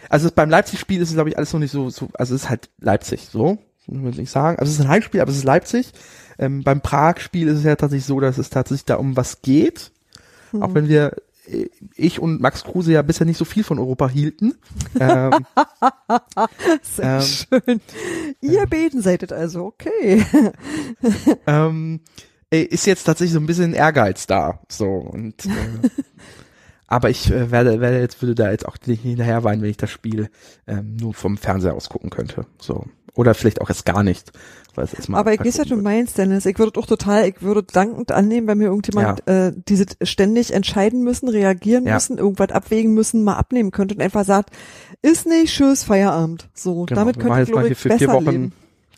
also 0.09 0.31
beim 0.33 0.49
Leipzig-Spiel 0.49 0.99
ist 0.99 1.09
es 1.09 1.13
glaube 1.13 1.29
ich 1.29 1.37
alles 1.37 1.53
noch 1.53 1.59
nicht 1.59 1.69
so, 1.69 1.91
so 1.91 2.09
also 2.15 2.33
es 2.33 2.45
ist 2.45 2.49
halt 2.49 2.71
Leipzig, 2.79 3.27
so 3.31 3.59
muss 3.85 4.13
ich 4.13 4.21
nicht 4.21 4.31
sagen. 4.31 4.57
Also 4.57 4.71
es 4.71 4.79
ist 4.79 4.83
ein 4.83 4.89
Heimspiel, 4.89 5.21
aber 5.21 5.29
es 5.29 5.37
ist 5.37 5.43
Leipzig. 5.43 5.91
Ähm, 6.39 6.63
beim 6.63 6.81
Prag-Spiel 6.81 7.47
ist 7.47 7.59
es 7.59 7.63
ja 7.63 7.75
tatsächlich 7.75 8.07
so, 8.07 8.19
dass 8.19 8.39
es 8.39 8.49
tatsächlich 8.49 8.85
da 8.85 8.95
um 8.95 9.15
was 9.15 9.43
geht, 9.43 9.91
Hm. 10.49 10.63
auch 10.63 10.73
wenn 10.73 10.89
wir 10.89 11.13
ich 11.95 12.19
und 12.19 12.41
Max 12.41 12.63
Kruse 12.63 12.93
ja 12.93 13.01
bisher 13.01 13.25
nicht 13.25 13.37
so 13.37 13.45
viel 13.45 13.63
von 13.63 13.79
Europa 13.79 14.09
hielten. 14.09 14.55
ähm, 14.99 15.31
Sehr 16.81 17.19
ähm, 17.19 17.21
schön. 17.21 17.81
Ihr 18.41 18.65
beten 18.65 19.01
seid 19.01 19.23
es 19.23 19.31
also, 19.31 19.65
okay. 19.65 20.25
ähm, 21.47 22.01
äh, 22.51 22.61
ist 22.61 22.85
jetzt 22.85 23.03
tatsächlich 23.03 23.33
so 23.33 23.39
ein 23.39 23.45
bisschen 23.45 23.73
Ehrgeiz 23.73 24.27
da. 24.27 24.61
So 24.69 24.87
und 24.87 25.45
äh, 25.45 25.49
aber 26.87 27.09
ich 27.09 27.31
äh, 27.31 27.51
werde, 27.51 27.79
werde 27.79 27.99
jetzt 27.99 28.21
würde 28.21 28.35
da 28.35 28.51
jetzt 28.51 28.67
auch 28.67 28.77
nicht 28.85 29.03
hinterher 29.03 29.43
weinen, 29.43 29.61
wenn 29.61 29.69
ich 29.69 29.77
das 29.77 29.91
Spiel 29.91 30.29
ähm, 30.67 30.95
nur 30.95 31.13
vom 31.13 31.37
Fernseher 31.37 31.75
aus 31.75 31.89
gucken 31.89 32.09
könnte. 32.09 32.45
So 32.59 32.85
oder 33.15 33.33
vielleicht 33.33 33.61
auch 33.61 33.69
erst 33.69 33.85
gar 33.85 34.03
nicht. 34.03 34.31
Weil 34.75 34.83
es 34.85 34.91
jetzt 34.91 35.07
mal 35.07 35.17
Aber 35.19 35.33
ich 35.33 35.39
weiß, 35.39 35.59
was 35.59 35.67
du 35.67 35.77
meinst, 35.77 36.17
Dennis. 36.17 36.45
Ich 36.45 36.59
würde 36.59 36.77
auch 36.79 36.85
total, 36.85 37.27
ich 37.29 37.41
würde 37.41 37.63
dankend 37.63 38.11
annehmen, 38.11 38.45
wenn 38.47 38.57
mir 38.57 38.65
irgendjemand 38.65 39.25
äh, 39.27 39.53
diese 39.69 39.85
ständig 40.01 40.53
entscheiden 40.53 41.01
müssen, 41.03 41.29
reagieren 41.29 41.85
Ja. 41.85 41.93
müssen, 41.93 42.17
irgendwas 42.17 42.51
abwägen 42.51 42.93
müssen, 42.93 43.23
mal 43.23 43.35
abnehmen 43.35 43.71
könnte 43.71 43.95
und 43.95 44.01
einfach 44.01 44.25
sagt, 44.25 44.49
ist 45.01 45.27
nicht, 45.27 45.53
tschüss, 45.55 45.83
Feierabend. 45.83 46.49
So, 46.53 46.83
Genau, 46.85 46.99
damit 47.01 47.19
könnte 47.19 47.41
ich, 47.43 47.51
glaube 47.51 47.69
ich, 47.69 47.77
für 47.77 47.87
besser 47.89 47.99
vier 47.99 48.13
Wochen. 48.13 48.29
leben. 48.29 48.51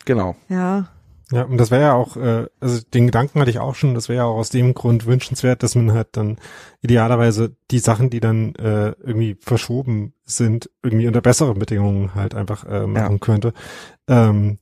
Genau. 0.06 0.35
Ja, 0.49 0.89
Ja, 1.31 1.43
und 1.43 1.57
das 1.57 1.71
wäre 1.71 1.81
ja 1.81 1.93
auch, 1.93 2.15
äh, 2.15 2.45
also 2.61 2.81
den 2.93 3.07
Gedanken 3.07 3.39
hatte 3.41 3.51
ich 3.51 3.59
auch 3.59 3.75
schon, 3.75 3.93
das 3.93 4.07
wäre 4.07 4.19
ja 4.19 4.25
auch 4.25 4.37
aus 4.37 4.49
dem 4.49 4.73
Grund 4.73 5.05
wünschenswert, 5.05 5.61
dass 5.61 5.75
man 5.75 5.91
halt 5.91 6.07
dann 6.13 6.37
idealerweise 6.81 7.53
die 7.69 7.79
Sachen, 7.79 8.09
die 8.09 8.21
dann 8.21 8.55
äh, 8.55 8.93
irgendwie 9.03 9.35
verschoben 9.41 10.13
sind, 10.23 10.69
irgendwie 10.83 11.07
unter 11.07 11.21
besseren 11.21 11.59
Bedingungen 11.59 12.15
halt 12.15 12.33
einfach 12.33 12.63
äh, 12.65 12.87
machen 12.87 13.13
Ja. 13.13 13.19
könnte. 13.19 13.53
Ähm, 14.07 14.57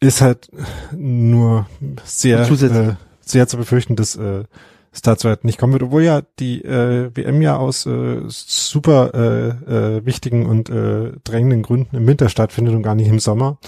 ist 0.00 0.22
halt 0.22 0.50
nur 0.92 1.66
sehr, 2.04 2.40
äh, 2.40 2.94
sehr 3.20 3.46
zu 3.46 3.56
befürchten, 3.58 3.94
dass 3.94 4.16
äh, 4.16 4.44
es 4.92 5.02
dazu 5.02 5.28
halt 5.28 5.44
nicht 5.44 5.58
kommen 5.58 5.72
wird, 5.74 5.82
obwohl 5.84 6.02
ja 6.02 6.22
die 6.38 6.64
äh, 6.64 7.10
WM 7.14 7.40
ja 7.40 7.56
aus 7.56 7.86
äh, 7.86 8.22
super 8.26 9.12
äh, 9.14 9.96
äh, 9.98 10.06
wichtigen 10.06 10.46
und 10.46 10.70
äh, 10.70 11.12
drängenden 11.24 11.62
Gründen 11.62 11.96
im 11.96 12.06
Winter 12.06 12.28
stattfindet 12.28 12.74
und 12.74 12.82
gar 12.82 12.94
nicht 12.94 13.08
im 13.08 13.20
Sommer. 13.20 13.58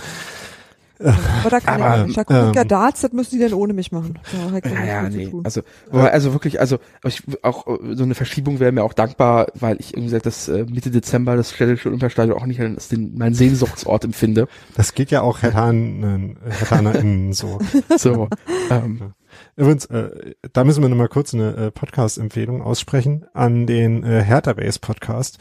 Aber 1.00 1.50
da 1.50 1.60
kann 1.60 1.82
Aber, 1.82 2.00
ich 2.02 2.16
nicht. 2.16 2.18
Ich 2.18 2.28
ja 2.28 2.62
ähm, 2.62 2.68
Darts, 2.68 3.00
das 3.00 3.12
müssen 3.12 3.32
die 3.32 3.38
denn 3.38 3.54
ohne 3.54 3.72
mich 3.72 3.90
machen. 3.92 4.18
Ja, 4.64 4.84
ja, 4.84 5.08
nee. 5.08 5.32
Also, 5.42 5.62
aber 5.90 6.12
also 6.12 6.32
wirklich, 6.32 6.60
also 6.60 6.78
ich, 7.04 7.22
auch 7.42 7.66
so 7.66 8.02
eine 8.02 8.14
Verschiebung 8.14 8.60
wäre 8.60 8.72
mir 8.72 8.84
auch 8.84 8.92
dankbar, 8.92 9.48
weil 9.54 9.76
ich 9.80 9.94
irgendwie 9.94 10.06
gesagt, 10.06 10.26
dass 10.26 10.48
äh, 10.48 10.64
Mitte 10.68 10.90
Dezember 10.90 11.36
das 11.36 11.52
städtische 11.52 11.88
Olympiastadion 11.88 12.36
auch 12.36 12.46
nicht 12.46 12.60
als 12.60 12.88
den, 12.88 13.16
mein 13.16 13.34
Sehnsuchtsort 13.34 14.04
empfinde. 14.04 14.46
Das 14.76 14.94
geht 14.94 15.10
ja 15.10 15.22
auch 15.22 15.42
Hertanen, 15.42 16.36
HertanerInnen 16.48 17.32
so. 17.32 17.58
So, 17.96 18.28
ähm, 18.70 19.14
Übrigens, 19.56 19.86
äh, 19.86 20.34
da 20.52 20.64
müssen 20.64 20.82
wir 20.82 20.88
nochmal 20.88 21.08
kurz 21.08 21.34
eine 21.34 21.56
äh, 21.56 21.70
Podcast-Empfehlung 21.70 22.62
aussprechen 22.62 23.26
an 23.34 23.66
den 23.66 24.04
äh, 24.04 24.22
Hertha 24.22 24.52
Base 24.52 24.78
Podcast. 24.78 25.38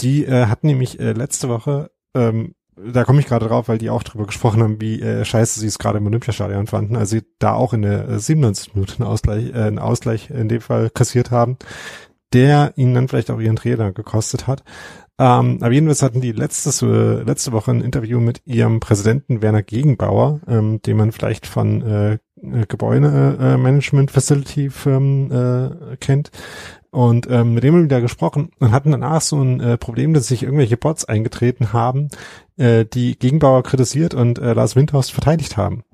Die 0.00 0.24
äh, 0.24 0.46
hatten 0.46 0.66
nämlich 0.66 0.98
äh, 1.00 1.12
letzte 1.12 1.48
Woche, 1.48 1.90
ähm, 2.14 2.54
da 2.92 3.04
komme 3.04 3.20
ich 3.20 3.26
gerade 3.26 3.48
drauf, 3.48 3.68
weil 3.68 3.78
die 3.78 3.88
auch 3.90 4.02
drüber 4.02 4.26
gesprochen 4.26 4.62
haben, 4.62 4.80
wie 4.80 5.00
äh, 5.00 5.24
scheiße 5.24 5.60
sie 5.60 5.66
es 5.66 5.78
gerade 5.78 5.98
im 5.98 6.06
Olympiastadion 6.06 6.66
fanden, 6.66 6.96
also 6.96 7.16
sie 7.16 7.22
da 7.38 7.54
auch 7.54 7.72
in 7.72 7.82
der 7.82 8.08
äh, 8.08 8.18
97 8.18 8.74
Minuten 8.74 9.02
einen 9.02 9.12
Ausgleich, 9.12 9.50
äh, 9.50 9.62
einen 9.62 9.78
Ausgleich 9.78 10.30
in 10.30 10.48
dem 10.48 10.60
Fall 10.60 10.90
kassiert 10.90 11.30
haben, 11.30 11.56
der 12.32 12.72
ihnen 12.76 12.94
dann 12.94 13.08
vielleicht 13.08 13.30
auch 13.30 13.40
ihren 13.40 13.56
Trainer 13.56 13.92
gekostet 13.92 14.46
hat. 14.46 14.62
Ähm, 15.18 15.58
aber 15.60 15.72
jedenfalls 15.72 16.02
hatten 16.02 16.22
die 16.22 16.32
letztes, 16.32 16.80
äh, 16.80 17.22
letzte 17.22 17.52
Woche 17.52 17.72
ein 17.72 17.82
Interview 17.82 18.20
mit 18.20 18.40
ihrem 18.46 18.80
Präsidenten 18.80 19.42
Werner 19.42 19.62
Gegenbauer, 19.62 20.40
ähm, 20.48 20.80
den 20.80 20.96
man 20.96 21.12
vielleicht 21.12 21.46
von 21.46 21.82
äh, 21.82 22.16
Gebäude-Management-Facility-Firmen 22.66 25.30
äh, 25.30 25.96
kennt. 25.98 26.30
Und 26.90 27.28
ähm, 27.30 27.54
mit 27.54 27.62
dem 27.62 27.74
haben 27.74 27.80
wir 27.80 27.84
wieder 27.84 28.00
gesprochen 28.00 28.50
und 28.58 28.72
hatten 28.72 28.90
danach 28.90 29.20
so 29.20 29.40
ein 29.40 29.60
äh, 29.60 29.78
Problem, 29.78 30.12
dass 30.12 30.26
sich 30.26 30.42
irgendwelche 30.42 30.76
Bots 30.76 31.04
eingetreten 31.04 31.72
haben, 31.72 32.08
äh, 32.56 32.84
die 32.84 33.16
Gegenbauer 33.16 33.62
kritisiert 33.62 34.12
und 34.12 34.38
äh, 34.38 34.54
Lars 34.54 34.74
Windhorst 34.74 35.12
verteidigt 35.12 35.56
haben. 35.56 35.84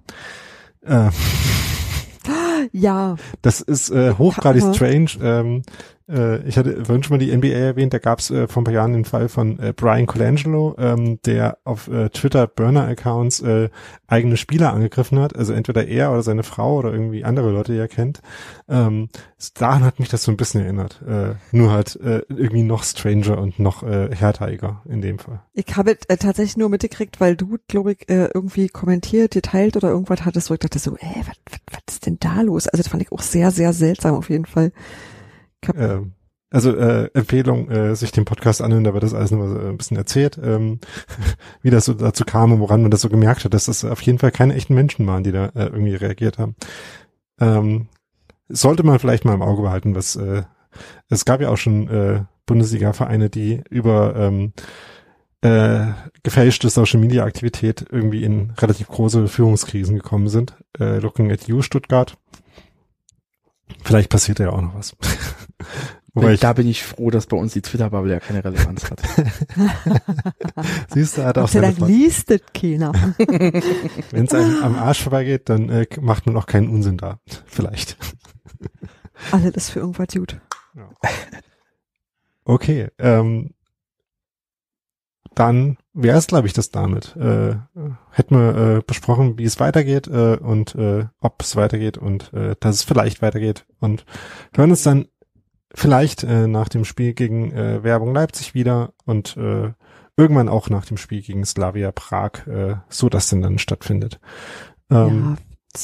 Äh, 0.82 1.10
ja, 2.72 3.16
das 3.42 3.60
ist 3.60 3.90
äh, 3.90 4.14
hochgradig 4.14 4.74
strange. 4.74 5.10
Ähm, 5.20 5.62
äh, 6.08 6.46
ich 6.46 6.56
hatte 6.56 6.84
vorhin 6.84 7.02
schon 7.02 7.16
mal 7.16 7.24
die 7.24 7.36
NBA 7.36 7.48
erwähnt, 7.48 7.92
da 7.92 7.98
gab 7.98 8.20
es 8.20 8.30
äh, 8.30 8.46
vor 8.46 8.62
ein 8.62 8.64
paar 8.64 8.74
Jahren 8.74 8.92
den 8.92 9.04
Fall 9.04 9.28
von 9.28 9.58
äh, 9.58 9.72
Brian 9.74 10.06
Colangelo, 10.06 10.74
ähm, 10.78 11.18
der 11.24 11.58
auf 11.64 11.88
äh, 11.88 12.08
Twitter 12.10 12.46
Burner-Accounts 12.46 13.40
äh, 13.40 13.68
eigene 14.06 14.36
Spieler 14.36 14.72
angegriffen 14.72 15.18
hat, 15.18 15.34
also 15.34 15.52
entweder 15.52 15.86
er 15.86 16.12
oder 16.12 16.22
seine 16.22 16.42
Frau 16.42 16.76
oder 16.76 16.92
irgendwie 16.92 17.24
andere 17.24 17.50
Leute, 17.50 17.72
die 17.72 17.78
er 17.78 17.88
kennt. 17.88 18.20
Ähm, 18.68 19.08
daran 19.54 19.84
hat 19.84 19.98
mich 19.98 20.08
das 20.08 20.22
so 20.22 20.30
ein 20.30 20.36
bisschen 20.36 20.62
erinnert. 20.62 21.02
Äh, 21.06 21.34
nur 21.50 21.72
halt 21.72 21.96
äh, 21.96 22.22
irgendwie 22.28 22.62
noch 22.62 22.84
stranger 22.84 23.38
und 23.38 23.58
noch 23.58 23.82
äh, 23.82 24.14
härteriger 24.14 24.82
in 24.88 25.00
dem 25.00 25.18
Fall. 25.18 25.40
ich 25.54 25.76
habe 25.76 25.96
äh, 26.08 26.16
tatsächlich 26.16 26.56
nur 26.56 26.68
mitgekriegt, 26.68 27.20
weil 27.20 27.36
du, 27.36 27.58
glaube 27.68 27.92
ich, 27.92 28.08
äh, 28.08 28.28
irgendwie 28.32 28.68
kommentiert, 28.68 29.32
geteilt 29.32 29.76
oder 29.76 29.90
irgendwas 29.90 30.24
hattest, 30.24 30.50
wo 30.50 30.54
ich 30.54 30.60
dachte 30.60 30.78
so, 30.78 30.96
ey, 30.96 31.22
was, 31.26 31.60
was 31.70 31.94
ist 31.94 32.06
denn 32.06 32.18
da 32.20 32.42
los? 32.42 32.68
Also 32.68 32.82
das 32.82 32.88
fand 32.88 33.02
ich 33.02 33.12
auch 33.12 33.22
sehr, 33.22 33.50
sehr 33.50 33.72
seltsam 33.72 34.14
auf 34.14 34.30
jeden 34.30 34.46
Fall. 34.46 34.72
Ähm, 35.76 36.12
also 36.50 36.76
äh, 36.76 37.10
Empfehlung, 37.12 37.68
äh, 37.70 37.96
sich 37.96 38.12
den 38.12 38.24
Podcast 38.24 38.62
anhören, 38.62 38.84
da 38.84 38.94
wird 38.94 39.02
das 39.02 39.14
alles 39.14 39.30
so 39.30 39.36
ein 39.36 39.76
bisschen 39.76 39.96
erzählt, 39.96 40.38
ähm, 40.42 40.80
wie 41.62 41.70
das 41.70 41.86
so 41.86 41.94
dazu 41.94 42.24
kam 42.24 42.52
und 42.52 42.60
woran 42.60 42.82
man 42.82 42.90
das 42.90 43.00
so 43.00 43.08
gemerkt 43.08 43.44
hat, 43.44 43.52
dass 43.52 43.66
das 43.66 43.84
auf 43.84 44.00
jeden 44.02 44.18
Fall 44.18 44.30
keine 44.30 44.54
echten 44.54 44.74
Menschen 44.74 45.06
waren, 45.06 45.24
die 45.24 45.32
da 45.32 45.46
äh, 45.46 45.66
irgendwie 45.66 45.96
reagiert 45.96 46.38
haben. 46.38 46.54
Ähm, 47.40 47.88
sollte 48.48 48.84
man 48.84 48.98
vielleicht 49.00 49.24
mal 49.24 49.34
im 49.34 49.42
Auge 49.42 49.62
behalten, 49.62 49.94
was 49.96 50.14
äh, 50.16 50.44
es 51.08 51.24
gab 51.24 51.40
ja 51.40 51.48
auch 51.48 51.56
schon 51.56 51.88
äh, 51.88 52.24
Bundesliga-Vereine, 52.46 53.28
die 53.28 53.62
über 53.68 54.14
ähm, 54.16 54.52
äh, 55.40 55.92
gefälschte 56.22 56.70
Social 56.70 57.00
Media 57.00 57.24
Aktivität 57.24 57.86
irgendwie 57.90 58.22
in 58.22 58.52
relativ 58.58 58.88
große 58.88 59.28
Führungskrisen 59.28 59.96
gekommen 59.96 60.28
sind. 60.28 60.54
Äh, 60.78 60.98
looking 60.98 61.32
at 61.32 61.48
you, 61.48 61.62
Stuttgart. 61.62 62.16
Vielleicht 63.82 64.10
passiert 64.10 64.38
ja 64.38 64.50
auch 64.50 64.60
noch 64.60 64.74
was. 64.74 64.96
Wobei 66.16 66.32
ich, 66.32 66.40
da 66.40 66.54
bin 66.54 66.66
ich 66.66 66.82
froh, 66.82 67.10
dass 67.10 67.26
bei 67.26 67.36
uns 67.36 67.52
die 67.52 67.60
Twitter-Bubble 67.60 68.10
ja 68.10 68.20
keine 68.20 68.42
Relevanz 68.42 68.90
hat. 68.90 69.02
siehst 70.94 71.18
du, 71.18 71.24
hat 71.24 71.36
auch 71.36 71.48
seine 71.48 71.74
Dank 71.74 71.90
liest 71.90 72.30
das 72.30 72.40
keiner. 72.54 72.92
Wenn 73.18 74.24
es 74.24 74.32
einem 74.32 74.62
am 74.62 74.76
Arsch 74.76 75.02
vorbeigeht, 75.02 75.50
dann 75.50 75.68
äh, 75.68 75.86
macht 76.00 76.24
man 76.24 76.36
auch 76.38 76.46
keinen 76.46 76.70
Unsinn 76.70 76.96
da. 76.96 77.20
Vielleicht. 77.44 77.98
Alles 79.30 79.54
ist 79.56 79.70
für 79.70 79.80
irgendwas 79.80 80.08
gut. 80.08 80.40
Okay, 82.44 82.88
ähm, 82.98 83.50
dann 85.34 85.76
wäre 85.92 86.16
es, 86.16 86.26
glaube 86.26 86.46
ich, 86.46 86.54
das 86.54 86.70
damit. 86.70 87.14
Äh, 87.16 87.56
hätten 88.10 88.36
wir 88.36 88.56
äh, 88.56 88.82
besprochen, 88.86 89.38
wie 89.38 89.44
es 89.44 89.60
weitergeht 89.60 90.06
äh, 90.06 90.36
und 90.36 90.74
äh, 90.76 91.04
ob 91.20 91.42
es 91.42 91.56
weitergeht 91.56 91.98
und 91.98 92.32
äh, 92.32 92.56
dass 92.58 92.76
es 92.76 92.82
vielleicht 92.84 93.20
weitergeht. 93.20 93.66
Und 93.80 94.06
hören 94.54 94.70
uns 94.70 94.82
dann 94.82 95.08
vielleicht 95.76 96.24
äh, 96.24 96.46
nach 96.48 96.68
dem 96.68 96.84
Spiel 96.84 97.12
gegen 97.12 97.52
äh, 97.52 97.84
Werbung 97.84 98.14
Leipzig 98.14 98.54
wieder 98.54 98.92
und 99.04 99.36
äh, 99.36 99.72
irgendwann 100.16 100.48
auch 100.48 100.70
nach 100.70 100.86
dem 100.86 100.96
Spiel 100.96 101.20
gegen 101.22 101.44
Slavia 101.44 101.92
Prag, 101.92 102.46
äh, 102.46 102.76
so 102.88 103.08
dass 103.08 103.28
denn 103.28 103.42
dann 103.42 103.58
stattfindet. 103.58 104.18
Ähm, 104.90 105.36
ja, 105.74 105.82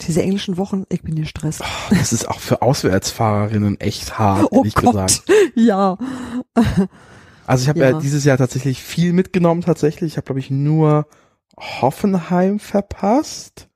diese 0.00 0.22
englischen 0.22 0.56
Wochen, 0.56 0.84
ich 0.88 1.02
bin 1.02 1.14
gestresst. 1.14 1.62
Das 1.90 2.12
ist 2.12 2.28
auch 2.28 2.40
für 2.40 2.62
Auswärtsfahrerinnen 2.62 3.80
echt 3.80 4.18
hart, 4.18 4.48
Oh 4.50 4.58
ehrlich 4.58 4.74
Gott, 4.74 4.92
gesagt. 4.92 5.22
ja. 5.54 5.96
Also 7.46 7.62
ich 7.62 7.68
habe 7.68 7.78
ja. 7.78 7.90
Ja. 7.90 7.98
dieses 8.00 8.24
Jahr 8.24 8.38
tatsächlich 8.38 8.82
viel 8.82 9.12
mitgenommen 9.12 9.62
tatsächlich. 9.62 10.12
Ich 10.12 10.16
habe 10.16 10.26
glaube 10.26 10.40
ich 10.40 10.50
nur 10.50 11.06
Hoffenheim 11.56 12.58
verpasst. 12.58 13.68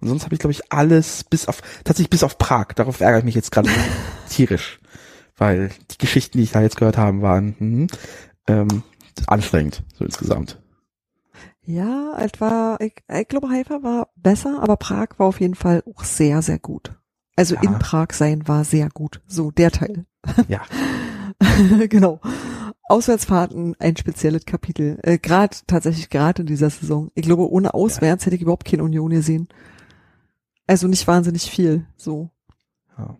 Und 0.00 0.08
sonst 0.08 0.24
habe 0.24 0.34
ich 0.34 0.40
glaube 0.40 0.52
ich 0.52 0.72
alles 0.72 1.24
bis 1.24 1.48
auf 1.48 1.60
tatsächlich 1.82 2.10
bis 2.10 2.22
auf 2.22 2.38
Prag. 2.38 2.68
Darauf 2.76 3.00
ärgere 3.00 3.18
ich 3.18 3.24
mich 3.24 3.34
jetzt 3.34 3.50
gerade 3.50 3.68
tierisch, 4.28 4.77
weil 5.38 5.70
die 5.90 5.98
Geschichten, 5.98 6.38
die 6.38 6.44
ich 6.44 6.52
da 6.52 6.60
jetzt 6.60 6.76
gehört 6.76 6.98
habe, 6.98 7.22
waren 7.22 7.54
hm, 7.58 7.86
ähm, 8.46 8.82
anstrengend 9.26 9.82
so 9.94 10.04
insgesamt. 10.04 10.60
Ja, 11.64 12.16
etwa, 12.18 12.78
ich, 12.80 12.94
ich 13.12 13.28
glaube, 13.28 13.50
Haifa 13.50 13.82
war 13.82 14.08
besser, 14.16 14.62
aber 14.62 14.76
Prag 14.76 15.08
war 15.18 15.26
auf 15.26 15.40
jeden 15.40 15.54
Fall 15.54 15.82
auch 15.86 16.02
sehr, 16.02 16.40
sehr 16.40 16.58
gut. 16.58 16.94
Also 17.36 17.56
Ja. 17.56 17.62
in 17.62 17.78
Prag 17.78 18.12
sein 18.12 18.48
war 18.48 18.64
sehr 18.64 18.88
gut. 18.88 19.20
So, 19.26 19.50
der 19.50 19.70
Teil. 19.70 20.06
Ja. 20.48 20.62
genau. 21.88 22.20
Auswärtsfahrten, 22.88 23.76
ein 23.78 23.96
spezielles 23.98 24.46
Kapitel. 24.46 24.98
Äh, 25.02 25.18
gerade, 25.18 25.56
tatsächlich 25.66 26.08
gerade 26.08 26.40
in 26.42 26.46
dieser 26.46 26.70
Saison. 26.70 27.10
Ich 27.14 27.22
glaube, 27.24 27.50
ohne 27.50 27.74
Auswärts 27.74 28.24
hätte 28.24 28.36
ich 28.36 28.42
überhaupt 28.42 28.64
keine 28.64 28.82
Union 28.82 29.10
gesehen. 29.10 29.48
Also 30.66 30.88
nicht 30.88 31.06
wahnsinnig 31.06 31.50
viel, 31.50 31.86
so. 31.96 32.30
Ja. 32.96 33.16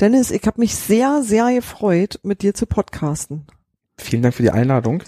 Dennis, 0.00 0.30
ich 0.30 0.46
habe 0.46 0.60
mich 0.60 0.74
sehr, 0.74 1.22
sehr 1.22 1.52
gefreut, 1.52 2.20
mit 2.22 2.40
dir 2.40 2.54
zu 2.54 2.64
podcasten. 2.64 3.46
Vielen 3.98 4.22
Dank 4.22 4.34
für 4.34 4.42
die 4.42 4.50
Einladung. 4.50 5.02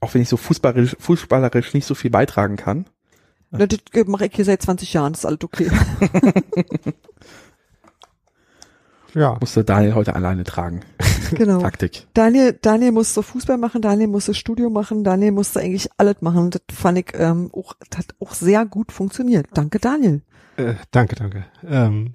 Auch 0.00 0.14
wenn 0.14 0.22
ich 0.22 0.30
so 0.30 0.38
fußballerisch, 0.38 0.96
fußballerisch 0.98 1.74
nicht 1.74 1.84
so 1.84 1.94
viel 1.94 2.10
beitragen 2.10 2.56
kann. 2.56 2.86
Na, 3.50 3.66
Das 3.66 3.78
mache 4.06 4.26
ich 4.26 4.34
hier 4.34 4.46
seit 4.46 4.62
20 4.62 4.94
Jahren, 4.94 5.12
das 5.12 5.20
ist 5.20 5.26
alles 5.26 5.40
okay. 5.42 5.70
ja, 9.14 9.36
Musste 9.38 9.64
Daniel 9.64 9.94
heute 9.94 10.14
alleine 10.14 10.44
tragen. 10.44 10.80
genau. 11.32 11.60
Taktik. 11.60 12.06
Daniel, 12.14 12.58
Daniel 12.62 12.92
musste 12.92 13.22
Fußball 13.22 13.58
machen, 13.58 13.82
Daniel 13.82 14.08
musste 14.08 14.32
Studio 14.32 14.70
machen, 14.70 15.04
Daniel 15.04 15.32
musste 15.32 15.60
eigentlich 15.60 15.90
alles 15.98 16.22
machen. 16.22 16.52
Das 16.52 16.62
fand 16.72 16.96
ich 16.96 17.12
ähm, 17.12 17.50
auch, 17.52 17.74
das 17.90 17.98
hat 17.98 18.14
auch 18.18 18.32
sehr 18.32 18.64
gut 18.64 18.92
funktioniert. 18.92 19.46
Danke, 19.52 19.78
Daniel. 19.78 20.22
Äh, 20.56 20.76
danke, 20.90 21.16
danke. 21.16 21.44
Ähm, 21.68 22.14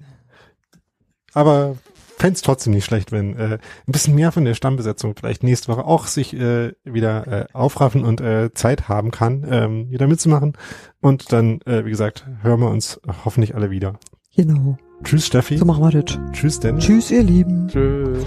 aber 1.36 1.76
fänd's 2.16 2.40
trotzdem 2.40 2.72
nicht 2.72 2.86
schlecht, 2.86 3.12
wenn 3.12 3.36
äh, 3.36 3.58
ein 3.86 3.92
bisschen 3.92 4.14
mehr 4.14 4.32
von 4.32 4.46
der 4.46 4.54
Stammbesetzung 4.54 5.14
vielleicht 5.14 5.42
nächste 5.42 5.68
Woche 5.68 5.84
auch 5.84 6.06
sich 6.06 6.34
äh, 6.34 6.72
wieder 6.82 7.26
äh, 7.26 7.44
aufraffen 7.52 8.04
und 8.04 8.22
äh, 8.22 8.52
Zeit 8.54 8.88
haben 8.88 9.10
kann, 9.10 9.46
ähm, 9.48 9.90
wieder 9.90 10.06
mitzumachen. 10.06 10.54
Und 11.00 11.32
dann, 11.32 11.60
äh, 11.66 11.84
wie 11.84 11.90
gesagt, 11.90 12.26
hören 12.40 12.60
wir 12.60 12.70
uns 12.70 13.00
hoffentlich 13.24 13.54
alle 13.54 13.70
wieder. 13.70 13.98
Genau. 14.34 14.78
Tschüss, 15.04 15.26
Steffi. 15.26 15.58
So 15.58 15.66
machen 15.66 15.84
wir 15.84 16.02
das. 16.02 16.18
Tschüss, 16.32 16.58
Dennis. 16.58 16.84
Tschüss, 16.84 17.10
ihr 17.10 17.22
Lieben. 17.22 17.68
Tschüss. 17.68 18.24